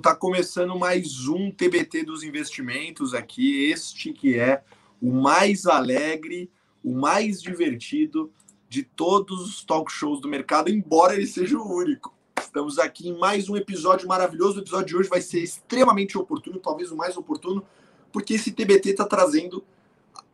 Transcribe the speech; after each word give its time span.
tá 0.00 0.16
começando 0.16 0.78
mais 0.78 1.28
um 1.28 1.50
TBT 1.50 2.04
dos 2.04 2.22
investimentos 2.22 3.12
aqui, 3.12 3.66
este 3.66 4.14
que 4.14 4.38
é 4.38 4.64
o 5.00 5.12
mais 5.12 5.66
alegre, 5.66 6.50
o 6.82 6.94
mais 6.94 7.42
divertido 7.42 8.32
de 8.66 8.82
todos 8.82 9.42
os 9.42 9.62
talk 9.62 9.92
shows 9.92 10.18
do 10.18 10.26
mercado, 10.28 10.70
embora 10.70 11.14
ele 11.14 11.26
seja 11.26 11.58
o 11.58 11.76
único. 11.76 12.14
Estamos 12.40 12.78
aqui 12.78 13.10
em 13.10 13.18
mais 13.18 13.50
um 13.50 13.56
episódio 13.58 14.08
maravilhoso. 14.08 14.58
O 14.58 14.62
episódio 14.62 14.86
de 14.86 14.96
hoje 14.96 15.10
vai 15.10 15.20
ser 15.20 15.42
extremamente 15.42 16.16
oportuno, 16.16 16.58
talvez 16.58 16.90
o 16.90 16.96
mais 16.96 17.18
oportuno, 17.18 17.62
porque 18.10 18.34
esse 18.34 18.52
TBT 18.52 18.90
está 18.90 19.04
trazendo, 19.04 19.62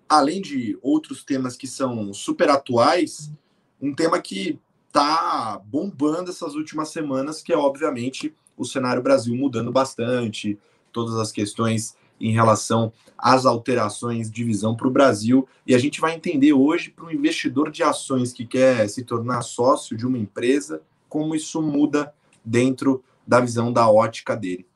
além 0.08 0.40
de 0.40 0.78
outros 0.80 1.24
temas 1.24 1.56
que 1.56 1.66
são 1.66 2.14
super 2.14 2.50
atuais, 2.50 3.32
um 3.82 3.92
tema 3.92 4.20
que 4.20 4.60
está 4.86 5.60
bombando 5.64 6.30
essas 6.30 6.54
últimas 6.54 6.90
semanas, 6.90 7.42
que 7.42 7.52
é 7.52 7.56
obviamente 7.56 8.32
o 8.56 8.64
cenário 8.64 9.02
Brasil 9.02 9.34
mudando 9.34 9.70
bastante, 9.70 10.58
todas 10.92 11.16
as 11.16 11.30
questões 11.30 11.96
em 12.20 12.32
relação 12.32 12.92
às 13.18 13.44
alterações 13.44 14.30
de 14.30 14.44
visão 14.44 14.74
para 14.74 14.88
o 14.88 14.90
Brasil. 14.90 15.46
E 15.66 15.74
a 15.74 15.78
gente 15.78 16.00
vai 16.00 16.14
entender 16.14 16.52
hoje 16.52 16.90
para 16.90 17.06
um 17.06 17.10
investidor 17.10 17.70
de 17.70 17.82
ações 17.82 18.32
que 18.32 18.46
quer 18.46 18.88
se 18.88 19.04
tornar 19.04 19.42
sócio 19.42 19.96
de 19.96 20.06
uma 20.06 20.18
empresa, 20.18 20.80
como 21.08 21.34
isso 21.34 21.60
muda 21.60 22.12
dentro 22.44 23.02
da 23.26 23.40
visão 23.40 23.72
da 23.72 23.88
ótica 23.90 24.36
dele. 24.36 24.66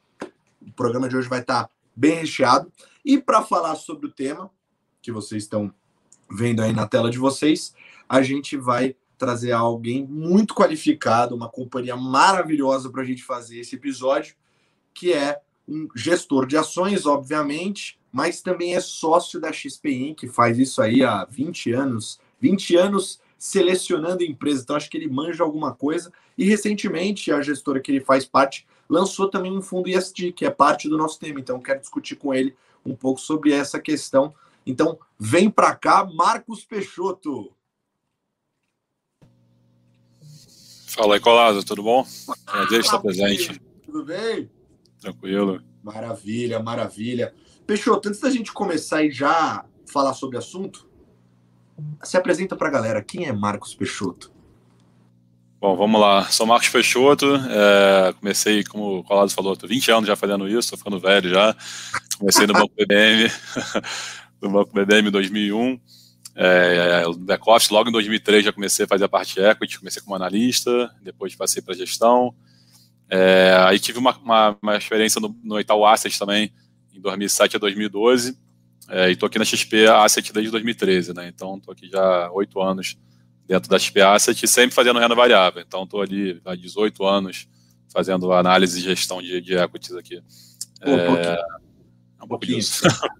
O 0.60 0.72
programa 0.72 1.08
de 1.08 1.16
hoje 1.16 1.28
vai 1.28 1.40
estar 1.40 1.70
bem 1.94 2.16
recheado. 2.16 2.70
E 3.04 3.18
para 3.18 3.42
falar 3.42 3.74
sobre 3.76 4.06
o 4.06 4.12
tema, 4.12 4.50
que 5.00 5.10
vocês 5.10 5.44
estão 5.44 5.72
vendo 6.30 6.62
aí 6.62 6.72
na 6.72 6.86
tela 6.86 7.10
de 7.10 7.18
vocês, 7.18 7.74
a 8.08 8.22
gente 8.22 8.56
vai 8.56 8.94
trazer 9.20 9.52
alguém 9.52 10.06
muito 10.06 10.54
qualificado, 10.54 11.36
uma 11.36 11.46
companhia 11.46 11.94
maravilhosa 11.94 12.88
para 12.88 13.02
a 13.02 13.04
gente 13.04 13.22
fazer 13.22 13.60
esse 13.60 13.76
episódio, 13.76 14.34
que 14.94 15.12
é 15.12 15.38
um 15.68 15.88
gestor 15.94 16.46
de 16.46 16.56
ações, 16.56 17.04
obviamente, 17.04 18.00
mas 18.10 18.40
também 18.40 18.74
é 18.74 18.80
sócio 18.80 19.38
da 19.38 19.52
XPI, 19.52 20.14
que 20.14 20.26
faz 20.26 20.58
isso 20.58 20.80
aí 20.80 21.04
há 21.04 21.26
20 21.26 21.70
anos, 21.70 22.18
20 22.40 22.76
anos 22.76 23.20
selecionando 23.38 24.24
empresas, 24.24 24.62
então 24.62 24.74
acho 24.74 24.88
que 24.88 24.96
ele 24.96 25.08
manja 25.08 25.44
alguma 25.44 25.74
coisa. 25.74 26.10
E 26.36 26.44
recentemente, 26.44 27.30
a 27.30 27.42
gestora 27.42 27.78
que 27.78 27.92
ele 27.92 28.00
faz 28.00 28.24
parte 28.24 28.66
lançou 28.88 29.28
também 29.28 29.52
um 29.52 29.60
fundo 29.60 29.90
ISD, 29.90 30.32
que 30.32 30.46
é 30.46 30.50
parte 30.50 30.88
do 30.88 30.96
nosso 30.96 31.20
tema, 31.20 31.38
então 31.38 31.60
quero 31.60 31.80
discutir 31.80 32.16
com 32.16 32.32
ele 32.32 32.56
um 32.84 32.96
pouco 32.96 33.20
sobre 33.20 33.52
essa 33.52 33.78
questão. 33.78 34.34
Então, 34.66 34.98
vem 35.18 35.50
para 35.50 35.74
cá, 35.74 36.06
Marcos 36.06 36.64
Peixoto. 36.64 37.52
Fala 40.90 41.14
aí, 41.14 41.20
Colado, 41.20 41.62
tudo 41.62 41.84
bom? 41.84 42.04
Prazer 42.44 42.80
estar 42.80 42.98
presente. 42.98 43.60
Tudo 43.84 44.04
bem? 44.04 44.50
Tranquilo. 45.00 45.62
Maravilha, 45.84 46.60
maravilha. 46.60 47.32
Peixoto, 47.64 48.08
antes 48.08 48.20
da 48.20 48.28
gente 48.28 48.52
começar 48.52 49.04
e 49.04 49.10
já 49.10 49.64
falar 49.86 50.14
sobre 50.14 50.34
o 50.34 50.40
assunto, 50.40 50.90
se 52.02 52.16
apresenta 52.16 52.56
para 52.56 52.66
a 52.66 52.72
galera. 52.72 53.02
Quem 53.04 53.26
é 53.26 53.32
Marcos 53.32 53.72
Peixoto? 53.72 54.32
Bom, 55.60 55.76
vamos 55.76 56.00
lá. 56.00 56.28
Sou 56.28 56.44
Marcos 56.44 56.68
Peixoto. 56.68 57.36
É, 57.36 58.12
comecei, 58.14 58.64
como 58.64 58.98
o 58.98 59.04
Colado 59.04 59.30
falou, 59.30 59.56
tô 59.56 59.68
20 59.68 59.92
anos 59.92 60.08
já 60.08 60.16
fazendo 60.16 60.48
isso, 60.48 60.58
estou 60.58 60.78
ficando 60.78 60.98
velho 60.98 61.30
já. 61.30 61.56
Comecei 62.18 62.48
no 62.48 62.52
Banco 62.52 62.72
BBM, 62.76 63.30
no 64.42 64.50
Banco 64.50 64.72
BBM 64.74 65.08
em 65.08 65.12
2001 65.12 65.80
é, 66.34 67.02
back-office, 67.18 67.70
logo 67.70 67.88
em 67.88 67.92
2003 67.92 68.44
já 68.44 68.52
comecei 68.52 68.84
a 68.84 68.88
fazer 68.88 69.04
a 69.04 69.08
parte 69.08 69.40
equity, 69.40 69.78
comecei 69.78 70.00
como 70.02 70.14
analista, 70.14 70.94
depois 71.02 71.34
passei 71.34 71.60
para 71.60 71.74
gestão. 71.74 72.34
É, 73.08 73.56
aí 73.66 73.78
tive 73.78 73.98
uma, 73.98 74.16
uma, 74.18 74.58
uma 74.62 74.76
experiência 74.76 75.20
no, 75.20 75.36
no, 75.42 75.58
Itaú 75.58 75.84
Asset 75.84 76.16
também, 76.18 76.52
em 76.94 77.00
2007 77.00 77.56
a 77.56 77.58
2012, 77.58 78.38
é, 78.88 79.08
e 79.08 79.12
estou 79.12 79.26
aqui 79.26 79.38
na 79.38 79.44
XP 79.44 79.86
Asset 79.86 80.32
desde 80.32 80.50
2013, 80.50 81.12
né? 81.12 81.28
Então 81.28 81.56
estou 81.56 81.72
aqui 81.72 81.88
já 81.88 82.30
oito 82.30 82.60
anos 82.60 82.96
dentro 83.46 83.68
da 83.68 83.78
XP 83.78 84.00
Asset, 84.00 84.46
sempre 84.46 84.74
fazendo 84.74 85.00
renda 85.00 85.14
variável. 85.14 85.60
Então 85.60 85.82
estou 85.82 86.00
ali 86.00 86.40
há 86.44 86.54
18 86.54 87.04
anos 87.04 87.48
fazendo 87.92 88.32
análise 88.32 88.78
e 88.78 88.82
gestão 88.82 89.20
de, 89.20 89.40
de 89.40 89.56
equities 89.56 89.96
aqui. 89.96 90.22
Pô, 90.80 90.92
um 90.92 91.06
pouquinho. 91.06 91.18
É, 91.18 91.44
um 92.22 92.28
pouquinho. 92.28 92.60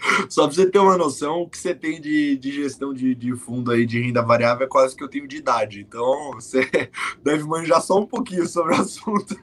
Só 0.28 0.46
para 0.46 0.54
você 0.54 0.70
ter 0.70 0.78
uma 0.78 0.96
noção, 0.96 1.42
o 1.42 1.48
que 1.48 1.58
você 1.58 1.74
tem 1.74 2.00
de, 2.00 2.36
de 2.36 2.52
gestão 2.52 2.94
de, 2.94 3.14
de 3.14 3.34
fundo 3.36 3.70
aí 3.70 3.84
de 3.86 4.00
renda 4.00 4.22
variável 4.22 4.66
é 4.66 4.68
quase 4.68 4.96
que 4.96 5.02
eu 5.02 5.08
tenho 5.08 5.26
de 5.26 5.36
idade. 5.36 5.80
Então, 5.80 6.32
você 6.32 6.68
deve 7.22 7.44
manjar 7.44 7.82
só 7.82 7.98
um 7.98 8.06
pouquinho 8.06 8.46
sobre 8.46 8.74
o 8.74 8.80
assunto. 8.80 9.36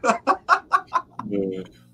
É. 1.32 1.86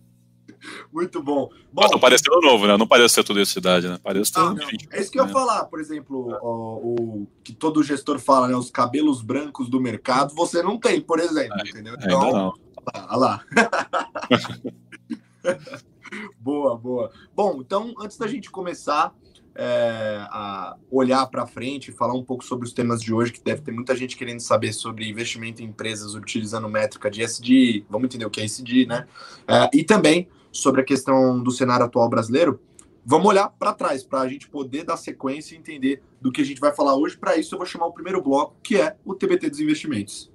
Muito 0.93 1.23
bom. 1.23 1.49
bom 1.73 1.87
não 1.91 1.99
parecendo 1.99 2.39
novo, 2.41 2.67
né? 2.67 2.77
Não 2.77 2.85
parece 2.85 3.15
ser 3.15 3.23
tudo 3.23 3.39
essa 3.39 3.57
idade, 3.57 3.87
né? 3.87 3.99
Parece 4.03 4.31
ah, 4.35 4.53
É 4.91 5.01
isso 5.01 5.11
que 5.11 5.19
eu 5.19 5.23
ia 5.23 5.27
né? 5.27 5.33
falar, 5.33 5.65
por 5.65 5.79
exemplo, 5.79 6.37
o, 6.41 7.23
o, 7.23 7.27
que 7.43 7.53
todo 7.53 7.81
gestor 7.81 8.19
fala, 8.19 8.47
né? 8.47 8.55
Os 8.55 8.69
cabelos 8.69 9.21
brancos 9.23 9.69
do 9.69 9.81
mercado, 9.81 10.35
você 10.35 10.61
não 10.61 10.77
tem, 10.77 11.01
por 11.01 11.19
exemplo, 11.19 11.57
é, 11.59 11.69
entendeu? 11.69 11.95
Então, 11.99 12.21
ainda 12.21 12.37
não. 12.37 12.53
Olha 12.93 13.17
lá. 13.17 13.43
boa, 16.39 16.77
boa. 16.77 17.11
Bom, 17.35 17.61
então, 17.61 17.93
antes 17.99 18.17
da 18.17 18.27
gente 18.27 18.49
começar 18.49 19.13
é, 19.55 20.25
a 20.29 20.75
olhar 20.89 21.25
para 21.27 21.45
frente, 21.45 21.91
falar 21.91 22.13
um 22.13 22.23
pouco 22.23 22.43
sobre 22.43 22.65
os 22.65 22.73
temas 22.73 23.01
de 23.01 23.13
hoje, 23.13 23.33
que 23.33 23.43
deve 23.43 23.61
ter 23.61 23.71
muita 23.71 23.95
gente 23.95 24.15
querendo 24.15 24.39
saber 24.39 24.73
sobre 24.73 25.09
investimento 25.09 25.61
em 25.61 25.65
empresas 25.65 26.15
utilizando 26.15 26.69
métrica 26.69 27.09
de 27.09 27.21
SD, 27.21 27.85
vamos 27.89 28.05
entender 28.05 28.25
o 28.25 28.29
que 28.29 28.41
é 28.41 28.45
SD, 28.45 28.85
né? 28.85 29.07
É, 29.47 29.69
e 29.73 29.83
também 29.83 30.27
sobre 30.51 30.81
a 30.81 30.83
questão 30.83 31.41
do 31.41 31.51
cenário 31.51 31.85
atual 31.85 32.09
brasileiro. 32.09 32.59
Vamos 33.03 33.27
olhar 33.27 33.49
para 33.49 33.73
trás 33.73 34.03
para 34.03 34.21
a 34.21 34.27
gente 34.27 34.47
poder 34.47 34.83
dar 34.83 34.95
sequência 34.95 35.55
e 35.55 35.57
entender 35.57 36.03
do 36.21 36.31
que 36.31 36.41
a 36.41 36.45
gente 36.45 36.61
vai 36.61 36.73
falar 36.73 36.95
hoje. 36.95 37.17
Para 37.17 37.35
isso, 37.35 37.55
eu 37.55 37.57
vou 37.57 37.65
chamar 37.65 37.87
o 37.87 37.93
primeiro 37.93 38.21
bloco, 38.21 38.55
que 38.61 38.79
é 38.79 38.95
o 39.03 39.15
TBT 39.15 39.49
dos 39.49 39.59
investimentos. 39.59 40.31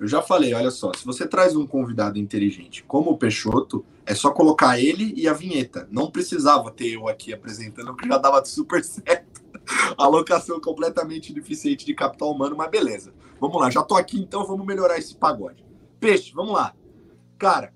Eu 0.00 0.08
já 0.08 0.22
falei, 0.22 0.54
olha 0.54 0.70
só, 0.70 0.90
se 0.94 1.04
você 1.04 1.28
traz 1.28 1.54
um 1.54 1.66
convidado 1.66 2.18
inteligente 2.18 2.82
como 2.84 3.10
o 3.10 3.18
Peixoto, 3.18 3.84
é 4.06 4.14
só 4.14 4.30
colocar 4.30 4.80
ele 4.80 5.12
e 5.14 5.28
a 5.28 5.34
vinheta. 5.34 5.86
Não 5.90 6.10
precisava 6.10 6.70
ter 6.70 6.94
eu 6.94 7.06
aqui 7.06 7.34
apresentando, 7.34 7.88
porque 7.88 8.08
já 8.08 8.16
dava 8.16 8.42
super 8.46 8.82
certo. 8.82 9.42
Alocação 9.98 10.58
completamente 10.58 11.34
deficiente 11.34 11.84
de 11.84 11.92
capital 11.92 12.32
humano, 12.32 12.56
mas 12.56 12.70
beleza. 12.70 13.12
Vamos 13.38 13.60
lá, 13.60 13.68
já 13.68 13.82
tô 13.82 13.94
aqui, 13.94 14.18
então 14.18 14.46
vamos 14.46 14.66
melhorar 14.66 14.96
esse 14.96 15.14
pagode. 15.14 15.62
Peixe, 16.00 16.32
vamos 16.34 16.54
lá. 16.54 16.74
Cara, 17.38 17.74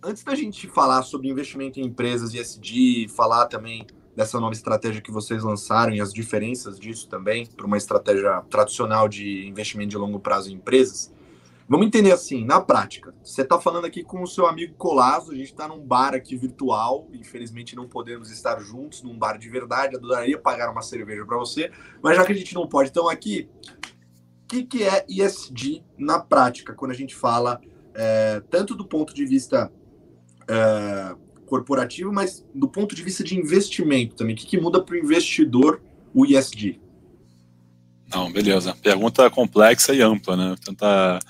antes 0.00 0.22
da 0.22 0.36
gente 0.36 0.68
falar 0.68 1.02
sobre 1.02 1.28
investimento 1.28 1.80
em 1.80 1.86
empresas 1.86 2.32
e 2.34 2.38
SD, 2.38 3.08
falar 3.08 3.46
também 3.46 3.84
dessa 4.14 4.38
nova 4.38 4.54
estratégia 4.54 5.02
que 5.02 5.10
vocês 5.10 5.42
lançaram 5.42 5.92
e 5.92 6.00
as 6.00 6.12
diferenças 6.12 6.78
disso 6.78 7.08
também 7.08 7.46
para 7.46 7.66
uma 7.66 7.76
estratégia 7.76 8.42
tradicional 8.48 9.08
de 9.08 9.48
investimento 9.48 9.90
de 9.90 9.98
longo 9.98 10.20
prazo 10.20 10.50
em 10.50 10.54
empresas, 10.54 11.12
Vamos 11.66 11.86
entender 11.86 12.12
assim, 12.12 12.44
na 12.44 12.60
prática. 12.60 13.14
Você 13.22 13.40
está 13.40 13.58
falando 13.58 13.86
aqui 13.86 14.02
com 14.02 14.22
o 14.22 14.26
seu 14.26 14.46
amigo 14.46 14.74
Colasso, 14.74 15.32
a 15.32 15.34
gente 15.34 15.50
está 15.50 15.66
num 15.66 15.80
bar 15.80 16.14
aqui 16.14 16.36
virtual, 16.36 17.08
infelizmente 17.12 17.74
não 17.74 17.88
podemos 17.88 18.30
estar 18.30 18.60
juntos 18.60 19.02
num 19.02 19.16
bar 19.16 19.38
de 19.38 19.48
verdade, 19.48 19.96
adoraria 19.96 20.38
pagar 20.38 20.70
uma 20.70 20.82
cerveja 20.82 21.24
para 21.24 21.38
você, 21.38 21.70
mas 22.02 22.16
já 22.16 22.24
que 22.24 22.32
a 22.32 22.36
gente 22.36 22.54
não 22.54 22.68
pode, 22.68 22.90
então 22.90 23.08
aqui, 23.08 23.48
o 24.42 24.46
que, 24.46 24.64
que 24.64 24.82
é 24.82 25.06
ISD 25.08 25.82
na 25.96 26.20
prática, 26.20 26.74
quando 26.74 26.90
a 26.90 26.94
gente 26.94 27.14
fala 27.14 27.58
é, 27.94 28.42
tanto 28.50 28.74
do 28.74 28.86
ponto 28.86 29.14
de 29.14 29.24
vista 29.24 29.72
é, 30.46 31.16
corporativo, 31.46 32.12
mas 32.12 32.44
do 32.54 32.68
ponto 32.68 32.94
de 32.94 33.02
vista 33.02 33.24
de 33.24 33.38
investimento 33.38 34.16
também, 34.16 34.34
o 34.34 34.38
que, 34.38 34.46
que 34.46 34.60
muda 34.60 34.82
para 34.82 34.94
o 34.94 34.98
investidor 34.98 35.80
o 36.12 36.26
ISD? 36.26 36.78
Não, 38.12 38.30
beleza. 38.30 38.76
Pergunta 38.82 39.28
complexa 39.30 39.94
e 39.94 40.02
ampla, 40.02 40.36
né? 40.36 40.56
Tentar 40.64 41.20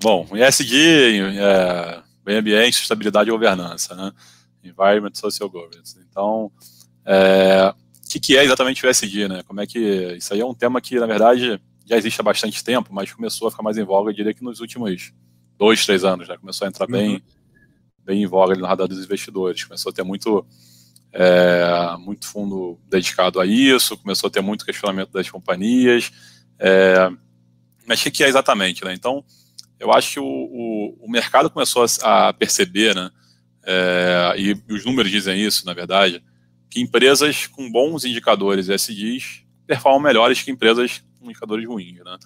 Bom, 0.00 0.28
ESG, 0.32 1.20
é, 1.38 2.02
meio 2.24 2.38
ambiente, 2.38 2.76
sustentabilidade 2.76 3.28
e 3.28 3.32
governança, 3.32 3.94
né? 3.96 4.12
Environment, 4.62 5.10
Social 5.14 5.48
Governance. 5.48 5.98
Então, 6.08 6.52
é, 7.04 7.74
o 8.04 8.08
que, 8.08 8.20
que, 8.20 8.36
é 8.36 8.44
exatamente 8.44 8.84
o 8.86 8.88
ESG, 8.88 9.28
né? 9.28 9.42
Como 9.44 9.60
é 9.60 9.66
que 9.66 9.78
isso 10.16 10.32
aí 10.32 10.40
é 10.40 10.46
um 10.46 10.54
tema 10.54 10.80
que 10.80 10.98
na 11.00 11.06
verdade 11.06 11.60
já 11.84 11.96
existe 11.96 12.20
há 12.20 12.24
bastante 12.24 12.62
tempo, 12.62 12.90
mas 12.92 13.12
começou 13.12 13.48
a 13.48 13.50
ficar 13.50 13.62
mais 13.62 13.78
em 13.78 13.84
voga, 13.84 14.10
eu 14.10 14.14
diria 14.14 14.34
que 14.34 14.44
nos 14.44 14.60
últimos 14.60 15.12
dois, 15.56 15.84
três 15.84 16.04
anos, 16.04 16.28
né? 16.28 16.36
Começou 16.36 16.66
a 16.66 16.68
entrar 16.68 16.86
uhum. 16.86 16.92
bem, 16.92 17.22
bem 18.04 18.22
em 18.22 18.26
voga 18.26 18.54
no 18.54 18.66
radar 18.66 18.86
dos 18.86 19.02
investidores. 19.02 19.64
Começou 19.64 19.90
a 19.90 19.92
ter 19.92 20.04
muito 20.04 20.46
é, 21.12 21.96
muito 21.98 22.28
fundo 22.28 22.78
dedicado 22.88 23.40
a 23.40 23.46
isso, 23.46 23.96
começou 23.96 24.28
a 24.28 24.30
ter 24.30 24.40
muito 24.40 24.64
questionamento 24.64 25.10
das 25.10 25.28
companhias. 25.28 26.12
É, 26.58 27.10
mas 27.86 28.00
o 28.00 28.04
que, 28.04 28.10
que 28.10 28.24
é 28.24 28.28
exatamente, 28.28 28.84
né? 28.84 28.92
Então 28.92 29.24
eu 29.78 29.92
acho 29.92 30.14
que 30.14 30.20
o, 30.20 30.24
o, 30.24 31.06
o 31.06 31.10
mercado 31.10 31.50
começou 31.50 31.84
a, 32.02 32.28
a 32.28 32.32
perceber, 32.32 32.94
né, 32.94 33.10
é, 33.64 34.34
e, 34.38 34.56
e, 34.68 34.72
os 34.72 34.84
números 34.84 35.10
dizem 35.10 35.40
isso, 35.40 35.66
na 35.66 35.74
verdade, 35.74 36.22
que 36.70 36.80
empresas 36.80 37.46
com 37.46 37.70
bons 37.70 38.04
indicadores 38.04 38.68
SDs 38.68 39.42
performam 39.66 40.00
melhores 40.00 40.42
que 40.42 40.50
empresas 40.50 41.02
com 41.18 41.26
indicadores 41.26 41.66
ruins. 41.66 41.98
Né? 41.98 42.18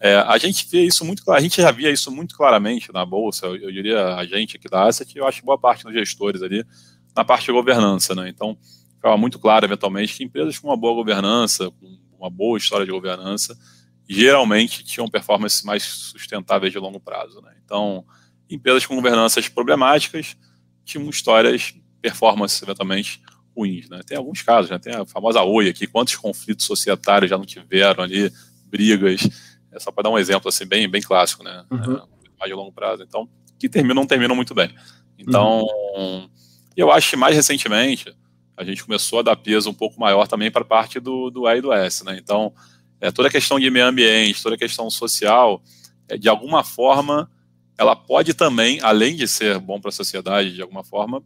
É, 0.00 0.16
a 0.16 0.38
gente 0.38 0.68
vê 0.70 0.82
isso 0.82 1.04
muito 1.04 1.28
a 1.30 1.40
gente 1.40 1.60
já 1.60 1.70
via 1.70 1.90
isso 1.90 2.10
muito 2.10 2.36
claramente 2.36 2.92
na 2.92 3.04
bolsa. 3.04 3.46
Eu, 3.46 3.56
eu 3.56 3.72
diria 3.72 4.14
a 4.14 4.24
gente 4.24 4.56
aqui 4.56 4.68
da 4.68 4.86
Asset, 4.86 5.16
eu 5.16 5.26
acho 5.26 5.44
boa 5.44 5.58
parte 5.58 5.84
dos 5.84 5.92
gestores 5.92 6.42
ali 6.42 6.64
na 7.16 7.24
parte 7.24 7.46
de 7.46 7.52
governança. 7.52 8.14
Né? 8.14 8.28
Então, 8.28 8.56
ficava 8.96 9.16
muito 9.16 9.38
claro, 9.38 9.66
eventualmente, 9.66 10.16
que 10.16 10.24
empresas 10.24 10.58
com 10.58 10.68
uma 10.68 10.76
boa 10.76 10.94
governança, 10.94 11.70
com 11.70 11.98
uma 12.18 12.30
boa 12.30 12.58
história 12.58 12.86
de 12.86 12.92
governança, 12.92 13.58
geralmente 14.08 14.84
tinham 14.84 15.08
performances 15.08 15.62
mais 15.62 15.82
sustentáveis 15.82 16.72
de 16.72 16.78
longo 16.78 17.00
prazo. 17.00 17.40
Né? 17.40 17.54
Então, 17.64 18.04
empresas 18.48 18.84
com 18.86 18.94
governanças 18.96 19.48
problemáticas 19.48 20.36
tinham 20.84 21.08
histórias, 21.08 21.74
performances, 22.02 22.60
eventualmente, 22.62 23.22
ruins. 23.56 23.88
Né? 23.88 24.00
Tem 24.06 24.18
alguns 24.18 24.42
casos, 24.42 24.70
né? 24.70 24.78
tem 24.78 24.94
a 24.94 25.06
famosa 25.06 25.42
Oi 25.42 25.68
aqui, 25.68 25.86
quantos 25.86 26.16
conflitos 26.16 26.66
societários 26.66 27.30
já 27.30 27.38
não 27.38 27.46
tiveram 27.46 28.04
ali, 28.04 28.30
brigas, 28.66 29.28
é 29.72 29.78
só 29.78 29.90
para 29.90 30.04
dar 30.04 30.10
um 30.10 30.18
exemplo 30.18 30.48
assim, 30.48 30.66
bem, 30.66 30.88
bem 30.88 31.02
clássico, 31.02 31.42
né? 31.42 31.64
Uhum. 31.70 31.96
É, 31.96 32.02
mais 32.38 32.50
de 32.50 32.54
longo 32.54 32.72
prazo. 32.72 33.02
Então, 33.02 33.28
que 33.58 33.68
terminam, 33.68 33.96
não 33.96 34.06
terminam 34.06 34.36
muito 34.36 34.54
bem. 34.54 34.74
Então, 35.18 35.64
uhum. 35.96 36.28
eu 36.76 36.92
acho 36.92 37.10
que 37.10 37.16
mais 37.16 37.34
recentemente 37.34 38.14
a 38.56 38.62
gente 38.62 38.84
começou 38.84 39.18
a 39.18 39.22
dar 39.22 39.36
peso 39.36 39.68
um 39.68 39.74
pouco 39.74 39.98
maior 39.98 40.28
também 40.28 40.50
para 40.50 40.62
a 40.62 40.66
parte 40.66 41.00
do, 41.00 41.30
do 41.30 41.48
E 41.48 41.58
e 41.58 41.60
do 41.60 41.72
S. 41.72 42.04
Né? 42.04 42.16
Então, 42.18 42.52
é, 43.00 43.10
toda 43.10 43.28
a 43.28 43.30
questão 43.30 43.58
de 43.58 43.70
meio 43.70 43.86
ambiente, 43.86 44.42
toda 44.42 44.54
a 44.54 44.58
questão 44.58 44.88
social, 44.90 45.62
é, 46.08 46.16
de 46.16 46.28
alguma 46.28 46.64
forma, 46.64 47.30
ela 47.76 47.96
pode 47.96 48.34
também, 48.34 48.80
além 48.82 49.16
de 49.16 49.26
ser 49.26 49.58
bom 49.58 49.80
para 49.80 49.88
a 49.88 49.92
sociedade, 49.92 50.54
de 50.54 50.62
alguma 50.62 50.84
forma, 50.84 51.22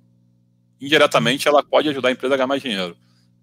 indiretamente 0.80 1.46
ela 1.48 1.62
pode 1.62 1.88
ajudar 1.88 2.08
a 2.08 2.12
empresa 2.12 2.34
a 2.34 2.36
ganhar 2.36 2.46
mais 2.46 2.62
dinheiro. 2.62 2.96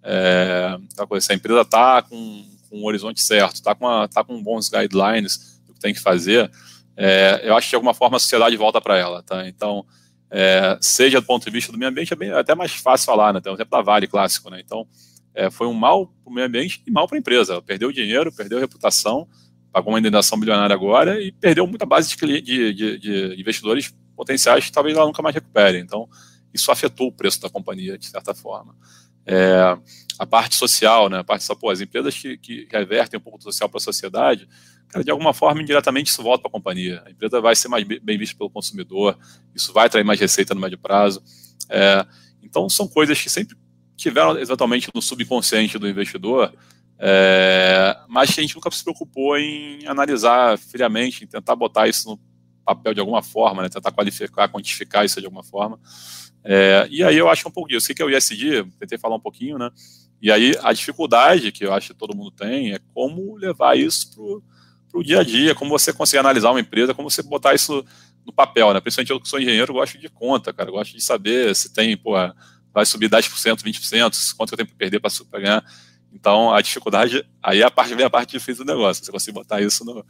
É, 0.04 0.77
se 1.19 1.31
a 1.31 1.36
empresa 1.36 1.62
está 1.62 2.01
com, 2.01 2.45
com 2.69 2.80
um 2.80 2.86
horizonte 2.86 3.22
certo, 3.22 3.56
está 3.56 3.75
com, 3.75 4.07
tá 4.07 4.24
com 4.24 4.42
bons 4.42 4.69
guidelines 4.69 5.60
do 5.66 5.74
que 5.74 5.80
tem 5.80 5.94
que 5.94 6.00
fazer, 6.00 6.50
é, 6.95 7.42
eu 7.44 7.56
acho 7.56 7.68
que 7.68 7.72
de 7.72 7.75
alguma 7.75 7.94
forma 7.94 8.18
a 8.18 8.19
sociedade 8.19 8.56
volta 8.56 8.80
para 8.80 8.98
ela. 8.98 9.22
Tá? 9.24 9.48
Então, 9.48 9.86
é, 10.30 10.77
seja 10.81 11.19
do 11.19 11.25
ponto 11.25 11.45
de 11.45 11.51
vista 11.51 11.72
do 11.72 11.77
meio 11.77 11.89
ambiente, 11.89 12.13
é 12.13 12.16
bem, 12.16 12.31
até 12.31 12.56
mais 12.56 12.74
fácil 12.74 13.06
falar, 13.06 13.33
né? 13.33 13.42
Tem 13.42 13.51
o 13.51 13.56
exemplo 13.56 13.72
da 13.72 13.81
Vale 13.81 14.07
clássico, 14.07 14.50
né? 14.50 14.62
Então, 14.63 14.88
é, 15.36 15.52
foi 15.52 15.68
um 15.68 15.74
mal 15.74 16.08
para 16.08 16.32
o 16.32 16.34
meio 16.34 16.48
ambiente 16.48 16.82
e 16.88 16.92
mal 16.92 17.08
para 17.08 17.18
a 17.18 17.20
empresa. 17.20 17.54
Ela 17.54 17.62
perdeu 17.62 17.92
dinheiro, 17.92 18.32
perdeu 18.32 18.58
reputação, 18.60 19.28
pagou 19.72 19.92
uma 19.92 20.00
indenização 20.00 20.40
bilionária 20.40 20.74
agora 20.74 21.22
e 21.22 21.32
perdeu 21.32 21.68
muita 21.68 21.86
base 21.86 22.16
de, 22.16 22.42
de, 22.42 22.74
de, 22.74 22.98
de 22.98 23.40
investidores 23.40 23.94
potenciais 24.16 24.66
que 24.66 24.72
talvez 24.72 24.96
ela 24.96 25.06
nunca 25.06 25.22
mais 25.22 25.36
recupere. 25.36 25.78
Então, 25.78 26.10
isso 26.54 26.72
afetou 26.72 27.08
o 27.08 27.12
preço 27.12 27.42
da 27.42 27.50
companhia, 27.50 27.98
de 27.98 28.06
certa 28.06 28.34
forma. 28.34 28.74
É, 29.26 29.78
a 30.18 30.26
parte 30.26 30.56
social, 30.56 31.10
né, 31.10 31.20
a 31.20 31.24
parte 31.24 31.46
pô, 31.60 31.70
as 31.70 31.82
empresas 31.82 32.18
que, 32.18 32.38
que 32.38 32.68
revertem 32.72 33.20
um 33.20 33.22
pouco 33.22 33.38
do 33.38 33.44
social 33.44 33.68
para 33.68 33.78
a 33.78 33.82
sociedade, 33.82 34.48
cara, 34.88 35.04
de 35.04 35.12
alguma 35.12 35.34
forma, 35.34 35.62
indiretamente, 35.62 36.10
isso 36.10 36.24
volta 36.24 36.44
para 36.44 36.50
a 36.50 36.52
companhia. 36.54 37.04
A 37.06 37.12
empresa 37.12 37.42
vai 37.42 37.56
ser 37.56 37.68
mais 37.68 37.84
bem 37.84 38.18
vista 38.18 38.38
pelo 38.38 38.50
consumidor, 38.50 39.18
isso 39.54 39.74
vai 39.74 39.90
trazer 39.90 40.06
mais 40.06 40.20
receita 40.20 40.56
no 40.56 40.62
médio 40.62 40.78
prazo. 40.78 41.22
É, 41.70 42.06
então, 42.42 42.70
são 42.70 42.88
coisas 42.88 43.20
que 43.20 43.30
sempre 43.30 43.58
tiveram 43.96 44.38
exatamente 44.38 44.90
no 44.94 45.02
subconsciente 45.02 45.78
do 45.78 45.88
investidor, 45.88 46.54
é, 46.98 47.98
mas 48.08 48.30
a 48.30 48.42
gente 48.42 48.56
nunca 48.56 48.72
se 48.72 48.84
preocupou 48.84 49.38
em 49.38 49.86
analisar 49.88 50.58
friamente, 50.58 51.24
em 51.24 51.28
tentar 51.28 51.56
botar 51.56 51.88
isso 51.88 52.10
no 52.10 52.20
papel 52.64 52.94
de 52.94 53.00
alguma 53.00 53.22
forma, 53.22 53.62
né, 53.62 53.70
tentar 53.70 53.92
qualificar, 53.92 54.50
quantificar 54.50 55.06
isso 55.06 55.20
de 55.20 55.26
alguma 55.26 55.44
forma. 55.44 55.80
É, 56.44 56.88
e 56.92 57.04
aí 57.04 57.18
eu 57.18 57.28
acho 57.28 57.48
um 57.48 57.52
pouco 57.52 57.70
disso. 57.70 57.92
O 57.92 57.96
que 57.96 58.02
é 58.02 58.06
o 58.06 58.10
ISD? 58.10 58.64
Tentei 58.80 58.98
falar 58.98 59.16
um 59.16 59.20
pouquinho, 59.20 59.58
né? 59.58 59.72
E 60.22 60.32
aí 60.32 60.56
a 60.62 60.72
dificuldade 60.72 61.52
que 61.52 61.66
eu 61.66 61.74
acho 61.74 61.88
que 61.94 62.00
todo 62.00 62.16
mundo 62.16 62.32
tem 62.32 62.74
é 62.74 62.80
como 62.94 63.36
levar 63.36 63.78
isso 63.78 64.42
para 64.90 65.00
o 65.00 65.04
dia 65.04 65.20
a 65.20 65.24
dia, 65.24 65.56
como 65.56 65.72
você 65.72 65.92
conseguir 65.92 66.20
analisar 66.20 66.52
uma 66.52 66.60
empresa, 66.60 66.94
como 66.94 67.10
você 67.10 67.24
botar 67.24 67.54
isso 67.54 67.84
no 68.26 68.32
papel, 68.32 68.74
né? 68.74 68.80
Principalmente 68.80 69.12
eu 69.12 69.20
que 69.20 69.28
sou 69.28 69.40
engenheiro, 69.40 69.74
gosto 69.74 69.98
de 69.98 70.08
conta, 70.08 70.54
cara, 70.54 70.72
gosto 70.72 70.94
de 70.94 71.04
saber 71.04 71.56
se 71.56 71.74
tem, 71.74 71.98
pô, 71.98 72.14
vai 72.75 72.86
subir 72.86 73.10
10%, 73.10 73.63
20%, 73.63 74.36
quanto 74.36 74.51
eu 74.51 74.57
tenho 74.57 74.68
que 74.68 74.75
perder 74.75 75.00
para 75.00 75.39
ganhar. 75.39 75.66
Então 76.12 76.54
a 76.54 76.62
dificuldade, 76.62 77.25
aí 77.42 77.63
a 77.63 77.72
parte 77.72 77.95
vem 77.95 78.06
a 78.06 78.10
parte 78.10 78.31
difícil 78.31 78.66
do 78.66 78.72
negócio, 78.74 79.04
você 79.04 79.12
conseguir 79.12 79.33
botar 79.33 79.62
isso 79.62 79.86
no, 79.86 80.06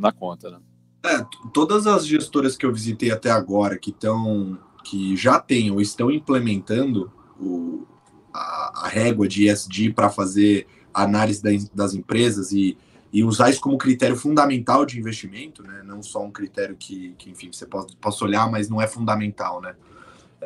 na 0.00 0.10
conta, 0.10 0.50
né? 0.50 0.58
É, 1.04 1.24
todas 1.52 1.86
as 1.86 2.06
gestoras 2.06 2.56
que 2.56 2.66
eu 2.66 2.72
visitei 2.72 3.10
até 3.10 3.30
agora 3.30 3.78
que 3.78 3.90
estão 3.90 4.58
que 4.82 5.16
já 5.16 5.38
têm 5.38 5.70
ou 5.70 5.80
estão 5.80 6.10
implementando 6.10 7.12
o, 7.38 7.86
a, 8.32 8.84
a 8.84 8.88
régua 8.88 9.28
de 9.28 9.48
ESG 9.48 9.92
para 9.92 10.10
fazer 10.10 10.66
análise 10.92 11.42
das, 11.42 11.68
das 11.68 11.94
empresas 11.94 12.52
e, 12.52 12.76
e 13.12 13.22
usar 13.22 13.50
isso 13.50 13.60
como 13.60 13.78
critério 13.78 14.16
fundamental 14.16 14.84
de 14.84 14.98
investimento, 14.98 15.62
né? 15.62 15.82
Não 15.84 16.02
só 16.02 16.22
um 16.24 16.30
critério 16.30 16.76
que, 16.76 17.14
que 17.18 17.30
enfim, 17.30 17.50
você 17.52 17.66
possa 17.66 18.24
olhar, 18.24 18.50
mas 18.50 18.68
não 18.68 18.80
é 18.80 18.86
fundamental, 18.86 19.60
né? 19.60 19.74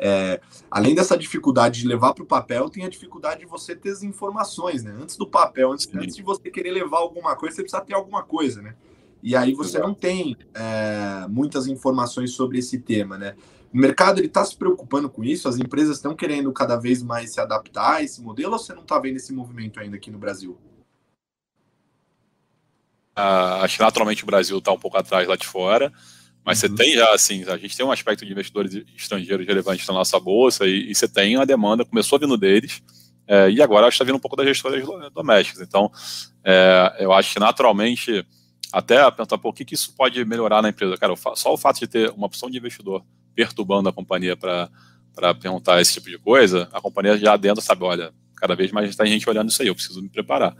É, 0.01 0.39
além 0.71 0.95
dessa 0.95 1.17
dificuldade 1.17 1.81
de 1.81 1.87
levar 1.87 2.13
para 2.13 2.23
o 2.23 2.27
papel, 2.27 2.69
tem 2.69 2.85
a 2.85 2.89
dificuldade 2.89 3.41
de 3.41 3.45
você 3.45 3.75
ter 3.75 3.91
as 3.91 4.03
informações, 4.03 4.83
né? 4.83 4.95
Antes 4.99 5.17
do 5.17 5.27
papel, 5.27 5.71
antes, 5.71 5.89
antes, 5.93 6.15
de 6.15 6.23
você 6.23 6.49
querer 6.49 6.71
levar 6.71 6.97
alguma 6.97 7.35
coisa, 7.35 7.55
você 7.55 7.61
precisa 7.61 7.81
ter 7.81 7.93
alguma 7.93 8.23
coisa, 8.23 8.61
né? 8.61 8.75
E 9.21 9.35
aí 9.35 9.53
você 9.53 9.77
não 9.79 9.93
tem 9.93 10.37
é, 10.53 11.27
muitas 11.27 11.67
informações 11.67 12.31
sobre 12.31 12.59
esse 12.59 12.79
tema, 12.79 13.17
né? 13.17 13.35
O 13.73 13.77
mercado 13.77 14.21
está 14.21 14.43
se 14.43 14.55
preocupando 14.55 15.09
com 15.09 15.23
isso? 15.23 15.47
As 15.47 15.57
empresas 15.57 15.97
estão 15.97 16.15
querendo 16.15 16.51
cada 16.51 16.75
vez 16.75 17.03
mais 17.03 17.33
se 17.33 17.39
adaptar 17.39 17.97
a 17.97 18.03
esse 18.03 18.21
modelo 18.21 18.53
ou 18.53 18.59
você 18.59 18.73
não 18.73 18.81
está 18.81 18.97
vendo 18.97 19.17
esse 19.17 19.31
movimento 19.31 19.79
ainda 19.79 19.97
aqui 19.97 20.09
no 20.09 20.17
Brasil? 20.17 20.57
Uh, 23.17 23.61
acho 23.61 23.77
que 23.77 23.83
naturalmente 23.83 24.23
o 24.23 24.25
Brasil 24.25 24.57
está 24.57 24.71
um 24.71 24.79
pouco 24.79 24.97
atrás 24.97 25.27
lá 25.27 25.35
de 25.35 25.45
fora, 25.45 25.91
mas 26.45 26.61
uhum. 26.63 26.69
você 26.69 26.75
tem 26.75 26.95
já, 26.95 27.13
assim, 27.13 27.43
a 27.47 27.57
gente 27.57 27.75
tem 27.75 27.85
um 27.85 27.91
aspecto 27.91 28.25
de 28.25 28.31
investidores 28.31 28.83
estrangeiros 28.95 29.45
relevantes 29.45 29.87
na 29.87 29.93
nossa 29.93 30.19
bolsa 30.19 30.65
e, 30.65 30.91
e 30.91 30.95
você 30.95 31.07
tem 31.07 31.35
a 31.35 31.45
demanda, 31.45 31.85
começou 31.85 32.19
vindo 32.19 32.37
deles, 32.37 32.81
é, 33.27 33.49
e 33.51 33.61
agora 33.61 33.87
está 33.87 34.03
vindo 34.03 34.15
um 34.15 34.19
pouco 34.19 34.35
das 34.35 34.47
gestoras 34.47 34.83
domésticas. 35.13 35.61
Então, 35.61 35.91
é, 36.43 36.97
eu 36.99 37.13
acho 37.13 37.33
que 37.33 37.39
naturalmente, 37.39 38.25
até 38.73 38.99
perguntar 39.11 39.37
por 39.37 39.53
que, 39.53 39.63
que 39.63 39.75
isso 39.75 39.93
pode 39.95 40.25
melhorar 40.25 40.63
na 40.63 40.69
empresa. 40.69 40.97
Cara, 40.97 41.13
só 41.35 41.53
o 41.53 41.57
fato 41.57 41.79
de 41.79 41.87
ter 41.87 42.09
uma 42.09 42.25
opção 42.25 42.49
de 42.49 42.57
investidor 42.57 43.03
perturbando 43.35 43.87
a 43.87 43.93
companhia 43.93 44.35
para 44.35 44.69
perguntar 45.39 45.79
esse 45.79 45.93
tipo 45.93 46.09
de 46.09 46.17
coisa, 46.17 46.67
a 46.73 46.81
companhia 46.81 47.17
já 47.17 47.37
dentro 47.37 47.61
sabe, 47.61 47.83
olha, 47.83 48.11
cada 48.35 48.55
vez 48.55 48.71
mais 48.71 48.95
tem 48.95 49.07
gente 49.07 49.29
olhando 49.29 49.49
isso 49.49 49.61
aí, 49.61 49.67
eu 49.67 49.75
preciso 49.75 50.01
me 50.01 50.09
preparar. 50.09 50.55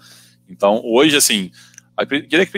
Então, 0.48 0.82
hoje, 0.84 1.16
assim, 1.16 1.52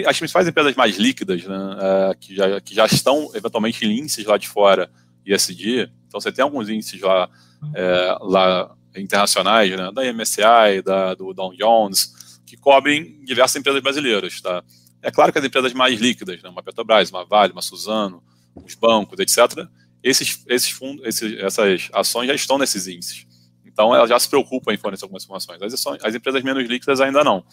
as 0.08 0.18
principais 0.18 0.48
empresas 0.48 0.76
mais 0.76 0.98
líquidas, 0.98 1.44
né, 1.44 1.78
é, 1.80 2.16
que, 2.16 2.36
já, 2.36 2.62
que 2.62 2.76
já 2.76 2.86
estão 2.86 3.32
eventualmente 3.34 3.86
em 3.86 4.00
índices 4.00 4.26
lá 4.26 4.38
de 4.38 4.48
fora, 4.48 4.92
ISD, 5.26 5.90
então 6.08 6.20
você 6.20 6.32
tem 6.32 6.44
alguns 6.44 6.70
índices 6.70 7.00
lá, 7.02 7.30
é, 7.74 8.18
lá 8.22 8.76
internacionais, 8.96 9.72
né, 9.72 9.92
da 9.94 10.04
MSCI, 10.14 10.82
da, 10.84 11.14
do 11.16 11.34
Dow 11.34 11.54
Jones, 11.56 12.40
que 12.46 12.58
cobrem 12.58 13.24
diversas 13.24 13.56
empresas 13.56 13.82
brasileiras. 13.82 14.42
Tá? 14.42 14.64
É 15.02 15.10
claro 15.10 15.32
que 15.32 15.40
as 15.40 15.46
empresas 15.46 15.74
mais 15.74 16.00
líquidas, 16.00 16.42
né, 16.42 16.50
uma 16.50 16.62
Petrobras, 16.62 17.10
uma 17.10 17.26
Vale, 17.26 17.54
uma 17.54 17.62
Suzano, 17.62 18.24
os 18.56 18.76
bancos, 18.76 19.20
etc., 19.20 19.68
esses, 20.04 20.44
esses 20.48 20.70
fundos, 20.72 21.06
esses, 21.06 21.40
essas 21.40 21.90
ações 21.94 22.28
já 22.28 22.34
estão 22.34 22.58
nesses 22.58 22.88
índices. 22.88 23.28
Então, 23.66 23.96
elas 23.96 24.10
já 24.10 24.20
se 24.20 24.28
preocupam 24.28 24.74
em 24.74 24.78
fornecer 24.78 25.06
algumas 25.06 25.24
informações. 25.24 25.62
As, 25.62 25.74
ações, 25.74 26.04
as 26.04 26.14
empresas 26.14 26.44
menos 26.44 26.68
líquidas 26.68 27.00
ainda 27.00 27.24
não. 27.24 27.46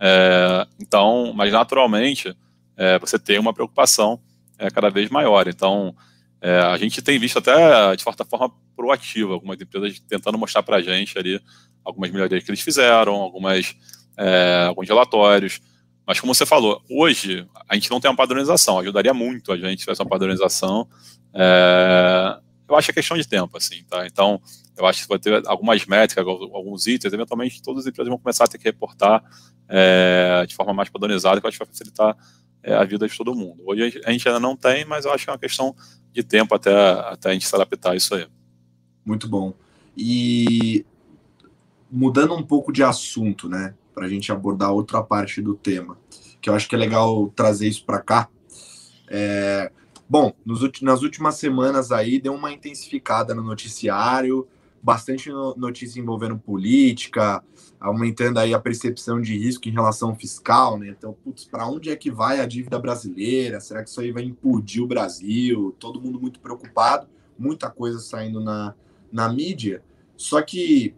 É, 0.00 0.66
então, 0.78 1.32
mas 1.34 1.52
naturalmente, 1.52 2.34
é, 2.76 2.98
você 2.98 3.18
tem 3.18 3.38
uma 3.38 3.52
preocupação 3.52 4.20
é, 4.58 4.70
cada 4.70 4.88
vez 4.88 5.10
maior. 5.10 5.46
Então, 5.46 5.94
é, 6.40 6.58
a 6.58 6.76
gente 6.78 7.02
tem 7.02 7.18
visto 7.18 7.38
até, 7.38 7.94
de 7.94 8.02
certa 8.02 8.24
forma, 8.24 8.50
proativa, 8.74 9.34
algumas 9.34 9.60
empresas 9.60 10.00
tentando 10.00 10.38
mostrar 10.38 10.62
para 10.62 10.76
a 10.76 10.82
gente 10.82 11.18
ali 11.18 11.40
algumas 11.84 12.10
melhorias 12.10 12.42
que 12.42 12.50
eles 12.50 12.60
fizeram, 12.60 13.14
algumas, 13.14 13.74
é, 14.16 14.64
alguns 14.68 14.88
relatórios. 14.88 15.60
Mas 16.06 16.18
como 16.18 16.34
você 16.34 16.46
falou, 16.46 16.82
hoje 16.90 17.46
a 17.68 17.74
gente 17.74 17.90
não 17.90 18.00
tem 18.00 18.10
uma 18.10 18.16
padronização. 18.16 18.78
Ajudaria 18.78 19.14
muito 19.14 19.52
a 19.52 19.56
gente 19.56 19.80
tivesse 19.80 20.02
uma 20.02 20.08
padronização 20.08 20.88
é, 21.34 22.38
eu 22.68 22.76
acho 22.76 22.86
que 22.86 22.92
é 22.92 22.94
questão 22.94 23.16
de 23.16 23.26
tempo, 23.26 23.56
assim, 23.56 23.82
tá? 23.84 24.06
Então, 24.06 24.40
eu 24.80 24.86
acho 24.86 25.02
que 25.02 25.08
vai 25.08 25.18
ter 25.18 25.46
algumas 25.46 25.84
métricas, 25.86 26.26
alguns 26.26 26.86
itens, 26.86 27.12
eventualmente 27.12 27.62
todas 27.62 27.84
as 27.84 27.90
empresas 27.90 28.08
vão 28.08 28.18
começar 28.18 28.44
a 28.44 28.48
ter 28.48 28.58
que 28.58 28.64
reportar 28.64 29.22
é, 29.68 30.44
de 30.46 30.54
forma 30.54 30.72
mais 30.72 30.88
padronizada, 30.88 31.40
que 31.40 31.46
eu 31.46 31.48
acho 31.48 31.58
que 31.58 31.64
vai 31.64 31.72
facilitar 31.72 32.16
é, 32.62 32.74
a 32.74 32.84
vida 32.84 33.06
de 33.06 33.16
todo 33.16 33.34
mundo. 33.34 33.62
Hoje 33.66 34.00
a 34.04 34.10
gente 34.10 34.26
ainda 34.26 34.40
não 34.40 34.56
tem, 34.56 34.84
mas 34.84 35.04
eu 35.04 35.12
acho 35.12 35.24
que 35.24 35.30
é 35.30 35.32
uma 35.32 35.38
questão 35.38 35.74
de 36.12 36.22
tempo 36.22 36.54
até, 36.54 36.72
até 36.72 37.30
a 37.30 37.32
gente 37.32 37.46
se 37.46 37.54
adaptar 37.54 37.92
a 37.92 37.96
isso 37.96 38.14
aí. 38.14 38.26
Muito 39.04 39.28
bom. 39.28 39.54
E 39.96 40.84
mudando 41.90 42.34
um 42.34 42.42
pouco 42.42 42.72
de 42.72 42.82
assunto, 42.82 43.48
né, 43.48 43.74
para 43.94 44.06
a 44.06 44.08
gente 44.08 44.32
abordar 44.32 44.72
outra 44.72 45.02
parte 45.02 45.42
do 45.42 45.54
tema, 45.54 45.98
que 46.40 46.48
eu 46.48 46.54
acho 46.54 46.68
que 46.68 46.74
é 46.74 46.78
legal 46.78 47.28
trazer 47.34 47.68
isso 47.68 47.84
para 47.84 48.00
cá. 48.00 48.28
É, 49.08 49.70
Bom, 50.10 50.32
nos, 50.44 50.60
nas 50.82 51.02
últimas 51.02 51.36
semanas 51.36 51.92
aí 51.92 52.20
deu 52.20 52.34
uma 52.34 52.50
intensificada 52.50 53.32
no 53.32 53.44
noticiário, 53.44 54.48
bastante 54.82 55.30
notícia 55.56 56.00
envolvendo 56.00 56.38
política, 56.38 57.42
aumentando 57.78 58.38
aí 58.38 58.54
a 58.54 58.58
percepção 58.58 59.20
de 59.20 59.36
risco 59.36 59.68
em 59.68 59.72
relação 59.72 60.14
fiscal, 60.14 60.78
né? 60.78 60.88
Então, 60.88 61.12
putz, 61.12 61.44
para 61.44 61.66
onde 61.66 61.90
é 61.90 61.96
que 61.96 62.10
vai 62.10 62.40
a 62.40 62.46
dívida 62.46 62.78
brasileira? 62.78 63.60
Será 63.60 63.82
que 63.82 63.90
isso 63.90 64.00
aí 64.00 64.10
vai 64.10 64.22
implodir 64.22 64.82
o 64.82 64.86
Brasil? 64.86 65.74
Todo 65.78 66.00
mundo 66.00 66.20
muito 66.20 66.40
preocupado, 66.40 67.08
muita 67.38 67.70
coisa 67.70 67.98
saindo 67.98 68.40
na, 68.40 68.74
na 69.12 69.28
mídia. 69.28 69.82
Só 70.16 70.40
que 70.40 70.94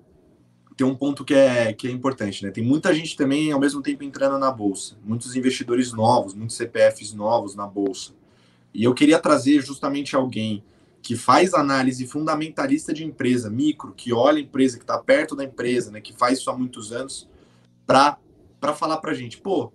tem 0.77 0.87
um 0.87 0.95
ponto 0.95 1.25
que 1.25 1.35
é, 1.35 1.73
que 1.73 1.87
é 1.87 1.91
importante, 1.91 2.45
né? 2.45 2.51
Tem 2.51 2.65
muita 2.65 2.95
gente 2.95 3.17
também 3.17 3.53
ao 3.53 3.61
mesmo 3.61 3.83
tempo 3.83 4.05
entrando 4.05 4.39
na 4.39 4.51
bolsa, 4.51 4.97
muitos 5.05 5.37
investidores 5.37 5.93
novos, 5.93 6.35
muitos 6.35 6.57
CPFs 6.57 7.13
novos 7.13 7.55
na 7.55 7.67
bolsa. 7.67 8.13
E 8.73 8.85
eu 8.85 8.95
queria 8.95 9.19
trazer 9.19 9.61
justamente 9.61 10.17
alguém 10.17 10.65
que 11.03 11.17
faz 11.17 11.53
análise 11.53 12.07
fundamentalista 12.07 12.95
de 12.95 13.05
empresa, 13.05 13.51
micro, 13.51 13.93
que 13.93 14.13
olha 14.13 14.39
a 14.39 14.41
empresa, 14.41 14.79
que 14.79 14.85
está 14.85 14.97
perto 14.97 15.35
da 15.35 15.43
empresa, 15.43 15.91
né, 15.91 16.01
que 16.01 16.13
faz 16.13 16.39
isso 16.39 16.49
há 16.49 16.57
muitos 16.57 16.93
anos, 16.93 17.29
para 17.85 18.17
falar 18.75 18.99
para 18.99 19.11
a 19.11 19.15
gente, 19.15 19.39
pô, 19.39 19.73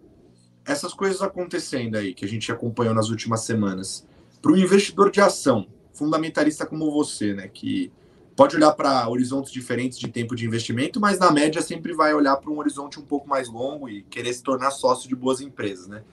essas 0.66 0.94
coisas 0.94 1.22
acontecendo 1.22 1.98
aí, 1.98 2.14
que 2.14 2.24
a 2.24 2.28
gente 2.28 2.50
acompanhou 2.52 2.96
nas 2.96 3.10
últimas 3.10 3.42
semanas, 3.42 4.08
para 4.42 4.54
o 4.54 4.58
investidor 4.58 5.12
de 5.12 5.20
ação, 5.20 5.68
fundamentalista 5.94 6.66
como 6.66 6.90
você, 6.92 7.34
né, 7.34 7.50
que 7.50 7.92
pode 8.34 8.56
olhar 8.56 8.72
para 8.72 9.10
horizontes 9.10 9.52
diferentes 9.52 10.00
de 10.00 10.08
tempo 10.08 10.36
de 10.36 10.46
investimento, 10.46 11.00
mas 11.00 11.20
na 11.20 11.32
média 11.32 11.62
sempre 11.62 11.94
vai 11.94 12.14
olhar 12.14 12.38
para 12.38 12.52
um 12.52 12.60
horizonte 12.60 13.00
um 13.00 13.04
pouco 13.04 13.28
mais 13.28 13.50
longo 13.50 13.90
e 13.90 14.04
querer 14.04 14.32
se 14.34 14.44
tornar 14.44 14.72
sócio 14.72 15.10
de 15.10 15.16
boas 15.16 15.42
empresas, 15.42 15.88
né? 15.88 16.04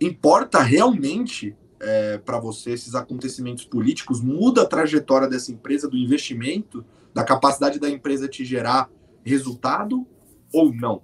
Importa 0.00 0.60
realmente 0.60 1.56
é, 1.80 2.18
para 2.18 2.38
você 2.38 2.72
esses 2.72 2.94
acontecimentos 2.94 3.64
políticos? 3.64 4.20
Muda 4.20 4.62
a 4.62 4.66
trajetória 4.66 5.28
dessa 5.28 5.52
empresa, 5.52 5.88
do 5.88 5.96
investimento, 5.96 6.84
da 7.14 7.24
capacidade 7.24 7.78
da 7.78 7.88
empresa 7.88 8.28
te 8.28 8.44
gerar 8.44 8.90
resultado 9.24 10.06
ou 10.52 10.72
não? 10.72 11.02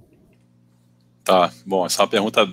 Tá, 1.23 1.53
bom, 1.67 1.87
essa 1.87 2.01
é 2.01 2.03
uma 2.03 2.11
pergunta 2.11 2.49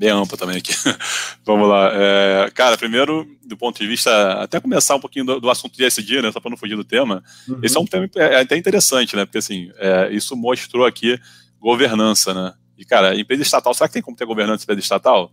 bem 0.00 0.10
ampla 0.10 0.38
também 0.38 0.56
aqui. 0.56 0.72
Vamos 1.44 1.68
lá. 1.68 1.90
É, 1.92 2.50
cara, 2.54 2.78
primeiro, 2.78 3.26
do 3.44 3.56
ponto 3.56 3.78
de 3.78 3.86
vista, 3.86 4.32
até 4.42 4.58
começar 4.58 4.96
um 4.96 5.00
pouquinho 5.00 5.26
do, 5.26 5.40
do 5.40 5.50
assunto 5.50 5.76
de 5.76 5.84
SD, 5.84 6.22
né, 6.22 6.32
só 6.32 6.40
para 6.40 6.50
não 6.50 6.56
fugir 6.56 6.74
do 6.74 6.84
tema, 6.84 7.22
uhum. 7.46 7.60
esse 7.62 7.76
é 7.76 7.80
um 7.80 7.84
tema 7.84 8.08
é, 8.16 8.34
é 8.34 8.40
até 8.40 8.56
interessante, 8.56 9.14
né, 9.14 9.26
porque 9.26 9.38
assim, 9.38 9.70
é, 9.76 10.08
isso 10.10 10.34
mostrou 10.34 10.86
aqui 10.86 11.18
governança, 11.58 12.32
né, 12.32 12.54
e 12.78 12.84
cara, 12.86 13.14
empresa 13.14 13.42
estatal, 13.42 13.74
será 13.74 13.88
que 13.88 13.92
tem 13.92 14.02
como 14.02 14.16
ter 14.16 14.24
governança 14.24 14.62
em 14.62 14.64
empresa 14.64 14.80
estatal? 14.80 15.30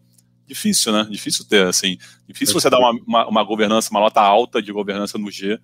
Difícil, 0.47 0.91
né? 0.93 1.07
Difícil 1.09 1.45
ter, 1.45 1.67
assim. 1.67 1.97
Difícil 2.27 2.53
você 2.53 2.69
dar 2.69 2.79
uma, 2.79 2.91
uma, 3.05 3.27
uma 3.27 3.43
governança, 3.43 3.91
uma 3.91 3.99
nota 3.99 4.21
alta 4.21 4.61
de 4.61 4.71
governança 4.71 5.17
no 5.17 5.29
G 5.29 5.59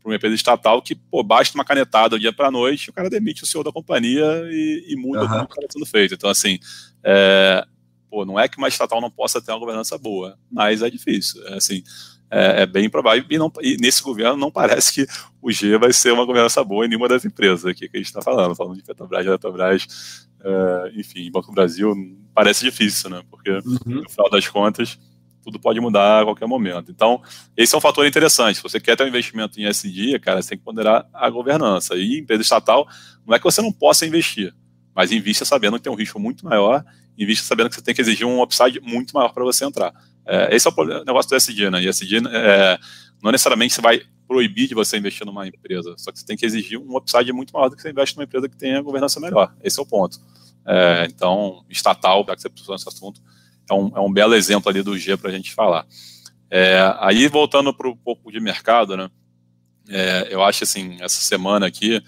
para 0.00 0.10
uma 0.10 0.16
empresa 0.16 0.34
estatal 0.34 0.80
que, 0.80 0.94
pô, 0.94 1.22
basta 1.22 1.56
uma 1.56 1.64
canetada 1.64 2.10
do 2.10 2.20
dia 2.20 2.32
para 2.32 2.50
noite, 2.50 2.90
o 2.90 2.92
cara 2.92 3.10
demite 3.10 3.42
o 3.42 3.46
senhor 3.46 3.64
da 3.64 3.72
companhia 3.72 4.24
e, 4.50 4.86
e 4.88 4.96
muda 4.96 5.24
uhum. 5.24 5.42
o 5.42 5.48
que 5.48 5.58
está 5.58 5.72
sendo 5.72 5.86
feito. 5.86 6.14
Então, 6.14 6.30
assim, 6.30 6.58
é, 7.02 7.66
pô, 8.08 8.24
não 8.24 8.38
é 8.38 8.48
que 8.48 8.58
uma 8.58 8.68
estatal 8.68 9.00
não 9.00 9.10
possa 9.10 9.42
ter 9.42 9.50
uma 9.50 9.58
governança 9.58 9.98
boa, 9.98 10.38
mas 10.50 10.82
é 10.82 10.90
difícil. 10.90 11.44
É, 11.48 11.54
assim, 11.54 11.82
é, 12.30 12.62
é 12.62 12.66
bem 12.66 12.88
provável. 12.88 13.24
E, 13.28 13.38
não, 13.38 13.52
e, 13.60 13.76
nesse 13.80 14.02
governo 14.02 14.36
não 14.36 14.50
parece 14.50 14.92
que 14.92 15.06
o 15.40 15.50
G 15.50 15.78
vai 15.78 15.92
ser 15.92 16.12
uma 16.12 16.24
governança 16.24 16.62
boa 16.64 16.84
em 16.84 16.88
nenhuma 16.88 17.08
das 17.08 17.24
empresas 17.24 17.64
aqui 17.64 17.88
que 17.88 17.96
a 17.96 18.00
gente 18.00 18.06
está 18.06 18.22
falando, 18.22 18.54
falando 18.54 18.76
de 18.76 18.82
Petrobras, 18.82 19.26
Eletrobras, 19.26 20.28
é, 20.42 20.92
enfim, 20.96 21.30
Banco 21.30 21.48
do 21.48 21.54
Brasil, 21.54 21.94
parece 22.34 22.64
difícil, 22.64 23.10
né? 23.10 23.22
Porque, 23.30 23.50
uhum. 23.50 24.02
no 24.02 24.10
final 24.10 24.30
das 24.30 24.48
contas, 24.48 24.98
tudo 25.46 25.60
pode 25.60 25.80
mudar 25.80 26.22
a 26.22 26.24
qualquer 26.24 26.46
momento. 26.46 26.90
Então, 26.90 27.22
esse 27.56 27.72
é 27.74 27.78
um 27.78 27.80
fator 27.80 28.04
interessante. 28.04 28.56
Se 28.56 28.62
você 28.62 28.80
quer 28.80 28.96
ter 28.96 29.04
um 29.04 29.08
investimento 29.08 29.60
em 29.60 29.64
SD, 29.66 30.18
cara, 30.18 30.42
você 30.42 30.50
tem 30.50 30.58
que 30.58 30.64
ponderar 30.64 31.08
a 31.14 31.30
governança. 31.30 31.94
E 31.94 32.18
empresa 32.18 32.42
estatal, 32.42 32.88
não 33.24 33.34
é 33.34 33.38
que 33.38 33.44
você 33.44 33.62
não 33.62 33.72
possa 33.72 34.04
investir, 34.04 34.52
mas 34.92 35.12
invista 35.12 35.44
sabendo 35.44 35.76
que 35.76 35.84
tem 35.84 35.92
um 35.92 35.96
risco 35.96 36.18
muito 36.18 36.44
maior, 36.44 36.84
invista 37.16 37.46
sabendo 37.46 37.68
que 37.68 37.76
você 37.76 37.82
tem 37.82 37.94
que 37.94 38.00
exigir 38.00 38.26
um 38.26 38.42
upside 38.42 38.80
muito 38.80 39.14
maior 39.14 39.32
para 39.32 39.44
você 39.44 39.64
entrar. 39.64 39.94
É, 40.26 40.54
esse 40.54 40.68
é 40.68 40.70
o 40.70 41.04
negócio 41.04 41.30
do 41.30 41.36
SD, 41.36 41.70
né? 41.70 41.82
E 41.82 41.88
SD 41.88 42.16
é, 42.28 42.78
não 43.22 43.30
necessariamente 43.30 43.74
você 43.74 43.80
vai 43.80 44.02
proibir 44.26 44.66
de 44.68 44.74
você 44.74 44.98
investir 44.98 45.24
numa 45.24 45.46
empresa, 45.46 45.94
só 45.96 46.10
que 46.10 46.18
você 46.18 46.26
tem 46.26 46.36
que 46.36 46.44
exigir 46.44 46.78
um 46.78 46.96
upside 46.96 47.32
muito 47.32 47.52
maior 47.52 47.68
do 47.68 47.76
que 47.76 47.82
você 47.82 47.90
investe 47.90 48.16
numa 48.16 48.24
empresa 48.24 48.48
que 48.48 48.56
tenha 48.56 48.82
governança 48.82 49.20
melhor. 49.20 49.54
Esse 49.62 49.78
é 49.78 49.82
o 49.82 49.86
ponto. 49.86 50.18
É, 50.66 51.06
então, 51.08 51.64
estatal, 51.70 52.24
já 52.26 52.34
que 52.34 52.42
você 52.42 52.48
precisou 52.48 52.74
nesse 52.74 52.88
assunto, 52.88 53.20
é 53.70 53.74
um, 53.74 53.92
é 53.96 54.00
um 54.00 54.12
belo 54.12 54.34
exemplo 54.34 54.68
ali 54.68 54.82
do 54.82 54.98
G 54.98 55.16
para 55.16 55.30
a 55.30 55.32
gente 55.32 55.54
falar. 55.54 55.86
É, 56.50 56.80
aí, 56.98 57.28
voltando 57.28 57.72
para 57.72 57.88
um 57.88 57.96
pouco 57.96 58.30
de 58.30 58.40
mercado, 58.40 58.96
né? 58.96 59.08
É, 59.88 60.28
eu 60.30 60.42
acho 60.42 60.64
assim, 60.64 60.96
essa 61.00 61.20
semana 61.20 61.66
aqui, 61.66 62.02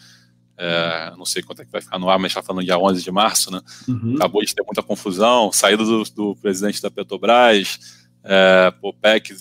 é, 0.56 1.12
não 1.16 1.24
sei 1.24 1.42
quanto 1.42 1.62
é 1.62 1.64
que 1.64 1.70
vai 1.70 1.80
ficar 1.80 1.98
no 1.98 2.08
ar, 2.08 2.18
mas 2.18 2.32
está 2.32 2.42
falando 2.42 2.64
dia 2.64 2.78
11 2.78 3.02
de 3.02 3.10
março, 3.10 3.50
né? 3.50 3.60
Uhum. 3.86 4.14
Acabou 4.16 4.42
de 4.44 4.52
ter 4.52 4.62
muita 4.62 4.82
confusão, 4.82 5.52
saída 5.52 5.84
do, 5.84 6.02
do 6.04 6.36
presidente 6.36 6.82
da 6.82 6.90
Petrobras, 6.90 7.97
é, 8.28 8.70
pô, 8.70 8.92
PEC, 8.92 9.34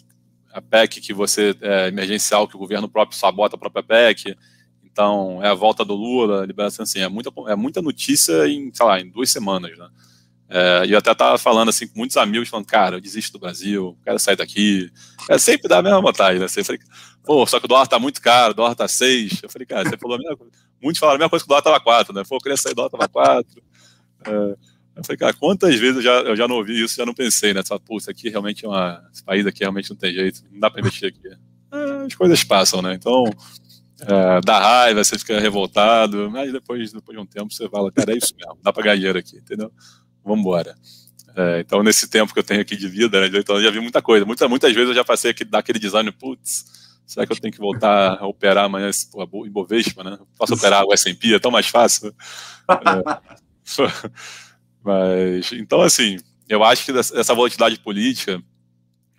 a 0.53 0.61
PEC 0.61 1.01
que 1.01 1.13
você, 1.13 1.53
é, 1.61 1.89
emergencial, 1.89 2.47
que 2.47 2.55
o 2.55 2.59
governo 2.59 2.87
próprio 2.87 3.17
sabota 3.17 3.57
a 3.57 3.59
própria 3.59 3.83
PEC, 3.83 4.35
então, 4.81 5.43
é 5.43 5.49
a 5.49 5.53
volta 5.53 5.83
do 5.83 5.93
Lula, 5.93 6.45
liberação 6.45 6.83
assim, 6.83 6.99
é 6.99 7.07
muita, 7.09 7.29
é 7.49 7.55
muita 7.55 7.81
notícia 7.81 8.47
em, 8.47 8.73
sei 8.73 8.85
lá, 8.85 8.99
em 8.99 9.09
duas 9.09 9.29
semanas, 9.29 9.77
né? 9.77 9.89
É, 10.49 10.85
e 10.85 10.93
eu 10.93 10.97
até 10.97 11.11
estava 11.11 11.37
falando 11.37 11.67
assim 11.69 11.87
com 11.87 11.99
muitos 11.99 12.15
amigos, 12.15 12.47
falando, 12.47 12.65
cara, 12.65 12.95
eu 12.95 13.01
desisto 13.01 13.33
do 13.33 13.39
Brasil, 13.39 13.97
quero 14.03 14.17
sair 14.17 14.37
daqui. 14.37 14.89
É 15.29 15.37
sempre 15.37 15.67
dá 15.67 15.79
a 15.79 15.83
mesma 15.83 16.01
vontade, 16.01 16.39
né? 16.39 16.47
Sempre, 16.47 16.79
pô, 17.23 17.45
só 17.45 17.59
que 17.59 17.65
o 17.65 17.67
dólar 17.67 17.85
tá 17.87 17.99
muito 17.99 18.21
caro, 18.21 18.53
o 18.53 18.55
dólar 18.55 18.73
tá 18.73 18.87
seis. 18.87 19.39
Eu 19.43 19.49
falei, 19.49 19.65
cara, 19.65 19.89
você 19.89 19.97
falou 19.97 20.15
a 20.15 20.19
mesma 20.19 20.37
coisa. 20.37 20.53
Muitos 20.81 20.99
falaram 20.99 21.17
a 21.17 21.19
mesma 21.19 21.29
coisa 21.29 21.43
que 21.43 21.47
o 21.47 21.49
dólar 21.49 21.61
tava 21.61 21.79
quatro, 21.81 22.13
né? 22.13 22.23
Pô, 22.27 22.37
eu 22.37 22.39
queria 22.39 22.57
sair, 22.57 22.73
do 22.73 22.77
dólar 22.77 22.89
tava 22.89 23.09
quatro. 23.09 23.61
É, 24.25 24.55
eu 24.97 25.03
falei, 25.03 25.17
cara, 25.17 25.33
quantas 25.33 25.75
vezes 25.75 25.97
eu 25.97 26.01
já, 26.01 26.11
eu 26.21 26.35
já 26.35 26.47
não 26.47 26.55
ouvi 26.55 26.81
isso, 26.81 26.95
já 26.95 27.05
não 27.05 27.13
pensei? 27.13 27.53
Só, 27.63 27.77
pô, 27.77 27.97
isso 27.97 28.09
aqui 28.09 28.29
realmente 28.29 28.65
é 28.65 28.67
uma. 28.67 29.03
Esse 29.13 29.23
país 29.23 29.45
aqui 29.45 29.59
realmente 29.59 29.89
não 29.89 29.97
tem 29.97 30.11
jeito, 30.11 30.43
não 30.51 30.59
dá 30.59 30.71
para 30.71 30.81
investir 30.81 31.09
aqui. 31.09 31.27
É, 31.71 32.05
as 32.05 32.15
coisas 32.15 32.43
passam, 32.43 32.81
né? 32.81 32.93
Então, 32.95 33.25
é, 34.01 34.41
dá 34.43 34.59
raiva, 34.59 35.03
você 35.03 35.17
fica 35.19 35.39
revoltado, 35.39 36.29
mas 36.31 36.51
depois, 36.51 36.91
depois 36.91 37.15
de 37.15 37.23
um 37.23 37.25
tempo 37.25 37.53
você 37.53 37.69
fala, 37.69 37.91
cara, 37.91 38.13
é 38.13 38.17
isso 38.17 38.33
mesmo, 38.35 38.57
dá 38.63 38.73
para 38.73 38.83
ganhar 38.83 38.95
dinheiro 38.95 39.19
aqui, 39.19 39.37
entendeu? 39.37 39.71
Vamos 40.23 40.39
embora. 40.39 40.75
É, 41.35 41.59
então, 41.59 41.83
nesse 41.83 42.07
tempo 42.09 42.33
que 42.33 42.39
eu 42.39 42.43
tenho 42.43 42.61
aqui 42.61 42.75
de 42.75 42.87
vida, 42.87 43.21
né, 43.21 43.43
eu 43.47 43.61
já 43.61 43.69
vi 43.69 43.79
muita 43.79 44.01
coisa. 44.01 44.25
Muita, 44.25 44.49
muitas 44.49 44.73
vezes 44.73 44.89
eu 44.89 44.95
já 44.95 45.03
passei 45.03 45.29
aqui 45.29 45.45
daquele 45.45 45.77
design, 45.77 46.11
putz, 46.11 46.65
será 47.05 47.27
que 47.27 47.33
eu 47.33 47.39
tenho 47.39 47.53
que 47.53 47.59
voltar 47.59 48.17
a 48.19 48.25
operar 48.25 48.65
amanhã 48.65 48.89
em 48.89 49.51
Bovespa, 49.51 50.03
né? 50.03 50.17
Posso 50.35 50.55
operar 50.55 50.83
o 50.83 50.93
S&P, 50.93 51.35
é 51.35 51.39
tão 51.39 51.51
mais 51.51 51.67
fácil. 51.67 52.11
É, 52.67 53.37
mas, 54.87 55.51
então, 55.51 55.81
assim, 55.81 56.17
eu 56.47 56.63
acho 56.63 56.85
que 56.85 56.97
essa 56.97 57.33
volatilidade 57.33 57.77
política, 57.79 58.41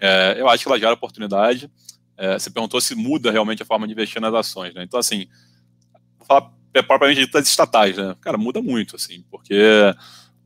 é, 0.01 0.37
eu 0.39 0.49
acho 0.49 0.65
que 0.65 0.69
ela 0.71 0.81
gera 0.81 0.95
oportunidade, 0.95 1.71
é, 2.17 2.39
você 2.39 2.49
perguntou 2.49 2.81
se 2.81 2.95
muda 2.95 3.31
realmente 3.31 3.63
a 3.63 3.67
forma 3.67 3.87
de 3.87 3.93
investir 3.93 4.19
nas 4.19 4.33
ações, 4.33 4.73
né? 4.73 4.83
Então, 4.83 4.99
assim, 4.99 5.27
vou 6.17 6.27
falar 6.27 6.51
propriamente 6.87 7.31
das 7.31 7.47
estatais, 7.47 7.99
né? 7.99 8.17
Cara, 8.23 8.39
muda 8.39 8.63
muito, 8.63 8.97
assim, 8.97 9.23
porque 9.31 9.63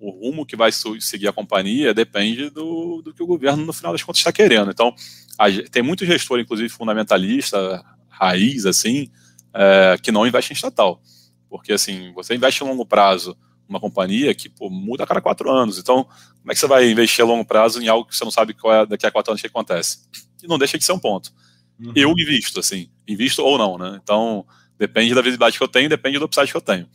o 0.00 0.10
rumo 0.10 0.44
que 0.44 0.56
vai 0.56 0.72
seguir 0.72 1.28
a 1.28 1.32
companhia 1.32 1.94
depende 1.94 2.50
do, 2.50 3.00
do 3.00 3.14
que 3.14 3.22
o 3.22 3.26
governo, 3.26 3.64
no 3.64 3.72
final 3.72 3.92
das 3.92 4.02
contas, 4.02 4.18
está 4.18 4.32
querendo. 4.32 4.72
Então, 4.72 4.92
a, 5.38 5.46
tem 5.70 5.84
muito 5.84 6.04
gestor, 6.04 6.40
inclusive 6.40 6.68
fundamentalista, 6.68 7.84
raiz, 8.08 8.66
assim, 8.66 9.08
é, 9.54 9.96
que 10.02 10.10
não 10.10 10.26
investe 10.26 10.52
em 10.52 10.56
estatal. 10.56 11.00
Porque, 11.48 11.72
assim, 11.72 12.12
você 12.12 12.34
investe 12.34 12.60
a 12.64 12.66
longo 12.66 12.84
prazo 12.84 13.36
numa 13.72 13.80
companhia 13.80 14.34
que 14.34 14.48
pô, 14.48 14.68
muda 14.68 15.04
a 15.04 15.06
cada 15.06 15.20
quatro 15.20 15.50
anos. 15.50 15.78
Então, 15.78 16.04
como 16.04 16.50
é 16.50 16.54
que 16.54 16.60
você 16.60 16.66
vai 16.66 16.90
investir 16.90 17.24
a 17.24 17.26
longo 17.26 17.44
prazo 17.44 17.82
em 17.82 17.88
algo 17.88 18.06
que 18.06 18.14
você 18.14 18.24
não 18.24 18.30
sabe 18.30 18.52
qual 18.52 18.74
é 18.74 18.86
daqui 18.86 19.06
a 19.06 19.10
quatro 19.10 19.32
anos 19.32 19.40
que 19.40 19.46
acontece? 19.46 20.06
E 20.42 20.46
não 20.46 20.58
deixa 20.58 20.76
de 20.76 20.84
ser 20.84 20.92
um 20.92 20.98
ponto. 20.98 21.32
Uhum. 21.80 21.92
Eu 21.96 22.10
invisto, 22.10 22.60
assim, 22.60 22.90
invisto 23.08 23.42
ou 23.42 23.56
não, 23.56 23.78
né? 23.78 23.98
Então, 24.02 24.46
depende 24.78 25.14
da 25.14 25.22
visibilidade 25.22 25.56
que 25.56 25.64
eu 25.64 25.68
tenho, 25.68 25.88
depende 25.88 26.18
do 26.18 26.26
upside 26.26 26.50
que 26.50 26.56
eu 26.56 26.60
tenho. 26.60 26.86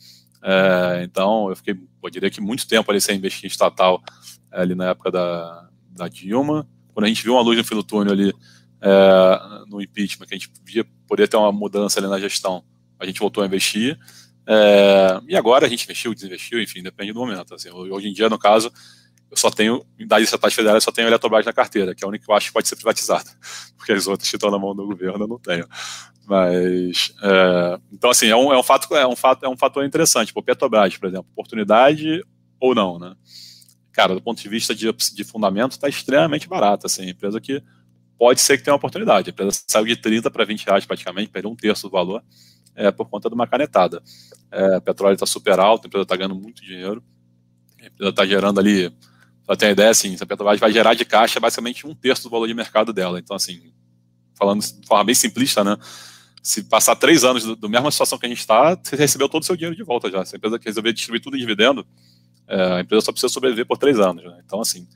É, 0.42 1.02
então, 1.02 1.50
eu 1.50 1.56
fiquei, 1.56 1.74
eu 1.74 2.10
diria 2.10 2.30
que 2.30 2.40
muito 2.40 2.66
tempo 2.66 2.90
ali 2.90 3.00
sem 3.00 3.16
investir 3.16 3.44
em 3.44 3.48
estatal, 3.48 4.00
é, 4.52 4.60
ali 4.60 4.74
na 4.74 4.90
época 4.90 5.10
da, 5.10 5.68
da 5.90 6.08
Dilma. 6.08 6.66
Quando 6.94 7.06
a 7.06 7.08
gente 7.08 7.22
viu 7.22 7.34
uma 7.34 7.42
luz 7.42 7.58
no 7.58 7.64
fim 7.64 7.74
do 7.74 7.82
túnel 7.82 8.12
ali, 8.12 8.32
é, 8.80 9.64
no 9.66 9.82
impeachment, 9.82 10.26
que 10.26 10.34
a 10.34 10.38
gente 10.38 10.50
via 10.64 10.86
poder 11.06 11.26
ter 11.28 11.36
uma 11.36 11.50
mudança 11.50 11.98
ali 11.98 12.08
na 12.08 12.20
gestão, 12.20 12.62
a 12.98 13.06
gente 13.06 13.20
voltou 13.20 13.42
a 13.42 13.46
investir. 13.46 13.98
É, 14.50 15.20
e 15.28 15.36
agora 15.36 15.66
a 15.66 15.68
gente 15.68 15.84
investiu, 15.84 16.14
desinvestiu, 16.14 16.60
enfim, 16.62 16.82
depende 16.82 17.12
do 17.12 17.20
momento. 17.20 17.54
Assim, 17.54 17.70
hoje 17.70 18.08
em 18.08 18.12
dia, 18.14 18.30
no 18.30 18.38
caso, 18.38 18.72
eu 19.30 19.36
só 19.36 19.50
tenho, 19.50 19.84
das 20.06 20.22
estatais 20.22 20.54
federais, 20.54 20.82
só 20.82 20.90
tenho 20.90 21.06
a 21.06 21.10
Eletrobras 21.10 21.44
na 21.44 21.52
carteira, 21.52 21.94
que 21.94 22.02
é 22.02 22.06
a 22.06 22.08
única 22.08 22.24
que 22.24 22.30
eu 22.30 22.34
acho 22.34 22.46
que 22.46 22.52
pode 22.54 22.66
ser 22.66 22.76
privatizada, 22.76 23.30
porque 23.76 23.92
as 23.92 24.06
outras 24.06 24.30
que 24.30 24.36
estão 24.36 24.50
na 24.50 24.58
mão 24.58 24.74
do 24.74 24.86
governo 24.86 25.24
eu 25.24 25.28
não 25.28 25.38
tenho. 25.38 25.68
Mas, 26.26 27.12
é, 27.22 27.78
então, 27.92 28.08
assim, 28.10 28.28
é 28.28 28.36
um, 28.36 28.50
é, 28.52 28.58
um 28.58 28.62
fato, 28.62 28.94
é, 28.96 29.06
um 29.06 29.16
fato, 29.16 29.44
é 29.44 29.48
um 29.48 29.56
fator 29.56 29.84
interessante. 29.84 30.32
Por 30.32 30.42
Petrobras, 30.42 30.96
por 30.96 31.08
exemplo, 31.08 31.26
oportunidade 31.32 32.22
ou 32.58 32.74
não, 32.74 32.98
né? 32.98 33.14
Cara, 33.92 34.14
do 34.14 34.20
ponto 34.20 34.40
de 34.40 34.48
vista 34.48 34.74
de, 34.74 34.90
de 34.92 35.24
fundamento, 35.24 35.72
está 35.72 35.88
extremamente 35.88 36.48
barato, 36.48 36.86
assim, 36.86 37.08
empresa 37.08 37.40
que 37.40 37.62
pode 38.18 38.40
ser 38.40 38.56
que 38.56 38.64
tenha 38.64 38.72
uma 38.72 38.78
oportunidade. 38.78 39.28
A 39.28 39.32
empresa 39.32 39.60
saiu 39.66 39.86
de 39.86 39.96
30 39.96 40.30
para 40.30 40.44
20 40.44 40.64
reais 40.66 40.86
praticamente, 40.86 41.30
perdeu 41.30 41.50
um 41.50 41.56
terço 41.56 41.88
do 41.88 41.90
valor. 41.90 42.22
É, 42.78 42.92
por 42.92 43.10
conta 43.10 43.28
de 43.28 43.34
uma 43.34 43.46
canetada. 43.46 44.00
É, 44.50 44.78
petróleo 44.80 45.14
está 45.14 45.26
super 45.26 45.58
alto, 45.58 45.84
a 45.84 45.88
empresa 45.88 46.04
está 46.04 46.16
ganhando 46.16 46.36
muito 46.36 46.62
dinheiro, 46.62 47.02
a 47.82 47.86
empresa 47.86 48.10
está 48.10 48.24
gerando 48.24 48.60
ali, 48.60 48.94
para 49.44 49.56
ter 49.56 49.66
uma 49.66 49.72
ideia, 49.72 49.90
assim, 49.90 50.16
a 50.20 50.26
Petrobras 50.26 50.60
vai 50.60 50.70
gerar 50.70 50.94
de 50.94 51.04
caixa 51.04 51.40
basicamente 51.40 51.86
um 51.86 51.94
terço 51.94 52.22
do 52.22 52.30
valor 52.30 52.46
de 52.46 52.54
mercado 52.54 52.92
dela. 52.92 53.18
Então, 53.18 53.34
assim, 53.34 53.72
falando 54.34 54.62
de 54.62 54.86
forma 54.86 55.04
bem 55.04 55.14
simplista, 55.14 55.64
né? 55.64 55.76
Se 56.42 56.62
passar 56.62 56.94
três 56.94 57.24
anos 57.24 57.44
do, 57.44 57.56
do 57.56 57.68
mesma 57.68 57.90
situação 57.90 58.18
que 58.18 58.26
a 58.26 58.28
gente 58.28 58.38
está, 58.38 58.78
você 58.80 58.94
recebeu 58.94 59.28
todo 59.28 59.42
o 59.42 59.46
seu 59.46 59.56
dinheiro 59.56 59.74
de 59.74 59.82
volta 59.82 60.10
já. 60.10 60.24
Se 60.24 60.36
a 60.36 60.38
empresa 60.38 60.60
resolver 60.62 60.92
distribuir 60.92 61.22
tudo 61.22 61.36
em 61.36 61.40
dividendo, 61.40 61.86
é, 62.46 62.74
a 62.74 62.80
empresa 62.80 63.06
só 63.06 63.12
precisa 63.12 63.32
sobreviver 63.32 63.66
por 63.66 63.76
três 63.76 63.98
anos. 63.98 64.22
Né? 64.22 64.38
Então, 64.44 64.60
assim, 64.60 64.86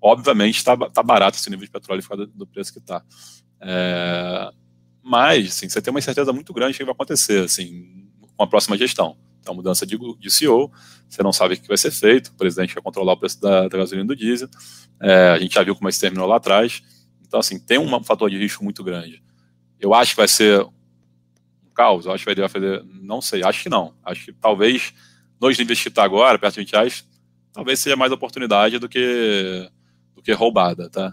obviamente 0.00 0.56
está 0.56 0.76
tá 0.76 1.02
barato 1.02 1.38
esse 1.38 1.48
nível 1.48 1.64
de 1.64 1.72
petróleo 1.72 2.02
do, 2.02 2.26
do 2.26 2.46
preço 2.46 2.72
que 2.72 2.80
está. 2.80 3.02
É, 3.60 4.52
mas, 5.02 5.48
assim, 5.48 5.68
você 5.68 5.82
tem 5.82 5.90
uma 5.90 6.00
certeza 6.00 6.32
muito 6.32 6.52
grande 6.52 6.78
que 6.78 6.84
vai 6.84 6.92
acontecer, 6.92 7.44
assim, 7.44 8.08
com 8.36 8.42
a 8.42 8.46
próxima 8.46 8.76
gestão. 8.76 9.16
Então, 9.40 9.54
mudança 9.54 9.84
de, 9.84 9.98
de 9.98 10.30
CEO, 10.30 10.70
você 11.08 11.22
não 11.22 11.32
sabe 11.32 11.54
o 11.54 11.60
que 11.60 11.66
vai 11.66 11.76
ser 11.76 11.90
feito, 11.90 12.28
o 12.28 12.34
presidente 12.34 12.72
vai 12.74 12.82
controlar 12.82 13.14
o 13.14 13.16
preço 13.16 13.40
da, 13.40 13.66
da 13.68 13.78
gasolina 13.78 14.06
do 14.06 14.14
diesel, 14.14 14.48
é, 15.00 15.30
a 15.30 15.38
gente 15.38 15.54
já 15.54 15.62
viu 15.64 15.74
como 15.74 15.88
isso 15.88 16.00
terminou 16.00 16.28
lá 16.28 16.36
atrás. 16.36 16.80
Então, 17.26 17.40
assim, 17.40 17.58
tem 17.58 17.78
um 17.78 18.04
fator 18.04 18.30
de 18.30 18.38
risco 18.38 18.62
muito 18.62 18.84
grande. 18.84 19.22
Eu 19.80 19.92
acho 19.92 20.12
que 20.12 20.18
vai 20.18 20.28
ser 20.28 20.60
um 20.62 20.70
caos, 21.74 22.06
eu 22.06 22.12
acho 22.12 22.24
que 22.24 22.34
vai 22.34 22.48
fazer, 22.48 22.84
não 22.84 23.20
sei, 23.20 23.42
acho 23.42 23.64
que 23.64 23.68
não. 23.68 23.94
Acho 24.04 24.26
que 24.26 24.32
talvez, 24.32 24.94
nós 25.40 25.58
investir 25.58 25.90
tá 25.90 26.04
agora, 26.04 26.38
perto 26.38 26.54
de 26.54 26.60
20 26.60 26.72
reais, 26.72 27.04
talvez 27.52 27.80
seja 27.80 27.96
mais 27.96 28.12
oportunidade 28.12 28.78
do 28.78 28.88
que, 28.88 29.68
do 30.14 30.22
que 30.22 30.32
roubada, 30.32 30.88
tá? 30.88 31.12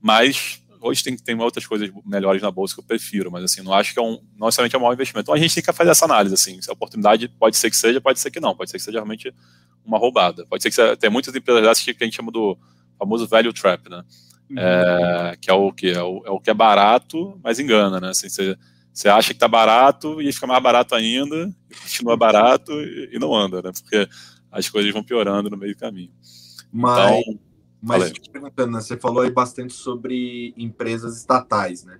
Mas 0.00 0.61
hoje 0.82 1.02
tem, 1.02 1.16
tem 1.16 1.38
outras 1.40 1.66
coisas 1.66 1.90
melhores 2.04 2.42
na 2.42 2.50
bolsa 2.50 2.74
que 2.74 2.80
eu 2.80 2.84
prefiro, 2.84 3.30
mas 3.30 3.44
assim, 3.44 3.62
não 3.62 3.72
acho 3.72 3.92
que 3.92 3.98
é 3.98 4.02
um, 4.02 4.20
não 4.36 4.48
necessariamente 4.48 4.74
é 4.74 4.78
um 4.78 4.82
mau 4.82 4.92
investimento. 4.92 5.24
Então 5.24 5.34
a 5.34 5.38
gente 5.38 5.54
tem 5.54 5.62
que 5.62 5.72
fazer 5.72 5.90
essa 5.90 6.04
análise, 6.04 6.34
assim, 6.34 6.60
se 6.60 6.68
a 6.68 6.72
oportunidade 6.72 7.28
pode 7.28 7.56
ser 7.56 7.70
que 7.70 7.76
seja, 7.76 8.00
pode 8.00 8.18
ser 8.20 8.30
que 8.30 8.40
não, 8.40 8.54
pode 8.54 8.70
ser 8.70 8.78
que 8.78 8.82
seja 8.82 8.98
realmente 8.98 9.32
uma 9.84 9.98
roubada. 9.98 10.46
Pode 10.46 10.62
ser 10.62 10.70
que 10.70 10.96
tem 10.96 11.10
muitas 11.10 11.34
empresas 11.34 11.62
dessas 11.62 11.84
que 11.84 11.90
a 11.98 12.04
gente 12.04 12.16
chama 12.16 12.30
do 12.30 12.58
famoso 12.98 13.26
value 13.26 13.52
trap, 13.52 13.88
né? 13.88 14.02
Uhum. 14.50 14.58
É, 14.58 15.36
que 15.40 15.50
é 15.50 15.54
o 15.54 15.72
que 15.72 15.90
é 15.90 16.02
o, 16.02 16.22
é 16.26 16.30
o, 16.30 16.40
que 16.40 16.50
é 16.50 16.54
barato, 16.54 17.38
mas 17.42 17.58
engana, 17.58 18.00
né? 18.00 18.10
Assim, 18.10 18.28
você, 18.28 18.56
você 18.92 19.08
acha 19.08 19.28
que 19.28 19.36
está 19.36 19.48
barato 19.48 20.20
e 20.20 20.32
fica 20.32 20.46
mais 20.46 20.62
barato 20.62 20.94
ainda, 20.94 21.50
continua 21.82 22.16
barato 22.16 22.72
e, 22.72 23.10
e, 23.12 23.18
não 23.18 23.34
anda, 23.34 23.62
né? 23.62 23.72
Porque 23.72 24.08
as 24.50 24.68
coisas 24.68 24.92
vão 24.92 25.02
piorando 25.02 25.48
no 25.48 25.56
meio 25.56 25.74
do 25.74 25.78
caminho. 25.78 26.12
Mas, 26.70 27.20
então, 27.20 27.40
mas 27.82 28.12
te 28.12 28.30
perguntando, 28.30 28.72
né, 28.72 28.80
você 28.80 28.96
falou 28.96 29.22
aí 29.22 29.30
bastante 29.30 29.72
sobre 29.72 30.54
empresas 30.56 31.16
estatais, 31.16 31.84
né? 31.84 31.98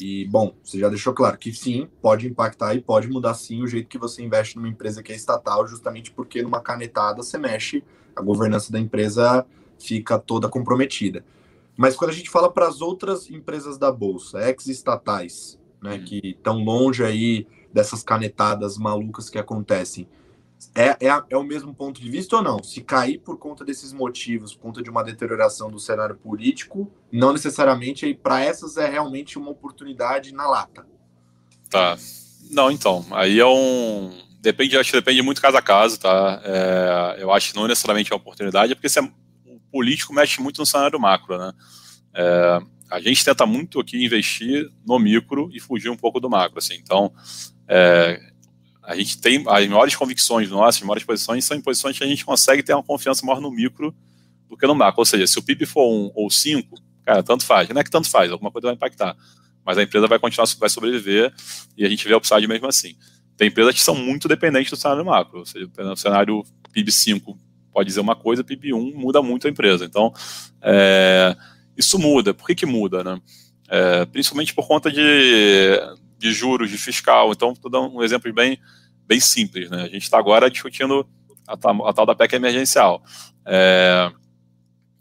E, 0.00 0.24
bom, 0.24 0.54
você 0.64 0.78
já 0.78 0.88
deixou 0.88 1.12
claro 1.12 1.36
que 1.36 1.52
sim, 1.52 1.86
pode 2.00 2.26
impactar 2.26 2.74
e 2.74 2.80
pode 2.80 3.06
mudar 3.06 3.34
sim 3.34 3.62
o 3.62 3.66
jeito 3.66 3.86
que 3.86 3.98
você 3.98 4.22
investe 4.22 4.56
numa 4.56 4.68
empresa 4.68 5.02
que 5.02 5.12
é 5.12 5.14
estatal, 5.14 5.66
justamente 5.66 6.10
porque 6.10 6.42
numa 6.42 6.60
canetada 6.60 7.22
você 7.22 7.36
mexe, 7.36 7.84
a 8.16 8.22
governança 8.22 8.72
da 8.72 8.80
empresa 8.80 9.46
fica 9.78 10.18
toda 10.18 10.48
comprometida. 10.48 11.22
Mas 11.76 11.96
quando 11.96 12.10
a 12.10 12.14
gente 12.14 12.30
fala 12.30 12.50
para 12.50 12.66
as 12.66 12.80
outras 12.80 13.30
empresas 13.30 13.76
da 13.76 13.92
Bolsa, 13.92 14.40
ex-estatais, 14.48 15.58
né, 15.82 15.96
hum. 15.96 16.04
que 16.04 16.20
estão 16.28 16.64
longe 16.64 17.04
aí 17.04 17.46
dessas 17.70 18.02
canetadas 18.02 18.78
malucas 18.78 19.28
que 19.28 19.38
acontecem, 19.38 20.08
é, 20.74 21.06
é, 21.06 21.22
é, 21.30 21.36
o 21.36 21.42
mesmo 21.42 21.74
ponto 21.74 22.00
de 22.00 22.10
vista 22.10 22.36
ou 22.36 22.42
não? 22.42 22.62
Se 22.62 22.80
cair 22.82 23.18
por 23.18 23.38
conta 23.38 23.64
desses 23.64 23.92
motivos, 23.92 24.54
por 24.54 24.62
conta 24.62 24.82
de 24.82 24.90
uma 24.90 25.02
deterioração 25.02 25.70
do 25.70 25.78
cenário 25.78 26.16
político, 26.16 26.92
não 27.10 27.32
necessariamente 27.32 28.12
para 28.14 28.40
essas 28.40 28.76
é 28.76 28.88
realmente 28.88 29.38
uma 29.38 29.50
oportunidade 29.50 30.32
na 30.32 30.46
lata. 30.46 30.86
Tá. 31.68 31.96
Não, 32.50 32.70
então. 32.70 33.04
Aí 33.10 33.38
é 33.38 33.46
um. 33.46 34.12
Depende, 34.40 34.76
acho 34.76 34.90
que 34.90 34.96
depende 34.96 35.22
muito 35.22 35.40
caso 35.40 35.56
a 35.56 35.62
caso, 35.62 36.00
tá? 36.00 36.40
É, 36.44 37.16
eu 37.18 37.30
acho 37.30 37.52
que 37.52 37.56
não 37.56 37.66
necessariamente 37.66 38.12
é 38.12 38.14
uma 38.14 38.20
oportunidade, 38.20 38.74
porque 38.74 38.86
é, 38.98 39.02
o 39.02 39.60
político 39.70 40.12
mexe 40.12 40.40
muito 40.40 40.58
no 40.58 40.66
cenário 40.66 40.98
macro, 40.98 41.38
né? 41.38 41.52
É, 42.14 42.60
a 42.90 43.00
gente 43.00 43.24
tenta 43.24 43.46
muito 43.46 43.78
aqui 43.78 44.02
investir 44.04 44.68
no 44.84 44.98
micro 44.98 45.48
e 45.52 45.60
fugir 45.60 45.90
um 45.90 45.96
pouco 45.96 46.20
do 46.20 46.28
macro, 46.28 46.58
assim. 46.58 46.74
Então, 46.74 47.12
é, 47.68 48.20
a 48.90 48.96
gente 48.96 49.20
tem 49.20 49.44
as 49.46 49.68
maiores 49.68 49.94
convicções 49.94 50.50
nossas, 50.50 50.82
as 50.82 50.82
maiores 50.82 51.04
posições, 51.04 51.44
são 51.44 51.56
em 51.56 51.60
posições 51.60 51.96
que 51.96 52.02
a 52.02 52.06
gente 52.08 52.24
consegue 52.24 52.60
ter 52.60 52.74
uma 52.74 52.82
confiança 52.82 53.24
maior 53.24 53.40
no 53.40 53.48
micro 53.48 53.94
do 54.48 54.56
que 54.56 54.66
no 54.66 54.74
macro. 54.74 55.00
Ou 55.00 55.04
seja, 55.04 55.28
se 55.28 55.38
o 55.38 55.42
PIB 55.42 55.64
for 55.64 55.86
1 55.88 56.10
ou 56.12 56.28
5, 56.28 56.76
cara, 57.04 57.22
tanto 57.22 57.44
faz. 57.46 57.68
Não 57.68 57.80
é 57.80 57.84
que 57.84 57.90
tanto 57.90 58.10
faz, 58.10 58.32
alguma 58.32 58.50
coisa 58.50 58.66
vai 58.66 58.74
impactar. 58.74 59.16
Mas 59.64 59.78
a 59.78 59.84
empresa 59.84 60.08
vai 60.08 60.18
continuar, 60.18 60.48
vai 60.58 60.68
sobreviver 60.68 61.32
e 61.76 61.86
a 61.86 61.88
gente 61.88 62.06
vê 62.08 62.14
a 62.14 62.16
upside 62.16 62.48
mesmo 62.48 62.66
assim. 62.66 62.96
Tem 63.36 63.46
empresas 63.46 63.74
que 63.74 63.80
são 63.80 63.94
muito 63.94 64.26
dependentes 64.26 64.72
do 64.72 64.76
cenário 64.76 65.04
macro. 65.04 65.38
Ou 65.38 65.46
seja, 65.46 65.70
no 65.78 65.96
cenário 65.96 66.42
PIB 66.72 66.90
5 66.90 67.38
pode 67.72 67.86
dizer 67.86 68.00
uma 68.00 68.16
coisa, 68.16 68.42
PIB 68.42 68.74
1 68.74 68.98
muda 68.98 69.22
muito 69.22 69.46
a 69.46 69.50
empresa. 69.50 69.84
Então, 69.84 70.12
é, 70.60 71.36
isso 71.76 71.96
muda. 71.96 72.34
Por 72.34 72.44
que, 72.44 72.56
que 72.56 72.66
muda? 72.66 73.04
Né? 73.04 73.20
É, 73.68 74.04
principalmente 74.06 74.52
por 74.52 74.66
conta 74.66 74.90
de, 74.90 75.78
de 76.18 76.32
juros, 76.32 76.68
de 76.68 76.76
fiscal. 76.76 77.30
Então, 77.30 77.54
vou 77.62 77.70
dar 77.70 77.82
um 77.82 78.02
exemplo 78.02 78.32
bem 78.32 78.58
bem 79.10 79.18
simples. 79.18 79.68
Né? 79.68 79.82
A 79.82 79.88
gente 79.88 80.04
está 80.04 80.16
agora 80.16 80.48
discutindo 80.48 81.04
a, 81.48 81.54
a, 81.54 81.92
tal 81.92 82.06
da 82.06 82.14
PEC 82.14 82.36
emergencial. 82.36 83.02
É, 83.44 84.08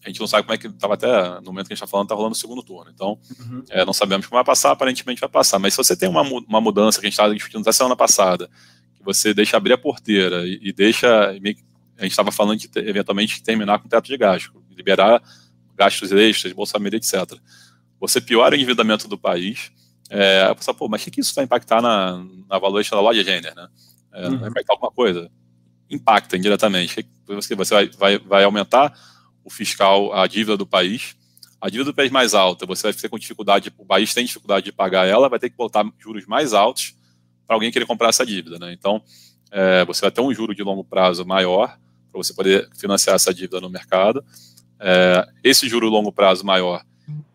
a 0.04 0.10
gente 0.10 0.20
não 0.20 0.26
sabe 0.26 0.44
como 0.44 0.56
é 0.56 0.58
que 0.58 0.66
estava 0.66 0.96
até 0.96 1.40
no 1.42 1.48
momento 1.48 1.68
que 1.68 1.74
a 1.74 1.76
gente 1.76 1.84
está 1.84 1.88
falando, 1.88 2.08
está 2.08 2.16
rolando 2.16 2.34
o 2.34 2.38
segundo 2.38 2.64
turno. 2.64 2.90
Então, 2.92 3.20
uhum. 3.40 3.64
é, 3.70 3.86
não 3.86 3.94
sabemos 3.94 4.26
como 4.26 4.38
vai 4.38 4.44
passar, 4.44 4.72
aparentemente 4.72 5.22
vai 5.22 5.30
passar. 5.30 5.60
Mas 5.60 5.76
se 5.76 5.78
você 5.78 5.96
tem 5.96 6.10
uma, 6.10 6.24
uma 6.24 6.60
mudança 6.60 7.00
que 7.00 7.06
a 7.06 7.10
gente 7.10 7.14
estava 7.14 7.36
discutindo 7.36 7.64
na 7.64 7.72
semana 7.72 7.96
passada, 7.96 8.50
que 8.96 9.04
você 9.04 9.32
deixa 9.32 9.58
abrir 9.58 9.74
a 9.74 9.78
porteira 9.78 10.48
e, 10.48 10.60
e 10.64 10.74
deixa. 10.74 11.30
A 11.30 11.34
gente 11.34 12.12
estava 12.12 12.32
falando 12.32 12.58
de 12.58 12.70
eventualmente 12.78 13.44
terminar 13.44 13.78
com 13.78 13.88
teto 13.88 14.08
de 14.08 14.18
gasto, 14.18 14.64
liberar 14.76 15.22
gastos 15.76 16.12
extras, 16.12 16.54
Bolsa 16.54 16.72
Família, 16.72 16.98
etc. 16.98 17.38
Você 18.00 18.20
piora 18.20 18.54
o 18.54 18.56
endividamento 18.56 19.08
do 19.08 19.18
país. 19.18 19.72
É, 20.10 20.48
a 20.50 20.56
pessoa, 20.56 20.74
pô, 20.74 20.88
mas 20.88 21.02
o 21.02 21.06
que, 21.06 21.12
que 21.12 21.22
isso 21.22 21.36
vai 21.36 21.44
impactar 21.44 21.82
na, 21.82 22.26
na 22.50 22.58
valuation 22.58 22.96
da 22.96 23.02
loja 23.02 23.24
Gêner, 23.24 23.54
né? 23.54 23.68
É, 24.14 24.28
uhum. 24.28 24.38
Vai 24.38 24.50
impactar 24.50 24.74
alguma 24.74 24.92
coisa? 24.92 25.32
Impacta 25.90 26.38
indiretamente. 26.38 27.08
Você, 27.28 27.56
você 27.56 27.74
vai, 27.74 27.90
vai, 27.90 28.18
vai 28.20 28.44
aumentar 28.44 28.94
o 29.44 29.50
fiscal, 29.50 30.14
a 30.14 30.28
dívida 30.28 30.58
do 30.58 30.66
país. 30.66 31.16
A 31.62 31.70
dívida 31.70 31.92
do 31.92 31.96
país 31.96 32.12
mais 32.12 32.34
alta, 32.34 32.66
você 32.66 32.84
vai 32.84 32.94
ter 32.94 33.10
com 33.10 33.20
dificuldade, 33.20 33.74
o 33.78 33.86
país 33.86 34.14
tem 34.14 34.26
dificuldade 34.26 34.66
de 34.66 34.72
pagar 34.72 35.06
ela, 35.06 35.28
vai 35.28 35.40
ter 35.40 35.50
que 35.50 35.58
botar 35.58 35.86
juros 35.98 36.26
mais 36.26 36.54
altos 36.54 36.96
para 37.46 37.56
alguém 37.56 37.70
querer 37.70 37.86
comprar 37.86 38.10
essa 38.10 38.26
dívida. 38.26 38.58
Né? 38.58 38.72
Então, 38.72 39.02
é, 39.52 39.84
você 39.84 40.02
vai 40.02 40.12
ter 40.12 40.22
um 40.22 40.34
juro 40.34 40.56
de 40.56 40.64
longo 40.64 40.84
prazo 40.86 41.26
maior 41.26 41.78
para 42.12 42.24
você 42.24 42.34
poder 42.34 42.70
financiar 42.78 43.16
essa 43.16 43.34
dívida 43.34 43.60
no 43.60 43.70
mercado. 43.70 44.24
É, 44.80 45.28
esse 45.44 45.68
juro 45.68 45.88
de 45.88 45.92
longo 45.92 46.12
prazo 46.14 46.46
maior, 46.46 46.82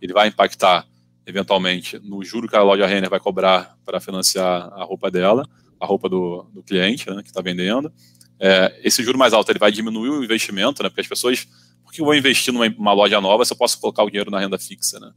ele 0.00 0.12
vai 0.12 0.28
impactar 0.28 0.87
eventualmente 1.26 1.98
no 1.98 2.24
juro 2.24 2.48
que 2.48 2.56
a 2.56 2.62
loja 2.62 2.87
Renner 2.87 3.10
vai 3.10 3.20
cobrar 3.20 3.76
para 3.84 4.00
financiar 4.00 4.72
a 4.72 4.84
roupa 4.84 5.10
dela 5.10 5.46
a 5.80 5.87
roupa 5.87 6.08
do, 6.08 6.46
do 6.52 6.62
cliente 6.62 7.08
né, 7.10 7.22
que 7.22 7.28
está 7.28 7.40
vendendo. 7.40 7.92
É, 8.38 8.80
esse 8.82 9.02
juro 9.02 9.18
mais 9.18 9.32
alto 9.32 9.50
ele 9.50 9.58
vai 9.58 9.70
diminuir 9.70 10.10
o 10.10 10.24
investimento, 10.24 10.82
né, 10.82 10.88
porque 10.88 11.00
as 11.00 11.06
pessoas, 11.06 11.46
por 11.82 11.92
que 11.92 12.00
eu 12.00 12.04
vou 12.04 12.14
investir 12.14 12.52
numa 12.52 12.92
loja 12.92 13.20
nova 13.20 13.44
se 13.44 13.52
eu 13.52 13.56
posso 13.56 13.80
colocar 13.80 14.02
o 14.02 14.10
dinheiro 14.10 14.30
na 14.30 14.40
renda 14.40 14.58
fixa? 14.58 14.98
Né? 14.98 15.12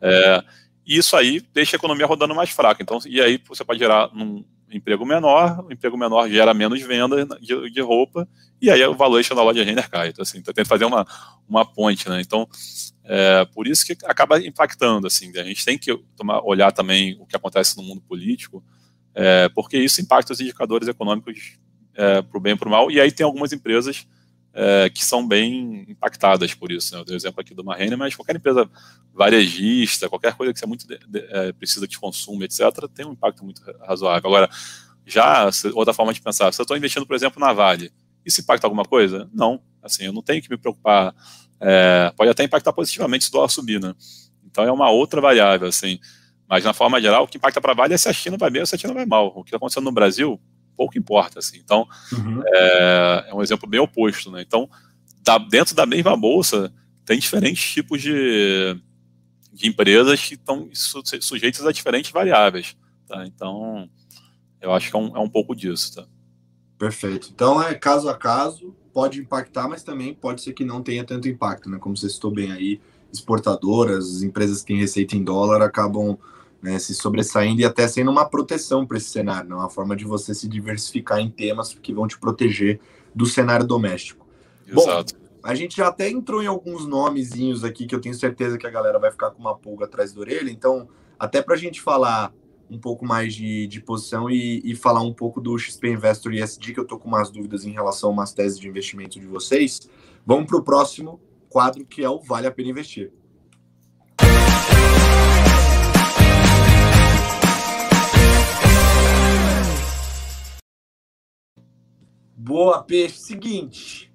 É, 0.00 0.44
e 0.86 0.96
isso 0.96 1.16
aí 1.16 1.40
deixa 1.52 1.76
a 1.76 1.78
economia 1.78 2.06
rodando 2.06 2.34
mais 2.34 2.50
fraca. 2.50 2.82
Então, 2.82 2.98
e 3.06 3.20
aí 3.20 3.40
você 3.46 3.64
pode 3.64 3.78
gerar 3.78 4.10
um 4.14 4.44
emprego 4.70 5.04
menor, 5.04 5.64
o 5.64 5.72
emprego 5.72 5.96
menor 5.96 6.28
gera 6.28 6.54
menos 6.54 6.80
venda 6.80 7.24
de, 7.40 7.70
de 7.70 7.80
roupa, 7.80 8.26
e 8.60 8.70
aí 8.70 8.84
o 8.86 8.94
valuation 8.94 9.34
da 9.34 9.42
loja 9.42 9.62
render 9.62 9.88
cai. 9.88 10.08
Então, 10.08 10.22
assim, 10.22 10.38
então 10.38 10.52
tem 10.52 10.64
que 10.64 10.68
fazer 10.68 10.84
uma, 10.84 11.06
uma 11.48 11.64
ponte. 11.64 12.08
Né? 12.08 12.20
Então, 12.20 12.48
é, 13.04 13.44
por 13.46 13.66
isso 13.66 13.84
que 13.84 13.96
acaba 14.04 14.40
impactando. 14.40 15.06
Assim, 15.06 15.36
a 15.36 15.44
gente 15.44 15.64
tem 15.64 15.78
que 15.78 15.96
tomar, 16.16 16.40
olhar 16.44 16.72
também 16.72 17.16
o 17.20 17.26
que 17.26 17.36
acontece 17.36 17.76
no 17.76 17.82
mundo 17.82 18.00
político, 18.00 18.64
é, 19.14 19.48
porque 19.48 19.78
isso 19.78 20.00
impacta 20.00 20.32
os 20.32 20.40
indicadores 20.40 20.88
econômicos 20.88 21.58
é, 21.94 22.22
para 22.22 22.38
o 22.38 22.40
bem 22.40 22.54
e 22.54 22.56
para 22.56 22.68
o 22.68 22.70
mal, 22.70 22.90
e 22.90 23.00
aí 23.00 23.12
tem 23.12 23.24
algumas 23.24 23.52
empresas 23.52 24.06
é, 24.54 24.90
que 24.90 25.04
são 25.04 25.26
bem 25.26 25.84
impactadas 25.88 26.54
por 26.54 26.70
isso. 26.70 26.94
Né? 26.94 27.00
Eu 27.00 27.04
dei 27.04 27.14
o 27.14 27.18
exemplo 27.18 27.40
aqui 27.40 27.54
do 27.54 27.64
Marrene, 27.64 27.96
mas 27.96 28.14
qualquer 28.14 28.36
empresa 28.36 28.68
varejista, 29.12 30.08
qualquer 30.08 30.34
coisa 30.34 30.52
que 30.52 30.58
você 30.58 30.66
muito 30.66 30.86
de, 30.86 30.98
de, 31.06 31.20
é, 31.30 31.52
precisa 31.52 31.86
de 31.86 31.98
consumo, 31.98 32.44
etc., 32.44 32.62
tem 32.94 33.06
um 33.06 33.12
impacto 33.12 33.44
muito 33.44 33.62
razoável. 33.80 34.28
Agora, 34.28 34.50
já 35.06 35.50
outra 35.74 35.94
forma 35.94 36.12
de 36.12 36.20
pensar, 36.20 36.52
se 36.52 36.60
eu 36.60 36.64
estou 36.64 36.76
investindo, 36.76 37.06
por 37.06 37.16
exemplo, 37.16 37.40
na 37.40 37.52
Vale, 37.52 37.92
isso 38.24 38.40
impacta 38.40 38.66
alguma 38.66 38.84
coisa? 38.84 39.28
Não. 39.32 39.60
Assim, 39.82 40.04
eu 40.04 40.12
não 40.12 40.22
tenho 40.22 40.40
que 40.40 40.50
me 40.50 40.56
preocupar. 40.56 41.14
É, 41.60 42.12
pode 42.16 42.30
até 42.30 42.44
impactar 42.44 42.72
positivamente 42.72 43.24
se 43.24 43.30
o 43.30 43.32
dólar 43.32 43.48
subir, 43.48 43.80
né? 43.80 43.94
Então 44.44 44.64
é 44.64 44.70
uma 44.70 44.90
outra 44.90 45.20
variável, 45.20 45.68
assim. 45.68 45.98
Mas, 46.52 46.64
na 46.64 46.74
forma 46.74 47.00
geral, 47.00 47.24
o 47.24 47.26
que 47.26 47.38
impacta 47.38 47.62
para 47.62 47.72
a 47.72 47.74
Vale 47.74 47.94
é 47.94 47.96
se 47.96 48.10
a 48.10 48.12
China 48.12 48.36
vai 48.36 48.50
bem 48.50 48.60
ou 48.60 48.66
se 48.66 48.74
a 48.74 48.78
China 48.78 48.92
vai 48.92 49.06
mal. 49.06 49.28
O 49.28 49.42
que 49.42 49.48
está 49.48 49.56
acontecendo 49.56 49.84
no 49.84 49.92
Brasil, 49.92 50.38
pouco 50.76 50.98
importa. 50.98 51.38
Assim. 51.38 51.56
Então, 51.56 51.88
uhum. 52.12 52.42
é, 52.46 53.24
é, 53.28 53.34
um 53.34 53.40
exemplo 53.40 53.66
bem 53.66 53.80
oposto. 53.80 54.30
Né? 54.30 54.42
Então, 54.42 54.68
da, 55.22 55.38
dentro 55.38 55.74
da 55.74 55.86
mesma 55.86 56.14
bolsa, 56.14 56.70
tem 57.06 57.18
diferentes 57.18 57.72
tipos 57.72 58.02
de, 58.02 58.78
de 59.50 59.66
empresas 59.66 60.22
que 60.22 60.34
estão 60.34 60.68
su, 60.74 61.02
sujeitas 61.22 61.64
a 61.64 61.72
diferentes 61.72 62.10
variáveis. 62.10 62.76
Tá? 63.08 63.24
Então, 63.24 63.88
Eu 64.60 64.74
acho 64.74 64.90
que 64.90 64.96
é 64.96 65.00
um, 65.00 65.16
é 65.16 65.20
um 65.20 65.30
pouco 65.30 65.56
disso, 65.56 65.94
tá? 65.94 66.06
Perfeito. 66.76 67.30
Então 67.34 67.62
é 67.62 67.74
caso 67.74 68.10
a 68.10 68.14
caso, 68.14 68.76
pode 68.92 69.18
impactar, 69.18 69.68
mas 69.68 69.82
também 69.82 70.12
pode 70.12 70.42
ser 70.42 70.52
que 70.52 70.66
não 70.66 70.82
tenha 70.82 71.02
tanto 71.02 71.30
impacto, 71.30 71.70
né? 71.70 71.78
Como 71.78 71.96
você 71.96 72.10
citou 72.10 72.30
bem 72.30 72.52
aí, 72.52 72.78
exportadoras, 73.10 74.22
empresas 74.22 74.60
que 74.60 74.66
têm 74.66 74.76
receita 74.76 75.16
em 75.16 75.24
dólar 75.24 75.62
acabam 75.62 76.18
né, 76.62 76.78
se 76.78 76.94
sobressaindo 76.94 77.60
e 77.60 77.64
até 77.64 77.88
sendo 77.88 78.10
uma 78.10 78.24
proteção 78.24 78.86
para 78.86 78.96
esse 78.96 79.10
cenário, 79.10 79.50
né? 79.50 79.56
uma 79.56 79.68
forma 79.68 79.96
de 79.96 80.04
você 80.04 80.32
se 80.32 80.48
diversificar 80.48 81.18
em 81.18 81.28
temas 81.28 81.74
que 81.74 81.92
vão 81.92 82.06
te 82.06 82.16
proteger 82.18 82.80
do 83.12 83.26
cenário 83.26 83.66
doméstico. 83.66 84.24
Exato. 84.66 85.14
Bom, 85.14 85.22
a 85.42 85.54
gente 85.56 85.76
já 85.76 85.88
até 85.88 86.08
entrou 86.08 86.40
em 86.40 86.46
alguns 86.46 86.86
nomezinhos 86.86 87.64
aqui 87.64 87.84
que 87.84 87.94
eu 87.94 88.00
tenho 88.00 88.14
certeza 88.14 88.56
que 88.56 88.66
a 88.66 88.70
galera 88.70 88.98
vai 89.00 89.10
ficar 89.10 89.32
com 89.32 89.40
uma 89.40 89.56
pulga 89.56 89.86
atrás 89.86 90.12
da 90.12 90.20
orelha, 90.20 90.50
então 90.50 90.88
até 91.18 91.42
para 91.42 91.54
a 91.54 91.58
gente 91.58 91.80
falar 91.80 92.32
um 92.70 92.78
pouco 92.78 93.04
mais 93.04 93.34
de, 93.34 93.66
de 93.66 93.80
posição 93.80 94.30
e, 94.30 94.62
e, 94.64 94.74
falar 94.74 95.02
um 95.02 95.12
pouco 95.12 95.40
do 95.40 95.58
XP 95.58 95.90
Investor 95.90 96.32
ESG, 96.32 96.72
que 96.72 96.80
eu 96.80 96.84
estou 96.84 96.98
com 96.98 97.06
umas 97.06 97.30
dúvidas 97.30 97.66
em 97.66 97.70
relação 97.70 98.08
a 98.08 98.12
umas 98.12 98.32
teses 98.32 98.58
de 98.58 98.66
investimento 98.66 99.20
de 99.20 99.26
vocês. 99.26 99.90
Vamos 100.24 100.46
para 100.46 100.56
o 100.56 100.62
próximo 100.62 101.20
quadro, 101.50 101.84
que 101.84 102.02
é 102.02 102.08
o 102.08 102.18
Vale 102.18 102.46
a 102.46 102.50
Pena 102.50 102.70
Investir. 102.70 103.12
Boa, 112.44 112.82
peixe. 112.82 113.20
Seguinte, 113.20 114.12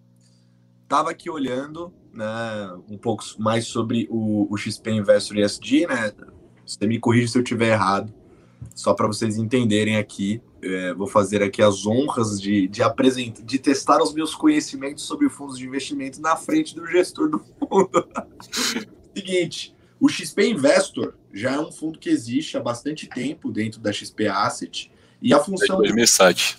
tava 0.86 1.12
aqui 1.12 1.30
olhando, 1.30 1.94
né, 2.14 2.26
um 2.90 2.98
pouco 2.98 3.24
mais 3.40 3.68
sobre 3.68 4.06
o, 4.10 4.54
o 4.54 4.58
XP 4.58 4.92
Investor 4.92 5.38
ESG, 5.38 5.88
né? 5.88 6.12
Você 6.66 6.86
me 6.86 7.00
corrige 7.00 7.30
se 7.30 7.38
eu 7.38 7.44
tiver 7.44 7.72
errado, 7.72 8.14
só 8.76 8.94
para 8.94 9.08
vocês 9.08 9.38
entenderem 9.38 9.96
aqui. 9.96 10.42
É, 10.62 10.94
vou 10.94 11.08
fazer 11.08 11.42
aqui 11.42 11.62
as 11.62 11.86
honras 11.86 12.42
de, 12.42 12.68
de 12.68 12.84
apresentar, 12.84 13.44
de 13.44 13.60
testar 13.60 14.04
os 14.04 14.14
meus 14.14 14.36
conhecimentos 14.36 15.06
sobre 15.06 15.30
fundos 15.30 15.58
de 15.58 15.66
investimento 15.66 16.20
na 16.20 16.36
frente 16.36 16.76
do 16.76 16.86
gestor 16.86 17.30
do 17.30 17.40
fundo. 17.40 18.10
Seguinte, 19.16 19.74
o 20.02 20.10
XP 20.10 20.50
Investor 20.50 21.14
já 21.32 21.54
é 21.54 21.60
um 21.62 21.72
fundo 21.72 21.98
que 21.98 22.10
existe 22.10 22.58
há 22.58 22.60
bastante 22.60 23.08
tempo 23.08 23.50
dentro 23.50 23.80
da 23.80 23.94
XP 23.94 24.28
Asset 24.28 24.92
e 25.22 25.34
a 25.34 25.40
função. 25.40 25.80
Desde 25.80 25.96
2007. 25.96 26.58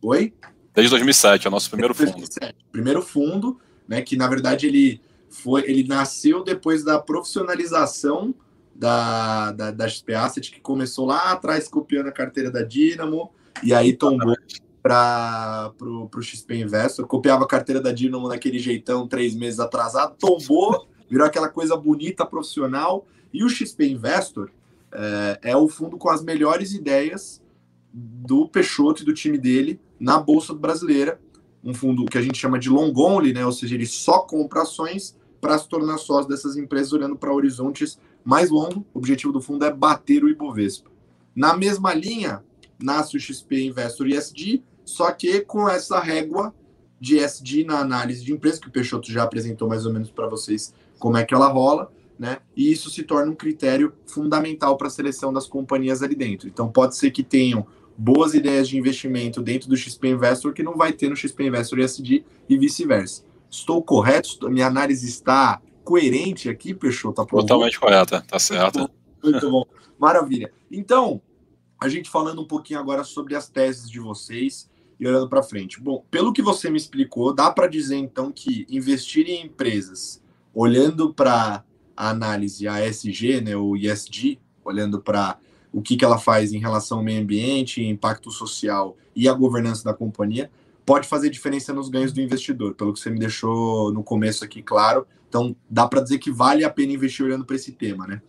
Oi? 0.00 0.32
Desde 0.78 0.90
2007, 0.90 1.44
é 1.44 1.48
o 1.48 1.50
nosso 1.50 1.68
primeiro 1.70 1.92
fundo. 1.92 2.12
2007. 2.12 2.54
Primeiro 2.70 3.02
fundo, 3.02 3.58
né, 3.88 4.00
que 4.00 4.16
na 4.16 4.28
verdade 4.28 4.68
ele 4.68 5.00
foi, 5.28 5.68
ele 5.68 5.82
nasceu 5.82 6.44
depois 6.44 6.84
da 6.84 7.00
profissionalização 7.00 8.32
da, 8.72 9.50
da, 9.50 9.70
da 9.72 9.88
XP 9.88 10.14
Asset, 10.14 10.52
que 10.52 10.60
começou 10.60 11.04
lá 11.04 11.32
atrás 11.32 11.66
copiando 11.66 12.06
a 12.06 12.12
carteira 12.12 12.48
da 12.48 12.62
Dynamo, 12.62 13.32
e 13.64 13.74
aí 13.74 13.92
tombou 13.92 14.36
para 14.80 15.72
o 15.80 16.22
XP 16.22 16.54
Investor, 16.54 17.08
copiava 17.08 17.42
a 17.42 17.48
carteira 17.48 17.80
da 17.80 17.90
Dynamo 17.90 18.28
naquele 18.28 18.60
jeitão, 18.60 19.08
três 19.08 19.34
meses 19.34 19.58
atrasado, 19.58 20.14
tombou, 20.16 20.86
virou 21.10 21.26
aquela 21.26 21.48
coisa 21.48 21.76
bonita, 21.76 22.24
profissional, 22.24 23.04
e 23.34 23.42
o 23.42 23.48
XP 23.48 23.84
Investor 23.84 24.48
é, 24.92 25.40
é 25.42 25.56
o 25.56 25.66
fundo 25.66 25.98
com 25.98 26.08
as 26.08 26.22
melhores 26.22 26.72
ideias 26.72 27.42
do 27.92 28.48
Peixoto 28.48 29.02
e 29.02 29.04
do 29.04 29.12
time 29.12 29.38
dele 29.38 29.80
na 29.98 30.18
Bolsa 30.18 30.54
Brasileira, 30.54 31.20
um 31.62 31.74
fundo 31.74 32.04
que 32.04 32.18
a 32.18 32.22
gente 32.22 32.38
chama 32.38 32.58
de 32.58 32.68
long 32.68 32.92
only, 32.96 33.32
né? 33.32 33.44
ou 33.44 33.52
seja, 33.52 33.74
ele 33.74 33.86
só 33.86 34.20
compra 34.20 34.62
ações 34.62 35.16
para 35.40 35.58
se 35.58 35.68
tornar 35.68 35.98
sócio 35.98 36.28
dessas 36.28 36.56
empresas 36.56 36.92
olhando 36.92 37.16
para 37.16 37.32
horizontes 37.32 37.98
mais 38.24 38.50
longos. 38.50 38.82
O 38.94 38.98
objetivo 38.98 39.32
do 39.32 39.40
fundo 39.40 39.64
é 39.64 39.72
bater 39.72 40.24
o 40.24 40.28
Ibovespa. 40.28 40.90
Na 41.34 41.56
mesma 41.56 41.94
linha, 41.94 42.42
nasce 42.78 43.16
o 43.16 43.20
XP 43.20 43.66
Investor 43.66 44.08
ESG, 44.08 44.62
só 44.84 45.10
que 45.12 45.40
com 45.40 45.68
essa 45.68 46.00
régua 46.00 46.54
de 47.00 47.18
ESG 47.18 47.64
na 47.64 47.78
análise 47.78 48.24
de 48.24 48.32
empresa, 48.32 48.60
que 48.60 48.68
o 48.68 48.72
Peixoto 48.72 49.10
já 49.10 49.22
apresentou 49.22 49.68
mais 49.68 49.86
ou 49.86 49.92
menos 49.92 50.10
para 50.10 50.26
vocês 50.26 50.74
como 50.98 51.16
é 51.16 51.24
que 51.24 51.34
ela 51.34 51.48
rola, 51.48 51.92
né? 52.18 52.38
E 52.56 52.72
isso 52.72 52.90
se 52.90 53.04
torna 53.04 53.30
um 53.30 53.36
critério 53.36 53.92
fundamental 54.04 54.76
para 54.76 54.88
a 54.88 54.90
seleção 54.90 55.32
das 55.32 55.46
companhias 55.46 56.02
ali 56.02 56.16
dentro. 56.16 56.48
Então 56.48 56.68
pode 56.68 56.96
ser 56.96 57.12
que 57.12 57.22
tenham 57.22 57.66
boas 57.98 58.32
ideias 58.32 58.68
de 58.68 58.78
investimento 58.78 59.42
dentro 59.42 59.68
do 59.68 59.76
XP 59.76 60.08
Investor 60.08 60.52
que 60.52 60.62
não 60.62 60.76
vai 60.76 60.92
ter 60.92 61.10
no 61.10 61.16
XP 61.16 61.48
Investor 61.48 61.80
ESG 61.80 62.24
e 62.48 62.56
vice-versa. 62.56 63.24
Estou 63.50 63.82
correto? 63.82 64.48
Minha 64.48 64.68
análise 64.68 65.08
está 65.08 65.60
coerente 65.82 66.48
aqui, 66.48 66.72
Peixoto? 66.72 67.16
Tá 67.16 67.26
Totalmente 67.26 67.80
correta, 67.80 68.22
tá 68.22 68.38
certo. 68.38 68.78
Muito 68.78 68.92
bom. 68.92 69.30
Muito 69.30 69.50
bom. 69.50 69.64
Maravilha. 69.98 70.52
Então, 70.70 71.20
a 71.80 71.88
gente 71.88 72.08
falando 72.08 72.40
um 72.40 72.46
pouquinho 72.46 72.78
agora 72.78 73.02
sobre 73.02 73.34
as 73.34 73.48
teses 73.48 73.90
de 73.90 73.98
vocês 73.98 74.70
e 75.00 75.06
olhando 75.06 75.28
para 75.28 75.42
frente. 75.42 75.80
Bom, 75.80 76.04
pelo 76.10 76.32
que 76.32 76.42
você 76.42 76.70
me 76.70 76.76
explicou, 76.76 77.34
dá 77.34 77.50
para 77.50 77.66
dizer 77.66 77.96
então 77.96 78.30
que 78.30 78.64
investir 78.70 79.28
em 79.28 79.44
empresas 79.44 80.22
olhando 80.54 81.12
para 81.12 81.64
a 81.96 82.10
análise 82.10 82.66
ASG, 82.66 83.40
né, 83.40 83.56
o 83.56 83.76
ESG, 83.76 84.38
olhando 84.64 85.00
para 85.00 85.38
o 85.78 85.82
que, 85.82 85.96
que 85.96 86.04
ela 86.04 86.18
faz 86.18 86.52
em 86.52 86.58
relação 86.58 86.98
ao 86.98 87.04
meio 87.04 87.22
ambiente, 87.22 87.82
impacto 87.82 88.30
social 88.30 88.96
e 89.14 89.28
a 89.28 89.32
governança 89.32 89.84
da 89.84 89.94
companhia, 89.94 90.50
pode 90.84 91.06
fazer 91.06 91.30
diferença 91.30 91.72
nos 91.72 91.88
ganhos 91.88 92.12
do 92.12 92.20
investidor, 92.20 92.74
pelo 92.74 92.92
que 92.92 92.98
você 92.98 93.10
me 93.10 93.18
deixou 93.18 93.92
no 93.92 94.02
começo 94.02 94.44
aqui 94.44 94.60
claro. 94.60 95.06
Então, 95.28 95.54
dá 95.70 95.86
para 95.86 96.00
dizer 96.00 96.18
que 96.18 96.30
vale 96.32 96.64
a 96.64 96.70
pena 96.70 96.92
investir 96.92 97.24
olhando 97.24 97.44
para 97.44 97.54
esse 97.54 97.72
tema, 97.72 98.06
né? 98.06 98.20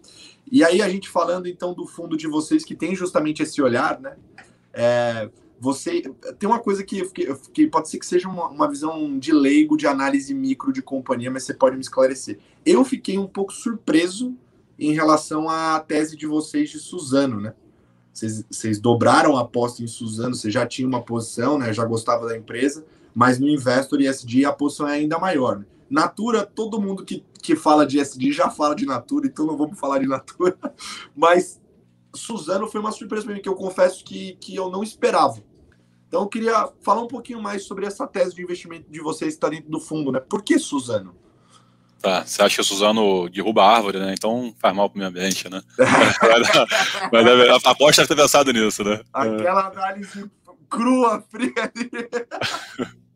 E 0.51 0.63
aí, 0.63 0.81
a 0.81 0.89
gente 0.89 1.09
falando 1.09 1.47
então 1.47 1.73
do 1.73 1.87
fundo 1.87 2.15
de 2.15 2.27
vocês 2.27 2.63
que 2.63 2.75
tem 2.75 2.95
justamente 2.95 3.41
esse 3.41 3.61
olhar, 3.61 3.99
né? 3.99 4.15
É, 4.73 5.29
você 5.59 6.03
tem 6.37 6.47
uma 6.47 6.59
coisa 6.59 6.83
que, 6.83 7.03
que, 7.09 7.33
que 7.53 7.67
pode 7.67 7.89
ser 7.89 7.97
que 7.97 8.05
seja 8.05 8.29
uma, 8.29 8.47
uma, 8.47 8.69
visão 8.69 9.17
de 9.17 9.31
leigo 9.31 9.75
de 9.75 9.87
análise 9.87 10.33
micro 10.33 10.71
de 10.71 10.81
companhia, 10.81 11.31
mas 11.31 11.43
você 11.43 11.53
pode 11.53 11.75
me 11.75 11.81
esclarecer. 11.81 12.39
Eu 12.65 12.85
fiquei 12.85 13.17
um 13.17 13.27
pouco 13.27 13.51
surpreso 13.51 14.35
em 14.79 14.93
relação 14.93 15.49
à 15.49 15.79
tese 15.79 16.15
de 16.15 16.25
vocês 16.25 16.69
de 16.69 16.79
Suzano, 16.79 17.39
né? 17.39 17.53
Vocês, 18.13 18.79
dobraram 18.79 19.37
a 19.37 19.41
aposta 19.41 19.83
em 19.83 19.87
Suzano, 19.87 20.35
você 20.35 20.49
já 20.49 20.65
tinha 20.65 20.87
uma 20.87 21.01
posição, 21.01 21.57
né? 21.57 21.73
Já 21.73 21.85
gostava 21.85 22.27
da 22.27 22.37
empresa, 22.37 22.85
mas 23.13 23.39
no 23.39 23.47
Investor 23.47 24.01
ESG 24.01 24.45
a 24.45 24.51
posição 24.51 24.87
é 24.87 24.93
ainda 24.93 25.17
maior. 25.17 25.59
Né? 25.59 25.65
Natura, 25.89 26.45
todo 26.45 26.81
mundo 26.81 27.05
que, 27.05 27.23
que 27.41 27.55
fala 27.55 27.85
de 27.85 27.99
ESG 27.99 28.31
já 28.31 28.49
fala 28.49 28.75
de 28.75 28.85
Natura, 28.85 29.27
então 29.27 29.45
não 29.45 29.57
vamos 29.57 29.79
falar 29.79 29.99
de 29.99 30.07
Natura. 30.07 30.57
Mas 31.15 31.59
Suzano 32.13 32.67
foi 32.67 32.81
uma 32.81 32.91
surpresa 32.91 33.25
para 33.25 33.35
mim, 33.35 33.41
que 33.41 33.49
eu 33.49 33.55
confesso 33.55 34.03
que, 34.03 34.35
que 34.35 34.55
eu 34.55 34.69
não 34.69 34.83
esperava. 34.83 35.41
Então 36.07 36.21
eu 36.21 36.27
queria 36.27 36.69
falar 36.81 37.01
um 37.01 37.07
pouquinho 37.07 37.41
mais 37.41 37.63
sobre 37.63 37.85
essa 37.85 38.05
tese 38.07 38.35
de 38.35 38.41
investimento 38.41 38.89
de 38.89 38.99
vocês 38.99 39.33
que 39.33 39.37
está 39.37 39.49
dentro 39.49 39.69
do 39.69 39.79
fundo, 39.79 40.11
né? 40.11 40.19
Por 40.19 40.43
que 40.43 40.59
Suzano? 40.59 41.15
Tá, 42.01 42.25
você 42.25 42.41
acha 42.41 42.55
que 42.55 42.61
o 42.61 42.63
Suzano 42.63 43.27
derruba 43.29 43.63
a 43.63 43.75
árvore, 43.75 43.99
né? 43.99 44.13
Então 44.13 44.55
faz 44.57 44.73
mal 44.73 44.89
pro 44.89 44.97
meio 44.97 45.09
ambiente, 45.09 45.49
né? 45.49 45.61
mas, 45.77 46.47
mas 47.11 47.65
a 47.65 47.71
aposta 47.71 48.07
ter 48.07 48.15
pensado 48.15 48.53
nisso, 48.53 48.83
né? 48.85 49.01
Aquela 49.13 49.67
análise 49.67 50.29
crua, 50.69 51.23
fria 51.29 51.53
ali. 51.57 51.89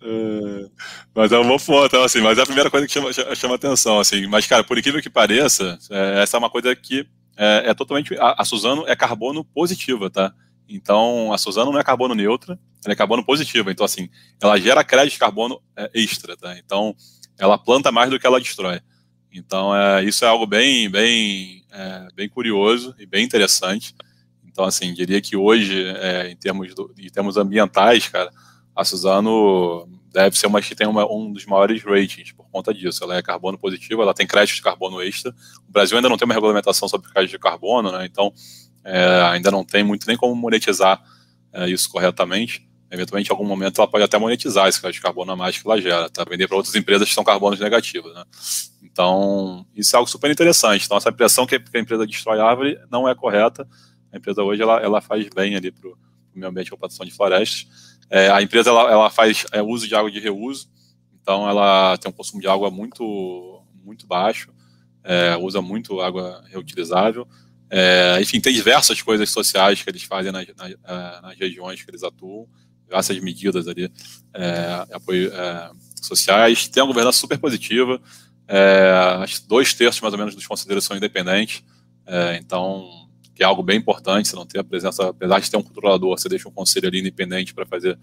É, 0.00 0.70
mas 1.14 1.32
é 1.32 1.38
um 1.38 1.46
bom 1.46 1.58
ponto, 1.58 1.86
então, 1.86 2.04
assim, 2.04 2.20
mas 2.20 2.38
é 2.38 2.42
a 2.42 2.46
primeira 2.46 2.70
coisa 2.70 2.86
que 2.86 2.92
chama, 2.92 3.10
chama 3.34 3.54
atenção, 3.54 3.98
assim, 3.98 4.26
mas, 4.26 4.46
cara, 4.46 4.62
por 4.62 4.78
incrível 4.78 5.02
que 5.02 5.10
pareça, 5.10 5.78
é, 5.90 6.22
essa 6.22 6.36
é 6.36 6.38
uma 6.38 6.50
coisa 6.50 6.74
que 6.74 7.06
é, 7.36 7.70
é 7.70 7.74
totalmente, 7.74 8.16
a, 8.18 8.36
a, 8.38 8.44
Suzano 8.44 8.84
é 8.86 8.94
carbono 8.94 9.44
positiva, 9.44 10.10
tá? 10.10 10.32
Então, 10.68 11.32
a 11.32 11.38
Suzano 11.38 11.72
não 11.72 11.80
é 11.80 11.84
carbono 11.84 12.14
neutra, 12.14 12.58
ela 12.84 12.92
é 12.92 12.96
carbono 12.96 13.24
positiva, 13.24 13.70
então, 13.70 13.84
assim, 13.84 14.08
ela 14.40 14.58
gera 14.58 14.84
crédito 14.84 15.14
de 15.14 15.18
carbono 15.18 15.60
é, 15.76 15.90
extra, 15.94 16.36
tá? 16.36 16.56
Então, 16.58 16.94
ela 17.38 17.56
planta 17.56 17.92
mais 17.92 18.10
do 18.10 18.18
que 18.18 18.26
ela 18.26 18.40
destrói. 18.40 18.80
Então, 19.32 19.74
é, 19.74 20.04
isso 20.04 20.24
é 20.24 20.28
algo 20.28 20.46
bem, 20.46 20.90
bem, 20.90 21.64
é, 21.70 22.08
bem 22.14 22.28
curioso 22.28 22.94
e 22.98 23.06
bem 23.06 23.24
interessante. 23.24 23.94
Então, 24.44 24.64
assim, 24.64 24.92
diria 24.92 25.20
que 25.20 25.36
hoje, 25.36 25.84
é, 25.84 26.30
em, 26.30 26.36
termos 26.36 26.74
do, 26.74 26.92
em 26.98 27.08
termos 27.08 27.36
ambientais, 27.36 28.08
cara, 28.08 28.30
a 28.74 28.84
Suzano 28.84 29.88
deve 30.12 30.36
ser 30.36 30.46
uma 30.46 30.60
que 30.60 30.74
tem 30.74 30.86
uma, 30.86 31.10
um 31.10 31.32
dos 31.32 31.46
maiores 31.46 31.82
ratings 31.84 32.32
por 32.32 32.48
conta 32.50 32.74
disso. 32.74 33.04
Ela 33.04 33.16
é 33.16 33.22
carbono 33.22 33.58
positivo, 33.58 34.02
ela 34.02 34.14
tem 34.14 34.26
crédito 34.26 34.56
de 34.56 34.62
carbono 34.62 35.00
extra. 35.02 35.32
O 35.68 35.70
Brasil 35.70 35.96
ainda 35.96 36.08
não 36.08 36.16
tem 36.16 36.26
uma 36.26 36.34
regulamentação 36.34 36.88
sobre 36.88 37.10
crédito 37.10 37.32
de 37.32 37.38
carbono, 37.38 37.92
né? 37.92 38.06
Então, 38.06 38.32
é, 38.84 39.22
ainda 39.30 39.50
não 39.50 39.64
tem 39.64 39.84
muito 39.84 40.06
nem 40.06 40.16
como 40.16 40.34
monetizar 40.34 41.02
é, 41.52 41.68
isso 41.68 41.88
corretamente 41.90 42.67
eventualmente 42.90 43.30
em 43.30 43.32
algum 43.32 43.44
momento 43.44 43.80
ela 43.80 43.90
pode 43.90 44.04
até 44.04 44.18
monetizar 44.18 44.68
esse 44.68 44.80
de 44.90 45.00
carbono 45.00 45.32
a 45.32 45.36
mais 45.36 45.58
que 45.58 45.66
ela 45.66 45.80
gera, 45.80 46.08
tá? 46.08 46.24
Vender 46.24 46.48
para 46.48 46.56
outras 46.56 46.74
empresas 46.74 47.08
que 47.08 47.14
são 47.14 47.24
carbonos 47.24 47.60
negativos, 47.60 48.14
né? 48.14 48.24
Então, 48.82 49.66
isso 49.74 49.94
é 49.94 49.98
algo 49.98 50.10
super 50.10 50.30
interessante. 50.30 50.84
Então, 50.84 50.96
essa 50.96 51.10
impressão 51.10 51.46
que 51.46 51.56
a 51.56 51.78
empresa 51.78 52.06
destrói 52.06 52.40
árvore 52.40 52.78
não 52.90 53.08
é 53.08 53.14
correta. 53.14 53.68
A 54.12 54.16
empresa 54.16 54.42
hoje, 54.42 54.62
ela, 54.62 54.80
ela 54.80 55.00
faz 55.00 55.28
bem 55.28 55.54
ali 55.54 55.70
para 55.70 55.88
o 55.88 55.98
meio 56.34 56.48
ambiente 56.48 56.68
e 56.68 56.72
ocupação 56.72 57.04
de 57.04 57.12
florestas. 57.12 57.66
É, 58.10 58.30
a 58.30 58.40
empresa, 58.40 58.70
ela, 58.70 58.90
ela 58.90 59.10
faz 59.10 59.44
é, 59.52 59.62
uso 59.62 59.86
de 59.86 59.94
água 59.94 60.10
de 60.10 60.18
reuso, 60.18 60.68
então 61.20 61.48
ela 61.48 61.96
tem 61.98 62.10
um 62.10 62.14
consumo 62.14 62.40
de 62.40 62.48
água 62.48 62.70
muito, 62.70 63.62
muito 63.84 64.06
baixo, 64.06 64.50
é, 65.04 65.36
usa 65.36 65.60
muito 65.60 66.00
água 66.00 66.42
reutilizável, 66.48 67.28
É, 67.70 68.18
enfim, 68.20 68.40
tem 68.40 68.54
diversas 68.54 69.02
coisas 69.02 69.28
sociais 69.28 69.82
que 69.82 69.90
eles 69.90 70.02
fazem 70.02 70.32
nas, 70.32 70.46
nas, 70.56 70.72
é, 70.72 71.20
nas 71.20 71.38
regiões 71.38 71.82
que 71.82 71.90
eles 71.90 72.02
atuam, 72.02 72.48
diversas 72.88 73.20
medidas 73.20 73.68
ali, 73.68 73.92
é, 74.34 74.86
apoio 74.92 75.32
é, 75.32 75.70
sociais. 76.02 76.66
Tem 76.68 76.82
uma 76.82 76.88
governança 76.88 77.18
super 77.18 77.38
positiva, 77.38 78.00
é, 78.48 79.24
dois 79.46 79.74
terços 79.74 80.00
mais 80.00 80.14
ou 80.14 80.18
menos 80.18 80.34
dos 80.34 80.46
conselheiros 80.46 80.84
são 80.84 80.96
independentes, 80.96 81.62
é, 82.06 82.36
então, 82.36 82.88
que 83.34 83.42
é 83.42 83.46
algo 83.46 83.62
bem 83.62 83.78
importante, 83.78 84.28
você 84.28 84.34
não 84.34 84.46
ter 84.46 84.58
a 84.58 84.64
presença, 84.64 85.08
apesar 85.08 85.38
de 85.38 85.50
ter 85.50 85.56
um 85.58 85.62
controlador, 85.62 86.18
você 86.18 86.28
deixa 86.28 86.48
um 86.48 86.52
conselho 86.52 86.88
ali 86.88 87.00
independente 87.00 87.52
para 87.52 87.66
fazer, 87.66 87.98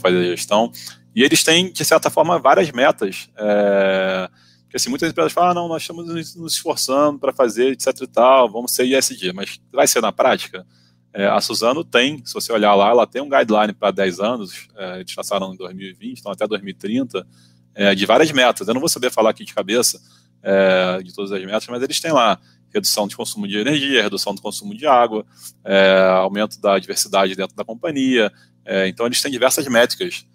fazer 0.00 0.18
a 0.18 0.24
gestão. 0.36 0.70
E 1.14 1.22
eles 1.22 1.42
têm, 1.42 1.72
de 1.72 1.84
certa 1.84 2.08
forma, 2.08 2.38
várias 2.38 2.70
metas. 2.70 3.28
É, 3.36 4.30
porque 4.62 4.76
assim, 4.76 4.88
muitas 4.88 5.10
empresas 5.10 5.32
falam, 5.32 5.50
ah, 5.50 5.54
não, 5.54 5.68
nós 5.68 5.82
estamos 5.82 6.06
nos 6.36 6.54
esforçando 6.54 7.18
para 7.18 7.32
fazer, 7.32 7.72
etc 7.72 7.88
e 8.00 8.06
tal, 8.06 8.50
vamos 8.50 8.72
ser 8.72 8.86
ISD, 8.86 9.32
mas 9.34 9.60
vai 9.70 9.86
ser 9.86 10.00
na 10.00 10.12
prática? 10.12 10.64
É, 11.14 11.26
a 11.26 11.40
Suzano 11.40 11.84
tem, 11.84 12.24
se 12.24 12.32
você 12.32 12.52
olhar 12.52 12.74
lá, 12.74 12.88
ela 12.88 13.06
tem 13.06 13.20
um 13.20 13.28
guideline 13.28 13.74
para 13.74 13.90
10 13.90 14.20
anos, 14.20 14.68
é, 14.76 15.00
eles 15.00 15.14
passaram 15.14 15.52
em 15.52 15.56
2020, 15.56 16.20
então 16.20 16.32
até 16.32 16.46
2030, 16.46 17.26
é, 17.74 17.94
de 17.94 18.06
várias 18.06 18.30
metas. 18.32 18.66
Eu 18.66 18.74
não 18.74 18.80
vou 18.80 18.88
saber 18.88 19.10
falar 19.10 19.30
aqui 19.30 19.44
de 19.44 19.52
cabeça 19.52 20.00
é, 20.42 21.02
de 21.02 21.14
todas 21.14 21.30
as 21.30 21.44
metas, 21.44 21.66
mas 21.68 21.82
eles 21.82 22.00
têm 22.00 22.12
lá 22.12 22.40
redução 22.72 23.06
de 23.06 23.14
consumo 23.14 23.46
de 23.46 23.58
energia, 23.58 24.02
redução 24.02 24.34
do 24.34 24.40
consumo 24.40 24.74
de 24.74 24.86
água, 24.86 25.26
é, 25.62 26.00
aumento 26.16 26.58
da 26.58 26.78
diversidade 26.78 27.34
dentro 27.34 27.54
da 27.54 27.64
companhia. 27.64 28.32
É, 28.64 28.88
então, 28.88 29.04
eles 29.04 29.20
têm 29.20 29.30
diversas 29.30 29.66
métricas 29.66 30.26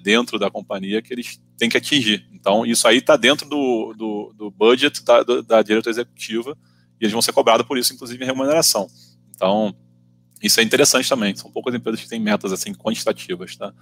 dentro 0.00 0.38
da 0.38 0.48
companhia 0.48 1.02
que 1.02 1.12
eles 1.12 1.40
têm 1.58 1.68
que 1.68 1.76
atingir. 1.76 2.24
Então, 2.32 2.64
isso 2.64 2.86
aí 2.86 2.98
está 2.98 3.16
dentro 3.16 3.48
do, 3.48 3.92
do, 3.98 4.32
do 4.36 4.48
budget 4.48 5.02
da, 5.02 5.24
da 5.24 5.60
diretoria 5.60 5.90
executiva 5.90 6.56
e 7.00 7.04
eles 7.04 7.12
vão 7.12 7.20
ser 7.20 7.32
cobrados 7.32 7.66
por 7.66 7.76
isso, 7.76 7.92
inclusive 7.92 8.22
em 8.22 8.26
remuneração. 8.26 8.88
Então, 9.34 9.74
isso 10.42 10.60
é 10.60 10.62
interessante 10.62 11.08
também. 11.08 11.34
São 11.34 11.50
poucas 11.50 11.74
empresas 11.74 12.00
que 12.00 12.08
têm 12.08 12.20
metas 12.20 12.52
assim 12.52 12.74
quantitativas, 12.74 13.56
tá? 13.56 13.72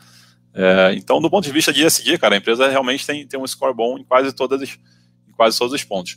É, 0.54 0.94
então, 0.96 1.20
do 1.20 1.28
ponto 1.28 1.44
de 1.44 1.52
vista 1.52 1.72
de 1.72 1.84
ESG, 1.84 2.18
cara, 2.18 2.36
a 2.36 2.38
empresa 2.38 2.68
realmente 2.68 3.06
tem, 3.06 3.26
tem 3.26 3.40
um 3.40 3.46
score 3.46 3.74
bom 3.74 3.98
em 3.98 4.04
quase 4.04 4.32
todas 4.32 4.62
as, 4.62 4.70
em 5.28 5.32
quase 5.32 5.58
todos 5.58 5.74
os 5.74 5.82
pontos. 5.82 6.16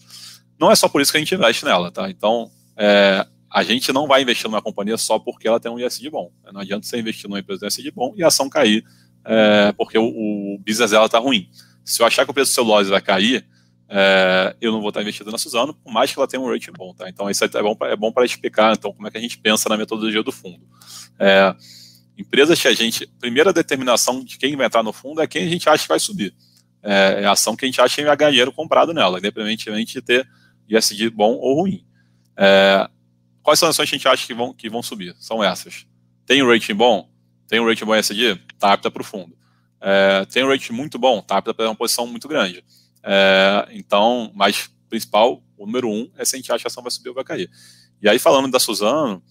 Não 0.60 0.71
é 0.71 0.76
só 0.76 0.88
por 0.88 1.02
isso 1.02 1.12
que 1.12 1.17
a 1.17 1.19
gente 1.19 1.34
investe 1.34 1.65
nela, 1.65 1.91
tá? 1.91 2.10
Então, 2.10 2.52
é, 2.78 3.26
a 3.52 3.63
gente 3.63 3.91
não 3.91 4.08
vai 4.08 4.21
investir 4.21 4.47
numa 4.50 4.62
companhia 4.62 4.97
só 4.97 5.17
porque 5.17 5.47
ela 5.47 5.60
tem 5.60 5.71
um 5.71 5.80
ESG 5.80 6.10
bom. 6.10 6.32
Não 6.52 6.62
adianta 6.62 6.86
você 6.86 7.00
investir 7.00 7.28
numa 7.28 7.39
empresa 7.39 7.62
com 7.62 7.67
ESG 7.67 7.91
bom 7.91 8.13
e 8.15 8.23
a 8.23 8.28
ação 8.28 8.50
cair 8.50 8.84
é, 9.28 9.73
porque 9.73 9.97
o, 9.97 10.06
o 10.06 10.60
business 10.65 10.91
dela 10.91 11.06
está 11.06 11.19
ruim. 11.19 11.50
Se 11.84 12.02
eu 12.02 12.06
achar 12.06 12.23
que 12.26 12.32
o 12.32 12.34
preço 12.34 12.52
do 12.52 12.56
celulose 12.56 12.89
vai 12.89 13.02
cair, 13.02 13.45
é, 13.89 14.56
eu 14.60 14.71
não 14.71 14.82
vou 14.82 14.89
estar 14.89 15.02
investido 15.02 15.32
na 15.32 15.38
Suzano, 15.38 15.73
por 15.73 15.91
mais 15.91 16.12
que 16.12 16.19
ela 16.19 16.28
tenha 16.28 16.41
um 16.41 16.50
rating 16.52 16.71
bom, 16.71 16.93
tá? 16.93 17.08
Então 17.08 17.30
isso 17.30 17.43
é 17.43 17.47
bom, 17.47 17.78
é 17.82 17.95
bom 17.95 18.12
para 18.12 18.26
explicar 18.26 18.73
então 18.73 18.91
como 18.91 19.08
é 19.08 19.12
que 19.12 19.17
a 19.17 19.21
gente 19.21 19.38
pensa 19.38 19.69
na 19.69 19.78
metodologia 19.78 20.21
do 20.21 20.32
fundo. 20.32 20.67
É, 21.17 21.56
empresas 22.17 22.62
que 22.62 22.67
a 22.67 22.73
gente, 22.73 23.08
primeira 23.19 23.54
determinação 23.54 24.23
de 24.23 24.38
quem 24.38 24.56
vai 24.56 24.65
entrar 24.65 24.84
no 24.84 24.91
fundo 24.91 25.21
é 25.21 25.28
quem 25.28 25.45
a 25.45 25.50
gente 25.50 25.69
acha 25.69 25.84
que 25.84 25.89
vai 25.89 26.00
subir. 26.00 26.34
É, 26.84 27.21
é 27.21 27.26
a 27.26 27.32
ação 27.32 27.56
que 27.56 27.65
a 27.65 27.67
gente 27.67 27.80
acha 27.80 27.95
que 27.95 28.06
vai 28.06 28.17
ganhar 28.17 28.32
dinheiro 28.32 28.52
comprado 28.52 28.93
nela, 28.93 29.19
independentemente 29.19 29.93
de 29.93 30.02
ter 30.02 30.28
ISD 30.67 31.10
bom 31.10 31.34
ou 31.36 31.62
ruim. 31.62 31.86
É, 32.36 32.89
quais 33.41 33.58
são 33.58 33.69
as 33.69 33.76
ações 33.76 33.89
que 33.89 33.95
a 33.95 33.97
gente 33.97 34.08
acha 34.08 34.28
que 34.28 34.34
vão, 34.34 34.54
que 34.54 34.69
vão 34.69 34.84
subir? 34.84 35.15
São 35.17 35.43
essas. 35.43 35.86
Tem 36.26 36.43
um 36.43 36.50
rating 36.50 36.73
bom? 36.73 37.10
Tem 37.47 37.60
um 37.60 37.65
rating 37.65 37.86
bom 37.86 37.95
ISD? 37.95 38.39
Está 38.54 38.73
apta 38.73 38.91
para 38.91 39.02
o 39.02 39.06
fundo. 39.06 39.38
É, 39.80 40.26
tem 40.26 40.43
um 40.43 40.50
rating 40.50 40.73
muito 40.73 41.00
bom? 41.00 41.19
Está 41.19 41.38
apta 41.38 41.54
para 41.54 41.65
uma 41.65 41.76
posição 41.76 42.06
muito 42.06 42.28
grande. 42.28 42.63
É, 43.10 43.70
então, 43.72 44.30
mas 44.36 44.70
principal, 44.89 45.41
o 45.58 45.65
número 45.65 45.89
um, 45.89 46.10
é 46.17 46.26
se 46.26 46.36
a 46.36 46.38
gente 46.38 46.52
acha 46.52 46.60
que 46.60 46.67
a 46.67 46.70
ação 46.70 46.84
vai 46.84 46.91
subir 46.91 47.08
ou 47.08 47.15
vai 47.15 47.24
cair. 47.24 47.50
E 48.02 48.10
aí, 48.10 48.20
falando 48.20 48.52
da 48.52 48.60
Suzano, 48.60 49.24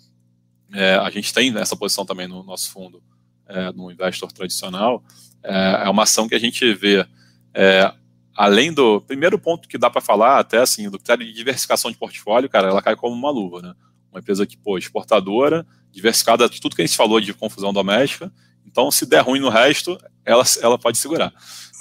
é, 0.72 0.94
a 0.94 1.10
gente 1.10 1.32
tem 1.32 1.54
essa 1.58 1.76
posição 1.76 2.06
também 2.06 2.26
no 2.26 2.42
nosso 2.42 2.70
fundo, 2.70 3.02
é, 3.46 3.70
no 3.72 3.90
investor 3.90 4.32
tradicional, 4.32 5.04
é, 5.42 5.82
é, 5.84 5.90
uma 5.90 6.04
ação 6.04 6.26
que 6.26 6.34
a 6.34 6.38
gente 6.38 6.72
vê, 6.72 7.06
é, 7.52 7.92
além 8.34 8.72
do 8.72 9.00
primeiro 9.02 9.38
ponto 9.38 9.68
que 9.68 9.76
dá 9.76 9.90
para 9.90 10.00
falar, 10.00 10.38
até 10.38 10.58
assim, 10.58 10.88
do 10.88 10.98
critério 10.98 11.26
de 11.26 11.32
diversificação 11.32 11.90
de 11.90 11.98
portfólio, 11.98 12.48
cara, 12.48 12.68
ela 12.68 12.80
cai 12.80 12.96
como 12.96 13.14
uma 13.14 13.30
luva, 13.30 13.60
né? 13.60 13.74
Uma 14.10 14.20
empresa 14.20 14.46
que, 14.46 14.56
pô, 14.56 14.78
exportadora, 14.78 15.66
diversificada 15.92 16.48
tudo 16.48 16.74
que 16.74 16.82
a 16.82 16.86
gente 16.86 16.96
falou 16.96 17.20
de 17.20 17.34
confusão 17.34 17.72
doméstica, 17.72 18.32
então, 18.66 18.90
se 18.90 19.06
der 19.06 19.20
ruim 19.20 19.40
no 19.40 19.48
resto, 19.48 19.98
ela, 20.24 20.44
ela 20.60 20.78
pode 20.78 20.98
segurar. 20.98 21.32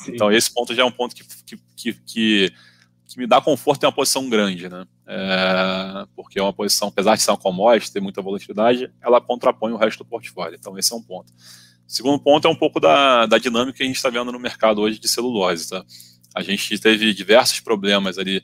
Sim. 0.03 0.11
Então, 0.13 0.31
esse 0.31 0.53
ponto 0.53 0.73
já 0.75 0.81
é 0.81 0.85
um 0.85 0.91
ponto 0.91 1.15
que, 1.15 1.23
que, 1.23 1.57
que, 1.75 1.93
que, 2.05 2.53
me 3.17 3.25
dá 3.25 3.39
conforto 3.39 3.83
em 3.83 3.85
uma 3.85 3.93
posição 3.93 4.29
grande, 4.29 4.67
né? 4.67 4.85
É, 5.07 6.05
porque 6.15 6.37
é 6.37 6.41
uma 6.43 6.51
posição, 6.51 6.89
apesar 6.89 7.15
de 7.15 7.21
ser 7.21 7.31
uma 7.31 7.37
commodity, 7.37 7.93
ter 7.93 8.01
muita 8.01 8.21
volatilidade, 8.21 8.91
ela 9.01 9.21
contrapõe 9.21 9.71
o 9.71 9.77
resto 9.77 9.99
do 9.99 10.05
portfólio. 10.05 10.57
Então, 10.59 10.77
esse 10.77 10.91
é 10.91 10.95
um 10.95 11.01
ponto. 11.01 11.31
Segundo 11.87 12.19
ponto 12.19 12.47
é 12.47 12.51
um 12.51 12.55
pouco 12.55 12.79
da, 12.79 13.25
da 13.25 13.37
dinâmica 13.37 13.77
que 13.77 13.83
a 13.83 13.85
gente 13.85 13.95
está 13.95 14.09
vendo 14.09 14.31
no 14.31 14.39
mercado 14.39 14.81
hoje 14.81 14.99
de 14.99 15.07
celulose. 15.07 15.69
Tá? 15.69 15.85
A 16.35 16.43
gente 16.43 16.77
teve 16.79 17.13
diversos 17.13 17.61
problemas 17.61 18.17
ali 18.17 18.43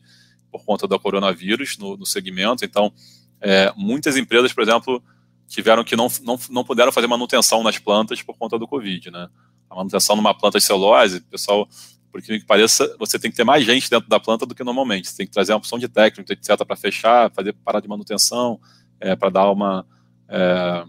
por 0.49 0.63
conta 0.63 0.87
do 0.87 0.99
coronavírus 0.99 1.77
no, 1.77 1.97
no 1.97 2.05
segmento. 2.05 2.63
Então, 2.63 2.93
é, 3.41 3.73
muitas 3.75 4.15
empresas, 4.15 4.53
por 4.53 4.61
exemplo, 4.61 5.03
tiveram 5.47 5.83
que 5.83 5.95
não, 5.95 6.07
não, 6.23 6.39
não 6.49 6.63
puderam 6.63 6.91
fazer 6.91 7.07
manutenção 7.07 7.61
nas 7.63 7.77
plantas 7.77 8.21
por 8.21 8.37
conta 8.37 8.57
do 8.57 8.67
Covid, 8.67 9.11
né? 9.11 9.27
A 9.71 9.75
manutenção 9.75 10.17
numa 10.17 10.33
planta 10.33 10.57
de 10.57 10.65
celulose, 10.65 11.21
pessoal, 11.21 11.67
por 12.11 12.21
que 12.21 12.37
pareça, 12.41 12.93
você 12.99 13.17
tem 13.17 13.31
que 13.31 13.37
ter 13.37 13.45
mais 13.45 13.65
gente 13.65 13.89
dentro 13.89 14.09
da 14.09 14.19
planta 14.19 14.45
do 14.45 14.53
que 14.53 14.65
normalmente. 14.65 15.07
Você 15.07 15.15
tem 15.15 15.25
que 15.25 15.31
trazer 15.31 15.53
uma 15.53 15.59
opção 15.59 15.79
de 15.79 15.87
técnico, 15.87 16.31
etc., 16.33 16.57
para 16.65 16.75
fechar, 16.75 17.31
fazer 17.31 17.53
parada 17.53 17.81
de 17.81 17.87
manutenção, 17.87 18.59
é, 18.99 19.15
para 19.15 19.29
dar 19.29 19.49
uma. 19.49 19.85
É, 20.27 20.83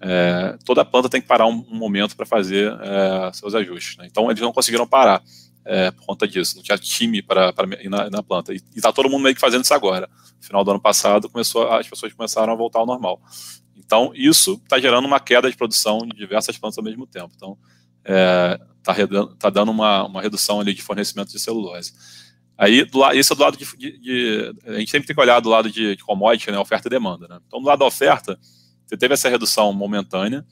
é, 0.00 0.58
toda 0.64 0.80
a 0.80 0.84
planta 0.84 1.10
tem 1.10 1.20
que 1.20 1.28
parar 1.28 1.46
um, 1.46 1.64
um 1.70 1.76
momento 1.76 2.16
para 2.16 2.24
fazer 2.24 2.72
é, 2.80 3.32
seus 3.34 3.54
ajustes. 3.54 3.98
Né? 3.98 4.06
Então, 4.10 4.30
eles 4.30 4.40
não 4.40 4.50
conseguiram 4.50 4.86
parar 4.86 5.22
é, 5.64 5.90
por 5.90 6.06
conta 6.06 6.26
disso. 6.26 6.56
Não 6.56 6.62
tinha 6.62 6.78
time 6.78 7.20
para 7.20 7.52
ir 7.82 7.90
na, 7.90 8.08
na, 8.08 8.22
planta. 8.22 8.54
E 8.54 8.60
está 8.74 8.90
todo 8.90 9.10
mundo 9.10 9.22
meio 9.22 9.34
que 9.34 9.40
fazendo 9.40 9.64
isso 9.64 9.74
agora. 9.74 10.08
No 10.40 10.46
final 10.46 10.64
do 10.64 10.70
ano 10.70 10.80
passado, 10.80 11.28
começou, 11.28 11.70
as 11.70 11.86
pessoas 11.86 12.14
começaram 12.14 12.50
a 12.50 12.56
voltar 12.56 12.78
ao 12.78 12.86
normal. 12.86 13.20
Então, 13.76 14.10
isso 14.14 14.60
está 14.64 14.80
gerando 14.80 15.04
uma 15.04 15.20
queda 15.20 15.50
de 15.50 15.56
produção 15.56 15.98
de 15.98 16.16
diversas 16.16 16.56
plantas 16.56 16.78
ao 16.78 16.84
mesmo 16.84 17.06
tempo. 17.06 17.30
Então, 17.36 17.58
está 18.04 18.92
é, 18.92 19.36
tá 19.38 19.50
dando 19.50 19.70
uma, 19.70 20.04
uma 20.04 20.20
redução 20.20 20.60
ali 20.60 20.74
de 20.74 20.82
fornecimento 20.82 21.32
de 21.32 21.38
celulose. 21.38 21.92
Aí, 22.56 22.84
do 22.84 23.10
isso 23.12 23.32
é 23.32 23.36
do 23.36 23.42
lado 23.42 23.56
de, 23.56 23.64
de, 23.76 23.98
de, 23.98 24.54
A 24.66 24.78
gente 24.78 24.90
sempre 24.90 25.06
tem 25.06 25.16
que 25.16 25.20
olhar 25.20 25.40
do 25.40 25.48
lado 25.48 25.70
de, 25.70 25.96
de 25.96 26.04
commodity, 26.04 26.50
né, 26.50 26.58
oferta 26.58 26.88
e 26.88 26.90
demanda. 26.90 27.26
Né? 27.26 27.38
Então, 27.46 27.60
do 27.60 27.66
lado 27.66 27.80
da 27.80 27.86
oferta, 27.86 28.38
você 28.86 28.96
teve 28.96 29.14
essa 29.14 29.28
redução 29.28 29.72
momentânea. 29.72 30.44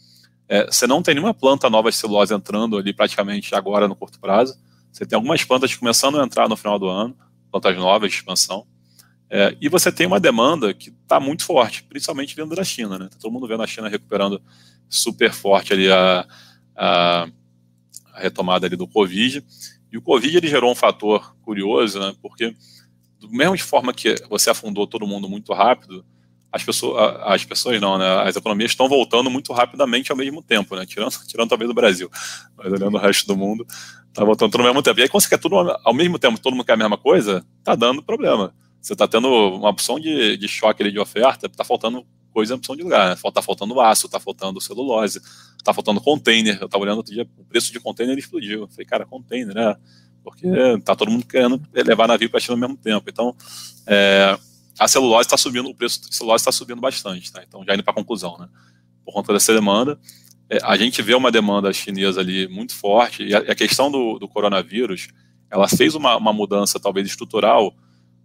É, 0.48 0.66
você 0.66 0.86
não 0.86 1.02
tem 1.02 1.14
nenhuma 1.14 1.34
planta 1.34 1.70
nova 1.70 1.90
de 1.90 1.96
celulose 1.96 2.34
entrando 2.34 2.76
ali 2.76 2.92
praticamente 2.92 3.54
agora 3.54 3.86
no 3.86 3.94
curto 3.94 4.18
prazo. 4.18 4.56
Você 4.90 5.06
tem 5.06 5.16
algumas 5.16 5.44
plantas 5.44 5.74
começando 5.74 6.20
a 6.20 6.24
entrar 6.24 6.48
no 6.48 6.56
final 6.56 6.78
do 6.78 6.88
ano, 6.88 7.16
plantas 7.50 7.76
novas 7.76 8.10
de 8.10 8.16
expansão. 8.16 8.66
É, 9.28 9.56
e 9.60 9.68
você 9.68 9.92
tem 9.92 10.08
uma 10.08 10.18
demanda 10.18 10.74
que 10.74 10.90
está 10.90 11.20
muito 11.20 11.44
forte, 11.44 11.84
principalmente 11.84 12.34
vindo 12.34 12.56
da 12.56 12.64
China. 12.64 12.98
Né? 12.98 13.08
Tá 13.08 13.16
todo 13.20 13.30
mundo 13.30 13.46
vendo 13.46 13.62
a 13.62 13.66
China 13.66 13.88
recuperando 13.88 14.42
super 14.88 15.32
forte 15.32 15.72
ali 15.72 15.88
a, 15.92 16.26
a, 16.76 17.28
retomada 18.20 18.66
ali 18.66 18.76
do 18.76 18.86
Covid. 18.86 19.44
E 19.90 19.98
o 19.98 20.02
Covid 20.02 20.36
ele 20.36 20.48
gerou 20.48 20.70
um 20.70 20.74
fator 20.74 21.34
curioso, 21.42 21.98
né? 21.98 22.14
porque 22.22 22.54
do 23.18 23.28
mesmo 23.30 23.56
de 23.56 23.62
forma 23.62 23.92
que 23.92 24.14
você 24.28 24.50
afundou 24.50 24.86
todo 24.86 25.06
mundo 25.06 25.28
muito 25.28 25.52
rápido, 25.52 26.04
as 26.52 26.64
pessoas, 26.64 27.16
as 27.22 27.44
pessoas 27.44 27.80
não, 27.80 27.96
né? 27.96 28.22
As 28.22 28.34
economias 28.34 28.72
estão 28.72 28.88
voltando 28.88 29.30
muito 29.30 29.52
rapidamente 29.52 30.10
ao 30.10 30.18
mesmo 30.18 30.42
tempo, 30.42 30.74
né? 30.74 30.84
Tirando, 30.84 31.12
tirando 31.26 31.48
talvez 31.48 31.68
do 31.68 31.74
Brasil, 31.74 32.10
mas 32.56 32.72
olhando 32.72 32.96
o 32.96 33.00
resto 33.00 33.26
do 33.26 33.36
mundo, 33.36 33.64
está 34.08 34.24
voltando 34.24 34.50
tudo 34.50 34.62
ao 34.62 34.66
mesmo 34.66 34.82
tempo. 34.82 34.98
E 34.98 35.02
aí, 35.02 35.08
quando 35.08 35.22
você 35.22 35.28
quer 35.28 35.38
tudo 35.38 35.56
ao 35.56 35.94
mesmo 35.94 36.18
tempo, 36.18 36.40
todo 36.40 36.54
mundo 36.54 36.64
quer 36.64 36.72
a 36.72 36.76
mesma 36.76 36.98
coisa, 36.98 37.46
tá 37.62 37.76
dando 37.76 38.02
problema 38.02 38.52
você 38.80 38.94
está 38.94 39.06
tendo 39.06 39.28
uma 39.28 39.68
opção 39.68 40.00
de, 40.00 40.36
de 40.36 40.48
choque 40.48 40.82
ali 40.82 40.90
de 40.90 40.98
oferta, 40.98 41.46
está 41.46 41.62
faltando 41.62 42.04
coisa 42.32 42.54
opção 42.54 42.76
de 42.76 42.82
lugar. 42.82 43.10
Né? 43.10 43.16
faltando 43.42 43.80
aço, 43.80 44.06
está 44.06 44.20
faltando 44.20 44.60
celulose, 44.60 45.20
está 45.58 45.72
faltando 45.72 46.00
container. 46.00 46.58
Eu 46.60 46.66
estava 46.66 46.82
olhando 46.82 46.98
outro 46.98 47.12
dia, 47.12 47.28
o 47.36 47.44
preço 47.44 47.72
de 47.72 47.80
container 47.80 48.16
explodiu. 48.16 48.62
Eu 48.62 48.68
falei, 48.68 48.86
cara, 48.86 49.06
container, 49.06 49.54
né? 49.54 49.76
Porque 50.22 50.46
está 50.46 50.94
todo 50.94 51.10
mundo 51.10 51.26
querendo 51.26 51.60
levar 51.72 52.06
navio 52.06 52.28
para 52.28 52.40
China 52.40 52.54
ao 52.54 52.60
mesmo 52.60 52.76
tempo. 52.76 53.08
Então, 53.08 53.34
é, 53.86 54.38
a 54.78 54.86
celulose 54.86 55.26
está 55.26 55.36
subindo, 55.36 55.68
o 55.68 55.74
preço 55.74 56.02
da 56.02 56.12
celulose 56.12 56.42
está 56.42 56.52
subindo 56.52 56.80
bastante. 56.80 57.32
Tá? 57.32 57.42
Então, 57.46 57.64
já 57.66 57.74
indo 57.74 57.82
para 57.82 57.92
a 57.92 57.94
conclusão, 57.94 58.36
né? 58.38 58.48
Por 59.04 59.14
conta 59.14 59.32
dessa 59.32 59.52
demanda, 59.52 59.98
é, 60.48 60.58
a 60.62 60.76
gente 60.76 61.00
vê 61.02 61.14
uma 61.14 61.30
demanda 61.30 61.72
chinesa 61.72 62.20
ali 62.20 62.46
muito 62.48 62.74
forte. 62.74 63.24
E 63.24 63.34
a, 63.34 63.38
a 63.38 63.54
questão 63.54 63.90
do, 63.90 64.18
do, 64.18 64.28
coronavírus, 64.28 65.08
ela 65.50 65.66
fez 65.68 65.94
uma, 65.94 66.16
uma 66.16 66.32
mudança 66.32 66.78
talvez 66.78 67.06
estrutural 67.06 67.74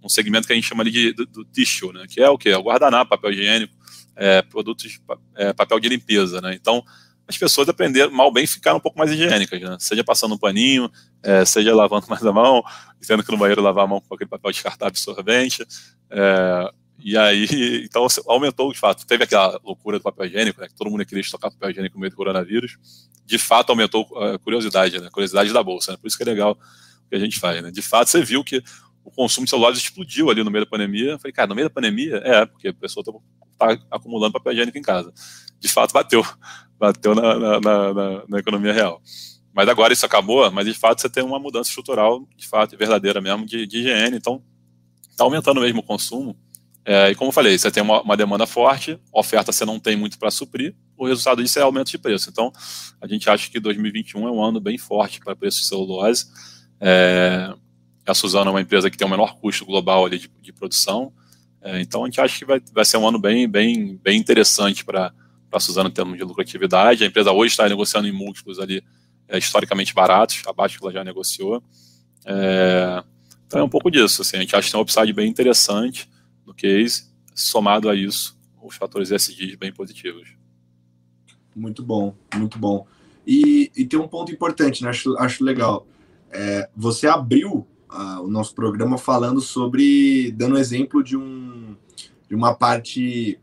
um 0.06 0.10
segmento 0.10 0.46
que 0.46 0.54
a 0.54 0.56
gente 0.56 0.68
chama 0.68 0.84
ali 0.84 0.92
de, 0.92 1.14
do, 1.14 1.26
do 1.26 1.46
tissue, 1.46 1.92
né, 1.92 2.06
que 2.08 2.22
é 2.22 2.30
o 2.30 2.38
que? 2.38 2.50
É 2.50 2.58
o 2.58 2.62
guardanapo, 2.62 3.10
papel 3.10 3.32
higiênico, 3.32 3.75
é, 4.16 4.42
produtos, 4.42 5.00
é, 5.36 5.54
papel 5.54 5.80
de 5.80 5.90
limpeza. 5.90 6.42
Né? 6.42 6.54
Então, 6.54 6.84
as 7.28 7.38
pessoas 7.38 7.68
aprenderam, 7.68 8.12
mal 8.12 8.32
bem, 8.32 8.46
ficaram 8.46 8.78
um 8.78 8.82
pouco 8.82 8.98
mais 8.98 9.12
higiênicas, 9.12 9.60
né? 9.60 9.78
seja 9.80 10.04
passando 10.04 10.36
um 10.36 10.38
paninho, 10.38 10.90
é, 11.24 11.44
seja 11.44 11.74
lavando 11.76 12.06
mais 12.08 12.26
a 12.26 12.32
mão, 12.32 12.64
tendo 13.06 13.24
que 13.24 13.32
no 13.32 13.38
banheiro 13.38 13.62
lavar 13.62 13.86
a 13.86 13.88
mão 13.88 14.02
com 14.02 14.14
aquele 14.16 14.30
papel 14.30 14.52
descartável 14.52 14.90
absorvente. 14.90 15.66
É, 16.10 16.72
E 17.00 17.18
aí, 17.18 17.84
então 17.84 18.08
aumentou 18.28 18.72
de 18.72 18.80
fato. 18.80 19.06
Teve 19.06 19.26
aquela 19.26 19.60
loucura 19.64 20.00
do 20.00 20.04
papel 20.04 20.26
higiênico, 20.26 20.62
né, 20.62 20.68
que 20.68 20.76
todo 20.76 20.90
mundo 20.90 21.06
queria 21.06 21.22
estocar 21.22 21.52
papel 21.52 21.70
higiênico 21.72 21.96
no 21.96 22.02
meio 22.02 22.12
do 22.12 22.16
coronavírus. 22.16 22.78
De 23.26 23.38
fato, 23.38 23.72
aumentou 23.72 24.08
a 24.18 24.40
curiosidade, 24.40 25.00
né, 25.00 25.08
a 25.08 25.12
curiosidade 25.12 25.52
da 25.52 25.62
bolsa. 25.62 25.92
Né, 25.92 25.98
por 26.02 26.08
isso 26.08 26.18
que 26.18 26.24
é 26.24 26.26
legal 26.26 26.54
o 26.54 27.10
que 27.10 27.16
a 27.16 27.20
gente 27.20 27.40
faz. 27.40 27.62
Né. 27.62 27.70
De 27.72 27.82
fato, 27.82 28.10
você 28.10 28.24
viu 28.24 28.44
que 28.44 28.64
o 29.06 29.12
consumo 29.12 29.46
de 29.46 29.52
celulares 29.52 29.78
explodiu 29.78 30.30
ali 30.32 30.44
no 30.44 30.50
meio 30.50 30.66
da 30.66 30.70
pandemia. 30.70 31.12
Eu 31.12 31.20
falei, 31.20 31.32
cara, 31.32 31.48
no 31.48 31.56
meio 31.56 31.68
da 31.68 31.74
pandemia? 31.74 32.18
É, 32.18 32.46
porque 32.46 32.70
a 32.70 32.74
pessoa 32.74 33.04
está 33.08 33.78
tá 33.78 33.86
acumulando 33.92 34.34
papel 34.34 34.52
higiênico 34.52 34.78
em 34.78 34.82
casa. 34.82 35.14
De 35.60 35.68
fato, 35.68 35.94
bateu. 35.94 36.26
Bateu 36.78 37.14
na, 37.14 37.40
na, 37.40 37.60
na, 37.60 38.24
na 38.28 38.40
economia 38.40 38.74
real. 38.74 39.02
Mas 39.54 39.70
agora 39.70 39.94
isso 39.94 40.06
acabou, 40.06 40.52
mas 40.52 40.66
de 40.66 40.74
fato 40.74 41.00
você 41.00 41.10
tem 41.10 41.24
uma 41.24 41.40
mudança 41.40 41.70
estrutural, 41.70 42.28
de 42.36 42.46
fato, 42.46 42.76
verdadeira 42.76 43.22
mesmo, 43.22 43.46
de, 43.46 43.66
de 43.66 43.78
higiene. 43.78 44.18
Então, 44.18 44.44
está 45.10 45.24
aumentando 45.24 45.62
mesmo 45.62 45.80
o 45.80 45.84
consumo. 45.84 46.36
É, 46.84 47.12
e 47.12 47.16
como 47.16 47.30
eu 47.30 47.34
falei, 47.34 47.58
você 47.58 47.72
tem 47.72 47.82
uma, 47.82 48.02
uma 48.02 48.18
demanda 48.18 48.46
forte, 48.46 49.00
oferta 49.14 49.52
você 49.52 49.66
não 49.66 49.80
tem 49.80 49.96
muito 49.96 50.20
para 50.20 50.30
suprir, 50.30 50.76
o 50.98 51.08
resultado 51.08 51.42
disso 51.42 51.58
é 51.58 51.62
aumento 51.62 51.90
de 51.90 51.98
preço. 51.98 52.30
Então, 52.30 52.52
a 53.02 53.08
gente 53.08 53.30
acha 53.30 53.50
que 53.50 53.60
2021 53.60 54.28
é 54.28 54.32
um 54.32 54.44
ano 54.44 54.60
bem 54.60 54.78
forte 54.78 55.20
para 55.20 55.36
preço 55.36 55.60
de 55.60 55.66
celulose. 55.68 56.28
É, 56.80 57.54
a 58.12 58.14
Suzano 58.14 58.50
é 58.50 58.54
uma 58.54 58.62
empresa 58.62 58.90
que 58.90 58.98
tem 58.98 59.08
o 59.08 59.10
menor 59.10 59.36
custo 59.38 59.66
global 59.66 60.06
ali 60.06 60.20
de, 60.20 60.32
de 60.42 60.54
produção. 60.54 61.12
É, 61.62 61.82
então, 61.82 62.04
a 62.04 62.06
gente 62.06 62.22
acha 62.22 62.38
que 62.38 62.46
vai, 62.46 62.62
vai 62.72 62.86
ser 62.86 62.98
um 62.98 63.08
ano 63.08 63.20
bem, 63.20 63.48
bem, 63.50 64.00
bem 64.04 64.20
interessante 64.20 64.86
para 64.86 65.12
a 65.52 65.60
Suzano 65.60 65.90
em 65.90 65.92
termos 65.92 66.18
de 66.18 66.24
lucratividade. 66.24 67.04
A 67.04 67.08
empresa 67.08 67.32
hoje 67.32 67.52
está 67.52 67.68
negociando 67.68 68.08
em 68.08 68.12
múltiplos 68.12 68.60
ali 68.60 68.84
é, 69.28 69.38
historicamente 69.38 69.94
baratos, 69.94 70.44
abaixo 70.46 70.78
que 70.78 70.86
ela 70.86 70.94
já 70.94 71.04
negociou. 71.04 71.64
É, 72.26 73.04
então, 73.48 73.62
é 73.62 73.64
um 73.64 73.70
pouco 73.70 73.90
disso. 73.90 74.22
Assim, 74.22 74.38
a 74.38 74.40
gente 74.42 74.56
acha 74.56 74.68
que 74.68 74.72
tem 74.72 74.80
um 74.80 74.84
upside 74.84 75.12
bem 75.12 75.28
interessante 75.28 76.10
no 76.46 76.54
case, 76.54 77.12
somado 77.34 77.90
a 77.90 77.96
isso, 77.96 78.38
os 78.62 78.76
fatores 78.76 79.12
ESG 79.12 79.58
bem 79.58 79.74
positivos. 79.74 80.30
Muito 81.56 81.82
bom, 81.82 82.14
muito 82.36 82.60
bom. 82.60 82.86
E, 83.26 83.72
e 83.76 83.86
tem 83.86 84.00
um 84.00 84.08
ponto 84.08 84.32
importante, 84.32 84.84
né? 84.84 84.90
acho, 84.90 85.18
acho 85.18 85.44
legal. 85.44 85.88
É, 86.32 86.70
você 86.76 87.08
abriu 87.08 87.66
uh, 87.92 88.22
o 88.22 88.28
nosso 88.28 88.54
programa 88.54 88.98
falando 88.98 89.42
sobre, 89.42 90.32
dando 90.32 90.58
exemplo 90.58 91.04
de, 91.04 91.18
um, 91.18 91.76
de 92.28 92.36
uma 92.36 92.54
parte 92.54 93.40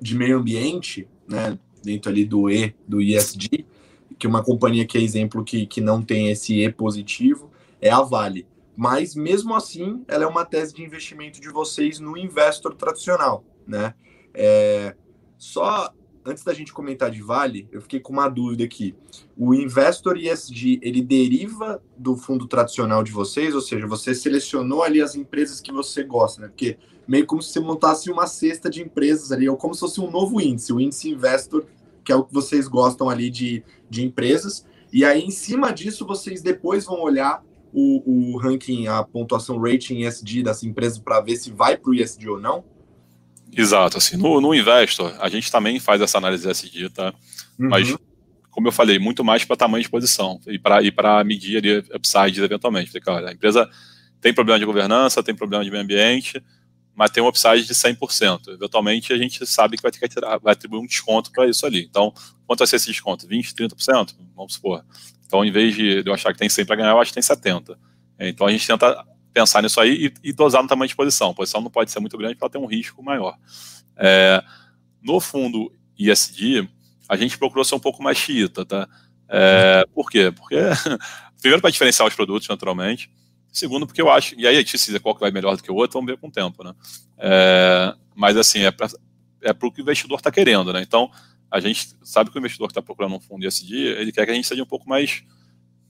de 0.00 0.16
meio 0.16 0.38
ambiente, 0.38 1.08
né? 1.26 1.58
Dentro 1.82 2.10
ali 2.10 2.24
do 2.24 2.50
E, 2.50 2.74
do 2.86 3.00
ESG, 3.00 3.64
que 4.18 4.26
uma 4.26 4.42
companhia 4.42 4.84
que 4.84 4.98
é 4.98 5.00
exemplo 5.00 5.44
que, 5.44 5.66
que 5.66 5.80
não 5.80 6.02
tem 6.02 6.30
esse 6.30 6.60
E 6.60 6.70
positivo 6.70 7.50
é 7.80 7.90
a 7.90 8.02
Vale 8.02 8.46
mas 8.80 9.16
mesmo 9.16 9.56
assim 9.56 10.04
ela 10.06 10.22
é 10.22 10.26
uma 10.28 10.44
tese 10.44 10.72
de 10.72 10.84
investimento 10.84 11.40
de 11.40 11.48
vocês 11.48 11.98
no 11.98 12.16
investor 12.16 12.76
tradicional, 12.76 13.44
né? 13.66 13.92
É, 14.32 14.94
só 15.36 15.92
antes 16.28 16.44
da 16.44 16.52
gente 16.52 16.72
comentar 16.72 17.10
de 17.10 17.22
Vale, 17.22 17.66
eu 17.72 17.80
fiquei 17.80 18.00
com 18.00 18.12
uma 18.12 18.28
dúvida 18.28 18.64
aqui. 18.64 18.94
O 19.36 19.54
investor 19.54 20.16
ESG 20.16 20.78
ele 20.82 21.00
deriva 21.00 21.82
do 21.96 22.16
fundo 22.16 22.46
tradicional 22.46 23.02
de 23.02 23.10
vocês, 23.10 23.54
ou 23.54 23.60
seja, 23.60 23.86
você 23.86 24.14
selecionou 24.14 24.82
ali 24.82 25.00
as 25.00 25.14
empresas 25.14 25.60
que 25.60 25.72
você 25.72 26.02
gosta, 26.02 26.42
né? 26.42 26.48
Porque 26.48 26.76
meio 27.06 27.26
como 27.26 27.42
se 27.42 27.52
você 27.52 27.60
montasse 27.60 28.10
uma 28.10 28.26
cesta 28.26 28.68
de 28.68 28.82
empresas 28.82 29.32
ali, 29.32 29.48
ou 29.48 29.56
como 29.56 29.74
se 29.74 29.80
fosse 29.80 30.00
um 30.00 30.10
novo 30.10 30.40
índice, 30.40 30.72
o 30.72 30.80
índice 30.80 31.10
investor, 31.10 31.64
que 32.04 32.12
é 32.12 32.16
o 32.16 32.24
que 32.24 32.32
vocês 32.32 32.68
gostam 32.68 33.08
ali 33.08 33.30
de, 33.30 33.64
de 33.88 34.04
empresas. 34.04 34.66
E 34.92 35.04
aí, 35.04 35.22
em 35.22 35.30
cima 35.30 35.72
disso, 35.72 36.06
vocês 36.06 36.42
depois 36.42 36.84
vão 36.84 37.00
olhar 37.00 37.42
o, 37.72 38.32
o 38.32 38.38
ranking, 38.38 38.86
a 38.86 39.02
pontuação 39.02 39.58
rating 39.60 40.02
ESG 40.02 40.42
dessa 40.42 40.66
empresa 40.66 41.00
para 41.00 41.20
ver 41.20 41.36
se 41.36 41.50
vai 41.50 41.76
para 41.76 41.90
o 41.90 41.94
ESG 41.94 42.28
ou 42.28 42.40
não? 42.40 42.64
Exato, 43.56 43.98
assim, 43.98 44.16
no, 44.16 44.40
no 44.40 44.54
Investor, 44.54 45.14
a 45.18 45.28
gente 45.28 45.50
também 45.50 45.80
faz 45.80 46.00
essa 46.00 46.18
análise 46.18 46.48
ESG, 46.48 46.90
tá? 46.90 47.14
Uhum. 47.58 47.68
Mas, 47.68 47.94
como 48.50 48.68
eu 48.68 48.72
falei, 48.72 48.98
muito 48.98 49.24
mais 49.24 49.44
para 49.44 49.56
tamanho 49.56 49.82
de 49.82 49.90
posição 49.90 50.40
e 50.46 50.58
para 50.58 50.82
e 50.82 51.24
medir 51.24 51.58
ali 51.58 51.78
upsides 51.94 52.42
eventualmente. 52.42 52.90
Porque, 52.90 53.04
cara, 53.04 53.30
a 53.30 53.32
empresa 53.32 53.68
tem 54.20 54.32
problema 54.32 54.58
de 54.58 54.64
governança, 54.64 55.22
tem 55.22 55.34
problema 55.34 55.64
de 55.64 55.70
meio 55.70 55.82
ambiente, 55.82 56.42
mas 56.94 57.10
tem 57.10 57.22
um 57.22 57.28
upside 57.28 57.64
de 57.64 57.74
100%. 57.74 58.48
Eventualmente, 58.48 59.12
a 59.12 59.16
gente 59.16 59.46
sabe 59.46 59.76
que 59.76 59.82
vai 59.82 59.92
ter 59.92 60.00
que 60.00 60.08
tirar, 60.08 60.38
vai 60.38 60.52
atribuir 60.52 60.80
um 60.80 60.86
desconto 60.86 61.30
para 61.30 61.46
isso 61.46 61.64
ali. 61.64 61.86
Então, 61.88 62.12
quanto 62.46 62.58
vai 62.58 62.66
ser 62.66 62.76
esse 62.76 62.86
desconto? 62.86 63.26
20%, 63.26 63.54
30%? 63.54 64.16
Vamos 64.34 64.54
supor. 64.54 64.84
Então, 65.26 65.44
em 65.44 65.50
vez 65.52 65.74
de 65.74 66.02
eu 66.04 66.12
achar 66.12 66.32
que 66.32 66.38
tem 66.38 66.48
100 66.48 66.64
para 66.66 66.76
ganhar, 66.76 66.90
eu 66.90 67.00
acho 67.00 67.10
que 67.10 67.14
tem 67.14 67.22
70. 67.22 67.78
Então, 68.18 68.46
a 68.46 68.50
gente 68.50 68.66
tenta 68.66 69.04
pensar 69.38 69.62
nisso 69.62 69.80
aí 69.80 70.06
e, 70.06 70.30
e 70.30 70.32
dosar 70.32 70.62
no 70.62 70.68
tamanho 70.68 70.88
de 70.88 70.96
posição. 70.96 71.30
A 71.30 71.34
posição 71.34 71.60
não 71.60 71.70
pode 71.70 71.90
ser 71.90 72.00
muito 72.00 72.18
grande 72.18 72.34
para 72.34 72.48
ter 72.48 72.58
um 72.58 72.66
risco 72.66 73.02
maior. 73.02 73.36
É, 73.96 74.42
no 75.00 75.20
fundo 75.20 75.72
ISD, 75.96 76.68
a 77.08 77.16
gente 77.16 77.38
procurou 77.38 77.64
ser 77.64 77.76
um 77.76 77.80
pouco 77.80 78.02
mais 78.02 78.18
xiita, 78.18 78.64
tá? 78.64 78.88
É, 79.28 79.84
por 79.94 80.10
quê? 80.10 80.32
Porque, 80.32 80.56
primeiro, 81.40 81.60
para 81.60 81.70
diferenciar 81.70 82.08
os 82.08 82.14
produtos, 82.14 82.48
naturalmente. 82.48 83.10
Segundo, 83.52 83.86
porque 83.86 84.02
eu 84.02 84.10
acho, 84.10 84.34
e 84.38 84.46
aí 84.46 84.56
a 84.56 84.58
gente 84.58 84.72
decide 84.72 85.00
qual 85.00 85.14
que 85.14 85.20
vai 85.20 85.30
melhor 85.30 85.56
do 85.56 85.62
que 85.62 85.70
o 85.70 85.74
outro, 85.74 85.94
vamos 85.98 86.10
ver 86.10 86.18
com 86.18 86.28
o 86.28 86.32
tempo, 86.32 86.64
né? 86.64 86.74
É, 87.16 87.94
mas, 88.14 88.36
assim, 88.36 88.60
é 88.60 88.70
para 88.70 88.88
é 89.40 89.50
o 89.50 89.70
que 89.70 89.80
o 89.80 89.82
investidor 89.82 90.18
está 90.18 90.32
querendo, 90.32 90.72
né? 90.72 90.82
Então, 90.82 91.10
a 91.50 91.60
gente 91.60 91.90
sabe 92.02 92.30
que 92.30 92.36
o 92.36 92.40
investidor 92.40 92.66
que 92.66 92.72
está 92.72 92.82
procurando 92.82 93.14
um 93.14 93.20
fundo 93.20 93.46
ESG, 93.46 93.74
ele 93.74 94.12
quer 94.12 94.26
que 94.26 94.32
a 94.32 94.34
gente 94.34 94.48
seja 94.48 94.62
um 94.62 94.66
pouco 94.66 94.88
mais 94.88 95.22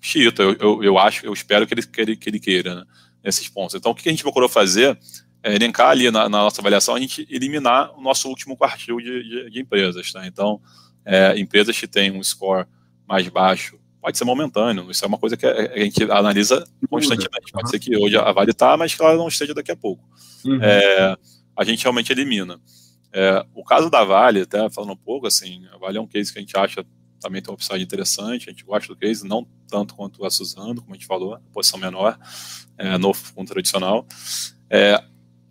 xiita, 0.00 0.42
eu, 0.42 0.54
eu, 0.60 0.84
eu, 0.84 0.98
acho, 0.98 1.26
eu 1.26 1.32
espero 1.32 1.66
que 1.66 1.74
ele, 1.74 1.82
que 1.82 2.00
ele, 2.00 2.16
que 2.16 2.28
ele 2.28 2.38
queira, 2.38 2.74
né, 2.76 2.84
nesses 3.28 3.48
pontos. 3.48 3.74
Então, 3.74 3.92
o 3.92 3.94
que 3.94 4.08
a 4.08 4.12
gente 4.12 4.22
procurou 4.22 4.48
fazer 4.48 4.98
é 5.42 5.54
elencar 5.54 5.90
ali 5.90 6.10
na, 6.10 6.28
na 6.28 6.38
nossa 6.38 6.60
avaliação, 6.60 6.94
a 6.94 7.00
gente 7.00 7.26
eliminar 7.30 7.96
o 7.96 8.00
nosso 8.00 8.28
último 8.28 8.56
quartil 8.56 8.96
de, 8.98 9.22
de, 9.22 9.50
de 9.50 9.60
empresas, 9.60 10.10
tá? 10.10 10.26
Então, 10.26 10.60
é, 11.04 11.38
empresas 11.38 11.78
que 11.78 11.86
têm 11.86 12.10
um 12.10 12.22
score 12.22 12.66
mais 13.06 13.28
baixo, 13.28 13.78
pode 14.00 14.16
ser 14.16 14.24
momentâneo, 14.24 14.90
isso 14.90 15.04
é 15.04 15.08
uma 15.08 15.18
coisa 15.18 15.36
que 15.36 15.46
a, 15.46 15.72
a 15.72 15.78
gente 15.78 16.02
analisa 16.04 16.66
constantemente. 16.88 17.52
Pode 17.52 17.66
uhum. 17.66 17.70
ser 17.70 17.78
que 17.78 17.96
hoje 17.96 18.16
a 18.16 18.32
Vale 18.32 18.50
está, 18.50 18.76
mas 18.76 18.94
que 18.94 19.02
ela 19.02 19.16
não 19.16 19.28
esteja 19.28 19.54
daqui 19.54 19.70
a 19.70 19.76
pouco. 19.76 20.02
Uhum. 20.44 20.58
É, 20.62 21.16
a 21.56 21.64
gente 21.64 21.82
realmente 21.82 22.10
elimina. 22.10 22.60
É, 23.12 23.44
o 23.54 23.62
caso 23.62 23.90
da 23.90 24.04
Vale, 24.04 24.42
até 24.42 24.68
falando 24.70 24.92
um 24.92 24.96
pouco, 24.96 25.26
assim, 25.26 25.66
a 25.72 25.78
Vale 25.78 25.98
é 25.98 26.00
um 26.00 26.06
case 26.06 26.32
que 26.32 26.38
a 26.38 26.42
gente 26.42 26.56
acha 26.56 26.84
também 27.20 27.42
tem 27.42 27.50
uma 27.50 27.56
upside 27.56 27.82
interessante, 27.82 28.48
a 28.48 28.52
gente 28.52 28.64
gosta 28.64 28.92
do 28.92 28.98
case, 28.98 29.26
não 29.26 29.46
tanto 29.68 29.94
quanto 29.94 30.24
a 30.24 30.30
Suzano, 30.30 30.80
como 30.80 30.94
a 30.94 30.96
gente 30.96 31.06
falou, 31.06 31.38
posição 31.52 31.78
menor, 31.78 32.18
é, 32.76 32.96
no 32.98 33.12
fundo 33.14 33.48
tradicional. 33.48 34.06
É, 34.70 35.02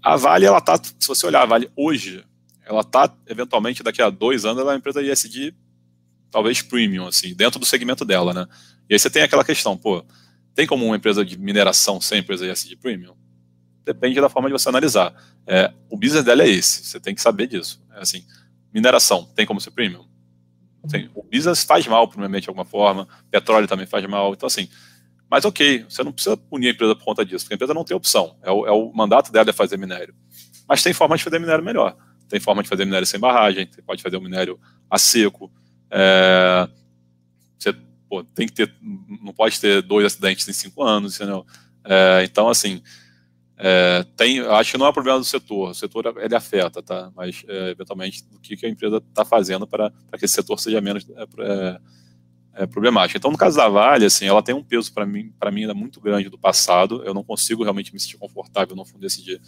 a 0.01 0.15
Vale, 0.15 0.45
ela 0.45 0.59
tá, 0.59 0.77
se 0.77 1.07
você 1.07 1.25
olhar 1.25 1.43
a 1.43 1.45
Vale 1.45 1.71
hoje, 1.75 2.25
ela 2.65 2.83
tá, 2.83 3.13
eventualmente, 3.27 3.83
daqui 3.83 4.01
a 4.01 4.09
dois 4.09 4.45
anos, 4.45 4.59
ela 4.61 4.71
é 4.71 4.73
uma 4.73 4.79
empresa 4.79 5.01
ISD, 5.01 5.53
talvez 6.31 6.61
premium, 6.61 7.07
assim, 7.07 7.33
dentro 7.33 7.59
do 7.59 7.65
segmento 7.65 8.03
dela, 8.03 8.33
né? 8.33 8.47
E 8.89 8.93
aí 8.93 8.99
você 8.99 9.09
tem 9.09 9.23
aquela 9.23 9.43
questão, 9.43 9.77
pô, 9.77 10.03
tem 10.53 10.65
como 10.65 10.85
uma 10.85 10.95
empresa 10.95 11.23
de 11.23 11.37
mineração 11.37 12.01
ser 12.01 12.17
empresa 12.17 12.45
ISD 12.45 12.75
premium? 12.77 13.15
depende 13.87 14.19
da 14.19 14.29
forma 14.29 14.49
de 14.49 14.53
você 14.53 14.67
analisar. 14.67 15.13
É, 15.47 15.73
o 15.89 15.97
business 15.97 16.25
dela 16.25 16.43
é 16.43 16.49
esse, 16.49 16.83
você 16.83 16.99
tem 16.99 17.15
que 17.15 17.21
saber 17.21 17.47
disso. 17.47 17.81
É 17.95 18.01
assim, 18.01 18.23
mineração, 18.73 19.25
tem 19.33 19.45
como 19.45 19.61
ser 19.61 19.71
premium? 19.71 20.05
Tem. 20.89 21.09
O 21.13 21.23
business 21.23 21.63
faz 21.63 21.85
mal 21.87 22.07
para 22.07 22.15
o 22.15 22.19
meio 22.19 22.29
ambiente 22.29 22.43
de 22.43 22.49
alguma 22.49 22.65
forma, 22.65 23.07
petróleo 23.29 23.67
também 23.67 23.85
faz 23.85 24.05
mal, 24.05 24.33
então 24.33 24.47
assim, 24.47 24.69
mas 25.29 25.43
ok, 25.43 25.85
você 25.89 26.03
não 26.03 26.11
precisa 26.13 26.37
punir 26.37 26.69
a 26.69 26.71
empresa 26.71 26.95
por 26.95 27.03
conta 27.03 27.25
disso, 27.25 27.43
porque 27.45 27.53
a 27.53 27.57
empresa 27.57 27.73
não 27.73 27.83
tem 27.83 27.95
opção, 27.95 28.37
é 28.41 28.51
o, 28.51 28.65
é 28.65 28.71
o 28.71 28.91
mandato 28.93 29.31
dela 29.31 29.49
é 29.49 29.53
fazer 29.53 29.77
minério. 29.77 30.15
Mas 30.67 30.83
tem 30.83 30.93
forma 30.93 31.17
de 31.17 31.23
fazer 31.23 31.39
minério 31.39 31.63
melhor, 31.63 31.97
tem 32.29 32.39
forma 32.39 32.63
de 32.63 32.69
fazer 32.69 32.85
minério 32.85 33.05
sem 33.05 33.19
barragem, 33.19 33.67
você 33.69 33.81
pode 33.81 34.01
fazer 34.01 34.17
o 34.17 34.21
minério 34.21 34.59
a 34.89 34.97
seco, 34.97 35.51
é, 35.91 36.69
você 37.57 37.73
pô, 38.09 38.23
tem 38.23 38.47
que 38.47 38.53
ter, 38.53 38.73
não 38.81 39.33
pode 39.33 39.59
ter 39.59 39.81
dois 39.81 40.05
acidentes 40.05 40.47
em 40.47 40.53
cinco 40.53 40.83
anos, 40.83 41.15
entendeu? 41.15 41.45
É, 41.83 42.23
então, 42.23 42.49
assim, 42.49 42.81
é, 43.59 44.05
tem, 44.15 44.39
acho 44.39 44.71
que 44.71 44.77
não 44.77 44.85
é 44.85 44.89
um 44.89 44.93
problema 44.93 45.17
do 45.17 45.25
setor, 45.25 45.71
o 45.71 45.73
setor 45.73 46.13
ele 46.17 46.35
afeta, 46.35 46.83
tá? 46.83 47.11
Mas 47.15 47.43
é, 47.47 47.71
eventualmente 47.71 48.23
o 48.31 48.39
que, 48.39 48.63
a 48.63 48.69
empresa 48.69 48.97
está 48.97 49.25
fazendo 49.25 49.65
para 49.65 49.91
que 50.17 50.25
esse 50.25 50.35
setor 50.35 50.59
seja 50.59 50.79
menos 50.79 51.07
é, 51.09 51.23
é, 51.23 51.79
é, 52.53 52.67
problemático. 52.67 53.17
Então, 53.17 53.31
no 53.31 53.37
caso 53.37 53.57
da 53.57 53.67
Vale, 53.67 54.05
assim, 54.05 54.25
ela 54.25 54.43
tem 54.43 54.53
um 54.53 54.63
peso 54.63 54.93
para 54.93 55.07
mim, 55.07 55.33
para 55.39 55.49
mim 55.49 55.61
ainda 55.61 55.73
muito 55.73 55.99
grande 55.99 56.29
do 56.29 56.37
passado. 56.37 57.01
Eu 57.03 57.15
não 57.15 57.23
consigo 57.23 57.63
realmente 57.63 57.91
me 57.91 57.99
sentir 57.99 58.17
confortável 58.17 58.75
no 58.75 58.85
fundo 58.85 59.01
desse 59.01 59.23
dia 59.23 59.41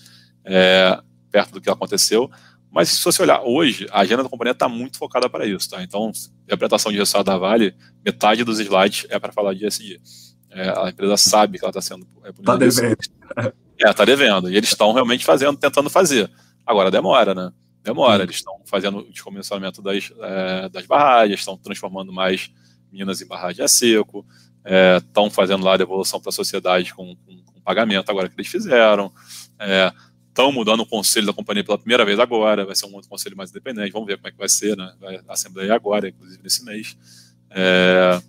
é, 0.43 0.99
perto 1.29 1.53
do 1.53 1.61
que 1.61 1.69
aconteceu. 1.69 2.31
Mas 2.71 2.89
se 2.89 3.03
você 3.03 3.21
olhar 3.21 3.41
hoje, 3.43 3.87
a 3.91 3.99
agenda 3.99 4.23
da 4.23 4.29
companhia 4.29 4.53
está 4.53 4.67
muito 4.67 4.97
focada 4.97 5.29
para 5.29 5.45
isso, 5.45 5.69
tá? 5.69 5.83
Então, 5.83 6.07
a 6.07 6.43
interpretação 6.45 6.91
de 6.91 6.97
resultado 6.97 7.27
da 7.27 7.37
Vale, 7.37 7.75
metade 8.03 8.43
dos 8.43 8.59
slides 8.59 9.05
é 9.09 9.19
para 9.19 9.31
falar 9.31 9.53
de 9.53 9.67
ESG. 9.67 10.01
a 10.83 10.89
empresa 10.89 11.15
sabe 11.15 11.59
que 11.59 11.63
ela 11.63 11.69
está 11.69 11.81
sendo. 11.81 12.07
Está 12.25 12.55
devendo. 12.55 12.97
É, 13.81 13.93
tá 13.93 14.03
devendo. 14.05 14.49
E 14.49 14.57
eles 14.57 14.69
estão 14.69 14.91
realmente 14.91 15.23
fazendo, 15.23 15.57
tentando 15.57 15.89
fazer. 15.89 16.29
Agora 16.65 16.91
demora, 16.91 17.33
né? 17.33 17.51
Demora. 17.83 18.23
Eles 18.23 18.37
estão 18.37 18.61
fazendo 18.65 18.99
o 18.99 19.11
descomissionamento 19.11 19.81
das, 19.81 20.11
é, 20.19 20.69
das 20.69 20.85
barragens, 20.85 21.39
estão 21.39 21.57
transformando 21.57 22.11
mais 22.11 22.51
minas 22.91 23.21
em 23.21 23.27
barragem 23.27 23.63
a 23.63 23.67
seco, 23.67 24.25
estão 24.97 25.27
é, 25.27 25.29
fazendo 25.29 25.63
lá 25.63 25.73
a 25.73 25.77
devolução 25.77 26.19
para 26.19 26.29
a 26.29 26.33
sociedade 26.33 26.93
com, 26.93 27.15
com, 27.15 27.43
com, 27.43 27.61
pagamento 27.61 28.09
agora 28.09 28.27
que 28.27 28.33
eles 28.35 28.47
fizeram, 28.47 29.13
estão 30.27 30.51
mudando 30.51 30.79
o 30.79 30.85
conselho 30.87 31.27
da 31.27 31.33
companhia 31.33 31.63
pela 31.63 31.77
primeira 31.77 32.03
vez 32.03 32.17
agora, 32.17 32.65
vai 32.65 32.75
ser 32.75 32.87
um 32.87 32.93
outro 32.95 33.07
conselho 33.07 33.37
mais 33.37 33.51
independente, 33.51 33.91
vamos 33.91 34.07
ver 34.07 34.17
como 34.17 34.27
é 34.27 34.31
que 34.31 34.37
vai 34.37 34.49
ser, 34.49 34.75
né? 34.75 34.91
Vai 34.99 35.17
a 35.17 35.33
Assembleia 35.33 35.75
agora, 35.75 36.09
inclusive 36.09 36.41
nesse 36.41 36.65
mês. 36.65 36.97
É, 37.51 38.19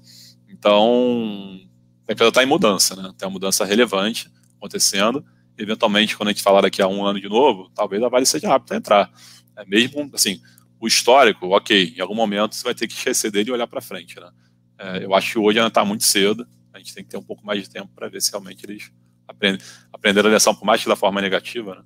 então, 0.48 1.58
a 2.06 2.12
empresa 2.12 2.28
está 2.28 2.42
em 2.42 2.46
mudança, 2.46 2.94
né? 2.96 3.12
Tem 3.16 3.26
uma 3.26 3.32
mudança 3.32 3.64
relevante 3.64 4.30
acontecendo. 4.56 5.24
Eventualmente, 5.62 6.16
quando 6.16 6.28
a 6.28 6.32
gente 6.32 6.42
falar 6.42 6.62
daqui 6.62 6.80
a 6.80 6.88
um 6.88 7.04
ano 7.04 7.20
de 7.20 7.28
novo, 7.28 7.70
talvez 7.74 8.02
a 8.02 8.08
Vale 8.08 8.26
seja 8.26 8.54
apta 8.54 8.74
a 8.74 8.76
entrar. 8.76 9.10
É 9.56 9.64
mesmo, 9.64 10.10
assim, 10.14 10.40
o 10.80 10.86
histórico, 10.86 11.48
ok, 11.48 11.94
em 11.96 12.00
algum 12.00 12.14
momento 12.14 12.54
você 12.54 12.64
vai 12.64 12.74
ter 12.74 12.86
que 12.86 12.94
esquecer 12.94 13.30
dele 13.30 13.50
e 13.50 13.52
olhar 13.52 13.66
para 13.66 13.80
frente, 13.80 14.18
né? 14.18 14.30
É, 14.78 15.04
eu 15.04 15.14
acho 15.14 15.32
que 15.32 15.38
hoje 15.38 15.58
ainda 15.58 15.68
está 15.68 15.84
muito 15.84 16.04
cedo, 16.04 16.46
a 16.72 16.78
gente 16.78 16.94
tem 16.94 17.04
que 17.04 17.10
ter 17.10 17.18
um 17.18 17.22
pouco 17.22 17.44
mais 17.44 17.62
de 17.62 17.68
tempo 17.68 17.90
para 17.94 18.08
ver 18.08 18.22
se 18.22 18.30
realmente 18.30 18.64
eles 18.64 18.90
aprendem, 19.28 19.60
aprenderam 19.92 20.30
a 20.30 20.32
lição, 20.32 20.54
por 20.54 20.64
mais 20.64 20.82
que 20.82 20.88
da 20.88 20.96
forma 20.96 21.20
negativa, 21.20 21.74
né? 21.74 21.82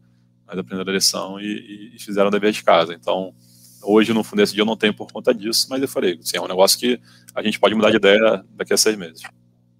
Mas 0.46 0.58
aprenderam 0.58 0.92
a 0.92 0.94
lição 0.94 1.40
e, 1.40 1.94
e 1.96 1.98
fizeram 1.98 2.28
o 2.28 2.30
dever 2.30 2.52
de 2.52 2.62
casa. 2.62 2.94
Então, 2.94 3.34
hoje, 3.82 4.12
no 4.12 4.22
fundo 4.22 4.38
desse 4.38 4.52
dia, 4.52 4.62
eu 4.62 4.66
não 4.66 4.76
tenho 4.76 4.94
por 4.94 5.10
conta 5.10 5.34
disso, 5.34 5.66
mas 5.68 5.82
eu 5.82 5.88
falei, 5.88 6.18
assim, 6.22 6.36
é 6.36 6.40
um 6.40 6.46
negócio 6.46 6.78
que 6.78 7.00
a 7.34 7.42
gente 7.42 7.58
pode 7.58 7.74
mudar 7.74 7.90
de 7.90 7.96
ideia 7.96 8.44
daqui 8.50 8.72
a 8.72 8.76
seis 8.76 8.96
meses. 8.96 9.22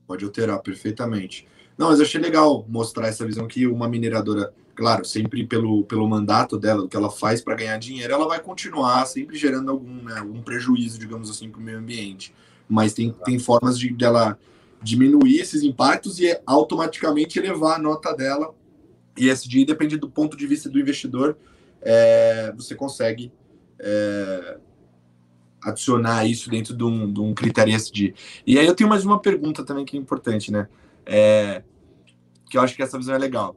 Pode 0.07 0.25
alterar 0.25 0.59
perfeitamente. 0.61 1.47
Não, 1.77 1.89
mas 1.89 1.99
eu 1.99 2.05
achei 2.05 2.21
legal 2.21 2.65
mostrar 2.69 3.09
essa 3.09 3.27
visão 3.27 3.49
que 3.49 3.67
uma 3.67 3.89
mineradora, 3.89 4.53
claro, 4.75 5.05
sempre 5.05 5.45
pelo, 5.45 5.85
pelo 5.85 6.09
mandato 6.09 6.59
dela, 6.59 6.83
do 6.83 6.89
que 6.89 6.97
ela 6.97 7.11
faz 7.11 7.41
para 7.41 7.57
ganhar 7.57 7.77
dinheiro, 7.79 8.13
ela 8.13 8.29
vai 8.29 8.41
continuar 8.41 9.05
sempre 9.07 9.37
gerando 9.37 9.71
algum, 9.71 10.03
né, 10.03 10.19
algum 10.19 10.41
prejuízo, 10.41 10.99
digamos 10.99 11.29
assim, 11.29 11.51
para 11.51 11.61
o 11.61 11.63
meio 11.63 11.79
ambiente. 11.79 12.35
Mas 12.69 12.95
tem, 12.95 13.13
tem 13.25 13.39
formas 13.39 13.79
de 13.79 13.93
dela 13.93 14.39
diminuir 14.83 15.41
esses 15.41 15.63
impactos 15.63 16.21
e 16.21 16.39
automaticamente 16.47 17.39
elevar 17.39 17.77
a 17.77 17.83
nota 17.83 18.15
dela. 18.15 18.55
E 19.17 19.29
ESG, 19.29 19.65
depende 19.65 19.97
do 19.97 20.09
ponto 20.09 20.37
de 20.37 20.47
vista 20.47 20.69
do 20.69 20.79
investidor, 20.79 21.37
é, 21.81 22.53
você 22.57 22.75
consegue 22.75 23.33
é, 23.79 24.59
adicionar 25.63 26.27
isso 26.27 26.51
dentro 26.51 26.77
de 26.77 26.85
um, 26.85 27.13
de 27.13 27.21
um 27.21 27.35
critério 27.35 27.75
ESG. 27.75 28.15
E 28.47 28.59
aí 28.59 28.67
eu 28.67 28.75
tenho 28.75 28.89
mais 28.89 29.05
uma 29.05 29.21
pergunta 29.21 29.65
também 29.65 29.85
que 29.85 29.97
é 29.97 30.01
importante, 30.01 30.53
né? 30.53 30.69
É, 31.07 31.63
que 32.51 32.57
eu 32.57 32.63
acho 32.63 32.75
que 32.75 32.83
essa 32.83 32.99
visão 32.99 33.15
é 33.15 33.19
legal. 33.19 33.57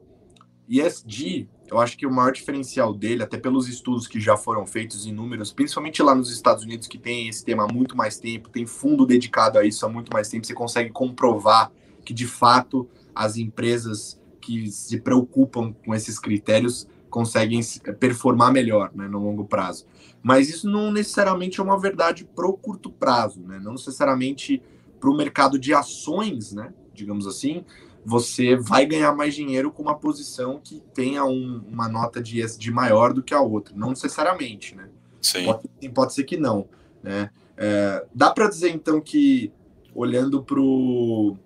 ESG, 0.68 1.48
eu 1.70 1.80
acho 1.80 1.98
que 1.98 2.06
o 2.06 2.12
maior 2.12 2.32
diferencial 2.32 2.94
dele, 2.94 3.24
até 3.24 3.38
pelos 3.38 3.68
estudos 3.68 4.08
que 4.08 4.20
já 4.20 4.36
foram 4.36 4.66
feitos 4.66 5.06
em 5.06 5.12
números, 5.12 5.52
principalmente 5.52 6.02
lá 6.02 6.16
nos 6.16 6.32
Estados 6.32 6.64
Unidos, 6.64 6.88
que 6.88 6.98
tem 6.98 7.28
esse 7.28 7.44
tema 7.44 7.64
há 7.64 7.74
muito 7.74 7.96
mais 7.96 8.18
tempo, 8.18 8.50
tem 8.50 8.66
fundo 8.66 9.06
dedicado 9.06 9.58
a 9.60 9.66
isso 9.66 9.86
há 9.86 9.90
muito 9.90 10.12
mais 10.12 10.30
tempo, 10.30 10.46
você 10.46 10.54
consegue 10.54 10.90
comprovar 10.90 11.72
que 12.06 12.14
de 12.14 12.26
fato 12.26 12.88
as 13.14 13.38
empresas 13.38 14.20
que 14.40 14.72
se 14.72 15.00
preocupam 15.02 15.74
com 15.74 15.94
esses 15.94 16.18
critérios 16.18 16.88
conseguem 17.10 17.62
performar 18.00 18.52
melhor 18.52 18.92
né, 18.94 19.08
no 19.08 19.20
longo 19.20 19.46
prazo. 19.46 19.86
Mas 20.22 20.50
isso 20.50 20.70
não 20.70 20.92
necessariamente 20.92 21.60
é 21.60 21.64
uma 21.64 21.80
verdade 21.80 22.24
para 22.24 22.48
o 22.48 22.54
curto 22.54 22.90
prazo, 22.90 23.42
né? 23.42 23.60
não 23.62 23.74
necessariamente 23.74 24.62
para 25.00 25.10
o 25.10 25.16
mercado 25.16 25.60
de 25.60 25.74
ações, 25.74 26.54
né? 26.54 26.74
Digamos 26.98 27.28
assim, 27.28 27.64
você 28.04 28.56
vai 28.56 28.86
ganhar 28.86 29.14
mais 29.14 29.36
dinheiro 29.36 29.72
com 29.72 29.84
uma 29.84 29.96
posição 29.96 30.60
que 30.64 30.82
tenha 30.94 31.24
um, 31.24 31.62
uma 31.70 31.88
nota 31.88 32.22
de 32.22 32.42
ESG 32.42 32.72
maior 32.72 33.14
do 33.14 33.22
que 33.22 33.34
a 33.34 33.42
outra. 33.42 33.76
Não 33.76 33.90
necessariamente, 33.90 34.76
né? 34.76 34.90
Sim. 35.22 35.46
Pode, 35.46 35.90
pode 35.90 36.14
ser 36.14 36.24
que 36.24 36.38
não. 36.38 36.68
Né? 37.04 37.30
É, 37.56 38.06
dá 38.14 38.32
para 38.32 38.48
dizer, 38.48 38.70
então, 38.70 39.02
que 39.02 39.52
olhando 39.94 40.44
para 40.44 40.60
o 40.62 41.38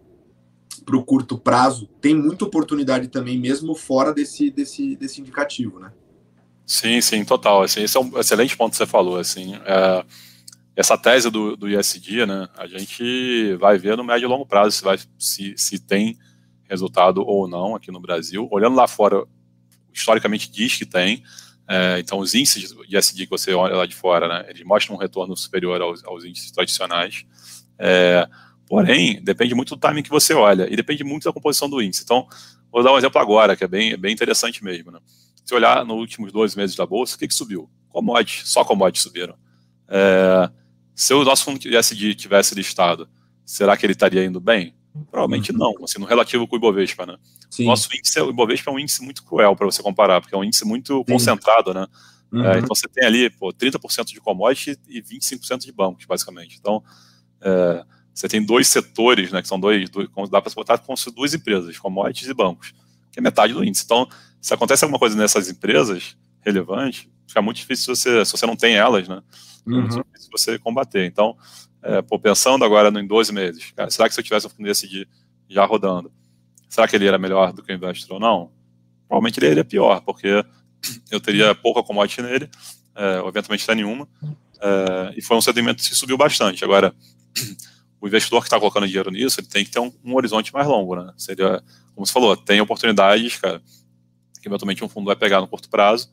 curto 1.05 1.37
prazo, 1.37 1.87
tem 1.99 2.13
muita 2.13 2.45
oportunidade 2.45 3.07
também, 3.07 3.39
mesmo 3.39 3.73
fora 3.73 4.13
desse, 4.13 4.51
desse, 4.51 4.95
desse 4.95 5.21
indicativo, 5.21 5.79
né? 5.79 5.91
Sim, 6.65 7.01
sim, 7.01 7.25
total. 7.25 7.63
Assim, 7.63 7.83
esse 7.83 7.97
é 7.97 7.99
um 7.99 8.19
excelente 8.19 8.55
ponto 8.55 8.71
que 8.71 8.77
você 8.77 8.85
falou. 8.85 9.17
Assim, 9.17 9.55
é, 9.65 10.05
essa 10.75 10.97
tese 10.97 11.29
do, 11.29 11.55
do 11.55 11.69
ISD, 11.69 12.25
né, 12.25 12.47
a 12.57 12.65
gente 12.65 13.55
vai 13.55 13.77
ver 13.77 13.97
no 13.97 14.03
médio 14.03 14.25
e 14.25 14.29
longo 14.29 14.45
prazo 14.45 14.71
se, 14.77 14.83
vai, 14.83 14.97
se, 15.19 15.53
se 15.57 15.79
tem 15.79 16.17
resultado 16.69 17.21
ou 17.25 17.47
não 17.47 17.75
aqui 17.75 17.91
no 17.91 17.99
Brasil. 17.99 18.47
Olhando 18.49 18.75
lá 18.75 18.87
fora, 18.87 19.25
historicamente 19.93 20.49
diz 20.49 20.77
que 20.77 20.85
tem. 20.85 21.23
É, 21.67 21.99
então, 21.99 22.19
os 22.19 22.33
índices 22.33 22.73
de 22.87 22.97
ISD 22.97 23.25
que 23.25 23.29
você 23.29 23.53
olha 23.53 23.75
lá 23.75 23.85
de 23.85 23.95
fora, 23.95 24.27
né, 24.27 24.45
eles 24.49 24.63
mostram 24.63 24.95
um 24.95 24.99
retorno 24.99 25.35
superior 25.35 25.81
aos, 25.81 26.03
aos 26.05 26.23
índices 26.23 26.51
tradicionais. 26.51 27.25
É, 27.77 28.27
porém, 28.65 29.21
depende 29.21 29.53
muito 29.53 29.75
do 29.75 29.79
timing 29.79 30.03
que 30.03 30.09
você 30.09 30.33
olha 30.33 30.71
e 30.71 30.75
depende 30.75 31.03
muito 31.03 31.25
da 31.25 31.33
composição 31.33 31.69
do 31.69 31.81
índice. 31.81 32.03
Então, 32.03 32.27
vou 32.71 32.81
dar 32.81 32.93
um 32.93 32.97
exemplo 32.97 33.21
agora, 33.21 33.55
que 33.55 33.65
é 33.65 33.67
bem, 33.67 33.97
bem 33.97 34.13
interessante 34.13 34.63
mesmo. 34.63 34.91
Né? 34.91 34.99
Se 35.45 35.53
olhar 35.53 35.85
nos 35.85 35.97
últimos 35.97 36.31
dois 36.31 36.55
meses 36.55 36.75
da 36.75 36.85
Bolsa, 36.85 37.15
o 37.15 37.19
que, 37.19 37.27
que 37.27 37.33
subiu? 37.33 37.69
Commodities, 37.89 38.49
só 38.49 38.63
commodities 38.63 39.03
subiram. 39.03 39.35
É, 39.89 40.49
se 40.95 41.13
o 41.13 41.23
nosso 41.23 41.45
fundo 41.45 41.59
ISD 41.65 42.15
tivesse 42.15 42.55
listado, 42.55 43.09
será 43.45 43.75
que 43.75 43.85
ele 43.85 43.93
estaria 43.93 44.23
indo 44.23 44.39
bem? 44.39 44.75
Provavelmente 45.09 45.51
uhum. 45.51 45.57
não, 45.57 45.83
assim, 45.83 45.99
no 45.99 46.05
relativo 46.05 46.47
com 46.47 46.55
o 46.55 46.59
Ibovespa, 46.59 47.05
né? 47.05 47.17
Sim. 47.49 47.65
Nosso 47.65 47.87
índice, 47.95 48.19
o 48.19 48.29
Ibovespa 48.29 48.69
é 48.69 48.73
um 48.73 48.79
índice 48.79 49.01
muito 49.03 49.23
cruel 49.23 49.55
para 49.55 49.65
você 49.65 49.81
comparar, 49.81 50.19
porque 50.19 50.35
é 50.35 50.37
um 50.37 50.43
índice 50.43 50.65
muito 50.65 50.97
Sim. 50.97 51.13
concentrado, 51.13 51.73
né? 51.73 51.87
É, 52.33 52.35
uhum. 52.35 52.45
É, 52.45 52.57
então 52.59 52.75
você 52.75 52.87
tem 52.87 53.05
ali, 53.05 53.29
pô, 53.29 53.53
30% 53.53 54.05
de 54.05 54.19
commodity 54.19 54.77
e 54.87 55.01
25% 55.01 55.59
de 55.59 55.71
bancos, 55.71 56.05
basicamente. 56.05 56.57
Então, 56.59 56.83
é, 57.41 57.83
você 58.13 58.27
tem 58.27 58.43
dois 58.45 58.67
setores, 58.67 59.31
né, 59.31 59.41
que 59.41 59.47
são 59.47 59.59
dois, 59.59 59.89
dois 59.89 60.09
dá 60.29 60.41
para 60.41 60.49
se 60.49 60.55
botar 60.55 60.77
como 60.77 60.97
se 60.97 61.09
duas 61.11 61.33
empresas, 61.33 61.77
commodities 61.77 62.29
e 62.29 62.33
bancos, 62.33 62.73
que 63.11 63.19
é 63.19 63.21
metade 63.21 63.53
do 63.53 63.63
índice. 63.63 63.83
Então, 63.85 64.07
se 64.39 64.53
acontece 64.53 64.83
alguma 64.83 64.99
coisa 64.99 65.15
nessas 65.15 65.49
empresas 65.49 66.17
relevante, 66.41 67.09
fica 67.31 67.41
muito 67.41 67.57
difícil 67.57 67.95
se 67.95 68.03
você, 68.03 68.25
se 68.25 68.31
você 68.31 68.45
não 68.45 68.55
tem 68.55 68.75
elas, 68.75 69.07
né? 69.07 69.21
Uhum. 69.65 69.81
muito 69.81 70.03
difícil 70.03 70.29
você 70.31 70.59
combater. 70.59 71.05
Então, 71.05 71.37
é, 71.81 72.01
pô, 72.01 72.19
pensando 72.19 72.63
agora 72.63 72.89
em 72.99 73.07
12 73.07 73.33
meses, 73.33 73.71
cara, 73.71 73.89
será 73.89 74.07
que 74.07 74.13
se 74.13 74.19
eu 74.19 74.23
tivesse 74.23 74.47
um 74.47 74.49
fundo 74.49 74.65
desse 74.65 75.07
já 75.49 75.65
rodando, 75.65 76.11
será 76.69 76.87
que 76.87 76.95
ele 76.95 77.07
era 77.07 77.17
melhor 77.17 77.51
do 77.51 77.63
que 77.63 77.71
o 77.71 77.75
Investor 77.75 78.15
ou 78.15 78.19
não? 78.19 78.51
Provavelmente 79.07 79.39
ele 79.39 79.47
iria 79.47 79.65
pior, 79.65 80.01
porque 80.01 80.45
eu 81.11 81.19
teria 81.19 81.55
pouca 81.55 81.83
commodity 81.83 82.21
nele, 82.21 82.49
é, 82.95 83.19
eventualmente 83.27 83.63
até 83.63 83.75
nenhuma, 83.75 84.07
é, 84.61 85.13
e 85.17 85.21
foi 85.21 85.35
um 85.37 85.41
segmento 85.41 85.83
que 85.83 85.95
subiu 85.95 86.17
bastante. 86.17 86.63
Agora, 86.63 86.93
o 87.99 88.07
investidor 88.07 88.41
que 88.41 88.47
está 88.47 88.59
colocando 88.59 88.87
dinheiro 88.87 89.11
nisso, 89.11 89.39
ele 89.39 89.47
tem 89.47 89.65
que 89.65 89.71
ter 89.71 89.79
um, 89.79 89.91
um, 90.03 90.15
horizonte 90.15 90.53
mais 90.53 90.67
longo, 90.67 90.95
né? 90.95 91.13
Seria, 91.17 91.63
como 91.93 92.05
você 92.05 92.13
falou, 92.13 92.35
tem 92.35 92.61
oportunidades, 92.61 93.37
cara, 93.37 93.61
que 94.41 94.47
eventualmente 94.47 94.83
um 94.83 94.89
fundo 94.89 95.05
vai 95.05 95.15
pegar 95.15 95.39
no 95.39 95.47
curto 95.47 95.69
prazo, 95.69 96.09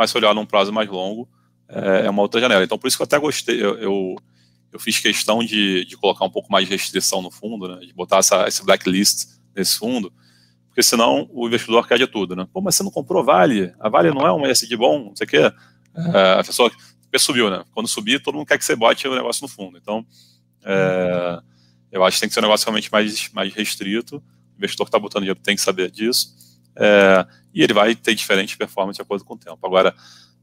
mas 0.00 0.10
se 0.10 0.16
olhar 0.16 0.34
num 0.34 0.46
prazo 0.46 0.72
mais 0.72 0.88
longo, 0.88 1.28
é, 1.68 2.06
é 2.06 2.10
uma 2.10 2.22
outra 2.22 2.40
janela. 2.40 2.64
Então, 2.64 2.78
por 2.78 2.88
isso 2.88 2.96
que 2.96 3.02
eu 3.02 3.04
até 3.04 3.18
gostei, 3.18 3.62
eu, 3.62 3.78
eu 3.78 4.16
eu 4.72 4.78
fiz 4.78 4.98
questão 4.98 5.44
de, 5.44 5.84
de 5.84 5.96
colocar 5.96 6.24
um 6.24 6.30
pouco 6.30 6.50
mais 6.50 6.66
de 6.66 6.72
restrição 6.72 7.20
no 7.20 7.30
fundo, 7.30 7.68
né, 7.68 7.84
de 7.84 7.92
botar 7.92 8.18
essa, 8.18 8.46
esse 8.46 8.64
blacklist 8.64 9.26
nesse 9.54 9.76
fundo, 9.76 10.12
porque 10.68 10.82
senão 10.82 11.28
o 11.32 11.46
investidor 11.46 11.86
quer 11.86 11.98
de 11.98 12.06
tudo, 12.06 12.36
né? 12.36 12.46
Pô, 12.52 12.60
mas 12.60 12.76
você 12.76 12.84
não 12.84 12.90
comprou 12.90 13.24
Vale? 13.24 13.74
A 13.80 13.88
Vale 13.88 14.12
não 14.12 14.24
é 14.24 14.32
um 14.32 14.46
ESG 14.46 14.76
bom, 14.76 15.06
não 15.06 15.16
sei 15.16 15.26
o 15.26 15.28
quê. 15.28 15.52
É, 16.14 16.38
a 16.38 16.44
pessoa 16.44 16.70
subiu, 17.18 17.50
né? 17.50 17.64
Quando 17.72 17.88
subir, 17.88 18.22
todo 18.22 18.36
mundo 18.36 18.46
quer 18.46 18.56
que 18.56 18.64
você 18.64 18.76
bote 18.76 19.08
o 19.08 19.14
negócio 19.14 19.42
no 19.42 19.48
fundo. 19.48 19.76
Então, 19.76 20.06
é, 20.64 21.40
eu 21.90 22.04
acho 22.04 22.16
que 22.16 22.20
tem 22.20 22.28
que 22.28 22.34
ser 22.34 22.40
um 22.40 22.44
negócio 22.44 22.64
realmente 22.64 22.90
mais, 22.92 23.28
mais 23.32 23.52
restrito. 23.52 24.22
O 24.54 24.58
investidor 24.58 24.86
que 24.86 24.90
está 24.90 24.98
botando 24.98 25.22
dinheiro 25.22 25.40
tem 25.42 25.56
que 25.56 25.60
saber 25.60 25.90
disso. 25.90 26.36
É, 26.76 27.26
e 27.52 27.62
ele 27.62 27.72
vai 27.72 27.94
ter 27.94 28.14
diferente 28.14 28.56
performance 28.56 28.96
de 28.96 29.02
acordo 29.02 29.24
com 29.24 29.34
o 29.34 29.38
tempo. 29.38 29.58
Agora, 29.62 29.94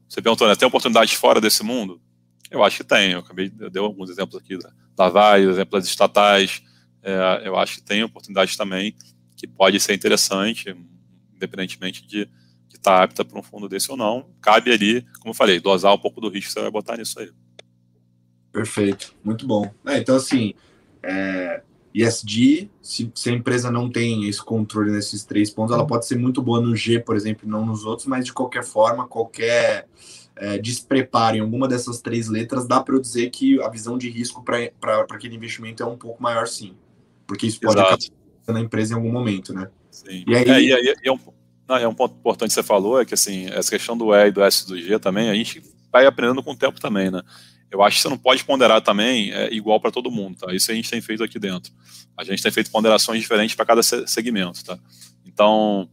você 0.08 0.22
perguntou, 0.22 0.48
né, 0.48 0.54
tem 0.54 0.68
oportunidades 0.68 1.14
fora 1.14 1.40
desse 1.40 1.62
mundo? 1.62 2.00
Eu 2.50 2.64
acho 2.64 2.78
que 2.78 2.84
tem. 2.84 3.12
Eu 3.12 3.20
acabei, 3.20 3.52
eu 3.58 3.70
dei 3.70 3.82
alguns 3.82 4.10
exemplos 4.10 4.40
aqui 4.40 4.56
da, 4.56 4.70
da 4.96 5.08
Vale, 5.08 5.48
exemplos 5.48 5.86
estatais. 5.86 6.62
É, 7.02 7.42
eu 7.44 7.56
acho 7.58 7.76
que 7.76 7.82
tem 7.82 8.02
oportunidades 8.02 8.56
também 8.56 8.94
que 9.36 9.46
pode 9.46 9.78
ser 9.78 9.94
interessante, 9.94 10.74
independentemente 11.34 12.04
de 12.06 12.28
estar 12.68 12.98
tá 12.98 13.02
apta 13.02 13.24
para 13.24 13.38
um 13.38 13.42
fundo 13.42 13.68
desse 13.68 13.90
ou 13.90 13.96
não. 13.96 14.28
Cabe 14.40 14.72
ali, 14.72 15.02
como 15.20 15.30
eu 15.30 15.34
falei, 15.34 15.60
dosar 15.60 15.94
um 15.94 15.98
pouco 15.98 16.20
do 16.20 16.28
risco 16.28 16.48
que 16.48 16.54
você 16.54 16.60
vai 16.60 16.70
botar 16.70 16.96
nisso 16.96 17.20
aí. 17.20 17.30
Perfeito, 18.50 19.14
muito 19.22 19.46
bom. 19.46 19.70
É, 19.86 19.98
então, 19.98 20.16
assim, 20.16 20.54
é, 21.02 21.62
ESG, 21.94 22.70
se, 22.80 23.10
se, 23.14 23.30
a 23.30 23.32
empresa 23.32 23.70
não 23.70 23.90
tem 23.90 24.28
esse 24.28 24.42
controle 24.42 24.90
nesses 24.90 25.24
três 25.24 25.50
pontos, 25.50 25.74
ela 25.74 25.86
pode 25.86 26.06
ser 26.06 26.16
muito 26.16 26.42
boa 26.42 26.60
no 26.60 26.76
G, 26.76 27.00
por 27.00 27.16
exemplo, 27.16 27.46
e 27.46 27.50
não 27.50 27.64
nos 27.64 27.84
outros, 27.84 28.06
mas 28.06 28.24
de 28.24 28.32
qualquer 28.32 28.62
forma, 28.62 29.06
qualquer 29.06 29.86
é, 30.36 30.58
despreparo 30.58 31.36
em 31.36 31.40
alguma 31.40 31.66
dessas 31.66 32.00
três 32.00 32.28
letras, 32.28 32.66
dá 32.66 32.80
para 32.80 32.94
eu 32.94 33.00
dizer 33.00 33.30
que 33.30 33.60
a 33.62 33.68
visão 33.68 33.98
de 33.98 34.08
risco 34.08 34.42
para 34.44 34.70
aquele 35.10 35.36
investimento 35.36 35.82
é 35.82 35.86
um 35.86 35.96
pouco 35.96 36.22
maior, 36.22 36.46
sim. 36.46 36.74
Porque 37.26 37.46
isso 37.46 37.60
pode 37.60 37.78
Exato. 37.80 38.12
acabar 38.44 38.58
na 38.58 38.60
empresa 38.60 38.92
em 38.92 38.96
algum 38.96 39.10
momento, 39.10 39.52
né? 39.52 39.68
Sim. 39.90 40.24
E 40.26 40.34
aí... 40.34 40.70
É, 40.70 40.82
e, 40.82 40.94
e 41.04 41.08
é, 41.08 41.12
um, 41.12 41.18
não, 41.68 41.76
é 41.76 41.88
um 41.88 41.94
ponto 41.94 42.14
importante 42.14 42.50
que 42.50 42.54
você 42.54 42.62
falou, 42.62 43.00
é 43.00 43.04
que 43.04 43.14
assim, 43.14 43.46
essa 43.50 43.70
questão 43.70 43.96
do 43.96 44.14
E 44.14 44.28
e 44.28 44.30
do 44.30 44.42
S 44.42 44.64
e 44.64 44.68
do 44.68 44.80
G 44.80 44.98
também, 44.98 45.28
a 45.28 45.34
gente 45.34 45.62
vai 45.92 46.06
aprendendo 46.06 46.42
com 46.42 46.52
o 46.52 46.56
tempo 46.56 46.80
também, 46.80 47.10
né? 47.10 47.22
Eu 47.70 47.82
acho 47.82 47.96
que 47.96 48.02
você 48.02 48.08
não 48.08 48.18
pode 48.18 48.44
ponderar 48.44 48.80
também 48.80 49.32
é, 49.32 49.52
igual 49.52 49.80
para 49.80 49.90
todo 49.90 50.10
mundo, 50.10 50.38
tá? 50.38 50.54
Isso 50.54 50.70
a 50.70 50.74
gente 50.74 50.90
tem 50.90 51.00
feito 51.00 51.22
aqui 51.22 51.38
dentro. 51.38 51.72
A 52.16 52.24
gente 52.24 52.42
tem 52.42 52.50
feito 52.50 52.70
ponderações 52.70 53.20
diferentes 53.20 53.54
para 53.54 53.66
cada 53.66 53.82
segmento, 53.82 54.64
tá? 54.64 54.78
Então, 55.24 55.88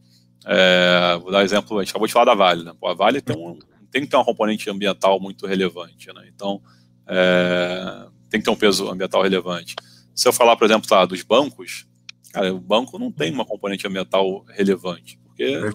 É, 0.48 1.18
vou 1.20 1.32
dar 1.32 1.42
exemplo, 1.42 1.76
a 1.76 1.82
gente 1.82 1.90
acabou 1.90 2.06
de 2.06 2.12
falar 2.12 2.26
da 2.26 2.34
Vale. 2.34 2.62
Né? 2.62 2.72
Pô, 2.78 2.86
a 2.86 2.94
Vale 2.94 3.20
tem, 3.20 3.36
um, 3.36 3.58
tem 3.90 4.02
que 4.02 4.06
ter 4.06 4.16
uma 4.16 4.24
componente 4.24 4.70
ambiental 4.70 5.18
muito 5.18 5.44
relevante. 5.44 6.06
Né? 6.14 6.30
Então, 6.32 6.62
é, 7.06 8.06
tem 8.30 8.40
que 8.40 8.44
ter 8.44 8.50
um 8.50 8.56
peso 8.56 8.88
ambiental 8.88 9.22
relevante. 9.22 9.74
Se 10.14 10.28
eu 10.28 10.32
falar, 10.32 10.56
por 10.56 10.64
exemplo, 10.64 10.88
tá, 10.88 11.04
dos 11.04 11.22
bancos, 11.22 11.86
cara, 12.32 12.54
o 12.54 12.60
banco 12.60 12.96
não 12.96 13.10
tem 13.10 13.32
uma 13.32 13.44
componente 13.44 13.86
ambiental 13.88 14.44
relevante, 14.48 15.18
porque 15.24 15.42
é 15.42 15.70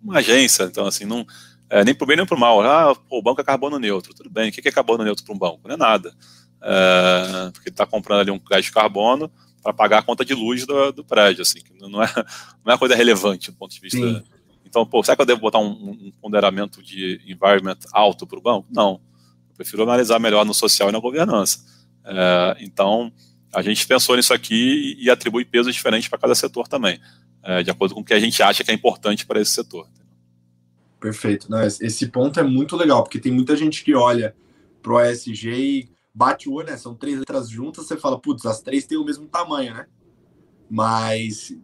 uma 0.00 0.18
agência, 0.18 0.62
então, 0.62 0.86
assim, 0.86 1.04
não, 1.04 1.26
é, 1.70 1.84
nem 1.84 1.94
para 1.94 2.04
o 2.04 2.06
bem 2.06 2.16
nem 2.16 2.26
para 2.26 2.36
o 2.36 2.40
mal. 2.40 2.60
Ah, 2.62 2.94
pô, 2.94 3.18
o 3.18 3.22
banco 3.22 3.40
é 3.40 3.44
carbono 3.44 3.78
neutro. 3.78 4.14
Tudo 4.14 4.30
bem, 4.30 4.48
o 4.48 4.52
que 4.52 4.66
é 4.66 4.72
carbono 4.72 5.04
neutro 5.04 5.24
para 5.24 5.34
um 5.34 5.38
banco? 5.38 5.60
Não 5.64 5.74
é 5.74 5.76
nada. 5.76 6.14
É, 6.62 7.50
porque 7.52 7.68
ele 7.68 7.74
está 7.74 7.86
comprando 7.86 8.20
ali 8.20 8.30
um 8.30 8.38
gás 8.38 8.64
de 8.64 8.72
carbono 8.72 9.30
para 9.62 9.72
pagar 9.72 9.98
a 9.98 10.02
conta 10.02 10.24
de 10.24 10.34
luz 10.34 10.66
do, 10.66 10.92
do 10.92 11.04
prédio, 11.04 11.42
assim, 11.42 11.60
não 11.80 12.02
é, 12.02 12.06
não 12.64 12.72
é 12.72 12.72
uma 12.72 12.78
coisa 12.78 12.94
relevante 12.94 13.50
do 13.50 13.56
ponto 13.56 13.74
de 13.74 13.80
vista. 13.80 13.98
Sim. 13.98 14.24
Então, 14.64 14.84
pô, 14.84 15.02
será 15.02 15.16
que 15.16 15.22
eu 15.22 15.26
devo 15.26 15.40
botar 15.40 15.58
um, 15.58 15.90
um 15.90 16.12
ponderamento 16.20 16.82
de 16.82 17.20
environment 17.26 17.78
alto 17.92 18.26
para 18.26 18.38
o 18.38 18.42
banco? 18.42 18.66
Não. 18.70 19.00
Eu 19.48 19.54
prefiro 19.56 19.82
analisar 19.82 20.18
melhor 20.18 20.44
no 20.44 20.52
social 20.52 20.90
e 20.90 20.92
na 20.92 20.98
governança. 20.98 21.64
É, 22.04 22.56
então, 22.60 23.12
a 23.52 23.62
gente 23.62 23.86
pensou 23.86 24.16
nisso 24.16 24.32
aqui 24.34 24.96
e 24.98 25.10
atribui 25.10 25.44
pesos 25.44 25.74
diferentes 25.74 26.08
para 26.08 26.18
cada 26.18 26.34
setor 26.34 26.68
também, 26.68 27.00
é, 27.42 27.62
de 27.62 27.70
acordo 27.70 27.94
com 27.94 28.00
o 28.00 28.04
que 28.04 28.14
a 28.14 28.20
gente 28.20 28.42
acha 28.42 28.62
que 28.62 28.70
é 28.70 28.74
importante 28.74 29.26
para 29.26 29.40
esse 29.40 29.52
setor. 29.52 29.88
Perfeito. 31.00 31.50
Não, 31.50 31.62
esse 31.62 32.08
ponto 32.08 32.40
é 32.40 32.42
muito 32.42 32.76
legal, 32.76 33.02
porque 33.02 33.20
tem 33.20 33.32
muita 33.32 33.56
gente 33.56 33.84
que 33.84 33.94
olha 33.94 34.34
para 34.82 34.92
o 34.92 35.00
ESG 35.00 35.50
e 35.50 35.88
bate 36.12 36.48
o 36.48 36.54
olho, 36.54 36.66
né? 36.66 36.76
São 36.76 36.94
três 36.94 37.18
letras 37.18 37.48
juntas, 37.48 37.86
você 37.86 37.96
fala, 37.96 38.18
putz, 38.18 38.44
as 38.44 38.60
três 38.60 38.86
têm 38.86 38.98
o 38.98 39.04
mesmo 39.04 39.26
tamanho, 39.26 39.74
né? 39.74 39.86
Mas 40.68 41.56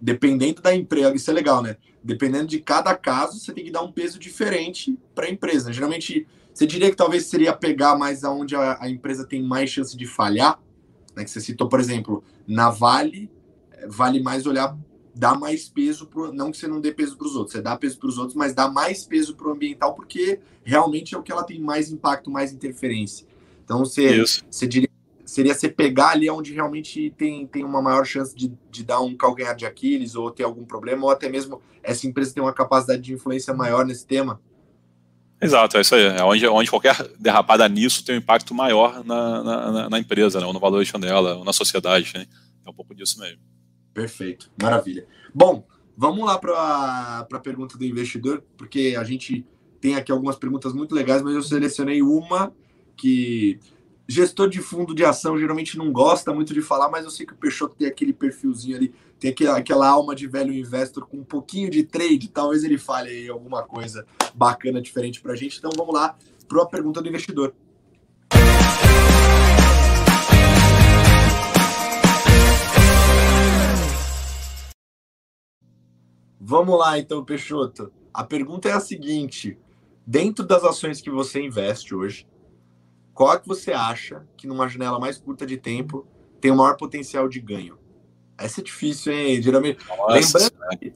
dependendo 0.00 0.62
da 0.62 0.74
empresa, 0.74 1.14
isso 1.14 1.30
é 1.30 1.34
legal, 1.34 1.62
né? 1.62 1.76
Dependendo 2.02 2.46
de 2.46 2.60
cada 2.60 2.94
caso, 2.96 3.38
você 3.38 3.52
tem 3.52 3.64
que 3.64 3.70
dar 3.70 3.82
um 3.82 3.92
peso 3.92 4.18
diferente 4.18 4.98
para 5.14 5.26
a 5.26 5.30
empresa. 5.30 5.72
Geralmente, 5.72 6.26
você 6.52 6.66
diria 6.66 6.90
que 6.90 6.96
talvez 6.96 7.26
seria 7.26 7.52
pegar 7.52 7.96
mais 7.96 8.24
aonde 8.24 8.56
a, 8.56 8.78
a 8.80 8.88
empresa 8.88 9.26
tem 9.26 9.42
mais 9.42 9.68
chance 9.70 9.96
de 9.96 10.06
falhar, 10.06 10.58
né? 11.14 11.24
Que 11.24 11.30
você 11.30 11.40
citou, 11.40 11.68
por 11.68 11.78
exemplo, 11.78 12.24
na 12.46 12.70
Vale, 12.70 13.30
vale 13.86 14.22
mais 14.22 14.46
olhar 14.46 14.76
dá 15.18 15.34
mais 15.34 15.68
peso 15.68 16.06
pro, 16.06 16.32
não 16.32 16.52
que 16.52 16.56
você 16.56 16.68
não 16.68 16.80
dê 16.80 16.92
peso 16.92 17.16
para 17.16 17.26
os 17.26 17.34
outros, 17.34 17.52
você 17.52 17.60
dá 17.60 17.76
peso 17.76 17.98
para 17.98 18.08
os 18.08 18.18
outros, 18.18 18.36
mas 18.36 18.54
dá 18.54 18.68
mais 18.68 19.04
peso 19.04 19.34
para 19.34 19.48
o 19.48 19.50
ambiental 19.50 19.92
porque 19.92 20.38
realmente 20.62 21.12
é 21.12 21.18
o 21.18 21.22
que 21.24 21.32
ela 21.32 21.42
tem 21.42 21.60
mais 21.60 21.90
impacto, 21.90 22.30
mais 22.30 22.52
interferência. 22.52 23.26
Então 23.64 23.80
você, 23.80 24.22
você 24.48 24.64
diria, 24.64 24.88
seria 25.24 25.52
você 25.52 25.68
pegar 25.68 26.10
ali 26.10 26.30
onde 26.30 26.52
realmente 26.52 27.12
tem, 27.18 27.48
tem 27.48 27.64
uma 27.64 27.82
maior 27.82 28.06
chance 28.06 28.32
de, 28.32 28.52
de 28.70 28.84
dar 28.84 29.00
um 29.00 29.16
calcanhar 29.16 29.56
de 29.56 29.66
Aquiles 29.66 30.14
ou 30.14 30.30
ter 30.30 30.44
algum 30.44 30.64
problema, 30.64 31.04
ou 31.04 31.10
até 31.10 31.28
mesmo 31.28 31.60
essa 31.82 32.06
empresa 32.06 32.32
tem 32.32 32.42
uma 32.42 32.52
capacidade 32.52 33.02
de 33.02 33.12
influência 33.12 33.52
maior 33.52 33.84
nesse 33.84 34.06
tema. 34.06 34.40
Exato, 35.42 35.78
é 35.78 35.80
isso 35.80 35.96
aí. 35.96 36.04
É 36.04 36.22
onde, 36.22 36.46
onde 36.46 36.70
qualquer 36.70 36.96
derrapada 37.18 37.68
nisso 37.68 38.04
tem 38.04 38.14
um 38.14 38.18
impacto 38.18 38.54
maior 38.54 39.04
na, 39.04 39.42
na, 39.42 39.90
na 39.90 39.98
empresa, 39.98 40.38
né, 40.38 40.46
ou 40.46 40.52
no 40.52 40.60
valuation 40.60 41.00
dela, 41.00 41.36
ou 41.36 41.44
na 41.44 41.52
sociedade. 41.52 42.12
Né? 42.14 42.26
É 42.64 42.70
um 42.70 42.74
pouco 42.74 42.94
disso 42.94 43.18
mesmo. 43.18 43.47
Perfeito, 43.98 44.48
maravilha. 44.62 45.08
Bom, 45.34 45.66
vamos 45.96 46.24
lá 46.24 46.38
para 46.38 47.26
a 47.32 47.40
pergunta 47.40 47.76
do 47.76 47.84
investidor, 47.84 48.44
porque 48.56 48.94
a 48.96 49.02
gente 49.02 49.44
tem 49.80 49.96
aqui 49.96 50.12
algumas 50.12 50.36
perguntas 50.36 50.72
muito 50.72 50.94
legais, 50.94 51.20
mas 51.20 51.34
eu 51.34 51.42
selecionei 51.42 52.00
uma 52.00 52.54
que 52.96 53.58
gestor 54.06 54.48
de 54.48 54.60
fundo 54.60 54.94
de 54.94 55.04
ação 55.04 55.36
geralmente 55.36 55.76
não 55.76 55.90
gosta 55.90 56.32
muito 56.32 56.54
de 56.54 56.62
falar, 56.62 56.88
mas 56.88 57.04
eu 57.04 57.10
sei 57.10 57.26
que 57.26 57.32
o 57.32 57.36
Peixoto 57.36 57.74
tem 57.74 57.88
aquele 57.88 58.12
perfilzinho 58.12 58.76
ali, 58.76 58.94
tem 59.18 59.32
aquela, 59.32 59.58
aquela 59.58 59.88
alma 59.88 60.14
de 60.14 60.28
velho 60.28 60.54
investor 60.54 61.04
com 61.04 61.16
um 61.16 61.24
pouquinho 61.24 61.68
de 61.68 61.82
trade, 61.82 62.28
talvez 62.28 62.62
ele 62.62 62.78
fale 62.78 63.10
aí 63.10 63.28
alguma 63.28 63.64
coisa 63.64 64.06
bacana, 64.32 64.80
diferente 64.80 65.20
para 65.20 65.32
a 65.32 65.36
gente. 65.36 65.58
Então 65.58 65.72
vamos 65.76 65.92
lá 65.92 66.16
para 66.46 66.62
a 66.62 66.66
pergunta 66.66 67.02
do 67.02 67.08
investidor. 67.08 67.52
Vamos 76.48 76.78
lá, 76.78 76.98
então, 76.98 77.22
Peixoto. 77.22 77.92
A 78.12 78.24
pergunta 78.24 78.70
é 78.70 78.72
a 78.72 78.80
seguinte: 78.80 79.58
dentro 80.06 80.46
das 80.46 80.64
ações 80.64 80.98
que 80.98 81.10
você 81.10 81.42
investe 81.42 81.94
hoje, 81.94 82.26
qual 83.12 83.34
é 83.34 83.38
que 83.38 83.46
você 83.46 83.74
acha 83.74 84.26
que 84.34 84.46
numa 84.46 84.66
janela 84.66 84.98
mais 84.98 85.18
curta 85.18 85.44
de 85.44 85.58
tempo 85.58 86.06
tem 86.40 86.50
o 86.50 86.56
maior 86.56 86.78
potencial 86.78 87.28
de 87.28 87.38
ganho? 87.38 87.78
Essa 88.38 88.62
é 88.62 88.64
difícil, 88.64 89.12
hein? 89.12 89.42
Geralmente. 89.42 89.86
Nossa, 89.86 90.38
Lembrando, 90.38 90.94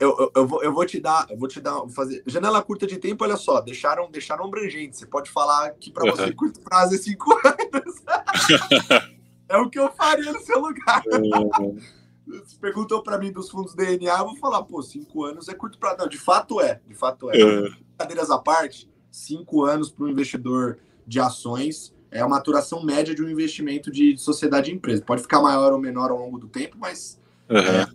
eu, 0.00 0.16
eu, 0.18 0.32
eu, 0.34 0.46
vou, 0.46 0.62
eu 0.62 0.72
vou 0.72 0.86
te 0.86 0.98
dar, 0.98 1.26
eu 1.28 1.36
vou 1.36 1.46
te 1.46 1.60
dar, 1.60 1.78
fazer. 1.90 2.22
Janela 2.26 2.62
curta 2.62 2.86
de 2.86 2.96
tempo, 2.96 3.22
olha 3.22 3.36
só, 3.36 3.60
deixaram, 3.60 4.10
deixaram 4.10 4.46
abrangente. 4.46 4.96
Você 4.96 5.04
pode 5.04 5.28
falar 5.28 5.72
que 5.72 5.90
para 5.90 6.10
você 6.10 6.32
curto 6.32 6.58
prazo 6.60 6.94
é 6.94 6.98
cinco 6.98 7.34
anos. 7.44 8.02
é 9.46 9.58
o 9.58 9.68
que 9.68 9.78
eu 9.78 9.92
faria 9.92 10.32
no 10.32 10.40
seu 10.40 10.58
lugar. 10.58 11.02
Perguntou 12.60 13.02
para 13.02 13.18
mim 13.18 13.30
dos 13.30 13.48
fundos 13.50 13.74
DNA, 13.74 14.18
eu 14.18 14.26
vou 14.26 14.36
falar, 14.36 14.62
pô, 14.64 14.82
cinco 14.82 15.24
anos 15.24 15.48
é 15.48 15.54
curto 15.54 15.78
prazo. 15.78 15.98
Não, 15.98 16.08
de 16.08 16.18
fato 16.18 16.60
é, 16.60 16.80
de 16.86 16.94
fato 16.94 17.30
é. 17.30 17.40
é. 17.40 17.68
Cadeiras 17.98 18.30
à 18.30 18.38
parte, 18.38 18.88
cinco 19.10 19.64
anos 19.64 19.90
para 19.90 20.04
um 20.04 20.08
investidor 20.08 20.78
de 21.06 21.20
ações 21.20 21.94
é 22.10 22.20
a 22.20 22.28
maturação 22.28 22.82
média 22.82 23.14
de 23.14 23.22
um 23.22 23.28
investimento 23.28 23.90
de 23.90 24.16
sociedade 24.16 24.70
e 24.70 24.74
empresa. 24.74 25.02
Pode 25.02 25.22
ficar 25.22 25.40
maior 25.40 25.72
ou 25.72 25.78
menor 25.78 26.10
ao 26.10 26.18
longo 26.18 26.38
do 26.38 26.48
tempo, 26.48 26.76
mas 26.78 27.20
uhum. 27.48 27.58
é, 27.58 27.86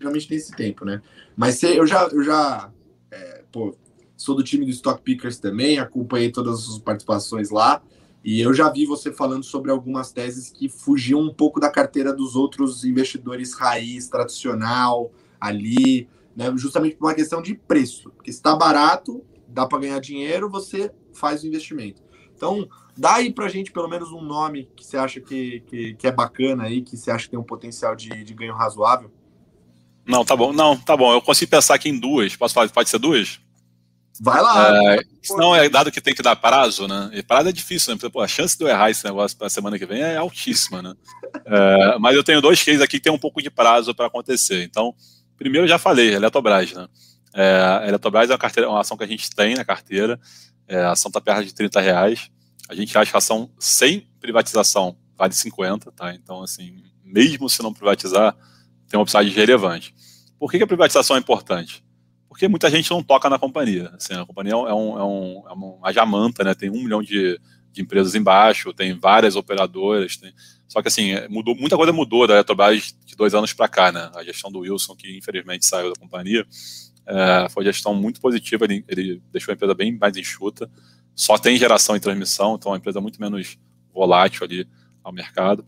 realmente 0.00 0.28
tem 0.28 0.36
esse 0.36 0.54
tempo, 0.54 0.84
né? 0.84 1.00
Mas 1.36 1.56
se, 1.56 1.76
eu 1.76 1.86
já, 1.86 2.08
eu 2.08 2.22
já 2.22 2.70
é, 3.10 3.42
pô, 3.50 3.74
sou 4.16 4.34
do 4.34 4.42
time 4.42 4.64
do 4.64 4.70
Stock 4.70 5.00
Pickers 5.02 5.38
também, 5.38 5.78
acompanhei 5.78 6.30
todas 6.30 6.68
as 6.68 6.78
participações 6.78 7.50
lá. 7.50 7.82
E 8.30 8.42
eu 8.42 8.52
já 8.52 8.68
vi 8.68 8.84
você 8.84 9.10
falando 9.10 9.42
sobre 9.42 9.70
algumas 9.70 10.12
teses 10.12 10.50
que 10.50 10.68
fugiam 10.68 11.18
um 11.18 11.32
pouco 11.32 11.58
da 11.58 11.70
carteira 11.70 12.12
dos 12.12 12.36
outros 12.36 12.84
investidores 12.84 13.54
raiz, 13.54 14.06
tradicional, 14.06 15.10
ali, 15.40 16.06
né? 16.36 16.52
justamente 16.54 16.96
por 16.96 17.06
uma 17.06 17.14
questão 17.14 17.40
de 17.40 17.54
preço. 17.54 18.10
Porque 18.10 18.30
se 18.30 18.36
está 18.36 18.54
barato, 18.54 19.24
dá 19.48 19.64
para 19.64 19.78
ganhar 19.78 19.98
dinheiro, 19.98 20.50
você 20.50 20.92
faz 21.10 21.42
o 21.42 21.46
investimento. 21.46 22.02
Então, 22.36 22.68
dá 22.94 23.14
aí 23.14 23.32
para 23.32 23.48
gente 23.48 23.72
pelo 23.72 23.88
menos 23.88 24.12
um 24.12 24.20
nome 24.20 24.68
que 24.76 24.84
você 24.84 24.98
acha 24.98 25.22
que, 25.22 25.60
que, 25.60 25.94
que, 25.94 26.06
é 26.06 26.12
bacana 26.12 26.64
aí, 26.64 26.82
que 26.82 26.98
você 26.98 27.10
acha 27.10 27.24
que 27.24 27.30
tem 27.30 27.40
um 27.40 27.42
potencial 27.42 27.96
de, 27.96 28.10
de 28.10 28.34
ganho 28.34 28.52
razoável. 28.52 29.10
Não, 30.04 30.22
tá 30.22 30.36
bom. 30.36 30.52
Não, 30.52 30.76
tá 30.76 30.94
bom. 30.94 31.14
Eu 31.14 31.22
consigo 31.22 31.50
pensar 31.50 31.76
aqui 31.76 31.88
em 31.88 31.98
duas. 31.98 32.36
Posso 32.36 32.52
falar? 32.52 32.68
Pode 32.68 32.90
ser 32.90 32.98
duas? 32.98 33.40
Vai 34.20 34.42
lá. 34.42 34.94
É, 34.94 35.00
não 35.36 35.54
é 35.54 35.68
dado 35.68 35.92
que 35.92 36.00
tem 36.00 36.14
que 36.14 36.22
dar 36.22 36.34
prazo, 36.34 36.88
né? 36.88 37.10
E 37.12 37.22
prazo 37.22 37.48
é 37.48 37.52
difícil, 37.52 37.94
né? 37.94 38.10
Pô, 38.12 38.20
a 38.20 38.28
chance 38.28 38.56
de 38.58 38.64
eu 38.64 38.68
errar 38.68 38.90
esse 38.90 39.04
negócio 39.04 39.36
para 39.36 39.46
a 39.46 39.50
semana 39.50 39.78
que 39.78 39.86
vem 39.86 40.02
é 40.02 40.16
altíssima, 40.16 40.82
né? 40.82 40.94
É, 41.44 41.98
mas 41.98 42.16
eu 42.16 42.24
tenho 42.24 42.40
dois 42.40 42.62
cases 42.62 42.80
aqui 42.80 42.98
que 42.98 43.04
tem 43.04 43.12
um 43.12 43.18
pouco 43.18 43.40
de 43.40 43.50
prazo 43.50 43.94
para 43.94 44.06
acontecer. 44.06 44.62
Então, 44.64 44.94
primeiro 45.36 45.64
eu 45.64 45.68
já 45.68 45.78
falei, 45.78 46.14
Eletrobras, 46.14 46.72
né? 46.72 46.88
É, 47.34 47.60
a 47.60 47.88
Eletrobras 47.88 48.28
é 48.28 48.32
uma, 48.32 48.38
carteira, 48.38 48.68
uma 48.68 48.80
ação 48.80 48.96
que 48.96 49.04
a 49.04 49.08
gente 49.08 49.30
tem 49.30 49.54
na 49.54 49.64
carteira. 49.64 50.18
É, 50.66 50.80
a 50.80 50.92
ação 50.92 51.10
está 51.10 51.20
perto 51.20 51.44
de 51.44 51.54
30 51.54 51.80
reais. 51.80 52.30
A 52.68 52.74
gente 52.74 52.96
acha 52.98 53.10
que 53.10 53.16
a 53.16 53.18
ação 53.18 53.50
sem 53.58 54.08
privatização 54.20 54.96
vale 55.16 55.32
50, 55.32 55.92
tá? 55.92 56.12
Então, 56.14 56.42
assim, 56.42 56.82
mesmo 57.04 57.48
se 57.48 57.62
não 57.62 57.72
privatizar, 57.72 58.36
tem 58.88 58.98
uma 58.98 59.04
upside 59.04 59.30
relevante. 59.30 59.94
Por 60.38 60.50
que, 60.50 60.58
que 60.58 60.64
a 60.64 60.66
privatização 60.66 61.16
é 61.16 61.18
importante? 61.18 61.84
Porque 62.38 62.46
muita 62.46 62.70
gente 62.70 62.88
não 62.92 63.02
toca 63.02 63.28
na 63.28 63.36
companhia. 63.36 63.90
Assim, 63.96 64.14
a 64.14 64.24
companhia 64.24 64.52
é, 64.52 64.56
um, 64.56 64.96
é, 64.96 65.04
um, 65.04 65.42
é 65.48 65.52
uma 65.52 65.92
jamanta, 65.92 66.44
né? 66.44 66.54
Tem 66.54 66.70
um 66.70 66.84
milhão 66.84 67.02
de, 67.02 67.36
de 67.72 67.82
empresas 67.82 68.14
embaixo, 68.14 68.72
tem 68.72 68.96
várias 68.96 69.34
operadoras, 69.34 70.16
tem... 70.16 70.32
só 70.68 70.80
que 70.80 70.86
assim, 70.86 71.14
mudou, 71.28 71.56
muita 71.56 71.76
coisa 71.76 71.92
mudou 71.92 72.28
da 72.28 72.34
Eletrobras 72.34 72.94
de 73.04 73.16
dois 73.16 73.34
anos 73.34 73.52
para 73.52 73.66
cá, 73.66 73.90
né? 73.90 74.08
A 74.14 74.22
gestão 74.22 74.52
do 74.52 74.60
Wilson, 74.60 74.94
que 74.94 75.18
infelizmente 75.18 75.66
saiu 75.66 75.92
da 75.92 75.98
companhia, 75.98 76.46
é, 77.04 77.48
foi 77.50 77.64
gestão 77.64 77.92
muito 77.92 78.20
positiva, 78.20 78.66
ele, 78.66 78.84
ele, 78.86 79.20
deixou 79.32 79.50
a 79.50 79.56
empresa 79.56 79.74
bem 79.74 79.98
mais 79.98 80.16
enxuta, 80.16 80.70
só 81.16 81.36
tem 81.36 81.58
geração 81.58 81.96
e 81.96 82.00
transmissão, 82.00 82.54
então 82.54 82.70
é 82.70 82.74
uma 82.74 82.78
empresa 82.78 83.00
muito 83.00 83.20
menos 83.20 83.58
volátil 83.92 84.44
ali 84.44 84.68
ao 85.02 85.12
mercado. 85.12 85.66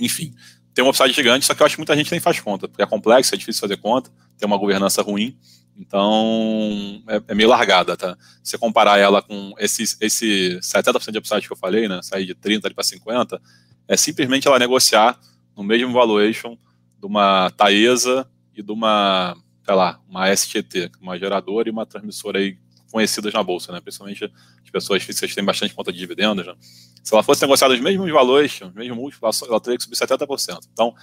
Enfim, 0.00 0.34
tem 0.74 0.84
uma 0.84 0.90
upside 0.90 1.12
gigante, 1.12 1.46
só 1.46 1.54
que 1.54 1.62
eu 1.62 1.66
acho 1.66 1.76
que 1.76 1.80
muita 1.80 1.96
gente 1.96 2.10
nem 2.10 2.18
faz 2.18 2.40
conta, 2.40 2.66
porque 2.66 2.82
é 2.82 2.86
complexo, 2.86 3.32
é 3.32 3.38
difícil 3.38 3.60
fazer 3.60 3.76
conta, 3.76 4.10
tem 4.36 4.44
uma 4.44 4.58
governança 4.58 5.00
ruim, 5.00 5.38
então, 5.76 7.02
é, 7.08 7.20
é, 7.28 7.34
meio 7.34 7.48
largada, 7.48 7.96
tá? 7.96 8.16
Se 8.42 8.50
você 8.50 8.58
comparar 8.58 8.98
ela 8.98 9.20
com 9.20 9.54
esse, 9.58 9.82
esse 10.00 10.58
70% 10.60 11.10
de 11.10 11.18
upside 11.18 11.46
que 11.46 11.52
eu 11.52 11.56
falei, 11.56 11.88
né? 11.88 12.00
Sair 12.02 12.26
de 12.26 12.34
30 12.34 12.70
para 12.72 12.84
50, 12.84 13.40
é 13.88 13.96
simplesmente 13.96 14.46
ela 14.46 14.58
negociar 14.58 15.18
no 15.56 15.64
mesmo 15.64 15.92
valuation 15.92 16.56
de 16.98 17.06
uma 17.06 17.50
Taesa 17.50 18.28
e 18.54 18.62
de 18.62 18.72
uma, 18.72 19.36
sei 19.64 19.74
lá, 19.74 20.00
uma 20.08 20.34
STT, 20.34 20.92
uma 21.00 21.18
geradora 21.18 21.68
e 21.68 21.72
uma 21.72 21.84
transmissora 21.84 22.38
aí 22.38 22.56
conhecidas 22.90 23.32
na 23.32 23.42
bolsa, 23.42 23.72
né? 23.72 23.80
Principalmente 23.80 24.24
as 24.62 24.70
pessoas 24.70 25.04
que 25.04 25.34
têm 25.34 25.44
bastante 25.44 25.74
conta 25.74 25.92
de 25.92 25.98
dividendos, 25.98 26.46
né? 26.46 26.54
Se 27.02 27.12
ela 27.12 27.22
fosse 27.22 27.42
negociada 27.42 27.74
os 27.74 27.80
mesmos 27.80 28.10
valores, 28.10 28.60
os 28.60 28.72
mesmos 28.72 28.96
múltiplos, 28.96 29.42
ela 29.42 29.60
teria 29.60 29.76
que 29.76 29.82
subir 29.82 29.96
70%. 29.96 30.68
Então, 30.72 30.94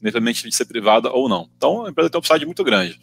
independente 0.00 0.48
de 0.48 0.54
ser 0.54 0.64
privada 0.64 1.10
ou 1.12 1.28
não. 1.28 1.48
Então, 1.56 1.84
a 1.84 1.90
empresa 1.90 2.08
tem 2.10 2.18
um 2.18 2.20
upside 2.20 2.46
muito 2.46 2.64
grande. 2.64 2.98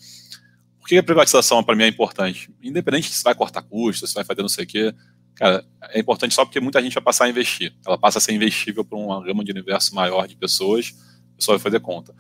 Por 0.82 0.88
que 0.88 0.98
a 0.98 1.04
privatização 1.04 1.64
para 1.64 1.76
mim 1.76 1.84
é 1.84 1.88
importante? 1.88 2.52
Independente 2.62 3.14
se 3.14 3.24
vai 3.24 3.36
cortar 3.36 3.62
custos, 3.62 4.10
se 4.10 4.16
vai 4.16 4.26
fazer 4.26 4.42
não 4.42 4.50
sei 4.50 4.66
o 4.66 4.68
quê, 4.68 4.94
cara, 5.36 5.64
é 5.90 6.00
importante 6.00 6.34
só 6.34 6.44
porque 6.44 6.60
muita 6.60 6.82
gente 6.82 6.94
vai 6.94 7.04
passar 7.04 7.26
a 7.26 7.30
investir. 7.30 7.72
Ela 7.86 8.00
passa 8.00 8.18
a 8.18 8.22
ser 8.22 8.34
investível 8.34 8.84
para 8.84 8.98
uma 8.98 9.24
gama 9.24 9.44
de 9.44 9.52
universo 9.52 9.94
maior 9.94 10.28
de 10.28 10.36
pessoas, 10.36 10.94
a 11.34 11.36
pessoa 11.38 11.58
vai 11.58 11.64
fazer 11.64 11.80
conta. 11.80 12.14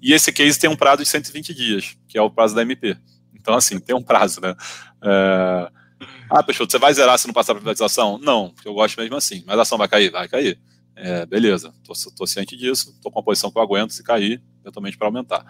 E 0.00 0.14
esse 0.14 0.32
case 0.32 0.58
tem 0.58 0.70
um 0.70 0.76
prazo 0.76 1.02
de 1.02 1.08
120 1.08 1.54
dias, 1.54 1.96
que 2.08 2.16
é 2.16 2.22
o 2.22 2.30
prazo 2.30 2.54
da 2.54 2.62
MP. 2.62 2.96
Então, 3.34 3.54
assim, 3.54 3.78
tem 3.78 3.94
um 3.94 4.02
prazo, 4.02 4.40
né? 4.40 4.56
É... 5.04 5.70
Ah, 6.28 6.42
Peixoto, 6.42 6.72
você 6.72 6.78
vai 6.78 6.92
zerar 6.92 7.18
se 7.18 7.26
não 7.26 7.34
passar 7.34 7.52
a 7.52 7.56
privatização? 7.56 8.18
Não, 8.18 8.50
porque 8.50 8.68
eu 8.68 8.74
gosto 8.74 8.98
mesmo 9.00 9.16
assim. 9.16 9.44
Mas 9.46 9.58
a 9.58 9.62
ação 9.62 9.78
vai 9.78 9.88
cair? 9.88 10.10
Vai 10.10 10.26
cair. 10.26 10.58
É, 10.96 11.26
beleza, 11.26 11.74
tô, 12.16 12.26
ciente 12.26 12.56
disso, 12.56 12.98
tô 13.02 13.10
com 13.10 13.18
uma 13.18 13.24
posição 13.24 13.50
que 13.50 13.58
eu 13.58 13.62
aguento 13.62 13.92
se 13.92 14.02
cair, 14.02 14.42
eventualmente 14.62 14.96
para 14.96 15.06
aumentar. 15.06 15.44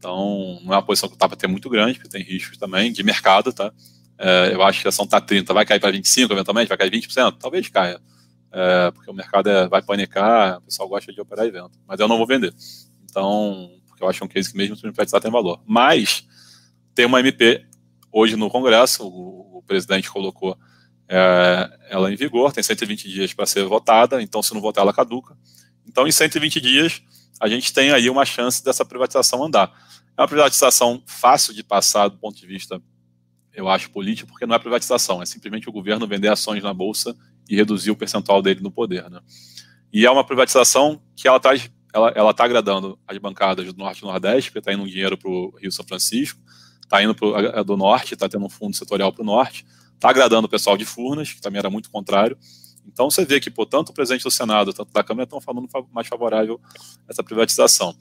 Então, 0.00 0.58
não 0.62 0.72
é 0.72 0.76
uma 0.76 0.82
posição 0.82 1.10
que 1.10 1.16
tá 1.16 1.28
para 1.28 1.36
ter 1.36 1.46
muito 1.46 1.68
grande, 1.68 1.98
porque 1.98 2.08
tem 2.08 2.22
riscos 2.22 2.56
também 2.56 2.90
de 2.90 3.02
mercado, 3.02 3.52
tá? 3.52 3.70
É, 4.18 4.54
eu 4.54 4.62
acho 4.62 4.80
que 4.80 4.88
a 4.88 4.88
ação 4.88 5.04
está 5.04 5.20
30, 5.20 5.52
vai 5.52 5.66
cair 5.66 5.78
para 5.78 5.90
25 5.90 6.32
eventualmente, 6.32 6.70
vai 6.70 6.78
cair 6.78 6.90
20%? 6.90 7.36
Talvez 7.38 7.68
caia. 7.68 8.00
É, 8.50 8.90
porque 8.92 9.10
o 9.10 9.14
mercado 9.14 9.50
é, 9.50 9.68
vai 9.68 9.82
panicar, 9.82 10.56
o 10.56 10.62
pessoal 10.62 10.88
gosta 10.88 11.12
de 11.12 11.20
operar 11.20 11.44
evento. 11.44 11.78
Mas 11.86 12.00
eu 12.00 12.08
não 12.08 12.16
vou 12.16 12.26
vender. 12.26 12.54
Então, 13.04 13.70
porque 13.86 14.02
eu 14.02 14.08
acho 14.08 14.24
um 14.24 14.28
case 14.28 14.50
que 14.50 14.56
mesmo 14.56 14.74
se 14.74 14.80
privatizar 14.80 15.20
tem 15.20 15.30
valor. 15.30 15.60
Mas 15.66 16.26
tem 16.94 17.04
uma 17.04 17.20
MP 17.20 17.66
hoje 18.10 18.36
no 18.36 18.48
Congresso, 18.48 19.06
o, 19.06 19.58
o 19.58 19.62
presidente 19.66 20.10
colocou 20.10 20.56
é, 21.06 21.78
ela 21.90 22.10
em 22.10 22.16
vigor, 22.16 22.52
tem 22.52 22.62
120 22.62 23.06
dias 23.06 23.34
para 23.34 23.44
ser 23.44 23.66
votada, 23.66 24.22
então 24.22 24.42
se 24.42 24.54
não 24.54 24.62
votar 24.62 24.82
ela 24.82 24.94
caduca. 24.94 25.36
Então, 25.86 26.08
em 26.08 26.12
120 26.12 26.58
dias, 26.58 27.02
a 27.40 27.48
gente 27.48 27.72
tem 27.72 27.90
aí 27.90 28.10
uma 28.10 28.24
chance 28.26 28.62
dessa 28.62 28.84
privatização 28.84 29.42
andar. 29.42 29.72
É 30.16 30.20
uma 30.20 30.28
privatização 30.28 31.02
fácil 31.06 31.54
de 31.54 31.64
passar 31.64 32.08
do 32.08 32.18
ponto 32.18 32.38
de 32.38 32.46
vista, 32.46 32.80
eu 33.54 33.68
acho, 33.68 33.90
político, 33.90 34.28
porque 34.28 34.44
não 34.44 34.54
é 34.54 34.58
privatização, 34.58 35.22
é 35.22 35.26
simplesmente 35.26 35.68
o 35.68 35.72
governo 35.72 36.06
vender 36.06 36.28
ações 36.28 36.62
na 36.62 36.74
Bolsa 36.74 37.16
e 37.48 37.56
reduzir 37.56 37.90
o 37.90 37.96
percentual 37.96 38.42
dele 38.42 38.60
no 38.60 38.70
poder. 38.70 39.08
Né? 39.10 39.20
E 39.90 40.04
é 40.04 40.10
uma 40.10 40.22
privatização 40.22 41.00
que 41.16 41.26
ela 41.26 41.38
está 41.38 41.50
ela, 41.92 42.32
tá 42.32 42.44
agradando 42.44 42.98
as 43.06 43.18
bancadas 43.18 43.66
do 43.72 43.76
Norte 43.76 44.00
e 44.00 44.04
Nordeste, 44.04 44.50
porque 44.50 44.60
está 44.60 44.72
indo 44.72 44.82
um 44.82 44.86
dinheiro 44.86 45.16
para 45.16 45.28
o 45.28 45.56
Rio 45.56 45.72
São 45.72 45.84
Francisco, 45.84 46.38
está 46.82 47.02
indo 47.02 47.14
pro, 47.14 47.64
do 47.64 47.76
Norte, 47.76 48.14
está 48.14 48.28
tendo 48.28 48.44
um 48.44 48.50
fundo 48.50 48.76
setorial 48.76 49.12
para 49.12 49.22
o 49.22 49.26
Norte, 49.26 49.66
está 49.94 50.10
agradando 50.10 50.46
o 50.46 50.50
pessoal 50.50 50.76
de 50.76 50.84
Furnas, 50.84 51.32
que 51.32 51.40
também 51.40 51.58
era 51.58 51.68
muito 51.68 51.90
contrário, 51.90 52.38
então 52.92 53.10
você 53.10 53.24
vê 53.24 53.40
que, 53.40 53.50
por 53.50 53.66
tanto 53.66 53.90
o 53.90 53.92
presidente 53.92 54.22
do 54.22 54.30
Senado, 54.30 54.72
tanto 54.72 54.92
da 54.92 55.02
Câmara, 55.02 55.24
estão 55.24 55.40
falando 55.40 55.68
mais 55.92 56.06
favorável 56.06 56.60
a 57.08 57.10
essa 57.10 57.22
privatização. 57.22 57.94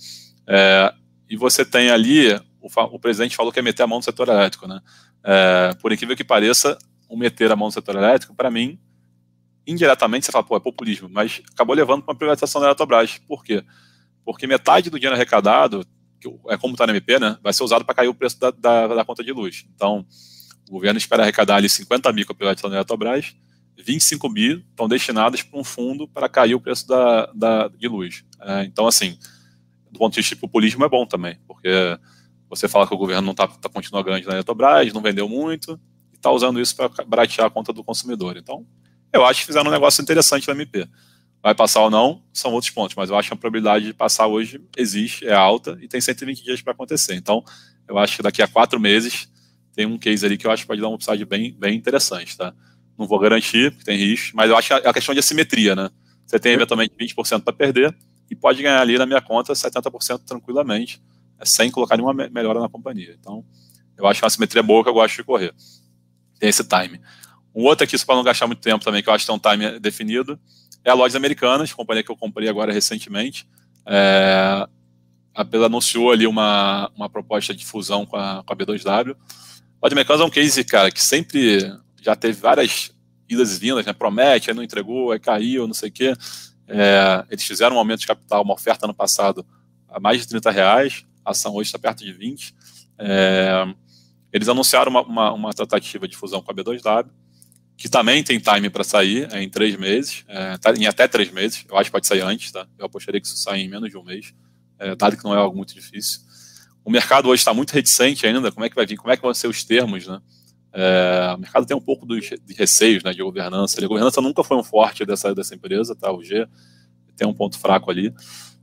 É, 0.47 0.93
e 1.29 1.37
você 1.37 1.63
tem 1.63 1.91
ali, 1.91 2.33
o, 2.59 2.67
o, 2.67 2.99
presidente 2.99 3.35
falou 3.35 3.51
que 3.51 3.59
ia 3.59 3.63
meter 3.63 3.83
a 3.83 3.87
mão 3.87 3.99
no 3.99 4.03
setor 4.03 4.27
elétrico. 4.27 4.67
Né? 4.67 4.81
É, 5.23 5.75
por 5.81 5.91
incrível 5.91 6.15
que 6.15 6.23
pareça, 6.23 6.77
o 7.07 7.15
meter 7.15 7.51
a 7.51 7.55
mão 7.55 7.67
no 7.67 7.71
setor 7.71 7.95
elétrico, 7.95 8.33
para 8.33 8.49
mim, 8.49 8.79
indiretamente 9.65 10.25
você 10.25 10.31
fala, 10.31 10.43
pô, 10.43 10.57
é 10.57 10.59
populismo, 10.59 11.07
mas 11.09 11.41
acabou 11.51 11.75
levando 11.75 12.01
para 12.01 12.11
uma 12.11 12.17
privatização 12.17 12.59
da 12.59 12.67
Eletrobras. 12.67 13.19
Por 13.27 13.43
quê? 13.43 13.63
Porque 14.25 14.47
metade 14.47 14.89
do 14.89 14.97
dinheiro 14.97 15.15
arrecadado, 15.15 15.85
que 16.19 16.27
é 16.49 16.57
como 16.57 16.73
está 16.73 16.87
na 16.87 16.93
MP, 16.93 17.19
né, 17.19 17.37
vai 17.41 17.53
ser 17.53 17.63
usado 17.63 17.85
para 17.85 17.95
cair 17.95 18.07
o 18.07 18.13
preço 18.13 18.39
da, 18.39 18.51
da, 18.51 18.87
da, 18.87 19.05
conta 19.05 19.23
de 19.23 19.31
luz. 19.31 19.65
Então, 19.75 20.05
o 20.67 20.71
governo 20.71 20.97
espera 20.97 21.23
arrecadar 21.23 21.55
ali 21.55 21.69
50 21.69 22.11
mil 22.11 22.25
com 22.25 22.33
a 22.33 22.35
privatização 22.35 22.69
da 22.69 22.77
Eletrobras, 22.77 23.35
25 23.83 24.29
mil 24.29 24.59
estão 24.69 24.87
destinados 24.87 25.41
para 25.41 25.59
um 25.59 25.63
fundo 25.63 26.07
para 26.07 26.27
cair 26.27 26.55
o 26.55 26.59
preço 26.59 26.87
da, 26.87 27.25
da 27.33 27.67
de 27.67 27.87
luz. 27.87 28.23
É, 28.41 28.63
então, 28.63 28.87
assim, 28.87 29.17
do 29.91 29.99
ponto 29.99 30.13
de 30.13 30.19
vista 30.19 30.35
de 30.35 30.41
populismo 30.41 30.83
é 30.83 30.89
bom 30.89 31.05
também, 31.05 31.37
porque 31.47 31.97
você 32.49 32.67
fala 32.67 32.87
que 32.87 32.93
o 32.93 32.97
governo 32.97 33.21
não 33.21 33.31
está 33.31 33.47
tá 33.47 33.69
continuando 33.69 34.05
grande 34.05 34.27
na 34.27 34.33
Eletrobras, 34.33 34.91
não 34.93 35.01
vendeu 35.01 35.29
muito, 35.29 35.79
e 36.11 36.15
está 36.15 36.31
usando 36.31 36.59
isso 36.59 36.75
para 36.75 36.89
baratear 37.05 37.47
a 37.47 37.49
conta 37.49 37.71
do 37.71 37.83
consumidor. 37.83 38.37
Então, 38.37 38.65
eu 39.13 39.25
acho 39.25 39.41
que 39.41 39.47
fizeram 39.47 39.69
um 39.69 39.73
negócio 39.73 40.01
interessante 40.01 40.47
na 40.47 40.53
MP. 40.53 40.87
Vai 41.41 41.55
passar 41.55 41.81
ou 41.81 41.89
não, 41.89 42.21
são 42.33 42.51
outros 42.51 42.71
pontos, 42.71 42.95
mas 42.95 43.09
eu 43.09 43.15
acho 43.15 43.29
que 43.29 43.33
a 43.33 43.37
probabilidade 43.37 43.85
de 43.85 43.93
passar 43.93 44.27
hoje 44.27 44.61
existe, 44.75 45.25
é 45.25 45.33
alta, 45.33 45.77
e 45.81 45.87
tem 45.87 46.01
120 46.01 46.43
dias 46.43 46.61
para 46.61 46.73
acontecer. 46.73 47.15
Então, 47.15 47.43
eu 47.87 47.97
acho 47.97 48.17
que 48.17 48.23
daqui 48.23 48.41
a 48.41 48.47
quatro 48.47 48.79
meses 48.79 49.29
tem 49.73 49.85
um 49.85 49.97
case 49.97 50.25
ali 50.25 50.37
que 50.37 50.45
eu 50.45 50.51
acho 50.51 50.63
que 50.63 50.67
pode 50.67 50.81
dar 50.81 50.89
um 50.89 50.95
upside 50.95 51.23
bem, 51.23 51.55
bem 51.57 51.77
interessante, 51.77 52.35
tá? 52.35 52.53
Não 52.99 53.07
vou 53.07 53.17
garantir, 53.17 53.71
porque 53.71 53.85
tem 53.85 53.97
risco, 53.97 54.35
mas 54.35 54.49
eu 54.49 54.57
acho 54.57 54.67
que 54.67 54.73
é 54.73 54.89
a 54.89 54.93
questão 54.93 55.13
de 55.13 55.19
assimetria, 55.19 55.73
né? 55.73 55.89
Você 56.25 56.37
tem 56.37 56.51
eventualmente 56.51 56.93
20% 56.99 57.41
para 57.41 57.53
perder 57.53 57.95
e 58.29 58.35
pode 58.35 58.61
ganhar 58.61 58.81
ali 58.81 58.97
na 58.97 59.05
minha 59.05 59.21
conta 59.21 59.53
70% 59.53 60.19
tranquilamente, 60.25 61.01
é, 61.39 61.45
sem 61.45 61.71
colocar 61.71 61.95
nenhuma 61.95 62.13
melhora 62.29 62.59
na 62.59 62.67
companhia. 62.67 63.15
Então, 63.17 63.43
eu 63.97 64.05
acho 64.05 64.19
que 64.19 64.25
é 64.25 64.27
uma 64.27 64.29
simetria 64.29 64.61
boa 64.61 64.83
que 64.83 64.89
eu 64.89 64.93
gosto 64.93 65.15
de 65.15 65.23
correr. 65.23 65.55
Tem 66.39 66.49
esse 66.49 66.61
time. 66.63 66.99
Um 67.55 67.63
outro 67.63 67.85
aqui, 67.85 67.97
só 67.97 68.05
para 68.05 68.15
não 68.15 68.23
gastar 68.23 68.47
muito 68.47 68.59
tempo 68.59 68.83
também, 68.83 69.01
que 69.01 69.09
eu 69.09 69.13
acho 69.13 69.25
que 69.25 69.31
tem 69.31 69.35
um 69.35 69.39
time 69.39 69.79
definido, 69.79 70.37
é 70.83 70.91
a 70.91 70.93
Lojas 70.93 71.15
Americanas, 71.15 71.71
companhia 71.71 72.03
que 72.03 72.11
eu 72.11 72.17
comprei 72.17 72.49
agora 72.49 72.73
recentemente. 72.73 73.47
É, 73.85 74.67
a 75.33 75.43
Bela 75.45 75.67
anunciou 75.67 76.11
ali 76.11 76.27
uma, 76.27 76.91
uma 76.97 77.09
proposta 77.09 77.55
de 77.55 77.65
fusão 77.65 78.05
com 78.05 78.17
a, 78.17 78.43
com 78.45 78.53
a 78.53 78.55
B2W. 78.57 79.15
Lojas 79.81 79.93
Americanas 79.93 80.21
é 80.21 80.25
um 80.25 80.29
case, 80.29 80.63
cara, 80.65 80.91
que 80.91 81.01
sempre 81.01 81.73
já 82.01 82.15
teve 82.15 82.39
várias 82.39 82.91
idas 83.27 83.55
e 83.55 83.59
vindas, 83.59 83.85
né? 83.85 83.93
Promete, 83.93 84.49
aí 84.49 84.55
não 84.55 84.63
entregou, 84.63 85.11
aí 85.11 85.19
caiu, 85.19 85.67
não 85.67 85.73
sei 85.73 85.89
o 85.89 85.91
quê. 85.91 86.13
É, 86.67 87.25
eles 87.29 87.43
fizeram 87.43 87.75
um 87.75 87.79
aumento 87.79 88.01
de 88.01 88.07
capital, 88.07 88.43
uma 88.43 88.53
oferta 88.53 88.85
no 88.87 88.93
passado 88.93 89.45
a 89.87 89.99
mais 89.99 90.21
de 90.21 90.27
30 90.27 90.51
reais, 90.51 91.05
a 91.25 91.31
ação 91.31 91.55
hoje 91.55 91.67
está 91.67 91.79
perto 91.79 92.03
de 92.03 92.13
20. 92.13 92.55
É, 92.99 93.65
eles 94.31 94.47
anunciaram 94.47 94.91
uma, 94.91 95.01
uma, 95.01 95.33
uma, 95.33 95.53
tratativa 95.53 96.07
de 96.07 96.15
fusão 96.15 96.41
com 96.41 96.51
a 96.51 96.53
B2W, 96.53 97.07
que 97.75 97.89
também 97.89 98.23
tem 98.23 98.39
time 98.39 98.69
para 98.69 98.83
sair 98.83 99.27
é, 99.31 99.41
em 99.41 99.49
três 99.49 99.75
meses, 99.75 100.23
é, 100.27 100.57
tá, 100.57 100.73
em 100.73 100.85
até 100.85 101.07
três 101.07 101.31
meses. 101.31 101.65
Eu 101.67 101.77
acho 101.77 101.85
que 101.85 101.91
pode 101.91 102.05
sair 102.05 102.21
antes, 102.21 102.51
tá? 102.51 102.67
Eu 102.77 102.85
apostaria 102.85 103.19
que 103.19 103.25
isso 103.25 103.37
saia 103.37 103.61
em 103.61 103.67
menos 103.67 103.89
de 103.89 103.97
um 103.97 104.03
mês, 104.03 104.33
é, 104.77 104.95
dado 104.95 105.17
que 105.17 105.23
não 105.23 105.33
é 105.33 105.37
algo 105.37 105.55
muito 105.55 105.73
difícil. 105.73 106.21
O 106.83 106.91
mercado 106.91 107.29
hoje 107.29 107.41
está 107.41 107.53
muito 107.53 107.71
reticente 107.71 108.25
ainda. 108.25 108.51
Como 108.51 108.65
é 108.65 108.69
que 108.69 108.75
vai 108.75 108.85
vir? 108.85 108.97
Como 108.97 109.11
é 109.11 109.15
que 109.15 109.21
vão 109.21 109.33
ser 109.33 109.47
os 109.47 109.63
termos, 109.63 110.07
né? 110.07 110.19
É, 110.71 111.33
o 111.35 111.39
mercado 111.39 111.65
tem 111.65 111.75
um 111.75 111.81
pouco 111.81 112.05
dos, 112.05 112.29
de 112.29 112.53
receios 112.53 113.03
né, 113.03 113.11
de 113.11 113.23
governança. 113.23 113.83
A 113.83 113.87
governança 113.87 114.21
nunca 114.21 114.43
foi 114.43 114.57
um 114.57 114.63
forte 114.63 115.05
dessa, 115.05 115.33
dessa 115.33 115.55
empresa, 115.55 115.95
tá? 115.95 116.11
O 116.11 116.23
G 116.23 116.47
tem 117.15 117.27
um 117.27 117.33
ponto 117.33 117.59
fraco 117.59 117.91
ali. 117.91 118.13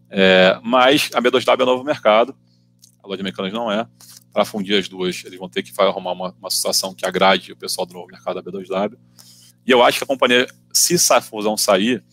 É, 0.09 0.59
mas 0.63 1.11
a 1.15 1.21
B2W 1.21 1.63
é 1.63 1.65
novo 1.65 1.85
mercado, 1.85 2.35
a 3.03 3.09
loja 3.09 3.23
de 3.23 3.53
não 3.53 3.71
é. 3.71 3.87
Para 4.33 4.45
fundir 4.45 4.79
as 4.79 4.89
duas, 4.89 5.25
eles 5.25 5.39
vão 5.39 5.49
ter 5.49 5.63
que 5.63 5.73
arrumar 5.81 6.13
uma, 6.13 6.35
uma 6.39 6.51
situação 6.51 6.95
que 6.95 7.07
agrade 7.07 7.53
o 7.53 7.57
pessoal 7.57 7.87
do 7.87 7.95
novo 7.95 8.07
mercado 8.07 8.41
da 8.41 8.51
B2W. 8.51 8.97
E 9.67 9.71
eu 9.71 9.83
acho 9.83 9.99
que 9.99 10.05
a 10.05 10.07
companhia, 10.07 10.47
se 10.73 10.95
essa 10.95 11.21
fusão 11.21 11.57
sair, 11.57 12.05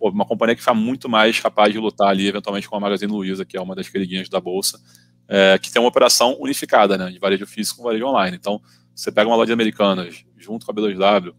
uma 0.00 0.24
companhia 0.24 0.54
que 0.54 0.62
fica 0.62 0.74
muito 0.74 1.08
mais 1.08 1.38
capaz 1.38 1.72
de 1.72 1.78
lutar 1.78 2.08
ali, 2.08 2.26
eventualmente, 2.26 2.68
com 2.68 2.76
a 2.76 2.80
Magazine 2.80 3.12
Luiza, 3.12 3.44
que 3.44 3.56
é 3.56 3.60
uma 3.60 3.74
das 3.74 3.88
queridinhas 3.88 4.28
da 4.28 4.40
Bolsa, 4.40 4.80
é, 5.28 5.58
que 5.58 5.70
tem 5.70 5.80
uma 5.80 5.88
operação 5.88 6.36
unificada, 6.40 6.96
né, 6.96 7.10
de 7.10 7.18
varejo 7.18 7.46
físico 7.46 7.78
com 7.78 7.84
varejo 7.84 8.06
online. 8.06 8.36
Então, 8.36 8.60
você 9.00 9.10
pega 9.10 9.28
uma 9.28 9.36
loja 9.36 9.52
americana 9.52 10.08
junto 10.36 10.66
com 10.66 10.72
a 10.72 10.74
B2W, 10.74 11.34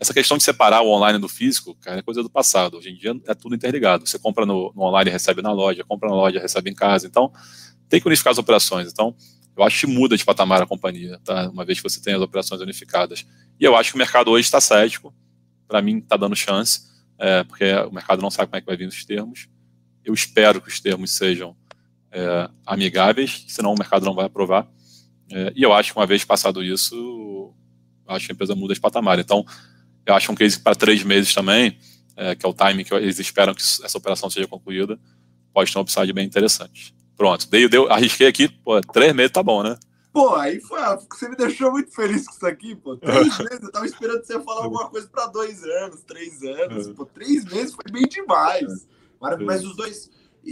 essa 0.00 0.14
questão 0.14 0.38
de 0.38 0.42
separar 0.42 0.80
o 0.80 0.88
online 0.88 1.18
do 1.18 1.28
físico, 1.28 1.74
cara, 1.76 1.98
é 1.98 2.02
coisa 2.02 2.22
do 2.22 2.30
passado. 2.30 2.78
Hoje 2.78 2.90
em 2.90 2.96
dia 2.96 3.14
é 3.26 3.34
tudo 3.34 3.54
interligado. 3.54 4.06
Você 4.06 4.18
compra 4.18 4.46
no, 4.46 4.72
no 4.74 4.82
online 4.82 5.10
e 5.10 5.12
recebe 5.12 5.42
na 5.42 5.52
loja, 5.52 5.84
compra 5.84 6.08
na 6.08 6.14
loja 6.14 6.40
recebe 6.40 6.70
em 6.70 6.74
casa. 6.74 7.06
Então, 7.06 7.30
tem 7.88 8.00
que 8.00 8.06
unificar 8.06 8.32
as 8.32 8.38
operações. 8.38 8.90
Então, 8.90 9.14
eu 9.56 9.62
acho 9.62 9.80
que 9.80 9.86
muda 9.86 10.16
de 10.16 10.24
patamar 10.24 10.62
a 10.62 10.66
companhia, 10.66 11.20
tá? 11.22 11.48
Uma 11.50 11.64
vez 11.64 11.78
que 11.78 11.88
você 11.88 12.00
tem 12.00 12.14
as 12.14 12.22
operações 12.22 12.60
unificadas. 12.60 13.26
E 13.60 13.64
eu 13.64 13.76
acho 13.76 13.90
que 13.90 13.96
o 13.96 13.98
mercado 13.98 14.30
hoje 14.30 14.46
está 14.46 14.60
cético. 14.60 15.14
Para 15.68 15.80
mim, 15.80 15.98
está 15.98 16.16
dando 16.16 16.34
chance, 16.34 16.80
é, 17.18 17.44
porque 17.44 17.70
o 17.72 17.92
mercado 17.92 18.20
não 18.20 18.30
sabe 18.30 18.48
como 18.48 18.58
é 18.58 18.60
que 18.60 18.66
vai 18.66 18.76
vir 18.76 18.88
os 18.88 19.04
termos. 19.04 19.46
Eu 20.02 20.12
espero 20.12 20.60
que 20.60 20.68
os 20.68 20.80
termos 20.80 21.12
sejam 21.12 21.54
é, 22.10 22.48
amigáveis, 22.66 23.44
senão 23.48 23.72
o 23.72 23.78
mercado 23.78 24.04
não 24.04 24.14
vai 24.14 24.24
aprovar. 24.24 24.66
É, 25.34 25.52
e 25.56 25.64
eu 25.64 25.72
acho 25.72 25.92
que 25.92 25.98
uma 25.98 26.06
vez 26.06 26.24
passado 26.24 26.62
isso, 26.62 27.52
acho 28.06 28.26
que 28.26 28.32
a 28.32 28.34
empresa 28.34 28.54
muda 28.54 28.72
de 28.72 28.80
patamar. 28.80 29.18
Então, 29.18 29.44
eu 30.06 30.14
acho 30.14 30.30
um 30.30 30.34
case 30.36 30.60
para 30.60 30.76
três 30.76 31.02
meses 31.02 31.34
também, 31.34 31.76
é, 32.16 32.36
que 32.36 32.46
é 32.46 32.48
o 32.48 32.54
time 32.54 32.84
que 32.84 32.94
eles 32.94 33.18
esperam 33.18 33.52
que 33.52 33.60
essa 33.60 33.98
operação 33.98 34.30
seja 34.30 34.46
concluída, 34.46 34.96
pode 35.52 35.72
ter 35.72 35.78
um 35.78 35.82
upside 35.82 36.12
bem 36.12 36.24
interessante. 36.24 36.94
Pronto, 37.16 37.50
dei, 37.50 37.68
dei, 37.68 37.84
arrisquei 37.88 38.28
aqui, 38.28 38.48
pô, 38.48 38.80
três 38.80 39.12
meses 39.12 39.32
tá 39.32 39.42
bom, 39.42 39.64
né? 39.64 39.76
Pô, 40.12 40.36
aí 40.36 40.60
foi, 40.60 40.78
você 41.10 41.28
me 41.28 41.34
deixou 41.34 41.72
muito 41.72 41.92
feliz 41.92 42.28
com 42.28 42.34
isso 42.34 42.46
aqui, 42.46 42.76
pô. 42.76 42.96
Três 42.96 43.36
meses, 43.38 43.62
eu 43.62 43.72
tava 43.72 43.86
esperando 43.86 44.24
você 44.24 44.40
falar 44.40 44.62
alguma 44.66 44.88
coisa 44.88 45.08
para 45.08 45.26
dois 45.26 45.64
anos, 45.64 46.02
três 46.02 46.40
anos. 46.44 46.90
Pô, 46.90 47.04
três 47.04 47.44
meses 47.44 47.74
foi 47.74 47.90
bem 47.90 48.06
demais. 48.06 48.86
Mas, 49.20 49.38
mas 49.40 49.64
os 49.64 49.74
dois, 49.74 50.08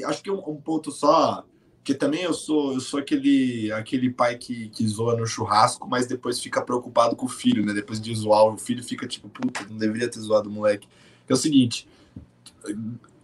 acho 0.07 0.23
que 0.25 0.31
um, 0.31 0.43
um 0.49 0.61
ponto 0.61 0.91
só 0.91 1.47
porque 1.83 1.95
também 1.95 2.23
eu 2.23 2.33
sou, 2.33 2.75
eu 2.75 2.81
sou 2.81 3.01
aquele, 3.01 3.73
aquele 3.73 4.09
pai 4.09 4.39
que, 4.39 4.69
que 4.69 4.87
zoa 4.87 5.17
no 5.17 5.27
churrasco, 5.27 5.89
mas 5.89 6.07
depois 6.07 6.39
fica 6.39 6.63
preocupado 6.63 7.17
com 7.17 7.27
o 7.27 7.29
filho, 7.29 7.67
né? 7.67 7.73
Depois 7.73 8.01
de 8.01 8.15
zoar, 8.15 8.45
o 8.45 8.57
filho 8.57 8.85
fica 8.85 9.05
tipo, 9.05 9.29
puta, 9.29 9.67
não 9.69 9.77
deveria 9.77 10.09
ter 10.09 10.21
zoado 10.21 10.49
o 10.49 10.53
moleque. 10.53 10.87
É 11.29 11.33
o 11.33 11.37
seguinte, 11.37 11.89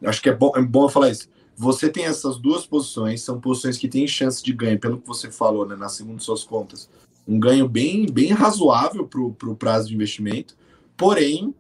acho 0.03 0.21
que 0.21 0.29
é 0.29 0.35
bom, 0.35 0.53
é 0.57 0.61
bom 0.61 0.87
eu 0.87 0.89
falar 0.89 1.11
isso. 1.11 1.29
você 1.57 1.89
tem 1.89 2.05
essas 2.05 2.37
duas 2.37 2.67
posições, 2.67 3.23
são 3.23 3.41
posições 3.41 3.79
que 3.79 3.87
têm 3.87 4.09
chance 4.09 4.43
de 4.43 4.53
ganho, 4.53 4.79
pelo 4.79 4.99
que 4.99 5.07
você 5.07 5.31
falou, 5.31 5.65
né, 5.65 5.77
na 5.77 5.89
segunda 5.89 6.19
suas 6.19 6.43
contas, 6.43 6.91
um 7.29 7.39
ganho 7.39 7.69
bem, 7.69 8.07
bem 8.07 8.33
razoável 8.33 9.07
para 9.07 9.21
o 9.21 9.33
pro 9.33 9.55
prazo 9.55 9.87
de 9.87 9.95
investimento. 9.95 10.57
Porém, 10.97 11.55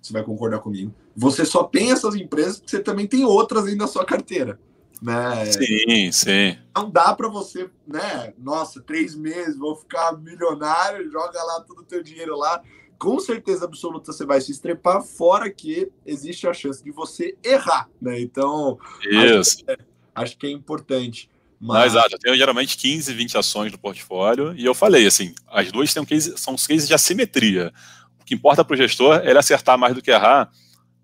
você 0.00 0.12
vai 0.12 0.24
concordar 0.24 0.58
comigo, 0.58 0.92
você 1.14 1.44
só 1.44 1.62
tem 1.62 1.92
essas 1.92 2.16
empresas 2.16 2.56
porque 2.58 2.70
você 2.70 2.82
também 2.82 3.06
tem 3.06 3.24
outras 3.24 3.66
aí 3.66 3.76
na 3.76 3.86
sua 3.86 4.04
carteira. 4.04 4.58
Né? 5.02 5.46
Sim, 5.46 6.12
sim. 6.12 6.58
Não 6.74 6.88
dá 6.88 7.12
para 7.14 7.28
você, 7.28 7.68
né? 7.86 8.32
Nossa, 8.38 8.80
três 8.80 9.16
meses, 9.16 9.58
vou 9.58 9.74
ficar 9.74 10.16
milionário, 10.16 11.10
joga 11.10 11.42
lá 11.42 11.60
todo 11.62 11.80
o 11.80 11.84
teu 11.84 12.02
dinheiro 12.02 12.36
lá 12.36 12.62
com 13.02 13.18
certeza 13.18 13.64
absoluta 13.64 14.12
você 14.12 14.24
vai 14.24 14.40
se 14.40 14.52
estrepar, 14.52 15.02
fora 15.02 15.50
que 15.50 15.90
existe 16.06 16.46
a 16.46 16.54
chance 16.54 16.84
de 16.84 16.92
você 16.92 17.36
errar, 17.42 17.88
né? 18.00 18.20
Então, 18.20 18.78
Isso. 19.02 19.40
Acho, 19.40 19.56
que 19.56 19.70
é, 19.72 19.76
acho 20.14 20.38
que 20.38 20.46
é 20.46 20.50
importante. 20.52 21.28
Mas... 21.58 21.94
Exato, 21.94 22.14
eu 22.14 22.18
tenho 22.20 22.36
geralmente 22.36 22.76
15, 22.76 23.12
20 23.12 23.38
ações 23.38 23.72
no 23.72 23.78
portfólio, 23.78 24.54
e 24.56 24.64
eu 24.64 24.72
falei 24.72 25.04
assim, 25.04 25.34
as 25.48 25.72
duas 25.72 25.92
têm 25.92 26.00
um 26.00 26.06
case, 26.06 26.38
são 26.38 26.54
os 26.54 26.64
cases 26.64 26.86
de 26.86 26.94
assimetria. 26.94 27.72
O 28.20 28.24
que 28.24 28.36
importa 28.36 28.64
para 28.64 28.74
o 28.74 28.76
gestor 28.76 29.16
é 29.16 29.30
ele 29.30 29.38
acertar 29.40 29.76
mais 29.76 29.96
do 29.96 30.00
que 30.00 30.12
errar, 30.12 30.48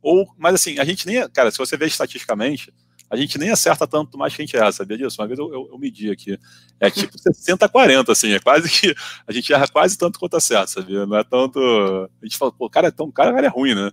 ou, 0.01 0.33
mas 0.39 0.55
assim, 0.55 0.79
a 0.79 0.85
gente 0.85 1.05
nem, 1.05 1.29
cara, 1.31 1.51
se 1.51 1.59
você 1.59 1.77
vê 1.77 1.87
estatisticamente, 1.87 2.73
a 3.11 3.17
gente 3.17 3.39
nem 3.39 3.51
acerta 3.51 3.87
tanto 3.87 4.19
mais 4.19 4.35
que 4.35 4.43
a 4.43 4.45
gente 4.45 4.57
erra, 4.57 4.71
sabia 4.71 4.99
disso? 4.99 5.21
Uma 5.21 5.27
vez 5.27 5.39
eu, 5.39 5.53
eu, 5.53 5.69
eu 5.73 5.79
medi 5.79 6.11
aqui. 6.11 6.39
É 6.79 6.91
tipo 6.91 7.17
60-40, 7.17 8.11
assim, 8.11 8.33
é 8.33 8.39
quase 8.39 8.69
que. 8.69 8.95
A 9.27 9.33
gente 9.33 9.53
erra 9.53 9.67
quase 9.67 9.97
tanto 9.97 10.19
quanto 10.19 10.37
acerta, 10.37 10.67
sabia? 10.67 11.07
Não 11.07 11.17
é 11.17 11.25
tanto. 11.25 11.59
A 11.61 12.25
gente 12.25 12.37
fala, 12.37 12.53
pô, 12.53 12.69
cara 12.69 12.89
é 12.89 12.91
tão. 12.91 13.11
Cara, 13.11 13.33
cara 13.33 13.47
é 13.47 13.51
ruim, 13.51 13.75
né? 13.75 13.91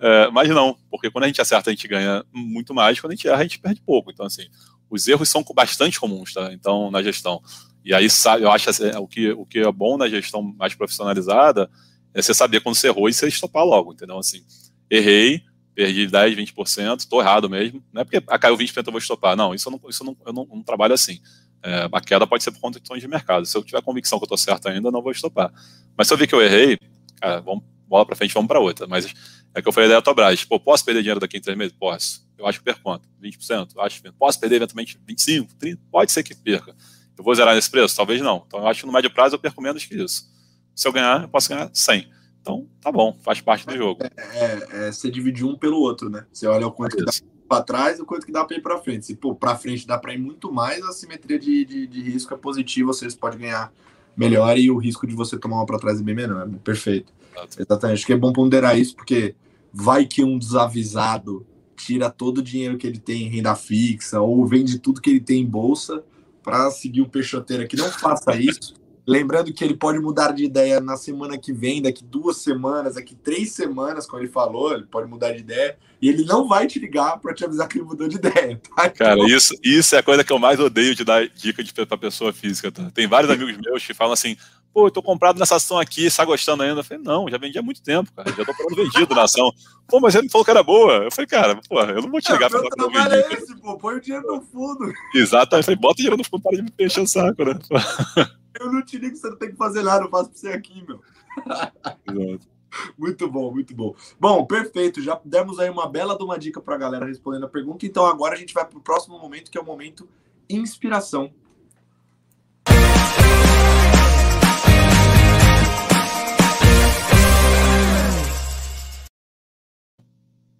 É, 0.00 0.30
mas 0.30 0.48
não, 0.50 0.76
porque 0.90 1.10
quando 1.10 1.24
a 1.24 1.26
gente 1.26 1.40
acerta, 1.40 1.70
a 1.70 1.72
gente 1.72 1.88
ganha 1.88 2.24
muito 2.32 2.72
mais, 2.72 3.00
quando 3.00 3.12
a 3.12 3.14
gente 3.16 3.26
erra, 3.26 3.40
a 3.40 3.42
gente 3.42 3.58
perde 3.58 3.80
pouco. 3.80 4.10
Então, 4.10 4.26
assim, 4.26 4.46
os 4.90 5.08
erros 5.08 5.28
são 5.28 5.42
bastante 5.54 5.98
comuns, 5.98 6.32
tá? 6.32 6.52
Então, 6.52 6.90
na 6.90 7.02
gestão. 7.02 7.42
E 7.84 7.94
aí, 7.94 8.06
eu 8.40 8.50
acho 8.50 8.70
assim, 8.70 8.90
o 8.96 9.08
que, 9.08 9.30
o 9.32 9.46
que 9.46 9.60
é 9.60 9.72
bom 9.72 9.96
na 9.96 10.08
gestão 10.08 10.42
mais 10.42 10.74
profissionalizada 10.74 11.70
é 12.14 12.22
você 12.22 12.34
saber 12.34 12.60
quando 12.60 12.74
você 12.74 12.88
errou 12.88 13.08
e 13.08 13.14
você 13.14 13.28
estopar 13.28 13.64
logo, 13.64 13.92
entendeu? 13.92 14.18
Assim, 14.18 14.42
errei, 14.90 15.42
perdi 15.78 16.08
10, 16.08 16.36
20%, 16.36 16.98
estou 16.98 17.20
errado 17.20 17.48
mesmo. 17.48 17.80
Não 17.92 18.02
é 18.02 18.04
porque 18.04 18.20
ah, 18.26 18.36
caiu 18.36 18.58
20% 18.58 18.84
eu 18.84 18.90
vou 18.90 18.98
estopar. 18.98 19.36
Não, 19.36 19.54
isso 19.54 19.68
eu 19.68 19.70
não, 19.70 19.88
isso 19.88 20.02
eu 20.02 20.06
não, 20.06 20.16
eu 20.26 20.32
não, 20.32 20.56
não 20.56 20.60
trabalho 20.60 20.92
assim. 20.92 21.20
É, 21.62 21.88
a 21.92 22.00
queda 22.00 22.26
pode 22.26 22.42
ser 22.42 22.50
por 22.50 22.58
conta 22.58 22.80
de 22.80 23.06
mercado. 23.06 23.46
Se 23.46 23.56
eu 23.56 23.62
tiver 23.62 23.80
convicção 23.80 24.18
que 24.18 24.24
eu 24.24 24.26
estou 24.26 24.36
certo 24.36 24.68
ainda, 24.68 24.88
eu 24.88 24.92
não 24.92 25.00
vou 25.00 25.12
estopar. 25.12 25.52
Mas 25.96 26.08
se 26.08 26.12
eu 26.12 26.18
ver 26.18 26.26
que 26.26 26.34
eu 26.34 26.42
errei, 26.42 26.76
cara, 27.20 27.40
vamos, 27.40 27.62
bola 27.86 28.04
para 28.04 28.16
frente, 28.16 28.34
vamos 28.34 28.48
para 28.48 28.58
outra. 28.58 28.88
Mas 28.88 29.06
é 29.54 29.62
que 29.62 29.68
eu 29.68 29.72
falei 29.72 29.88
da 29.88 29.94
Eletrobras. 29.94 30.44
Pô, 30.44 30.58
posso 30.58 30.84
perder 30.84 31.02
dinheiro 31.02 31.20
daqui 31.20 31.36
em 31.36 31.40
três 31.40 31.56
meses? 31.56 31.72
Posso. 31.78 32.26
Eu 32.36 32.44
acho 32.48 32.58
que 32.58 32.64
perco 32.64 32.82
quanto? 32.82 33.08
20%? 33.22 33.78
Acho 33.78 34.02
que 34.02 34.10
posso 34.10 34.40
perder 34.40 34.56
eventualmente 34.56 34.98
25%, 35.08 35.46
30%? 35.62 35.78
Pode 35.92 36.10
ser 36.10 36.24
que 36.24 36.34
perca. 36.34 36.74
Eu 37.16 37.22
vou 37.22 37.32
zerar 37.36 37.54
nesse 37.54 37.70
preço? 37.70 37.94
Talvez 37.94 38.20
não. 38.20 38.42
Então 38.48 38.58
eu 38.58 38.66
acho 38.66 38.80
que 38.80 38.86
no 38.86 38.92
médio 38.92 39.12
prazo 39.12 39.36
eu 39.36 39.38
perco 39.38 39.62
menos 39.62 39.84
que 39.84 39.94
isso. 39.94 40.28
Se 40.74 40.88
eu 40.88 40.92
ganhar, 40.92 41.22
eu 41.22 41.28
posso 41.28 41.48
ganhar 41.48 41.70
100. 41.72 42.17
Então, 42.40 42.66
tá 42.80 42.90
bom, 42.90 43.16
faz 43.22 43.40
parte 43.40 43.66
do 43.66 43.76
jogo. 43.76 44.02
É, 44.02 44.12
é, 44.16 44.86
é 44.86 44.92
você 44.92 45.10
dividir 45.10 45.44
um 45.44 45.56
pelo 45.56 45.78
outro, 45.78 46.08
né? 46.08 46.26
Você 46.32 46.46
olha 46.46 46.66
o 46.66 46.72
quanto 46.72 46.96
que 46.96 47.04
dá 47.04 47.12
para 47.48 47.62
trás 47.62 47.98
e 47.98 48.02
o 48.02 48.06
quanto 48.06 48.26
que 48.26 48.32
dá 48.32 48.44
para 48.44 48.56
ir 48.56 48.62
para 48.62 48.78
frente. 48.78 49.06
Se 49.06 49.16
pô, 49.16 49.34
para 49.34 49.56
frente 49.56 49.86
dá 49.86 49.98
para 49.98 50.14
ir 50.14 50.18
muito 50.18 50.52
mais, 50.52 50.82
a 50.84 50.92
simetria 50.92 51.38
de, 51.38 51.64
de, 51.64 51.86
de, 51.86 52.02
risco 52.02 52.32
é 52.34 52.36
positiva, 52.36 52.92
você 52.92 53.08
pode 53.12 53.38
ganhar 53.38 53.72
melhor 54.16 54.58
e 54.58 54.70
o 54.70 54.76
risco 54.76 55.06
de 55.06 55.14
você 55.14 55.38
tomar 55.38 55.56
uma 55.56 55.66
para 55.66 55.78
trás 55.78 56.00
é 56.00 56.02
bem 56.02 56.14
menor. 56.14 56.46
Né? 56.46 56.58
Perfeito. 56.62 57.12
Exato. 57.32 57.62
Exatamente. 57.62 57.98
Acho 57.98 58.06
que 58.06 58.12
é 58.12 58.16
bom 58.16 58.32
ponderar 58.32 58.78
isso, 58.78 58.94
porque 58.94 59.34
vai 59.72 60.04
que 60.06 60.22
um 60.22 60.38
desavisado 60.38 61.46
tira 61.76 62.10
todo 62.10 62.38
o 62.38 62.42
dinheiro 62.42 62.76
que 62.76 62.86
ele 62.86 62.98
tem 62.98 63.22
em 63.22 63.28
renda 63.28 63.54
fixa 63.54 64.20
ou 64.20 64.44
vende 64.44 64.78
tudo 64.78 65.00
que 65.00 65.10
ele 65.10 65.20
tem 65.20 65.42
em 65.42 65.46
bolsa 65.46 66.02
para 66.42 66.70
seguir 66.70 67.00
o 67.00 67.08
peixoteiro 67.08 67.62
aqui. 67.62 67.76
Não 67.76 67.90
faça 67.90 68.36
isso. 68.36 68.74
Lembrando 69.08 69.54
que 69.54 69.64
ele 69.64 69.72
pode 69.72 69.98
mudar 69.98 70.32
de 70.32 70.44
ideia 70.44 70.82
na 70.82 70.94
semana 70.94 71.38
que 71.38 71.50
vem, 71.50 71.80
daqui 71.80 72.04
duas 72.04 72.36
semanas, 72.36 72.96
daqui 72.96 73.14
três 73.14 73.52
semanas, 73.52 74.06
como 74.06 74.20
ele 74.20 74.28
falou, 74.28 74.74
ele 74.74 74.84
pode 74.84 75.08
mudar 75.08 75.32
de 75.32 75.38
ideia 75.38 75.78
e 76.00 76.10
ele 76.10 76.26
não 76.26 76.46
vai 76.46 76.66
te 76.66 76.78
ligar 76.78 77.18
para 77.18 77.32
te 77.32 77.42
avisar 77.42 77.66
que 77.68 77.78
ele 77.78 77.86
mudou 77.86 78.06
de 78.06 78.16
ideia. 78.16 78.60
Tá? 78.76 78.90
Cara, 78.90 79.18
isso, 79.26 79.54
isso 79.64 79.96
é 79.96 79.98
a 79.98 80.02
coisa 80.02 80.22
que 80.22 80.30
eu 80.30 80.38
mais 80.38 80.60
odeio 80.60 80.94
de 80.94 81.04
dar 81.04 81.26
dica 81.26 81.64
para 81.86 81.96
pessoa 81.96 82.34
física. 82.34 82.70
Tá? 82.70 82.90
Tem 82.92 83.06
vários 83.06 83.30
amigos 83.32 83.56
meus 83.56 83.84
que 83.84 83.94
falam 83.94 84.12
assim: 84.12 84.36
pô, 84.72 84.86
eu 84.86 84.90
tô 84.90 85.02
comprado 85.02 85.38
nessa 85.38 85.56
ação 85.56 85.78
aqui, 85.78 86.06
está 86.06 86.24
gostando 86.24 86.62
ainda? 86.62 86.80
Eu 86.80 86.84
falei, 86.84 87.02
não, 87.02 87.28
já 87.28 87.38
vendi 87.38 87.58
há 87.58 87.62
muito 87.62 87.82
tempo, 87.82 88.12
cara, 88.12 88.30
já 88.30 88.44
tô 88.44 88.54
falando 88.54 88.76
vendido 88.76 89.14
na 89.14 89.22
ação. 89.22 89.50
Pô, 89.86 90.00
mas 90.00 90.14
ele 90.14 90.24
me 90.24 90.30
falou 90.30 90.44
que 90.44 90.50
era 90.50 90.62
boa. 90.62 90.92
Eu 91.04 91.10
falei, 91.10 91.26
cara, 91.26 91.60
pô, 91.68 91.80
eu 91.80 92.02
não 92.02 92.10
vou 92.10 92.20
te 92.20 92.32
ligar 92.32 92.46
é, 92.46 92.50
para 92.50 92.68
trabalho 92.70 93.14
é 93.14 93.32
esse, 93.32 93.56
pô, 93.60 93.78
põe 93.78 93.96
o 93.96 94.00
dinheiro 94.00 94.26
no 94.26 94.42
fundo. 94.42 94.92
Exato, 95.14 95.56
eu 95.56 95.62
falei, 95.62 95.78
bota 95.78 95.94
o 95.94 95.96
dinheiro 95.96 96.16
no 96.16 96.24
fundo 96.24 96.42
para 96.42 96.56
de 96.56 96.62
me 96.62 96.72
encher 96.80 97.00
o 97.00 97.06
saco, 97.06 97.44
né? 97.44 97.58
Eu 98.60 98.72
não 98.72 98.84
te 98.84 98.98
ligo, 98.98 99.16
você 99.16 99.30
não 99.30 99.36
tem 99.36 99.50
que 99.50 99.56
fazer 99.56 99.84
nada, 99.84 100.04
eu 100.04 100.10
faço 100.10 100.30
pra 100.30 100.38
você 100.38 100.48
aqui, 100.48 100.84
meu. 100.84 101.00
Muito 102.98 103.30
bom, 103.30 103.52
muito 103.52 103.74
bom. 103.74 103.94
Bom, 104.18 104.44
perfeito. 104.44 105.00
Já 105.00 105.20
demos 105.24 105.58
aí 105.58 105.70
uma 105.70 105.88
bela 105.88 106.16
de 106.16 106.24
uma 106.24 106.38
dica 106.38 106.60
para 106.60 106.74
a 106.74 106.78
galera 106.78 107.06
respondendo 107.06 107.44
a 107.44 107.48
pergunta. 107.48 107.86
Então 107.86 108.04
agora 108.04 108.34
a 108.34 108.38
gente 108.38 108.52
vai 108.52 108.64
para 108.64 108.78
o 108.78 108.82
próximo 108.82 109.18
momento, 109.18 109.50
que 109.50 109.58
é 109.58 109.60
o 109.60 109.64
momento 109.64 110.08
inspiração. 110.48 111.32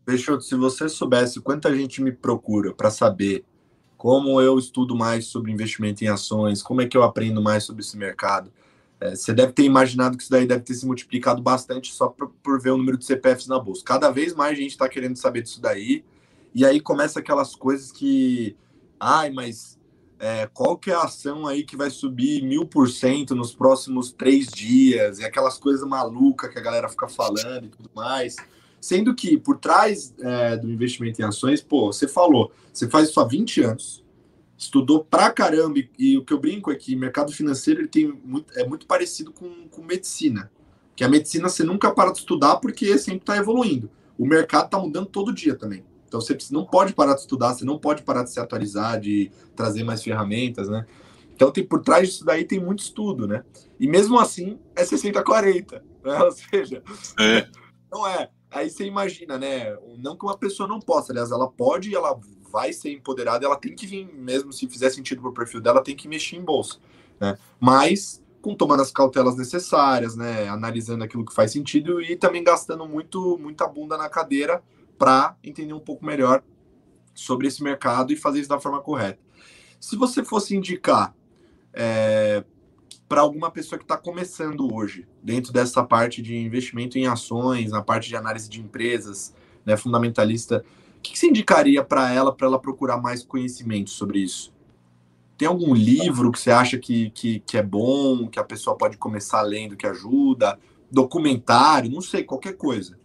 Peixoto, 0.09 0.43
se 0.43 0.55
você 0.55 0.89
soubesse 0.89 1.39
quanta 1.39 1.77
gente 1.77 2.01
me 2.01 2.11
procura 2.11 2.73
para 2.73 2.91
saber 2.91 3.45
como 3.95 4.41
eu 4.41 4.59
estudo 4.59 4.97
mais 4.97 5.27
sobre 5.27 5.53
investimento 5.53 6.03
em 6.03 6.09
ações, 6.09 6.63
como 6.63 6.81
é 6.81 6.87
que 6.87 6.97
eu 6.97 7.03
aprendo 7.03 7.43
mais 7.43 7.65
sobre 7.65 7.83
esse 7.83 7.95
mercado. 7.95 8.51
É, 8.99 9.15
você 9.15 9.35
deve 9.35 9.53
ter 9.53 9.65
imaginado 9.65 10.17
que 10.17 10.23
isso 10.23 10.33
daí 10.33 10.47
deve 10.47 10.63
ter 10.63 10.73
se 10.73 10.87
multiplicado 10.87 11.43
bastante 11.43 11.93
só 11.93 12.09
por, 12.09 12.31
por 12.43 12.59
ver 12.59 12.71
o 12.71 12.79
número 12.79 12.97
de 12.97 13.05
CPFs 13.05 13.49
na 13.49 13.59
bolsa. 13.59 13.83
Cada 13.85 14.11
vez 14.11 14.35
mais 14.35 14.57
gente 14.57 14.71
está 14.71 14.89
querendo 14.89 15.17
saber 15.17 15.43
disso 15.43 15.61
daí, 15.61 16.03
e 16.55 16.65
aí 16.65 16.81
começa 16.81 17.19
aquelas 17.21 17.55
coisas 17.55 17.93
que, 17.93 18.57
ai, 18.99 19.29
mas 19.29 19.79
é, 20.19 20.47
qual 20.47 20.79
que 20.79 20.91
é 20.91 20.95
a 20.95 21.03
ação 21.03 21.47
aí 21.47 21.63
que 21.63 21.77
vai 21.77 21.91
subir 21.91 22.43
mil 22.43 22.65
por 22.65 22.89
cento 22.89 23.35
nos 23.35 23.55
próximos 23.55 24.11
três 24.11 24.47
dias, 24.47 25.19
e 25.19 25.25
aquelas 25.27 25.59
coisas 25.59 25.87
malucas 25.87 26.51
que 26.51 26.59
a 26.59 26.63
galera 26.63 26.89
fica 26.89 27.09
falando 27.09 27.67
e 27.67 27.69
tudo 27.69 27.91
mais. 27.95 28.37
Sendo 28.81 29.15
que 29.15 29.37
por 29.37 29.59
trás 29.59 30.15
é, 30.21 30.57
do 30.57 30.71
investimento 30.71 31.21
em 31.21 31.25
ações, 31.25 31.61
pô, 31.61 31.93
você 31.93 32.07
falou, 32.07 32.53
você 32.73 32.89
faz 32.89 33.09
isso 33.09 33.21
há 33.21 33.25
20 33.25 33.63
anos, 33.63 34.05
estudou 34.57 35.05
pra 35.05 35.31
caramba, 35.31 35.79
e, 35.79 35.91
e 35.99 36.19
o 36.19 36.25
que 36.25 36.33
eu 36.33 36.39
brinco 36.39 36.71
é 36.71 36.77
que 36.77 36.95
mercado 36.97 37.33
financeiro 37.33 37.81
ele 37.81 37.89
tem 37.89 38.09
muito, 38.25 38.57
é 38.59 38.67
muito 38.67 38.87
parecido 38.87 39.33
com, 39.33 39.69
com 39.69 39.83
medicina. 39.83 40.51
Que 40.95 41.05
a 41.05 41.09
medicina 41.09 41.49
você 41.49 41.63
nunca 41.63 41.93
para 41.93 42.13
de 42.13 42.19
estudar 42.19 42.57
porque 42.57 42.99
sempre 42.99 43.21
está 43.21 43.37
evoluindo. 43.37 43.89
O 44.19 44.27
mercado 44.27 44.65
está 44.65 44.79
mudando 44.79 45.07
todo 45.07 45.33
dia 45.33 45.55
também. 45.55 45.85
Então 46.09 46.21
você 46.21 46.37
não 46.51 46.65
pode 46.65 46.93
parar 46.93 47.15
de 47.15 47.21
estudar, 47.21 47.55
você 47.55 47.65
não 47.65 47.79
pode 47.79 48.03
parar 48.03 48.25
de 48.25 48.31
se 48.31 48.41
atualizar, 48.41 48.99
de 48.99 49.31
trazer 49.55 49.85
mais 49.85 50.03
ferramentas, 50.03 50.69
né? 50.69 50.87
Então 51.33 51.53
tem 51.53 51.65
por 51.65 51.83
trás 51.83 52.09
disso 52.09 52.25
daí 52.25 52.45
tem 52.45 52.59
muito 52.59 52.81
estudo, 52.81 53.29
né? 53.29 53.45
E 53.79 53.87
mesmo 53.87 54.19
assim 54.19 54.59
é 54.75 54.83
60-40, 54.83 55.81
né? 56.05 56.19
Ou 56.25 56.33
seja, 56.33 56.83
é. 57.21 57.47
não 57.93 58.07
é. 58.09 58.29
Aí 58.51 58.71
você 58.71 58.85
imagina, 58.85 59.39
né? 59.39 59.77
Não 59.99 60.17
que 60.17 60.25
uma 60.25 60.37
pessoa 60.37 60.69
não 60.69 60.81
possa, 60.81 61.13
aliás, 61.13 61.31
ela 61.31 61.51
pode 61.51 61.95
ela 61.95 62.19
vai 62.51 62.73
ser 62.73 62.93
empoderada, 62.93 63.45
ela 63.45 63.57
tem 63.57 63.75
que 63.75 63.87
vir, 63.87 64.11
mesmo 64.15 64.53
se 64.53 64.67
fizer 64.67 64.91
sentido 64.91 65.21
para 65.21 65.31
o 65.31 65.35
perfil 65.35 65.61
dela, 65.61 65.83
tem 65.83 65.95
que 65.95 66.09
mexer 66.09 66.37
em 66.37 66.43
bolsa, 66.43 66.79
né? 67.21 67.39
Mas 67.61 68.23
com 68.41 68.55
tomando 68.55 68.83
as 68.83 68.91
cautelas 68.91 69.37
necessárias, 69.37 70.17
né? 70.17 70.49
Analisando 70.49 71.05
aquilo 71.05 71.25
que 71.25 71.35
faz 71.35 71.53
sentido 71.53 72.01
e 72.01 72.17
também 72.17 72.43
gastando 72.43 72.87
muito, 72.87 73.37
muita 73.39 73.67
bunda 73.67 73.97
na 73.97 74.09
cadeira 74.09 74.63
para 74.97 75.37
entender 75.45 75.75
um 75.75 75.81
pouco 75.81 76.05
melhor 76.05 76.43
sobre 77.15 77.49
esse 77.49 77.63
mercado 77.63 78.13
e 78.13 78.17
fazer 78.17 78.41
isso 78.41 78.49
da 78.49 78.61
forma 78.61 78.81
correta. 78.81 79.19
Se 79.81 79.97
você 79.97 80.25
fosse 80.25 80.57
indicar 80.57 81.15
é, 81.73 82.45
para 83.09 83.23
alguma 83.23 83.51
pessoa 83.51 83.79
que 83.79 83.85
está 83.85 83.97
começando 83.97 84.73
hoje, 84.73 85.09
dentro 85.23 85.53
dessa 85.53 85.83
parte 85.83 86.21
de 86.21 86.37
investimento 86.37 86.99
em 86.99 87.07
ações, 87.07 87.71
na 87.71 87.83
parte 87.83 88.09
de 88.09 88.17
análise 88.17 88.49
de 88.49 88.61
empresas, 88.61 89.35
né, 89.65 89.77
fundamentalista, 89.77 90.63
o 90.99 91.01
que, 91.01 91.13
que 91.13 91.19
você 91.19 91.29
indicaria 91.29 91.83
para 91.83 92.13
ela, 92.13 92.33
para 92.35 92.47
ela 92.47 92.59
procurar 92.59 92.99
mais 92.99 93.25
conhecimento 93.25 93.91
sobre 93.91 94.19
isso? 94.19 94.53
Tem 95.39 95.49
algum 95.49 95.73
livro 95.73 96.31
que 96.31 96.39
você 96.39 96.51
acha 96.51 96.77
que, 96.77 97.11
que, 97.11 97.41
que 97.41 97.57
é 97.57 97.63
bom, 97.63 98.29
que 98.29 98.39
a 98.39 98.45
pessoa 98.45 98.77
pode 98.77 98.99
começar 98.99 99.41
lendo, 99.41 99.77
que 99.77 99.87
ajuda? 99.87 100.59
Documentário, 100.91 101.91
não 101.91 102.01
sei, 102.01 102.25
qualquer 102.25 102.57
coisa. 102.57 102.99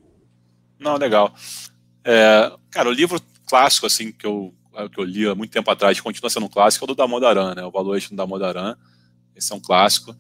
Não, 0.80 0.98
legal. 0.98 1.34
É, 2.04 2.52
cara, 2.72 2.90
o 2.90 2.94
livro 2.94 3.22
clássico, 3.48 3.86
assim, 3.86 4.12
que 4.12 4.26
eu, 4.26 4.54
que 4.92 5.00
eu 5.00 5.04
li 5.04 5.28
há 5.28 5.36
muito 5.36 5.52
tempo 5.52 5.70
atrás, 5.70 6.02
continua 6.02 6.30
sendo 6.30 6.48
um 6.48 6.50
clássico, 6.50 6.84
é 6.84 6.86
o 6.86 6.88
do 6.88 6.96
Damodaran, 6.96 7.54
né? 7.54 7.64
O 7.64 7.72
Valuation 7.72 8.16
da 8.16 8.24
Damodaran 8.24 8.76
esse 9.36 9.52
é 9.52 9.56
um 9.56 9.60
clássico. 9.60 10.16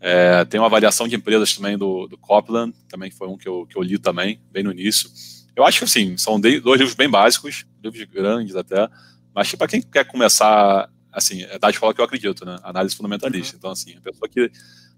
É, 0.00 0.44
tem 0.44 0.58
uma 0.58 0.66
avaliação 0.66 1.06
de 1.06 1.14
empresas 1.14 1.54
também 1.54 1.78
do, 1.78 2.08
do 2.08 2.18
Copland, 2.18 2.74
também 2.88 3.10
foi 3.10 3.28
um 3.28 3.36
que 3.36 3.48
eu, 3.48 3.66
que 3.66 3.76
eu 3.76 3.82
li 3.82 3.98
também, 3.98 4.40
bem 4.50 4.64
no 4.64 4.72
início. 4.72 5.08
Eu 5.54 5.64
acho 5.64 5.78
que, 5.78 5.84
assim, 5.84 6.16
são 6.16 6.40
dois 6.40 6.62
livros 6.62 6.94
bem 6.94 7.08
básicos, 7.08 7.64
livros 7.82 8.02
grandes 8.04 8.56
até, 8.56 8.88
Mas 9.34 9.54
para 9.54 9.68
quem 9.68 9.82
quer 9.82 10.04
começar, 10.04 10.90
assim, 11.12 11.42
é 11.42 11.58
da 11.58 11.70
escola 11.70 11.92
que 11.94 12.00
eu 12.00 12.04
acredito, 12.04 12.44
né? 12.44 12.56
Análise 12.62 12.96
fundamentalista. 12.96 13.54
Uhum. 13.54 13.58
Então, 13.58 13.70
assim, 13.70 13.96
a 13.96 14.00
pessoa 14.00 14.28
que, 14.28 14.50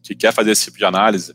que 0.02 0.14
quer 0.14 0.32
fazer 0.32 0.52
esse 0.52 0.64
tipo 0.64 0.78
de 0.78 0.84
análise, 0.84 1.34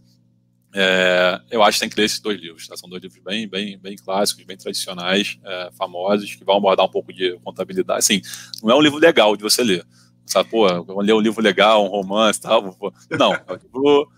é, 0.74 1.42
eu 1.52 1.62
acho 1.64 1.78
que 1.78 1.82
tem 1.82 1.90
que 1.90 1.98
ler 1.98 2.06
esses 2.06 2.20
dois 2.20 2.40
livros. 2.40 2.68
Tá? 2.68 2.78
São 2.78 2.90
dois 2.90 3.02
livros 3.02 3.22
bem, 3.22 3.48
bem, 3.48 3.78
bem 3.78 3.96
clássicos, 3.98 4.46
bem 4.46 4.58
tradicionais, 4.58 5.38
é, 5.44 5.70
famosos, 5.78 6.36
que 6.36 6.44
vão 6.44 6.58
abordar 6.58 6.86
um 6.86 6.92
pouco 6.92 7.12
de 7.12 7.38
contabilidade. 7.44 8.00
Assim, 8.00 8.22
não 8.64 8.72
é 8.72 8.76
um 8.76 8.82
livro 8.82 9.00
legal 9.00 9.36
de 9.36 9.44
você 9.44 9.64
ler. 9.64 9.86
Sabe, 10.30 10.48
pô, 10.48 10.84
vou 10.84 11.02
ler 11.02 11.14
um 11.14 11.20
livro 11.20 11.42
legal, 11.42 11.84
um 11.84 11.88
romance 11.88 12.40
tal. 12.40 12.62
Não, 13.18 13.34
é 13.34 13.44
um, 13.50 13.56
livro, 13.56 14.12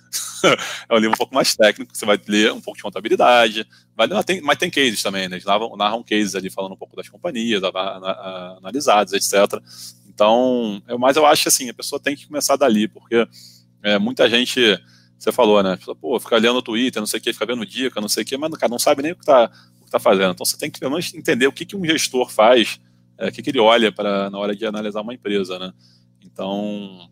é 0.89 0.93
um 0.93 0.97
livro 0.97 1.13
um 1.15 1.17
pouco 1.17 1.33
mais 1.33 1.55
técnico, 1.55 1.95
você 1.95 2.05
vai 2.05 2.19
ler 2.27 2.51
um 2.51 2.59
pouco 2.59 2.75
de 2.75 2.83
contabilidade, 2.83 3.65
vai, 3.95 4.09
tem, 4.25 4.41
mas 4.41 4.57
tem 4.57 4.69
cases 4.69 5.01
também, 5.01 5.29
né? 5.29 5.37
Eles 5.37 5.45
narram, 5.45 5.73
narram 5.77 6.03
cases 6.03 6.35
ali 6.35 6.49
falando 6.49 6.73
um 6.73 6.77
pouco 6.77 6.97
das 6.97 7.07
companhias, 7.07 7.61
analisadas, 7.63 9.13
etc. 9.13 9.57
Então, 10.05 10.83
eu, 10.85 10.99
mas 10.99 11.15
eu 11.15 11.25
acho 11.25 11.47
assim, 11.47 11.69
a 11.69 11.73
pessoa 11.73 11.97
tem 11.97 12.13
que 12.13 12.27
começar 12.27 12.57
dali, 12.57 12.89
porque 12.89 13.25
é, 13.81 13.97
muita 13.97 14.29
gente 14.29 14.59
você 15.17 15.31
falou, 15.31 15.63
né? 15.63 15.79
Pô, 16.01 16.19
fica 16.19 16.35
lendo 16.35 16.55
no 16.55 16.61
Twitter, 16.61 17.01
não 17.01 17.07
sei 17.07 17.21
o 17.21 17.23
que, 17.23 17.31
fica 17.31 17.45
vendo 17.45 17.65
dica, 17.65 18.01
não 18.01 18.09
sei 18.09 18.23
o 18.23 18.25
que, 18.25 18.35
mas 18.35 18.51
cara, 18.55 18.69
não 18.69 18.79
sabe 18.79 19.01
nem 19.01 19.13
o 19.13 19.15
que 19.15 19.21
está 19.21 19.49
tá 19.89 19.99
fazendo. 19.99 20.31
Então 20.31 20.45
você 20.45 20.57
tem 20.57 20.69
que 20.69 20.79
pelo 20.79 20.91
menos 20.91 21.13
entender 21.13 21.47
o 21.47 21.53
que, 21.53 21.65
que 21.65 21.75
um 21.75 21.85
gestor 21.85 22.29
faz, 22.29 22.81
é, 23.17 23.29
o 23.29 23.31
que, 23.31 23.41
que 23.41 23.49
ele 23.49 23.59
olha 23.59 23.93
para 23.93 24.29
na 24.29 24.37
hora 24.37 24.53
de 24.53 24.65
analisar 24.65 24.99
uma 24.99 25.13
empresa, 25.13 25.57
né? 25.57 25.71
Então, 26.31 27.09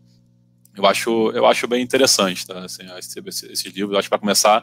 eu 0.76 0.86
acho, 0.86 1.30
eu 1.32 1.46
acho 1.46 1.66
bem 1.66 1.82
interessante, 1.82 2.46
tá? 2.46 2.64
Assim, 2.64 2.82
esses, 2.98 3.42
esses 3.44 3.72
livros, 3.74 3.98
acho 3.98 4.08
para 4.08 4.18
começar. 4.18 4.62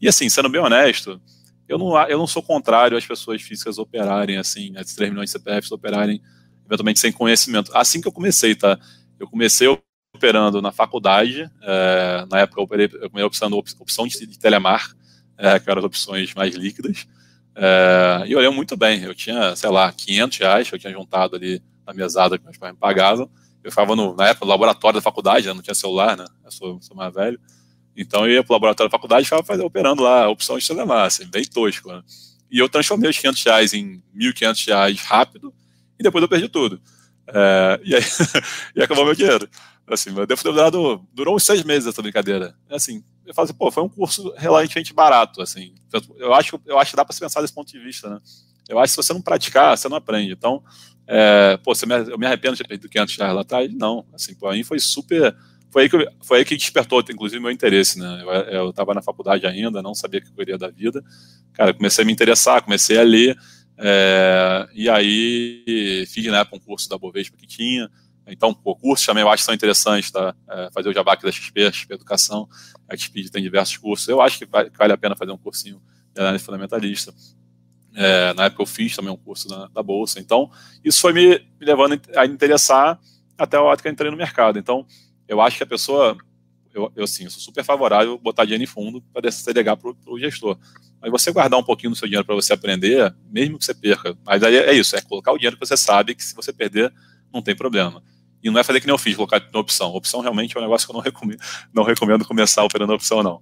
E 0.00 0.08
assim, 0.08 0.28
sendo 0.28 0.48
bem 0.48 0.60
honesto, 0.60 1.20
eu 1.68 1.78
não, 1.78 1.98
eu 2.08 2.18
não 2.18 2.26
sou 2.26 2.42
contrário 2.42 2.96
às 2.96 3.06
pessoas 3.06 3.42
físicas 3.42 3.78
operarem, 3.78 4.38
assim, 4.38 4.72
as 4.76 4.94
3 4.94 5.10
milhões 5.10 5.30
de 5.30 5.32
CPFs 5.32 5.72
operarem 5.72 6.22
eventualmente 6.64 7.00
sem 7.00 7.12
conhecimento. 7.12 7.70
Assim 7.74 8.00
que 8.00 8.08
eu 8.08 8.12
comecei, 8.12 8.54
tá? 8.54 8.78
Eu 9.18 9.26
comecei 9.26 9.66
operando 10.14 10.62
na 10.62 10.72
faculdade. 10.72 11.50
É, 11.62 12.26
na 12.30 12.40
época 12.40 12.60
eu 12.60 12.64
operei, 12.64 12.86
eu 12.86 13.10
comecei 13.10 13.24
opção, 13.24 13.50
opção 13.52 14.06
de, 14.06 14.26
de 14.26 14.38
telemar, 14.38 14.90
é, 15.36 15.58
que 15.58 15.68
eram 15.68 15.80
as 15.80 15.84
opções 15.84 16.34
mais 16.34 16.54
líquidas. 16.54 17.06
É, 17.54 18.24
e 18.26 18.34
lembro 18.34 18.54
muito 18.54 18.76
bem. 18.76 19.02
Eu 19.02 19.14
tinha, 19.14 19.56
sei 19.56 19.70
lá, 19.70 19.90
500 19.92 20.38
reais 20.38 20.68
que 20.68 20.74
eu 20.74 20.78
tinha 20.78 20.92
juntado 20.92 21.36
ali 21.36 21.62
na 21.86 21.92
mesada 21.92 22.38
que 22.38 22.44
meus 22.44 22.56
pais 22.56 22.72
me 22.72 22.78
pagavam. 22.78 23.30
Eu 23.62 23.70
ficava 23.70 23.94
no, 23.94 24.14
na 24.14 24.28
época 24.28 24.44
no 24.44 24.50
laboratório 24.50 24.98
da 24.98 25.02
faculdade, 25.02 25.46
né, 25.46 25.52
não 25.52 25.62
tinha 25.62 25.74
celular, 25.74 26.16
né? 26.16 26.24
Eu 26.44 26.50
sou, 26.50 26.80
sou 26.80 26.96
mais 26.96 27.12
velho. 27.12 27.38
Então 27.96 28.26
eu 28.26 28.34
ia 28.34 28.44
para 28.44 28.52
o 28.52 28.56
laboratório 28.56 28.88
da 28.88 28.96
faculdade 28.96 29.22
e 29.22 29.24
ficava 29.24 29.42
fazendo, 29.42 29.66
operando 29.66 30.02
lá 30.02 30.24
a 30.24 30.28
opção 30.28 30.56
de 30.56 30.66
telemar, 30.66 31.06
assim, 31.06 31.26
bem 31.26 31.44
tosco. 31.44 31.88
Né? 31.88 32.02
E 32.50 32.58
eu 32.58 32.68
transformei 32.68 33.10
os 33.10 33.18
500 33.18 33.42
reais 33.42 33.74
em 33.74 34.02
1.500 34.16 34.66
reais 34.68 35.00
rápido 35.00 35.52
e 35.98 36.02
depois 36.02 36.22
eu 36.22 36.28
perdi 36.28 36.48
tudo. 36.48 36.80
É, 37.26 37.80
e 37.84 37.94
aí 37.94 38.02
e 38.76 38.82
acabou 38.82 39.04
meu 39.04 39.14
dinheiro. 39.14 39.48
Assim, 39.86 40.10
eu 40.16 40.26
devo 40.26 41.06
durou 41.12 41.34
uns 41.34 41.44
seis 41.44 41.64
meses 41.64 41.88
essa 41.88 42.02
brincadeira. 42.02 42.54
Assim, 42.70 43.02
eu 43.26 43.34
falo 43.34 43.46
assim, 43.46 43.54
pô, 43.54 43.70
foi 43.70 43.82
um 43.82 43.88
curso 43.88 44.32
relativamente 44.36 44.92
barato, 44.92 45.42
assim. 45.42 45.74
Eu 46.18 46.34
acho, 46.34 46.60
eu 46.66 46.78
acho 46.78 46.90
que 46.90 46.96
dá 46.96 47.04
para 47.04 47.14
se 47.14 47.20
pensar 47.20 47.40
desse 47.40 47.54
ponto 47.54 47.72
de 47.72 47.78
vista, 47.78 48.08
né? 48.08 48.20
Eu 48.68 48.78
acho 48.78 48.94
que 48.94 49.02
se 49.02 49.06
você 49.06 49.12
não 49.12 49.22
praticar, 49.22 49.76
você 49.76 49.88
não 49.88 49.96
aprende. 49.96 50.32
Então, 50.32 50.62
é, 51.06 51.56
pô, 51.56 51.74
você 51.74 51.86
me, 51.86 51.94
eu 51.94 52.18
me 52.18 52.26
arrependo 52.26 52.54
de 52.54 52.62
ter 52.62 52.68
perdido 52.68 52.88
500 52.88 53.16
reais 53.16 53.34
lá 53.34 53.40
atrás? 53.40 53.74
Não. 53.74 54.04
Assim, 54.12 54.34
para 54.34 54.52
mim 54.52 54.62
foi 54.62 54.78
super. 54.78 55.34
Foi 55.70 55.82
aí, 55.82 55.88
que, 55.88 56.08
foi 56.22 56.38
aí 56.38 56.44
que 56.44 56.56
despertou, 56.56 57.00
inclusive, 57.00 57.40
meu 57.40 57.50
interesse, 57.50 57.98
né? 57.98 58.22
Eu 58.50 58.70
estava 58.70 58.94
na 58.94 59.02
faculdade 59.02 59.46
ainda, 59.46 59.82
não 59.82 59.94
sabia 59.94 60.20
o 60.20 60.22
que 60.22 60.30
eu 60.30 60.34
queria 60.34 60.58
da 60.58 60.68
vida. 60.68 61.02
Cara, 61.52 61.74
comecei 61.74 62.02
a 62.02 62.06
me 62.06 62.12
interessar, 62.12 62.62
comecei 62.62 62.98
a 62.98 63.02
ler. 63.02 63.36
É, 63.76 64.68
e 64.74 64.88
aí 64.88 66.06
fiz 66.08 66.26
na 66.26 66.40
época 66.40 66.56
um 66.56 66.60
curso 66.60 66.88
da 66.88 66.98
Bovespa 66.98 67.36
que 67.36 67.46
tinha. 67.46 67.90
Então, 68.26 68.54
o 68.64 68.76
curso 68.76 69.06
também 69.06 69.22
eu 69.22 69.28
acho 69.28 69.42
que 69.42 69.46
são 69.46 69.54
interessantes, 69.54 70.10
tá? 70.10 70.34
É, 70.50 70.68
fazer 70.72 70.88
o 70.88 70.92
jabá 70.92 71.14
aqui 71.14 71.24
da 71.24 71.32
XP, 71.32 71.72
XP 71.72 71.94
Educação, 71.94 72.48
a 72.88 72.96
XP 72.96 73.30
tem 73.30 73.42
diversos 73.42 73.76
cursos. 73.76 74.06
Eu 74.08 74.20
acho 74.20 74.38
que 74.38 74.46
vale, 74.46 74.70
vale 74.76 74.92
a 74.92 74.98
pena 74.98 75.16
fazer 75.16 75.32
um 75.32 75.38
cursinho 75.38 75.80
de 76.14 76.20
análise 76.20 76.44
fundamentalista. 76.44 77.14
É, 78.00 78.32
na 78.34 78.44
época 78.44 78.62
eu 78.62 78.66
fiz 78.66 78.94
também 78.94 79.12
um 79.12 79.16
curso 79.16 79.48
na, 79.48 79.66
da 79.66 79.82
Bolsa. 79.82 80.20
Então, 80.20 80.48
isso 80.84 81.00
foi 81.00 81.12
me, 81.12 81.30
me 81.60 81.66
levando 81.66 82.00
a 82.14 82.24
interessar 82.24 82.96
até 83.36 83.56
a 83.56 83.62
hora 83.62 83.76
que 83.76 83.88
eu 83.88 83.90
entrei 83.90 84.08
no 84.08 84.16
mercado. 84.16 84.56
Então, 84.56 84.86
eu 85.26 85.40
acho 85.40 85.56
que 85.56 85.64
a 85.64 85.66
pessoa, 85.66 86.16
eu, 86.72 86.92
eu 86.94 87.08
sim, 87.08 87.24
eu 87.24 87.30
sou 87.30 87.40
super 87.40 87.64
favorável 87.64 88.16
botar 88.16 88.44
dinheiro 88.44 88.62
em 88.62 88.68
fundo 88.68 89.02
para 89.12 89.28
delegar 89.46 89.76
para 89.76 89.92
o 90.06 90.18
gestor. 90.18 90.56
Mas 91.02 91.10
você 91.10 91.32
guardar 91.32 91.58
um 91.58 91.64
pouquinho 91.64 91.90
do 91.90 91.96
seu 91.96 92.06
dinheiro 92.06 92.24
para 92.24 92.36
você 92.36 92.52
aprender, 92.52 93.12
mesmo 93.32 93.58
que 93.58 93.64
você 93.64 93.74
perca. 93.74 94.16
Mas 94.24 94.44
aí 94.44 94.54
é 94.54 94.72
isso, 94.72 94.94
é 94.94 95.00
colocar 95.00 95.32
o 95.32 95.36
dinheiro 95.36 95.56
que 95.56 95.66
você 95.66 95.76
sabe 95.76 96.14
que 96.14 96.22
se 96.22 96.36
você 96.36 96.52
perder, 96.52 96.92
não 97.34 97.42
tem 97.42 97.56
problema. 97.56 98.00
E 98.40 98.48
não 98.48 98.60
é 98.60 98.62
fazer 98.62 98.80
que 98.80 98.86
nem 98.86 98.94
eu 98.94 98.98
fiz, 98.98 99.16
colocar 99.16 99.42
na 99.52 99.58
opção. 99.58 99.90
Opção 99.90 100.20
realmente 100.20 100.56
é 100.56 100.60
um 100.60 100.62
negócio 100.62 100.86
que 100.86 100.92
eu 100.92 100.94
não 100.94 101.02
recomendo, 101.02 101.40
não 101.74 101.82
recomendo 101.82 102.24
começar 102.24 102.62
operando 102.62 102.92
opção, 102.92 103.24
não. 103.24 103.40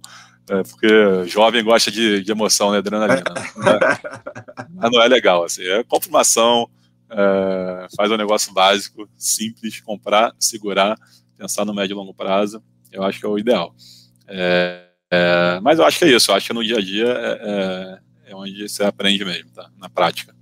É 0.49 0.63
porque 0.63 1.25
jovem 1.25 1.63
gosta 1.63 1.91
de, 1.91 2.23
de 2.23 2.31
emoção, 2.31 2.71
né? 2.71 2.77
Adrenalina. 2.77 3.23
Mas 4.73 4.91
não 4.91 5.01
é 5.01 5.07
legal, 5.07 5.43
assim. 5.43 5.63
É 5.63 5.83
confirmação, 5.83 6.69
é, 7.09 7.87
faz 7.95 8.11
um 8.11 8.17
negócio 8.17 8.53
básico, 8.53 9.09
simples, 9.17 9.81
comprar, 9.81 10.33
segurar, 10.39 10.97
pensar 11.37 11.65
no 11.65 11.73
médio 11.73 11.93
e 11.93 11.97
longo 11.97 12.13
prazo. 12.13 12.63
Eu 12.91 13.03
acho 13.03 13.19
que 13.19 13.25
é 13.25 13.29
o 13.29 13.37
ideal. 13.37 13.75
É, 14.27 14.87
é, 15.11 15.59
mas 15.61 15.79
eu 15.79 15.85
acho 15.85 15.99
que 15.99 16.05
é 16.05 16.15
isso. 16.15 16.31
Eu 16.31 16.35
acho 16.35 16.47
que 16.47 16.53
no 16.53 16.63
dia 16.63 16.77
a 16.77 16.81
dia 16.81 17.07
é, 17.07 17.99
é, 18.25 18.31
é 18.31 18.35
onde 18.35 18.69
você 18.69 18.83
aprende 18.83 19.25
mesmo, 19.25 19.51
tá? 19.51 19.69
Na 19.77 19.89
prática. 19.89 20.35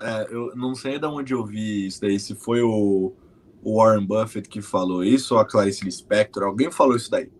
É, 0.00 0.26
eu 0.30 0.56
não 0.56 0.74
sei 0.74 0.98
de 0.98 1.06
onde 1.06 1.34
eu 1.34 1.44
vi 1.44 1.86
isso 1.86 2.00
daí, 2.00 2.18
se 2.18 2.34
foi 2.34 2.62
o 2.62 3.14
o 3.62 3.76
Warren 3.76 4.04
Buffett 4.04 4.48
que 4.48 4.60
falou 4.60 5.04
isso, 5.04 5.34
ou 5.34 5.40
a 5.40 5.44
Clarice 5.44 5.84
Lispector, 5.84 6.42
alguém 6.42 6.70
falou 6.70 6.96
isso 6.96 7.10
daí. 7.10 7.30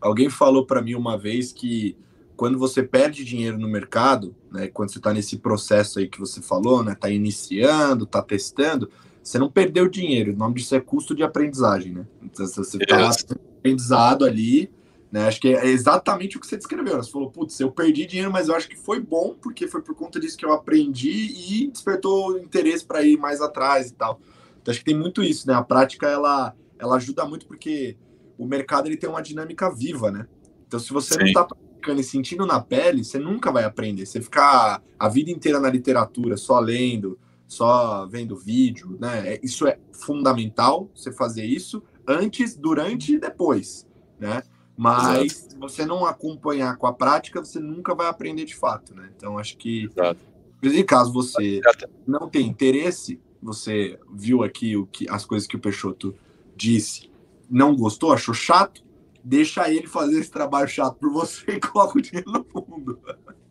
Alguém 0.00 0.30
falou 0.30 0.64
para 0.64 0.80
mim 0.80 0.94
uma 0.94 1.18
vez 1.18 1.52
que 1.52 1.96
quando 2.36 2.58
você 2.58 2.82
perde 2.82 3.22
dinheiro 3.24 3.58
no 3.58 3.68
mercado, 3.68 4.34
né, 4.50 4.68
quando 4.68 4.90
você 4.90 4.98
está 4.98 5.12
nesse 5.12 5.36
processo 5.36 5.98
aí 5.98 6.08
que 6.08 6.18
você 6.18 6.40
falou, 6.40 6.82
né, 6.82 6.94
tá 6.94 7.10
iniciando, 7.10 8.06
tá 8.06 8.22
testando, 8.22 8.90
você 9.22 9.38
não 9.38 9.50
perdeu 9.50 9.88
dinheiro, 9.88 10.32
o 10.32 10.36
nome 10.36 10.54
disso 10.54 10.74
é 10.74 10.80
custo 10.80 11.14
de 11.14 11.22
aprendizagem, 11.22 11.92
né? 11.92 12.06
Então, 12.22 12.46
você 12.46 12.78
está 12.78 13.10
aprendizado 13.58 14.24
ali, 14.24 14.70
né? 15.12 15.26
Acho 15.26 15.40
que 15.40 15.48
é 15.48 15.66
exatamente 15.66 16.36
o 16.36 16.40
que 16.40 16.46
você 16.46 16.56
descreveu. 16.56 16.96
Você 16.96 17.10
falou, 17.10 17.30
putz, 17.30 17.60
eu 17.60 17.70
perdi 17.70 18.06
dinheiro, 18.06 18.32
mas 18.32 18.48
eu 18.48 18.54
acho 18.54 18.68
que 18.68 18.76
foi 18.76 19.00
bom, 19.00 19.34
porque 19.40 19.68
foi 19.68 19.82
por 19.82 19.94
conta 19.94 20.18
disso 20.18 20.38
que 20.38 20.44
eu 20.44 20.52
aprendi 20.52 21.10
e 21.10 21.66
despertou 21.70 22.38
interesse 22.38 22.84
para 22.84 23.02
ir 23.02 23.18
mais 23.18 23.40
atrás 23.40 23.88
e 23.90 23.94
tal. 23.94 24.20
Então, 24.62 24.72
acho 24.72 24.80
que 24.80 24.86
tem 24.86 24.96
muito 24.96 25.22
isso, 25.22 25.46
né? 25.46 25.54
A 25.54 25.62
prática 25.62 26.08
ela, 26.08 26.54
ela 26.78 26.96
ajuda 26.96 27.24
muito 27.26 27.46
porque 27.46 27.96
o 28.40 28.46
mercado 28.46 28.86
ele 28.88 28.96
tem 28.96 29.08
uma 29.08 29.20
dinâmica 29.20 29.70
viva, 29.70 30.10
né? 30.10 30.26
Então, 30.66 30.80
se 30.80 30.90
você 30.94 31.12
Sim. 31.12 31.20
não 31.20 31.26
está 31.26 31.44
praticando 31.44 32.00
e 32.00 32.04
sentindo 32.04 32.46
na 32.46 32.58
pele, 32.58 33.04
você 33.04 33.18
nunca 33.18 33.52
vai 33.52 33.64
aprender. 33.64 34.06
Você 34.06 34.18
ficar 34.22 34.82
a 34.98 35.08
vida 35.10 35.30
inteira 35.30 35.60
na 35.60 35.68
literatura, 35.68 36.38
só 36.38 36.58
lendo, 36.58 37.18
só 37.46 38.06
vendo 38.06 38.34
vídeo, 38.34 38.96
né? 38.98 39.34
É, 39.34 39.40
isso 39.42 39.66
é 39.66 39.78
fundamental, 39.92 40.88
você 40.94 41.12
fazer 41.12 41.44
isso 41.44 41.82
antes, 42.08 42.56
durante 42.56 43.14
e 43.14 43.18
depois, 43.20 43.86
né? 44.18 44.42
Mas 44.74 45.32
se 45.50 45.58
você 45.58 45.84
não 45.84 46.06
acompanhar 46.06 46.78
com 46.78 46.86
a 46.86 46.94
prática, 46.94 47.44
você 47.44 47.60
nunca 47.60 47.94
vai 47.94 48.06
aprender 48.06 48.46
de 48.46 48.56
fato, 48.56 48.94
né? 48.94 49.10
Então, 49.14 49.36
acho 49.36 49.58
que, 49.58 49.84
Exato. 49.84 50.20
em 50.62 50.82
caso 50.82 51.12
você 51.12 51.60
não 52.06 52.26
tem 52.26 52.46
interesse, 52.46 53.20
você 53.42 53.98
viu 54.10 54.42
aqui 54.42 54.78
o 54.78 54.86
que 54.86 55.06
as 55.10 55.26
coisas 55.26 55.46
que 55.46 55.56
o 55.56 55.60
Peixoto 55.60 56.14
disse, 56.56 57.09
não 57.50 57.74
gostou, 57.74 58.12
achou 58.12 58.34
chato, 58.34 58.82
deixa 59.24 59.70
ele 59.70 59.86
fazer 59.86 60.20
esse 60.20 60.30
trabalho 60.30 60.68
chato 60.68 60.96
por 60.96 61.10
você 61.10 61.52
e 61.52 61.60
coloca 61.60 61.98
o 61.98 62.02
dinheiro 62.02 62.30
no 62.30 62.44
fundo. 62.44 62.98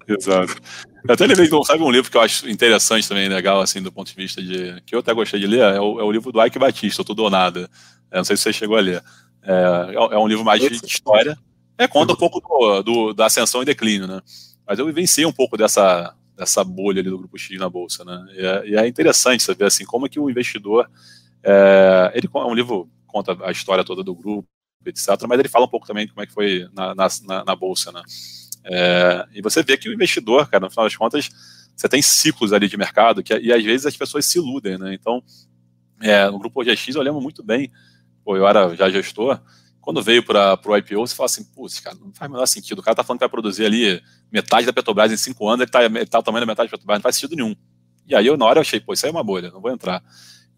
Exato. 0.07 0.55
Eu 1.07 1.13
até 1.13 1.27
levei, 1.27 1.47
sabe 1.63 1.83
um 1.83 1.91
livro 1.91 2.09
que 2.09 2.17
eu 2.17 2.21
acho 2.21 2.49
interessante 2.49 3.07
também, 3.07 3.29
legal, 3.29 3.61
assim, 3.61 3.81
do 3.81 3.91
ponto 3.91 4.09
de 4.09 4.15
vista 4.15 4.41
de. 4.41 4.81
que 4.81 4.95
eu 4.95 4.99
até 4.99 5.13
gostei 5.13 5.39
de 5.39 5.45
ler, 5.45 5.59
é 5.59 5.79
o, 5.79 5.99
é 5.99 6.03
o 6.03 6.11
livro 6.11 6.31
do 6.31 6.43
Ike 6.43 6.57
Batista, 6.57 7.03
Tudo 7.03 7.23
ou 7.23 7.29
Nada. 7.29 7.69
É, 8.09 8.17
não 8.17 8.23
sei 8.23 8.35
se 8.35 8.43
você 8.43 8.53
chegou 8.53 8.75
a 8.75 8.81
ler. 8.81 9.03
É, 9.43 9.93
é 9.93 10.17
um 10.17 10.27
livro 10.27 10.43
mais 10.43 10.61
de 10.61 10.85
história. 10.85 11.37
É, 11.77 11.87
conta 11.87 12.13
um 12.13 12.15
pouco 12.15 12.41
do, 12.41 12.81
do, 12.81 13.13
da 13.13 13.27
ascensão 13.27 13.61
e 13.61 13.65
declínio, 13.65 14.07
né? 14.07 14.21
Mas 14.67 14.79
eu 14.79 14.85
vivenciei 14.85 15.25
um 15.25 15.31
pouco 15.31 15.55
dessa, 15.55 16.13
dessa 16.35 16.63
bolha 16.63 17.01
ali 17.01 17.09
do 17.09 17.17
grupo 17.17 17.37
X 17.37 17.57
na 17.59 17.69
bolsa, 17.69 18.03
né? 18.03 18.25
E 18.33 18.45
é, 18.45 18.67
e 18.67 18.75
é 18.75 18.87
interessante 18.87 19.43
saber 19.43 19.65
assim 19.65 19.85
como 19.85 20.07
é 20.07 20.09
que 20.09 20.19
o 20.19 20.29
investidor 20.29 20.89
é, 21.43 22.11
ele 22.15 22.29
é 22.33 22.37
um 22.39 22.53
livro 22.53 22.89
conta 23.09 23.37
a 23.43 23.51
história 23.51 23.83
toda 23.83 24.03
do 24.03 24.15
grupo, 24.15 24.47
etc. 24.85 25.07
Mas 25.27 25.39
ele 25.39 25.49
fala 25.49 25.65
um 25.65 25.69
pouco 25.69 25.87
também 25.87 26.05
de 26.05 26.13
como 26.13 26.23
é 26.23 26.27
que 26.27 26.33
foi 26.33 26.67
na, 26.73 26.95
na, 26.95 27.43
na 27.45 27.55
bolsa, 27.55 27.91
né? 27.91 28.01
É, 28.65 29.25
e 29.33 29.41
você 29.41 29.63
vê 29.63 29.77
que 29.77 29.89
o 29.89 29.93
investidor, 29.93 30.49
cara, 30.49 30.65
no 30.65 30.69
final 30.69 30.85
das 30.85 30.95
contas, 30.95 31.29
você 31.75 31.87
tem 31.87 32.01
ciclos 32.01 32.51
ali 32.51 32.67
de 32.67 32.77
mercado 32.77 33.23
que 33.23 33.33
e 33.37 33.53
às 33.53 33.63
vezes 33.63 33.85
as 33.85 33.95
pessoas 33.95 34.25
se 34.25 34.37
iludem, 34.37 34.77
né? 34.77 34.93
Então, 34.93 35.23
é, 36.01 36.29
no 36.29 36.39
grupo 36.39 36.61
OGX 36.61 36.95
eu 36.95 37.01
lembro 37.01 37.21
muito 37.21 37.43
bem, 37.43 37.71
pô, 38.23 38.35
eu 38.35 38.47
era 38.47 38.75
já 38.75 38.89
gestor, 38.89 39.39
quando 39.81 40.03
veio 40.03 40.23
para 40.23 40.59
o 40.63 40.77
IPO, 40.77 41.07
você 41.07 41.15
fala 41.15 41.25
assim, 41.25 41.43
putz, 41.43 41.79
cara, 41.79 41.95
não 41.99 42.13
faz 42.13 42.29
o 42.29 42.33
menor 42.33 42.45
sentido. 42.45 42.79
O 42.79 42.83
cara 42.83 42.95
tá 42.95 43.03
falando 43.03 43.19
que 43.19 43.23
vai 43.23 43.29
produzir 43.29 43.65
ali 43.65 44.01
metade 44.31 44.65
da 44.65 44.73
Petrobras 44.73 45.11
em 45.11 45.17
cinco 45.17 45.47
anos, 45.47 45.61
ele 45.61 45.71
tá, 45.71 45.83
ele 45.83 46.05
tá 46.05 46.21
da 46.21 46.31
metade 46.31 46.69
da 46.69 46.77
Petrobras, 46.77 46.97
não 46.97 47.01
faz 47.01 47.15
sentido 47.15 47.35
nenhum. 47.35 47.55
E 48.05 48.15
aí 48.15 48.27
eu, 48.27 48.37
na 48.37 48.45
hora, 48.45 48.59
eu 48.59 48.61
achei, 48.61 48.79
pô, 48.79 48.93
isso 48.93 49.05
aí 49.05 49.09
é 49.09 49.11
uma 49.11 49.23
bolha, 49.23 49.49
não 49.49 49.61
vou 49.61 49.71
entrar. 49.71 50.03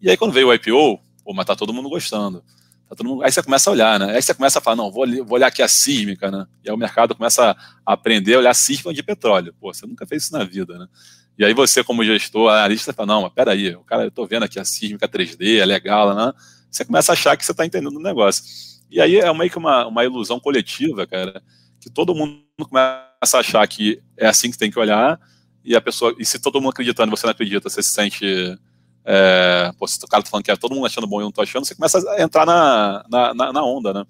E 0.00 0.10
aí 0.10 0.16
quando 0.16 0.32
veio 0.32 0.48
o 0.48 0.54
IPO, 0.54 1.00
pô, 1.24 1.32
mas 1.34 1.46
tá 1.46 1.56
todo 1.56 1.72
mundo 1.72 1.88
gostando. 1.88 2.42
Tá 2.88 2.96
todo 2.96 3.06
mundo... 3.06 3.22
Aí 3.22 3.32
você 3.32 3.42
começa 3.42 3.70
a 3.70 3.72
olhar, 3.72 3.98
né? 3.98 4.14
Aí 4.14 4.22
você 4.22 4.34
começa 4.34 4.58
a 4.58 4.62
falar, 4.62 4.76
não, 4.76 4.90
vou, 4.90 5.06
vou 5.24 5.34
olhar 5.34 5.46
aqui 5.46 5.62
a 5.62 5.68
sísmica, 5.68 6.30
né? 6.30 6.46
E 6.64 6.68
aí 6.68 6.74
o 6.74 6.78
mercado 6.78 7.14
começa 7.14 7.56
a 7.86 7.92
aprender 7.92 8.34
a 8.34 8.38
olhar 8.38 8.50
a 8.50 8.54
sísmica 8.54 8.92
de 8.92 9.02
petróleo. 9.02 9.54
Pô, 9.60 9.72
você 9.72 9.86
nunca 9.86 10.06
fez 10.06 10.24
isso 10.24 10.32
na 10.32 10.44
vida, 10.44 10.78
né? 10.78 10.86
E 11.38 11.44
aí 11.44 11.54
você, 11.54 11.82
como 11.82 12.04
gestor, 12.04 12.50
analista, 12.50 12.92
fala, 12.92 13.06
não, 13.06 13.22
mas 13.22 13.32
peraí, 13.32 13.74
o 13.74 13.82
cara, 13.82 14.04
eu 14.04 14.10
tô 14.10 14.26
vendo 14.26 14.44
aqui 14.44 14.58
a 14.58 14.64
sísmica 14.64 15.08
3D, 15.08 15.60
é 15.60 15.64
legal, 15.64 16.14
né? 16.14 16.32
Você 16.70 16.84
começa 16.84 17.12
a 17.12 17.14
achar 17.14 17.36
que 17.36 17.44
você 17.44 17.52
está 17.52 17.64
entendendo 17.64 17.96
o 17.96 18.02
negócio. 18.02 18.44
E 18.90 19.00
aí 19.00 19.16
é 19.16 19.32
meio 19.32 19.50
que 19.50 19.58
uma, 19.58 19.86
uma 19.86 20.04
ilusão 20.04 20.38
coletiva, 20.38 21.06
cara, 21.06 21.42
que 21.80 21.90
todo 21.90 22.14
mundo 22.14 22.42
começa 22.58 23.36
a 23.36 23.40
achar 23.40 23.66
que 23.66 24.02
é 24.16 24.26
assim 24.26 24.50
que 24.50 24.58
tem 24.58 24.70
que 24.70 24.78
olhar, 24.78 25.18
e 25.64 25.76
a 25.76 25.80
pessoa, 25.80 26.14
e 26.18 26.24
se 26.24 26.38
todo 26.38 26.60
mundo 26.60 26.70
acreditando 26.70 27.12
e 27.12 27.16
você 27.16 27.26
não 27.26 27.32
acredita, 27.32 27.68
você 27.68 27.82
se 27.82 27.92
sente. 27.92 28.24
É, 29.04 29.72
pô, 29.78 29.86
se 29.86 29.98
o 30.02 30.08
cara 30.08 30.22
tá 30.22 30.30
falando 30.30 30.44
que 30.44 30.50
é 30.50 30.56
todo 30.56 30.74
mundo 30.74 30.86
achando 30.86 31.06
bom 31.06 31.20
e 31.20 31.22
eu 31.22 31.26
não 31.26 31.32
tô 31.32 31.42
achando, 31.42 31.64
você 31.64 31.74
começa 31.74 31.98
a 31.98 32.22
entrar 32.22 32.46
na, 32.46 33.04
na, 33.08 33.52
na 33.52 33.64
onda, 33.64 33.92
né? 33.92 34.04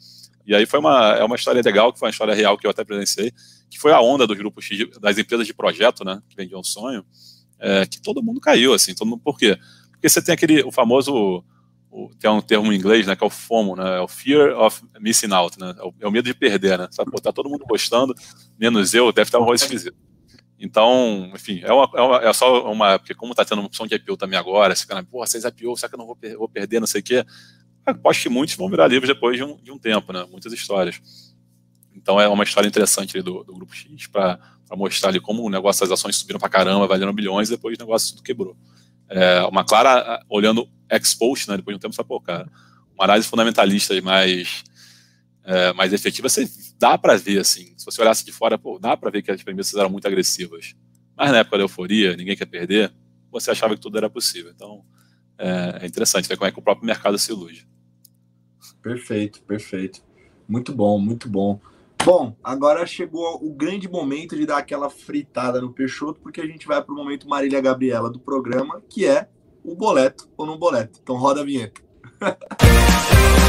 E 0.47 0.55
aí 0.55 0.67
foi 0.67 0.81
uma, 0.81 1.13
é 1.13 1.25
uma 1.25 1.37
história 1.37 1.63
legal, 1.63 1.93
que 1.93 1.99
foi 1.99 2.09
uma 2.09 2.13
história 2.13 2.35
real 2.35 2.59
que 2.59 2.67
eu 2.67 2.71
até 2.71 2.85
presenciei, 2.85 3.33
que 3.71 3.79
foi 3.79 3.93
a 3.93 4.01
onda 4.01 4.27
dos 4.27 4.37
grupos 4.37 4.67
das 5.01 5.17
empresas 5.19 5.47
de 5.47 5.55
projeto, 5.55 6.05
né, 6.05 6.21
que 6.29 6.37
vendiam 6.37 6.63
sonho, 6.65 7.05
é, 7.59 7.87
que 7.87 8.01
todo 8.01 8.23
mundo 8.23 8.41
caiu, 8.41 8.75
assim, 8.75 8.95
todo 8.95 9.09
mundo, 9.09 9.21
por 9.21 9.39
quê? 9.39 9.57
Porque 9.93 10.09
você 10.09 10.21
tem 10.21 10.35
aquele, 10.35 10.63
o 10.65 10.73
famoso, 10.73 11.45
o, 11.91 12.11
tem 12.19 12.29
um 12.29 12.41
termo 12.41 12.73
em 12.73 12.77
inglês, 12.77 13.07
né, 13.07 13.15
que 13.15 13.23
é 13.23 13.27
o 13.27 13.31
FOMO, 13.31 13.77
né, 13.77 13.99
é 13.99 14.01
o 14.01 14.09
Fear 14.09 14.59
of 14.59 14.83
Missing 15.01 15.33
Out, 15.33 15.59
né, 15.61 15.75
é 15.79 15.83
o, 15.83 15.95
é 16.01 16.09
o 16.09 16.11
medo 16.11 16.25
de 16.25 16.35
perder, 16.35 16.77
né, 16.77 16.89
sabe, 16.91 17.11
pô, 17.11 17.21
tá 17.21 17.33
todo 17.33 17.49
mundo 17.49 17.65
gostando, 17.65 18.13
menos 18.59 18.95
eu, 18.95 19.13
deve 19.13 19.29
estar 19.29 19.39
um 19.39 19.45
rosto 19.45 19.65
esquisito. 19.65 19.97
Então, 20.65 21.29
enfim, 21.35 21.61
é, 21.65 21.73
uma, 21.73 21.91
é, 21.93 22.01
uma, 22.01 22.17
é, 22.19 22.33
só 22.33 22.71
uma. 22.71 22.97
Porque, 22.97 23.15
como 23.15 23.33
está 23.33 23.45
tendo 23.45 23.59
uma 23.59 23.67
opção 23.67 23.85
de 23.85 23.97
IPO 23.97 24.17
também 24.17 24.39
agora, 24.39 24.73
esse 24.73 24.87
cara, 24.87 25.03
porra, 25.03 25.27
vocês 25.27 25.45
IPO, 25.45 25.77
será 25.77 25.89
que 25.89 25.97
eu 25.97 25.99
não 25.99 26.07
vou, 26.07 26.17
vou 26.39 26.49
perder, 26.49 26.79
não 26.79 26.87
sei 26.87 27.01
o 27.01 27.05
quê? 27.05 27.27
Aposto 27.85 28.23
que 28.23 28.29
muitos 28.29 28.55
vão 28.55 28.71
virar 28.71 28.87
livros 28.87 29.09
depois 29.09 29.37
de 29.37 29.43
um, 29.43 29.57
de 29.57 29.73
um 29.73 29.79
tempo, 29.79 30.13
né? 30.13 30.25
Muitas 30.31 30.53
histórias. 30.53 31.01
Então, 31.93 32.21
é 32.21 32.29
uma 32.29 32.45
história 32.45 32.69
interessante 32.69 33.21
do, 33.21 33.43
do 33.43 33.53
Grupo 33.53 33.75
X 33.75 34.07
para 34.07 34.39
mostrar 34.77 35.09
ali 35.09 35.19
como 35.19 35.43
o 35.43 35.51
negócio, 35.51 35.83
as 35.83 35.91
ações 35.91 36.15
subiram 36.15 36.39
para 36.39 36.49
caramba, 36.49 36.87
valendo 36.87 37.13
bilhões, 37.13 37.49
e 37.49 37.57
depois 37.57 37.77
o 37.77 37.81
negócio 37.81 38.15
tudo 38.15 38.23
quebrou. 38.23 38.57
É, 39.09 39.43
uma 39.43 39.65
clara, 39.65 40.25
olhando 40.31 40.69
ex-post, 40.89 41.51
né? 41.51 41.57
Depois 41.57 41.75
de 41.75 41.79
um 41.79 41.81
tempo, 41.81 41.95
você 41.95 42.05
pô, 42.05 42.21
cara, 42.21 42.49
uma 42.95 43.05
análise 43.05 43.27
fundamentalista 43.27 44.01
mais 44.01 44.63
é, 45.45 45.73
mais 45.73 45.93
efetiva, 45.93 46.29
você 46.29 46.49
dá 46.79 46.97
para 46.97 47.17
ver, 47.17 47.41
assim, 47.41 47.75
se 47.77 47.85
você 47.85 48.01
olhasse 48.01 48.25
de 48.25 48.33
fora, 48.33 48.57
pô, 48.57 48.79
dá 48.79 48.97
para 48.97 49.11
ver 49.11 49.23
que 49.23 49.31
as 49.31 49.43
premissas 49.43 49.75
eram 49.79 49.91
muito 49.91 50.07
agressivas. 50.07 50.75
Mas 51.17 51.31
na 51.31 51.39
época 51.39 51.59
da 51.59 51.65
euforia, 51.65 52.17
ninguém 52.17 52.37
quer 52.37 52.47
perder, 52.47 52.93
você 53.31 53.51
achava 53.51 53.75
que 53.75 53.81
tudo 53.81 53.99
era 53.99 54.09
possível. 54.09 54.53
Então, 54.55 54.85
é, 55.39 55.81
é 55.83 55.87
interessante 55.87 56.29
ver 56.29 56.37
como 56.37 56.49
é 56.49 56.53
que 56.53 56.59
o 56.59 56.63
próprio 56.63 56.87
mercado 56.87 57.19
se 57.19 57.33
ilude. 57.33 57.67
Perfeito, 58.81 59.43
perfeito. 59.43 60.03
Muito 60.49 60.73
bom, 60.73 60.99
muito 60.99 61.29
bom. 61.29 61.61
Bom, 62.05 62.37
agora 62.43 62.85
chegou 62.85 63.39
o 63.45 63.55
grande 63.55 63.89
momento 63.89 64.35
de 64.37 64.45
dar 64.45 64.59
aquela 64.59 64.91
fritada 64.91 65.61
no 65.61 65.73
Peixoto, 65.73 66.21
porque 66.21 66.41
a 66.41 66.47
gente 66.47 66.67
vai 66.67 66.83
para 66.83 66.93
o 66.93 66.97
momento 66.97 67.29
Marília 67.29 67.61
Gabriela 67.61 68.11
do 68.11 68.19
programa, 68.19 68.83
que 68.89 69.07
é 69.07 69.29
o 69.63 69.77
boleto 69.77 70.29
ou 70.37 70.45
não 70.45 70.59
boleto. 70.59 70.99
Então 71.01 71.17
roda 71.17 71.43
a 71.43 71.45
vinheta. 71.45 71.81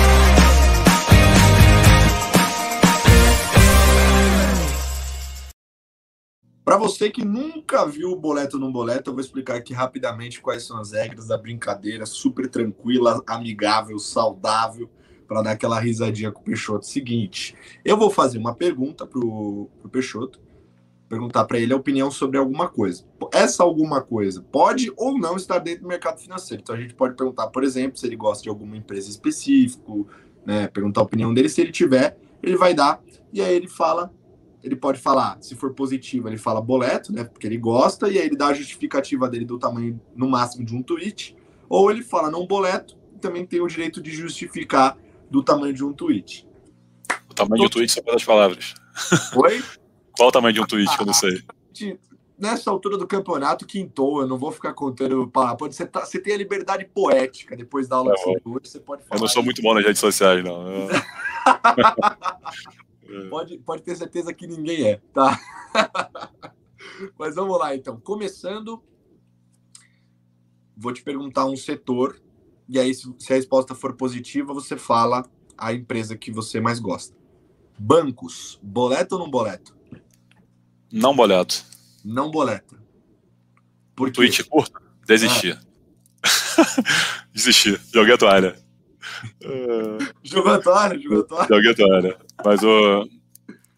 Para 6.73 6.79
você 6.79 7.11
que 7.11 7.23
nunca 7.23 7.85
viu 7.85 8.09
o 8.09 8.15
boleto 8.15 8.57
no 8.57 8.71
boleto, 8.71 9.11
eu 9.11 9.13
vou 9.13 9.21
explicar 9.21 9.57
aqui 9.57 9.75
rapidamente 9.75 10.41
quais 10.41 10.63
são 10.63 10.79
as 10.79 10.91
regras 10.91 11.27
da 11.27 11.37
brincadeira, 11.37 12.03
super 12.03 12.49
tranquila, 12.49 13.21
amigável, 13.27 13.99
saudável, 13.99 14.89
para 15.27 15.43
dar 15.43 15.51
aquela 15.51 15.79
risadinha 15.79 16.31
com 16.31 16.41
o 16.41 16.43
Peixoto. 16.43 16.87
Seguinte, 16.87 17.55
eu 17.85 17.95
vou 17.95 18.09
fazer 18.09 18.39
uma 18.39 18.55
pergunta 18.55 19.05
pro, 19.05 19.69
pro 19.81 19.89
Peixoto, 19.91 20.41
perguntar 21.07 21.45
para 21.45 21.59
ele 21.59 21.73
a 21.73 21.77
opinião 21.77 22.09
sobre 22.09 22.39
alguma 22.39 22.67
coisa. 22.67 23.05
Essa 23.31 23.61
alguma 23.61 24.01
coisa 24.01 24.41
pode 24.41 24.91
ou 24.97 25.19
não 25.19 25.35
estar 25.35 25.59
dentro 25.59 25.83
do 25.83 25.87
mercado 25.87 26.19
financeiro. 26.19 26.63
Então 26.63 26.75
a 26.75 26.79
gente 26.79 26.95
pode 26.95 27.15
perguntar, 27.15 27.49
por 27.49 27.63
exemplo, 27.63 27.99
se 27.99 28.07
ele 28.07 28.15
gosta 28.15 28.41
de 28.41 28.49
alguma 28.49 28.75
empresa 28.75 29.11
específica, 29.11 29.93
né, 30.43 30.67
perguntar 30.69 31.01
a 31.01 31.03
opinião 31.03 31.35
dele. 31.35 31.49
Se 31.49 31.61
ele 31.61 31.71
tiver, 31.71 32.17
ele 32.41 32.57
vai 32.57 32.73
dar 32.73 32.99
e 33.31 33.43
aí 33.43 33.53
ele 33.53 33.67
fala 33.67 34.11
ele 34.63 34.77
pode 34.77 34.99
falar, 34.99 35.37
se 35.41 35.55
for 35.55 35.73
positivo, 35.73 36.29
ele 36.29 36.37
fala 36.37 36.61
boleto, 36.61 37.11
né? 37.11 37.25
Porque 37.25 37.45
ele 37.45 37.57
gosta, 37.57 38.09
e 38.09 38.17
aí 38.17 38.25
ele 38.25 38.37
dá 38.37 38.47
a 38.47 38.53
justificativa 38.53 39.27
dele 39.29 39.43
do 39.43 39.59
tamanho 39.59 39.99
no 40.15 40.29
máximo 40.29 40.65
de 40.65 40.73
um 40.73 40.81
tweet, 40.81 41.35
ou 41.67 41.91
ele 41.91 42.01
fala 42.01 42.31
não 42.31 42.47
boleto, 42.47 42.97
e 43.13 43.19
também 43.19 43.45
tem 43.45 43.59
o 43.59 43.67
direito 43.67 44.01
de 44.01 44.11
justificar 44.11 44.97
do 45.29 45.43
tamanho 45.43 45.73
de 45.73 45.83
um 45.83 45.91
tweet. 45.91 46.47
O 47.29 47.33
tamanho 47.33 47.63
de 47.63 47.67
um 47.67 47.69
tweet 47.69 47.91
são 47.91 48.03
das 48.05 48.23
palavras. 48.23 48.73
Oi? 49.35 49.61
Qual 50.15 50.29
o 50.29 50.31
tamanho 50.31 50.53
de 50.53 50.61
um 50.61 50.65
tweet 50.65 50.95
que 50.95 51.01
eu 51.01 51.07
não 51.07 51.13
sei? 51.13 51.43
Nessa 52.37 52.71
altura 52.71 52.97
do 52.97 53.07
campeonato, 53.07 53.65
quintou, 53.65 54.21
eu 54.21 54.27
não 54.27 54.37
vou 54.37 54.51
ficar 54.51 54.73
contando. 54.73 55.27
Pode 55.57 55.75
ser, 55.75 55.89
você 55.91 56.19
tem 56.19 56.33
a 56.33 56.37
liberdade 56.37 56.85
poética 56.85 57.55
depois 57.55 57.87
da 57.87 57.97
aula 57.97 58.11
é, 58.11 58.15
de 58.15 58.23
cintura, 58.23 58.61
você 58.63 58.79
pode 58.79 59.03
falar. 59.03 59.17
Eu 59.17 59.21
não 59.21 59.27
sou 59.27 59.43
muito 59.43 59.61
bom 59.61 59.73
nas 59.73 59.83
redes 59.83 59.99
sociais, 59.99 60.43
não. 60.43 60.87
É. 63.13 63.29
Pode, 63.29 63.57
pode 63.59 63.83
ter 63.83 63.95
certeza 63.95 64.33
que 64.33 64.47
ninguém 64.47 64.83
é, 64.83 65.01
tá? 65.13 65.39
Mas 67.17 67.35
vamos 67.35 67.57
lá, 67.59 67.75
então. 67.75 67.99
Começando, 67.99 68.83
vou 70.75 70.91
te 70.91 71.03
perguntar 71.03 71.45
um 71.45 71.55
setor, 71.55 72.19
e 72.67 72.79
aí, 72.79 72.93
se, 72.93 73.13
se 73.19 73.31
a 73.31 73.35
resposta 73.35 73.75
for 73.75 73.95
positiva, 73.95 74.53
você 74.53 74.77
fala 74.77 75.23
a 75.57 75.73
empresa 75.73 76.17
que 76.17 76.31
você 76.31 76.59
mais 76.59 76.79
gosta. 76.79 77.15
Bancos, 77.77 78.59
boleto 78.61 79.15
ou 79.15 79.21
não 79.21 79.29
boleto? 79.29 79.77
Não 80.91 81.15
boleto. 81.15 81.65
Não 82.03 82.31
boleto. 82.31 82.79
Por 83.95 84.11
Tweet 84.11 84.43
curto, 84.45 84.81
desisti. 85.05 85.51
É. 85.51 85.59
Desisti, 87.33 87.79
joguei 87.91 88.13
a 88.13 88.17
toalha. 88.17 88.62
Joguei 91.47 91.71
a 91.71 91.75
toalha. 91.75 92.17
Mas 92.43 92.63
o. 92.63 93.09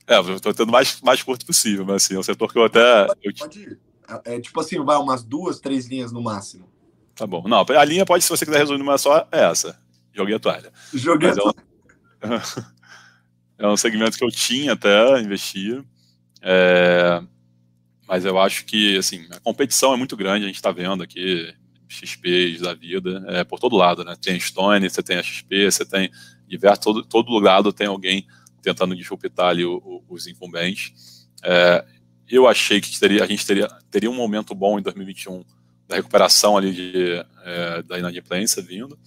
É, 0.07 0.19
eu 0.19 0.39
tô 0.39 0.53
tendo 0.53 0.71
mais, 0.71 1.01
mais 1.01 1.23
curto 1.23 1.45
possível, 1.45 1.83
mas 1.83 2.03
assim, 2.03 2.15
é 2.15 2.19
um 2.19 2.23
setor 2.23 2.51
que 2.51 2.59
eu 2.59 2.65
até. 2.65 3.07
Pode, 3.07 3.39
pode 3.39 3.59
ir. 3.59 3.79
É, 4.07 4.35
é, 4.35 4.41
tipo 4.41 4.59
assim, 4.59 4.83
vai 4.83 4.97
umas 4.97 5.23
duas, 5.23 5.59
três 5.59 5.87
linhas 5.87 6.11
no 6.11 6.21
máximo. 6.21 6.69
Tá 7.15 7.25
bom. 7.25 7.47
Não, 7.47 7.65
a 7.67 7.85
linha 7.85 8.05
pode, 8.05 8.23
se 8.23 8.29
você 8.29 8.45
quiser 8.45 8.59
resumir 8.59 8.81
uma 8.81 8.97
só, 8.97 9.27
é 9.31 9.43
essa. 9.43 9.79
Joguei 10.13 10.35
a 10.35 10.39
toalha. 10.39 10.71
Joguei 10.93 11.29
mas 11.29 11.37
a 11.37 11.41
toalha. 11.41 11.65
É 13.59 13.65
um, 13.65 13.65
é 13.65 13.67
um 13.67 13.77
segmento 13.77 14.17
que 14.17 14.23
eu 14.23 14.31
tinha 14.31 14.73
até 14.73 15.19
investir. 15.19 15.83
É, 16.41 17.23
mas 18.07 18.25
eu 18.25 18.37
acho 18.39 18.65
que, 18.65 18.97
assim, 18.97 19.27
a 19.31 19.39
competição 19.39 19.93
é 19.93 19.97
muito 19.97 20.15
grande, 20.15 20.43
a 20.43 20.47
gente 20.47 20.57
está 20.57 20.71
vendo 20.71 21.01
aqui 21.01 21.53
XPs 21.95 22.61
da 22.61 22.73
vida, 22.73 23.23
é, 23.27 23.43
por 23.43 23.59
todo 23.59 23.75
lado, 23.75 24.03
né? 24.03 24.15
Tem 24.19 24.39
Stone, 24.39 24.89
você 24.89 25.01
tem 25.01 25.17
a 25.17 25.23
XP, 25.23 25.71
você 25.71 25.85
tem 25.85 26.11
diversos, 26.47 26.83
todo, 26.83 27.03
todo 27.03 27.39
lado 27.39 27.73
tem 27.73 27.87
alguém 27.87 28.25
tentando 28.61 28.95
disruptar 28.95 29.47
ali 29.47 29.65
o, 29.65 29.77
o, 29.77 30.03
os 30.09 30.27
incumbentes. 30.27 31.27
É, 31.43 31.85
eu 32.27 32.47
achei 32.47 32.81
que 32.81 32.99
teria, 32.99 33.23
a 33.23 33.27
gente 33.27 33.45
teria, 33.45 33.67
teria 33.89 34.09
um 34.09 34.15
momento 34.15 34.53
bom 34.55 34.79
em 34.79 34.81
2021 34.81 35.43
da 35.87 35.95
recuperação 35.95 36.57
ali 36.57 36.73
de, 36.73 37.25
é, 37.43 37.83
da 37.83 37.99
inadimplência 37.99 38.61
vindo. 38.61 38.97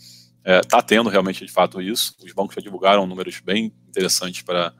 Está 0.44 0.78
é, 0.78 0.82
tendo 0.82 1.10
realmente, 1.10 1.44
de 1.44 1.52
fato, 1.52 1.82
isso. 1.82 2.14
Os 2.24 2.32
bancos 2.32 2.54
já 2.54 2.60
divulgaram 2.60 3.06
números 3.06 3.40
bem 3.40 3.72
interessantes 3.88 4.42
para 4.42 4.72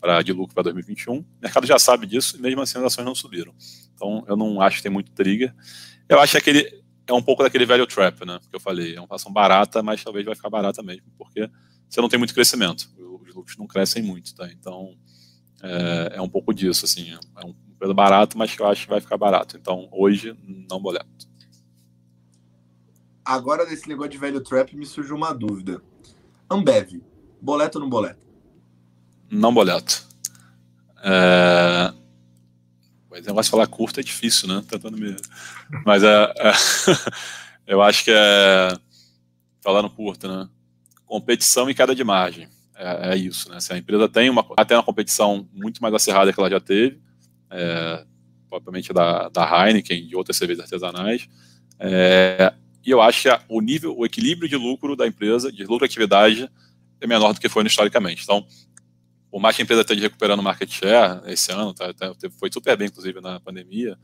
para 0.00 0.22
de 0.22 0.32
lucro 0.32 0.54
para 0.54 0.64
2021. 0.64 1.18
O 1.18 1.26
mercado 1.42 1.66
já 1.66 1.78
sabe 1.78 2.06
disso 2.06 2.36
e 2.36 2.40
mesmo 2.40 2.60
assim 2.60 2.78
as 2.78 2.84
ações 2.84 3.04
não 3.04 3.14
subiram. 3.14 3.54
Então 3.94 4.24
eu 4.28 4.36
não 4.36 4.60
acho 4.60 4.76
que 4.76 4.82
tem 4.82 4.92
muito 4.92 5.10
trigger. 5.12 5.54
Eu 6.08 6.20
acho 6.20 6.32
que 6.32 6.38
aquele 6.38 6.84
é 7.06 7.12
um 7.12 7.22
pouco 7.22 7.42
daquele 7.42 7.66
velho 7.66 7.86
trap, 7.86 8.24
né? 8.24 8.38
Que 8.50 8.56
eu 8.56 8.60
falei, 8.60 8.96
é 8.96 9.00
uma 9.00 9.14
ação 9.14 9.32
barata, 9.32 9.82
mas 9.82 10.02
talvez 10.02 10.24
vai 10.24 10.34
ficar 10.34 10.50
barata 10.50 10.82
mesmo, 10.82 11.06
porque 11.16 11.48
você 11.88 12.00
não 12.00 12.08
tem 12.08 12.18
muito 12.18 12.34
crescimento. 12.34 12.88
Os 12.98 13.34
lucros 13.34 13.56
não 13.56 13.66
crescem 13.66 14.02
muito, 14.02 14.34
tá? 14.34 14.50
Então 14.50 14.96
é, 15.62 16.16
é 16.16 16.20
um 16.20 16.28
pouco 16.28 16.52
disso, 16.52 16.84
assim. 16.84 17.12
É 17.12 17.46
um 17.46 17.54
preço 17.78 17.94
barato, 17.94 18.36
mas 18.36 18.54
que 18.54 18.60
eu 18.60 18.66
acho 18.66 18.84
que 18.84 18.90
vai 18.90 19.00
ficar 19.00 19.16
barato. 19.16 19.56
Então 19.56 19.88
hoje 19.92 20.36
não 20.68 20.80
boleto. 20.80 21.06
Agora 23.24 23.66
desse 23.66 23.88
negócio 23.88 24.12
de 24.12 24.18
velho 24.18 24.40
trap 24.40 24.76
me 24.76 24.86
surgiu 24.86 25.16
uma 25.16 25.32
dúvida. 25.32 25.82
Ambev, 26.50 27.02
boleto 27.40 27.78
ou 27.78 27.82
não 27.82 27.90
boleto? 27.90 28.24
Não 29.28 29.52
boleto. 29.52 30.06
É... 31.02 31.92
Mas 33.16 33.26
negócio 33.26 33.48
de 33.48 33.50
falar 33.50 33.66
curto 33.66 33.98
é 33.98 34.02
difícil, 34.02 34.46
né? 34.46 34.62
Tentando 34.68 34.98
me... 34.98 35.16
Mas 35.86 36.02
é, 36.02 36.34
é... 36.36 36.52
eu 37.66 37.80
acho 37.82 38.04
que 38.04 38.10
é. 38.14 38.76
Falando 39.62 39.88
curto, 39.88 40.28
né? 40.28 40.46
Competição 41.06 41.70
e 41.70 41.74
queda 41.74 41.94
de 41.94 42.04
margem. 42.04 42.46
É, 42.74 43.14
é 43.14 43.16
isso, 43.16 43.50
né? 43.50 43.58
Se 43.58 43.72
a 43.72 43.78
empresa 43.78 44.06
tem 44.06 44.28
uma, 44.28 44.46
até 44.54 44.76
uma 44.76 44.82
competição 44.82 45.48
muito 45.50 45.80
mais 45.80 45.94
acirrada 45.94 46.30
que 46.30 46.38
ela 46.38 46.50
já 46.50 46.60
teve, 46.60 47.00
é, 47.50 48.04
propriamente 48.50 48.92
da, 48.92 49.30
da 49.30 49.66
Heineken 49.66 50.08
e 50.10 50.14
outras 50.14 50.36
cervejas 50.36 50.64
artesanais, 50.64 51.26
é, 51.80 52.52
e 52.84 52.90
eu 52.90 53.00
acho 53.00 53.22
que 53.22 53.38
o 53.48 53.62
nível, 53.62 53.96
o 53.96 54.04
equilíbrio 54.04 54.48
de 54.48 54.56
lucro 54.56 54.94
da 54.94 55.06
empresa, 55.06 55.50
de 55.50 55.64
lucratividade, 55.64 56.50
é 57.00 57.06
menor 57.06 57.32
do 57.32 57.40
que 57.40 57.48
foi 57.48 57.64
historicamente. 57.64 58.22
Então, 58.24 58.46
por 59.30 59.40
mais 59.40 59.56
que 59.56 59.62
a 59.62 59.64
empresa 59.64 59.82
esteja 59.82 60.02
recuperando 60.02 60.42
market 60.42 60.70
share 60.70 61.20
esse 61.26 61.52
ano, 61.52 61.74
tá, 61.74 61.92
tá, 61.92 62.14
foi 62.38 62.50
super 62.52 62.76
bem, 62.76 62.88
inclusive, 62.88 63.20
na 63.20 63.40
pandemia, 63.40 63.98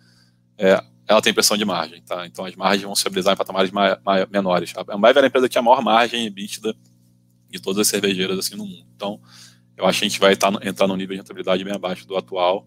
é, 0.59 0.83
ela 1.07 1.21
tem 1.21 1.33
pressão 1.33 1.57
de 1.57 1.65
margem, 1.65 2.03
tá? 2.03 2.27
Então 2.27 2.45
as 2.45 2.55
margens 2.55 2.85
vão 2.85 2.95
se 2.95 3.01
estabilizar 3.01 3.35
em 3.35 3.37
patamares 3.37 3.71
ma 3.71 3.99
ma 4.05 4.27
menores. 4.31 4.73
A 4.77 4.95
Ambev 4.95 5.17
era 5.17 5.27
a 5.27 5.29
empresa 5.29 5.49
que 5.49 5.53
tinha 5.53 5.61
a 5.61 5.65
maior 5.65 5.83
margem 5.83 6.27
EBITDA 6.27 6.75
de 7.49 7.61
todas 7.61 7.81
as 7.81 7.89
cervejeiras 7.89 8.39
assim 8.39 8.57
no 8.57 8.65
mundo. 8.65 8.87
Então, 8.95 9.21
eu 9.77 9.85
acho 9.87 10.01
que 10.01 10.07
a 10.07 10.09
gente 10.09 10.21
vai 10.21 10.37
tá, 10.37 10.51
entrar 10.63 10.87
num 10.87 10.97
nível 10.97 11.15
de 11.15 11.21
rentabilidade 11.21 11.65
bem 11.65 11.75
abaixo 11.75 12.07
do 12.07 12.17
atual. 12.17 12.67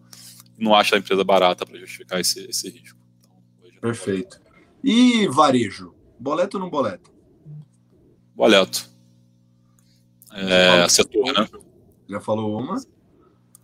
Não 0.58 0.74
acho 0.74 0.94
a 0.94 0.98
empresa 0.98 1.24
barata 1.24 1.66
para 1.66 1.78
justificar 1.78 2.20
esse, 2.20 2.40
esse 2.48 2.68
risco. 2.70 2.98
Então, 3.20 3.80
Perfeito. 3.80 4.40
E 4.82 5.26
varejo? 5.28 5.94
Boleto 6.18 6.56
ou 6.56 6.62
não 6.62 6.70
boleto? 6.70 7.12
Boleto. 8.34 8.88
É, 10.32 10.88
setor, 10.88 11.32
né? 11.32 11.48
Já 12.08 12.20
falou 12.20 12.58
uma? 12.58 12.76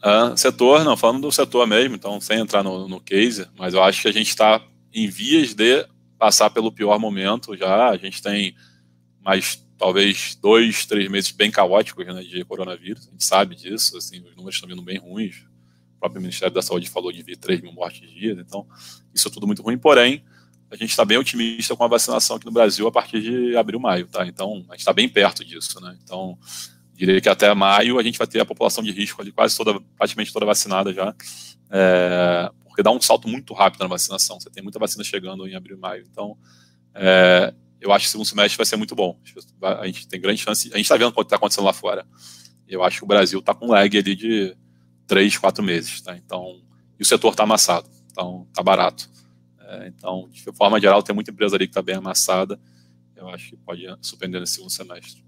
Ah, 0.02 0.36
setor, 0.36 0.84
não, 0.84 0.96
falando 0.96 1.22
do 1.22 1.32
setor 1.32 1.66
mesmo, 1.66 1.94
então 1.94 2.20
sem 2.20 2.40
entrar 2.40 2.62
no, 2.62 2.88
no 2.88 3.00
case, 3.00 3.46
mas 3.56 3.72
eu 3.72 3.82
acho 3.82 4.02
que 4.02 4.08
a 4.08 4.12
gente 4.12 4.28
está 4.28 4.60
em 4.92 5.08
vias 5.08 5.54
de 5.54 5.86
passar 6.18 6.50
pelo 6.50 6.72
pior 6.72 6.98
momento 6.98 7.56
já. 7.56 7.88
A 7.88 7.96
gente 7.96 8.20
tem 8.20 8.54
mais 9.20 9.64
talvez 9.78 10.36
dois, 10.40 10.86
três 10.86 11.10
meses 11.10 11.32
bem 11.32 11.50
caóticos 11.50 12.06
né, 12.06 12.22
de 12.22 12.44
coronavírus, 12.44 13.08
a 13.08 13.10
gente 13.10 13.24
sabe 13.24 13.56
disso, 13.56 13.96
assim, 13.96 14.20
os 14.20 14.36
números 14.36 14.54
estão 14.54 14.68
vindo 14.68 14.82
bem 14.82 14.98
ruins. 14.98 15.44
O 15.96 16.00
próprio 16.00 16.20
Ministério 16.20 16.54
da 16.54 16.62
Saúde 16.62 16.88
falou 16.88 17.10
de 17.10 17.22
vir 17.22 17.36
3 17.36 17.60
mil 17.60 17.72
mortes 17.72 18.08
dia, 18.08 18.32
então 18.32 18.64
isso 19.12 19.26
é 19.26 19.30
tudo 19.30 19.46
muito 19.46 19.62
ruim, 19.62 19.76
porém, 19.76 20.22
a 20.70 20.76
gente 20.76 20.90
está 20.90 21.04
bem 21.04 21.18
otimista 21.18 21.76
com 21.76 21.84
a 21.84 21.88
vacinação 21.88 22.36
aqui 22.36 22.46
no 22.46 22.52
Brasil 22.52 22.86
a 22.86 22.92
partir 22.92 23.20
de 23.20 23.56
abril, 23.56 23.78
maio, 23.78 24.06
tá? 24.06 24.26
Então, 24.26 24.64
a 24.68 24.72
gente 24.72 24.80
está 24.80 24.92
bem 24.92 25.08
perto 25.08 25.44
disso, 25.44 25.80
né? 25.80 25.98
Então, 26.02 26.38
diria 27.06 27.20
que 27.20 27.28
até 27.28 27.52
maio 27.52 27.98
a 27.98 28.02
gente 28.02 28.16
vai 28.16 28.26
ter 28.26 28.40
a 28.40 28.44
população 28.44 28.82
de 28.82 28.92
risco 28.92 29.20
ali 29.20 29.32
quase 29.32 29.56
toda, 29.56 29.80
praticamente 29.96 30.32
toda 30.32 30.46
vacinada 30.46 30.92
já, 30.92 31.14
é, 31.70 32.50
porque 32.64 32.82
dá 32.82 32.90
um 32.90 33.00
salto 33.00 33.26
muito 33.28 33.52
rápido 33.54 33.80
na 33.80 33.88
vacinação. 33.88 34.38
Você 34.38 34.48
tem 34.50 34.62
muita 34.62 34.78
vacina 34.78 35.02
chegando 35.02 35.46
em 35.46 35.54
abril 35.54 35.76
e 35.76 35.80
maio. 35.80 36.04
Então, 36.08 36.38
é, 36.94 37.52
eu 37.80 37.92
acho 37.92 38.04
que 38.04 38.08
o 38.08 38.12
segundo 38.12 38.26
semestre 38.26 38.56
vai 38.56 38.64
ser 38.64 38.76
muito 38.76 38.94
bom. 38.94 39.18
A 39.80 39.86
gente 39.86 40.06
tem 40.06 40.20
grande 40.20 40.40
chance. 40.40 40.68
A 40.72 40.76
gente 40.76 40.86
está 40.86 40.96
vendo 40.96 41.08
o 41.08 41.12
que 41.12 41.22
está 41.22 41.36
acontecendo 41.36 41.64
lá 41.64 41.72
fora. 41.72 42.06
Eu 42.68 42.82
acho 42.84 42.98
que 42.98 43.04
o 43.04 43.06
Brasil 43.06 43.40
está 43.40 43.52
com 43.52 43.66
um 43.66 43.70
lag 43.70 43.98
ali 43.98 44.14
de 44.14 44.56
três, 45.06 45.36
quatro 45.36 45.62
meses. 45.62 46.00
Tá? 46.00 46.16
Então, 46.16 46.62
e 46.98 47.02
o 47.02 47.06
setor 47.06 47.32
está 47.32 47.42
amassado. 47.42 47.88
Então, 48.10 48.46
está 48.48 48.62
barato. 48.62 49.10
É, 49.58 49.88
então, 49.88 50.28
de 50.30 50.40
forma 50.52 50.80
geral, 50.80 51.02
tem 51.02 51.14
muita 51.14 51.32
empresa 51.32 51.56
ali 51.56 51.66
que 51.66 51.72
está 51.72 51.82
bem 51.82 51.96
amassada. 51.96 52.60
Eu 53.16 53.28
acho 53.28 53.50
que 53.50 53.56
pode 53.56 53.84
surpreender 54.00 54.40
nesse 54.40 54.54
segundo 54.54 54.70
semestre. 54.70 55.22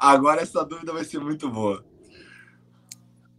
Agora 0.00 0.40
essa 0.40 0.64
dúvida 0.64 0.94
vai 0.94 1.04
ser 1.04 1.20
muito 1.20 1.50
boa. 1.50 1.84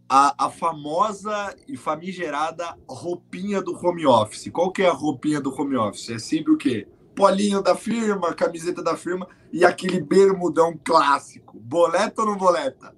A, 0.08 0.46
a, 0.46 0.50
famosa 0.50 1.56
e 1.66 1.76
famigerada 1.76 2.76
roupinha 2.88 3.60
do 3.60 3.74
home 3.74 4.06
office. 4.06 4.48
Qual 4.52 4.70
que 4.70 4.82
é 4.82 4.88
a 4.88 4.92
roupinha 4.92 5.40
do 5.40 5.52
home 5.52 5.74
office? 5.74 6.10
É 6.10 6.18
sempre 6.20 6.52
o 6.52 6.56
quê? 6.56 6.86
Polinho 7.16 7.60
da 7.62 7.74
firma, 7.74 8.32
camiseta 8.32 8.80
da 8.80 8.96
firma 8.96 9.26
e 9.52 9.64
aquele 9.64 10.00
bermudão 10.00 10.78
clássico. 10.84 11.58
Boleta 11.58 12.22
ou 12.22 12.28
não 12.28 12.36
boleta? 12.36 12.94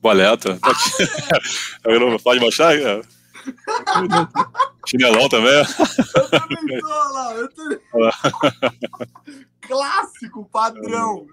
Boleta. 0.00 0.58
Tá 0.58 0.72
não 1.86 2.18
pode 2.18 2.40
baixar? 2.40 2.74
É. 2.74 3.00
Chinelão 4.88 5.28
também. 5.28 5.52
Eu 5.52 6.30
também 6.30 6.80
tô 6.80 6.88
lá. 6.88 7.34
Eu 7.34 7.54
também... 7.54 7.78
Clássico, 9.62 10.48
padrão. 10.50 11.26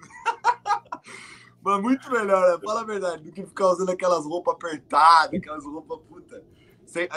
Mas 1.61 1.81
muito 1.81 2.09
melhor, 2.11 2.51
né? 2.51 2.59
Fala 2.63 2.81
a 2.81 2.85
verdade, 2.85 3.23
do 3.23 3.31
que 3.31 3.45
ficar 3.45 3.69
usando 3.69 3.89
aquelas 3.89 4.25
roupas 4.25 4.53
apertadas, 4.53 5.39
aquelas 5.39 5.65
roupas 5.65 5.99
puta. 6.07 6.43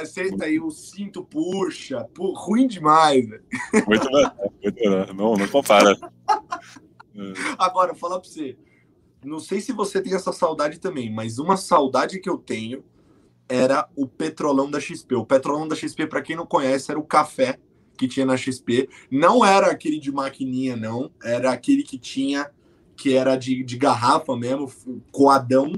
Senta 0.04 0.44
aí, 0.44 0.60
o 0.60 0.70
cinto 0.70 1.24
puxa. 1.24 2.06
Pô, 2.12 2.34
ruim 2.34 2.66
demais, 2.66 3.26
velho. 3.26 3.44
Muito 3.86 4.04
melhor, 4.10 4.36
muito 4.62 4.74
melhor. 4.74 5.14
Não, 5.14 5.34
não 5.34 5.48
compara. 5.48 5.96
Agora, 7.58 7.94
falar 7.94 8.20
pra 8.20 8.28
você. 8.28 8.58
Não 9.24 9.38
sei 9.38 9.60
se 9.60 9.72
você 9.72 10.02
tem 10.02 10.14
essa 10.14 10.32
saudade 10.32 10.78
também, 10.78 11.10
mas 11.10 11.38
uma 11.38 11.56
saudade 11.56 12.18
que 12.18 12.28
eu 12.28 12.36
tenho 12.36 12.84
era 13.48 13.88
o 13.96 14.06
petrolão 14.06 14.70
da 14.70 14.80
XP. 14.80 15.14
O 15.14 15.24
petrolão 15.24 15.68
da 15.68 15.76
XP, 15.76 16.06
para 16.06 16.20
quem 16.20 16.36
não 16.36 16.44
conhece, 16.44 16.90
era 16.90 16.98
o 16.98 17.06
café 17.06 17.58
que 17.96 18.08
tinha 18.08 18.26
na 18.26 18.36
XP. 18.36 18.88
Não 19.10 19.44
era 19.44 19.70
aquele 19.70 19.98
de 19.98 20.10
maquininha, 20.10 20.76
não. 20.76 21.10
Era 21.22 21.52
aquele 21.52 21.82
que 21.82 21.98
tinha 21.98 22.50
que 22.96 23.14
era 23.14 23.36
de, 23.36 23.62
de 23.62 23.76
garrafa 23.76 24.36
mesmo, 24.36 24.70
coadão, 25.10 25.72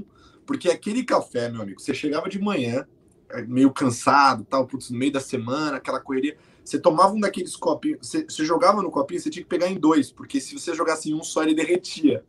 porque 0.45 0.69
aquele 0.69 1.03
café, 1.03 1.49
meu 1.49 1.61
amigo, 1.61 1.79
você 1.79 1.93
chegava 1.93 2.29
de 2.29 2.39
manhã, 2.39 2.85
é, 3.29 3.41
meio 3.43 3.71
cansado, 3.71 4.45
tal, 4.45 4.67
putz, 4.67 4.89
no 4.89 4.97
meio 4.97 5.11
da 5.11 5.19
semana, 5.19 5.77
aquela 5.77 5.99
correria, 5.99 6.37
você 6.63 6.79
tomava 6.79 7.13
um 7.13 7.19
daqueles 7.19 7.55
copinhos, 7.55 8.07
você, 8.07 8.23
você, 8.23 8.43
jogava 8.43 8.81
no 8.81 8.91
copinho, 8.91 9.19
você 9.19 9.29
tinha 9.29 9.43
que 9.43 9.49
pegar 9.49 9.67
em 9.67 9.79
dois, 9.79 10.11
porque 10.11 10.39
se 10.39 10.57
você 10.57 10.73
jogasse 10.73 11.09
em 11.09 11.13
um 11.13 11.23
só, 11.23 11.43
ele 11.43 11.53
derretia. 11.53 12.23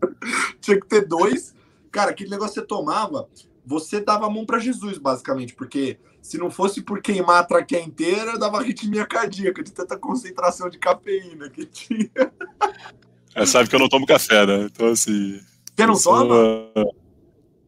tinha 0.60 0.78
que 0.78 0.86
ter 0.86 1.06
dois. 1.06 1.54
Cara, 1.90 2.10
aquele 2.10 2.30
negócio 2.30 2.54
você 2.54 2.62
tomava, 2.62 3.28
você 3.64 4.00
dava 4.00 4.26
a 4.26 4.30
mão 4.30 4.44
para 4.44 4.58
Jesus, 4.58 4.98
basicamente, 4.98 5.54
porque 5.54 5.98
se 6.20 6.36
não 6.36 6.50
fosse 6.50 6.82
por 6.82 7.00
queimar 7.00 7.40
a 7.40 7.44
traqueia 7.44 7.82
inteira, 7.82 8.38
dava 8.38 8.58
arritmia 8.58 9.06
cardíaca 9.06 9.62
de 9.62 9.72
tanta 9.72 9.96
concentração 9.96 10.68
de 10.68 10.78
cafeína 10.78 11.48
que 11.48 11.64
tinha. 11.64 12.10
É, 13.34 13.46
sabe 13.46 13.68
que 13.68 13.74
eu 13.74 13.80
não 13.80 13.88
tomo 13.88 14.06
café, 14.06 14.44
né? 14.44 14.62
Então, 14.64 14.88
assim. 14.88 15.40
Você 15.76 15.86
não 15.86 15.96
sou, 15.96 16.26
toma? 16.26 16.90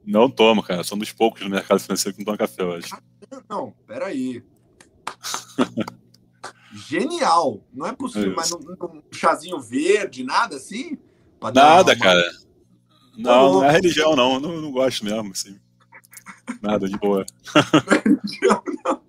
Não 0.05 0.31
tomo, 0.31 0.63
cara. 0.63 0.83
Sou 0.83 0.97
um 0.97 0.99
dos 0.99 1.13
poucos 1.13 1.43
no 1.43 1.51
mercado 1.51 1.81
financeiro 1.81 2.15
que 2.15 2.21
não 2.21 2.27
toma 2.27 2.39
café 2.39 2.65
hoje. 2.65 2.89
Não, 3.49 3.73
peraí. 3.87 4.43
Genial! 6.89 7.63
Não 7.73 7.87
é 7.87 7.93
possível, 7.93 8.33
é 8.33 8.37
mas 8.37 8.53
um 8.53 9.03
chazinho 9.13 9.61
verde, 9.61 10.25
nada 10.25 10.57
assim? 10.57 10.99
Nada, 11.55 11.93
uma... 11.93 11.99
cara. 11.99 12.31
Não, 13.17 13.53
não 13.55 13.65
é 13.65 13.71
religião, 13.71 14.17
não. 14.17 14.41
não. 14.41 14.61
Não 14.61 14.73
gosto 14.73 15.05
mesmo, 15.05 15.31
assim. 15.33 15.59
Nada, 16.61 16.89
de 16.89 16.97
boa. 16.99 17.25
Não 17.55 17.97
é 17.97 18.03
religião, 18.05 18.63
não. 18.85 19.03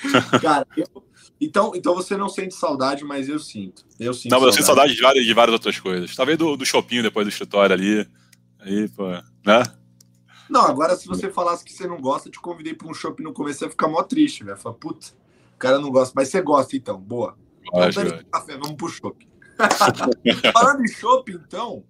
Cara, 0.40 0.66
eu, 0.76 0.86
então, 1.40 1.72
então 1.74 1.94
você 1.94 2.16
não 2.16 2.28
sente 2.28 2.54
saudade, 2.54 3.04
mas 3.04 3.28
eu 3.28 3.38
sinto. 3.38 3.84
Eu 3.98 4.12
sinto 4.12 4.32
não, 4.32 4.40
mas 4.40 4.48
eu 4.48 4.52
sinto 4.52 4.66
saudade 4.66 4.94
de 4.94 5.00
várias, 5.00 5.24
de 5.24 5.34
várias 5.34 5.52
outras 5.54 5.78
coisas. 5.78 6.14
Talvez 6.14 6.36
do, 6.36 6.56
do 6.56 6.66
shopping 6.66 7.02
depois 7.02 7.26
do 7.26 7.30
escritório 7.30 7.74
ali. 7.74 8.06
Aí, 8.58 8.88
pô, 8.88 9.08
né? 9.08 9.62
Não, 10.48 10.62
agora 10.62 10.96
se 10.96 11.06
você 11.06 11.30
falasse 11.30 11.64
que 11.64 11.72
você 11.72 11.86
não 11.86 12.00
gosta, 12.00 12.28
te 12.28 12.40
convidei 12.40 12.74
para 12.74 12.88
um 12.88 12.94
shopping 12.94 13.22
no 13.22 13.32
começo, 13.32 13.60
você 13.60 13.64
ia 13.66 13.70
ficar 13.70 13.88
mó 13.88 14.02
triste, 14.02 14.44
velho. 14.44 14.58
Fala, 14.58 14.74
puta, 14.74 15.06
o 15.54 15.58
cara 15.58 15.78
não 15.78 15.90
gosta, 15.90 16.12
mas 16.14 16.28
você 16.28 16.42
gosta 16.42 16.76
então, 16.76 16.98
boa. 16.98 17.38
Então, 17.62 17.80
café, 18.30 18.56
vamos 18.56 18.74
pro 18.76 18.88
shopping. 18.88 19.28
Falando 20.52 20.82
em 20.82 20.88
shopping, 20.88 21.38
então, 21.46 21.84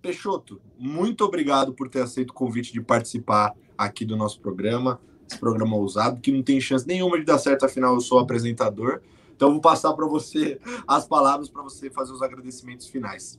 Peixoto, 0.00 0.60
muito 0.78 1.24
obrigado 1.24 1.74
por 1.74 1.88
ter 1.88 2.02
aceito 2.02 2.30
o 2.30 2.34
convite 2.34 2.72
de 2.72 2.80
participar 2.80 3.52
aqui 3.76 4.04
do 4.04 4.16
nosso 4.16 4.40
programa 4.40 5.00
esse 5.28 5.38
programa 5.38 5.76
ousado, 5.76 6.20
que 6.20 6.32
não 6.32 6.42
tem 6.42 6.60
chance 6.60 6.86
nenhuma 6.86 7.18
de 7.18 7.24
dar 7.24 7.38
certo, 7.38 7.64
afinal 7.64 7.94
eu 7.94 8.00
sou 8.00 8.18
apresentador. 8.18 9.00
Então 9.36 9.52
vou 9.52 9.60
passar 9.60 9.92
para 9.92 10.06
você 10.06 10.58
as 10.86 11.06
palavras 11.06 11.48
para 11.48 11.62
você 11.62 11.90
fazer 11.90 12.12
os 12.12 12.22
agradecimentos 12.22 12.88
finais. 12.88 13.38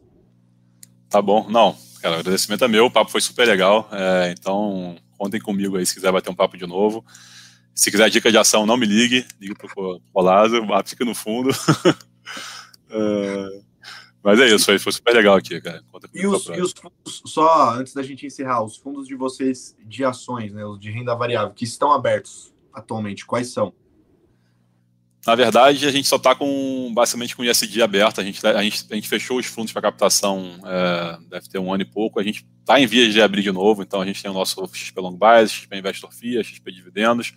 Tá 1.10 1.22
bom, 1.22 1.50
não, 1.50 1.76
cara, 2.02 2.18
o 2.18 2.20
agradecimento 2.20 2.64
é 2.64 2.68
meu, 2.68 2.86
o 2.86 2.92
papo 2.92 3.12
foi 3.12 3.20
super 3.20 3.48
legal, 3.48 3.90
é, 3.92 4.32
então 4.38 4.96
contem 5.18 5.42
comigo 5.42 5.76
aí 5.76 5.86
se 5.86 5.94
quiser 5.94 6.12
bater 6.12 6.30
um 6.30 6.36
papo 6.36 6.56
de 6.56 6.68
novo. 6.68 7.04
Se 7.74 7.90
quiser 7.90 8.10
dica 8.10 8.32
de 8.32 8.38
ação, 8.38 8.66
não 8.66 8.78
me 8.78 8.86
ligue, 8.86 9.26
ligue 9.40 9.56
pro 9.56 10.02
Rolado, 10.14 10.56
fica 10.86 11.04
no 11.04 11.16
fundo. 11.16 11.50
é, 12.92 13.62
mas 14.24 14.40
é 14.40 14.48
isso, 14.48 14.66
foi, 14.66 14.78
foi 14.78 14.92
super 14.92 15.14
legal 15.14 15.36
aqui, 15.36 15.60
cara. 15.62 15.82
E 16.14 16.28
os, 16.28 16.46
e 16.48 16.62
os, 16.62 16.74
fundos, 16.74 17.22
só 17.26 17.72
antes 17.72 17.94
da 17.94 18.04
gente 18.04 18.26
encerrar, 18.26 18.64
os 18.64 18.78
fundos 18.78 19.08
de 19.08 19.16
vocês 19.16 19.76
de 19.86 20.04
ações, 20.04 20.52
né, 20.52 20.66
os 20.66 20.80
de 20.80 20.92
renda 20.92 21.16
variável, 21.16 21.54
que 21.54 21.64
estão 21.64 21.92
abertos 21.92 22.54
atualmente, 22.74 23.26
quais 23.26 23.48
são? 23.48 23.74
Na 25.26 25.36
verdade, 25.36 25.86
a 25.86 25.92
gente 25.92 26.08
só 26.08 26.16
está 26.16 26.34
com 26.34 26.92
basicamente 26.94 27.36
com 27.36 27.42
o 27.42 27.46
ISD 27.46 27.82
aberto. 27.82 28.22
A 28.22 28.24
gente, 28.24 28.46
a 28.46 28.64
gente, 28.64 28.86
a 28.90 28.96
gente 28.96 29.08
fechou 29.08 29.38
os 29.38 29.46
fundos 29.46 29.72
para 29.72 29.82
captação, 29.82 30.60
é, 30.66 31.18
deve 31.30 31.50
ter 31.50 31.60
um 31.60 31.74
ano 31.74 31.84
e 31.84 31.86
pouco. 31.86 32.20
A 32.20 32.24
gente 32.24 32.46
está 32.60 32.80
em 32.80 32.88
vias 32.88 33.14
de 33.14 33.22
abrir 33.22 33.42
de 33.42 33.52
novo, 33.52 33.82
então 33.84 34.02
a 34.02 34.06
gente 34.06 34.22
tem 34.22 34.32
o 34.32 34.34
nosso 34.34 34.66
XP 34.74 35.00
Long 35.00 35.16
Base, 35.16 35.52
XP 35.52 35.78
Investor 35.78 36.14
FIA, 36.14 36.44
XP 36.44 36.72
Dividendos. 36.72 37.34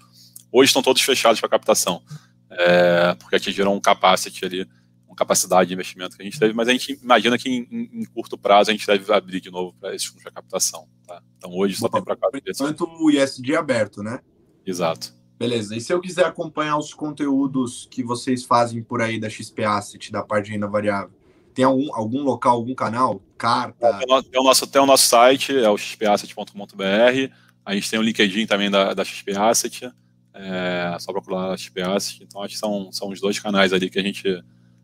Hoje 0.51 0.69
estão 0.69 0.83
todos 0.83 1.03
fechados 1.03 1.41
para 1.41 1.49
captação, 1.49 2.03
é, 2.51 3.15
porque 3.19 3.37
atingiram 3.37 3.75
um 3.75 3.81
capacity 3.81 4.45
ali 4.45 4.69
capacidade 5.15 5.69
de 5.69 5.75
investimento 5.75 6.17
que 6.17 6.23
a 6.23 6.25
gente 6.25 6.39
teve, 6.39 6.53
mas 6.55 6.69
a 6.69 6.73
gente 6.73 6.99
imagina 7.03 7.39
que 7.39 7.49
em, 7.49 7.91
em 7.93 8.05
curto 8.05 8.37
prazo 8.39 8.71
a 8.71 8.75
gente 8.75 8.87
deve 8.87 9.13
abrir 9.13 9.41
de 9.41 9.51
novo 9.51 9.75
para 9.79 9.95
esses 9.95 10.07
fundos 10.07 10.25
de 10.25 10.31
captação. 10.31 10.89
Tá? 11.07 11.23
Então 11.39 11.51
hoje 11.55 11.77
só 11.77 11.89
Bom, 11.89 11.99
tem 11.99 12.05
para 12.05 12.17
quatro 12.17 12.41
Enquanto 12.47 12.85
o 12.85 13.11
ISD 13.11 13.55
é 13.55 13.57
aberto, 13.57 14.03
né? 14.03 14.21
Exato. 14.67 15.15
Beleza. 15.39 15.75
E 15.75 15.81
se 15.81 15.93
eu 15.93 16.01
quiser 16.01 16.25
acompanhar 16.25 16.79
os 16.79 16.95
conteúdos 16.95 17.89
que 17.91 18.03
vocês 18.03 18.45
fazem 18.45 18.81
por 18.81 19.03
aí 19.03 19.19
da 19.19 19.29
XP 19.29 19.65
Asset, 19.65 20.13
da 20.13 20.23
parte 20.23 20.47
de 20.47 20.53
renda 20.53 20.69
variável, 20.69 21.11
Tem 21.53 21.65
algum, 21.65 21.93
algum 21.95 22.23
local, 22.23 22.55
algum 22.55 22.75
canal? 22.75 23.21
Carta? 23.37 23.99
Tem 23.99 24.41
o 24.41 24.45
nosso, 24.45 24.67
tem 24.69 24.81
o 24.81 24.87
nosso 24.87 25.07
site, 25.07 25.57
é 25.57 25.69
o 25.69 25.77
xpasset.com.br. 25.77 27.35
A 27.65 27.75
gente 27.75 27.91
tem 27.91 27.99
o 27.99 28.03
LinkedIn 28.03 28.47
também 28.47 28.71
da, 28.71 28.95
da 28.95 29.05
XP 29.05 29.33
Asset. 29.37 29.93
É 30.33 30.97
só 31.01 31.13
procurar 31.13 31.59
XP 31.59 31.83
Asset. 31.83 32.23
Então, 32.23 32.41
acho 32.43 32.55
que 32.55 32.61
são, 32.61 32.93
são 32.93 33.09
os 33.09 33.21
dois 33.21 33.39
canais 33.39 33.73
ali 33.73 33.91
que 33.91 33.99
a 33.99 34.03
gente. 34.03 34.23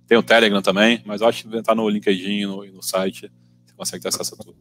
Tem 0.09 0.17
o 0.17 0.23
Telegram 0.23 0.63
também, 0.63 1.03
mas 1.05 1.21
eu 1.21 1.29
acho 1.29 1.47
que 1.47 1.63
tá 1.63 1.75
no 1.75 1.89
LinkedIn 1.89 2.41
e 2.41 2.47
no, 2.47 2.65
no 2.65 2.83
site. 2.83 3.31
Você 3.67 3.75
consegue 3.77 4.03
ter 4.03 4.09
acesso 4.09 4.35
a 4.35 4.39
tudo. 4.39 4.57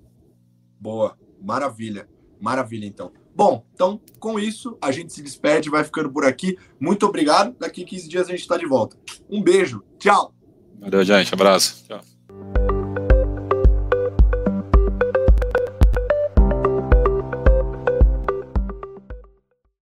Boa, 0.78 1.18
maravilha. 1.42 2.08
Maravilha, 2.40 2.86
então. 2.86 3.12
Bom, 3.34 3.66
então, 3.74 4.02
com 4.20 4.38
isso, 4.38 4.78
a 4.82 4.92
gente 4.92 5.14
se 5.14 5.22
despede, 5.22 5.70
vai 5.70 5.84
ficando 5.84 6.12
por 6.12 6.26
aqui. 6.26 6.58
Muito 6.80 7.06
obrigado. 7.06 7.56
Daqui 7.58 7.86
15 7.86 8.10
dias 8.10 8.28
a 8.28 8.32
gente 8.32 8.42
está 8.42 8.58
de 8.58 8.66
volta. 8.66 8.98
Um 9.30 9.42
beijo. 9.42 9.84
Tchau. 9.98 10.34
Valeu, 10.80 11.04
gente. 11.04 11.34
Abraço. 11.34 11.86
Tchau. 11.88 12.77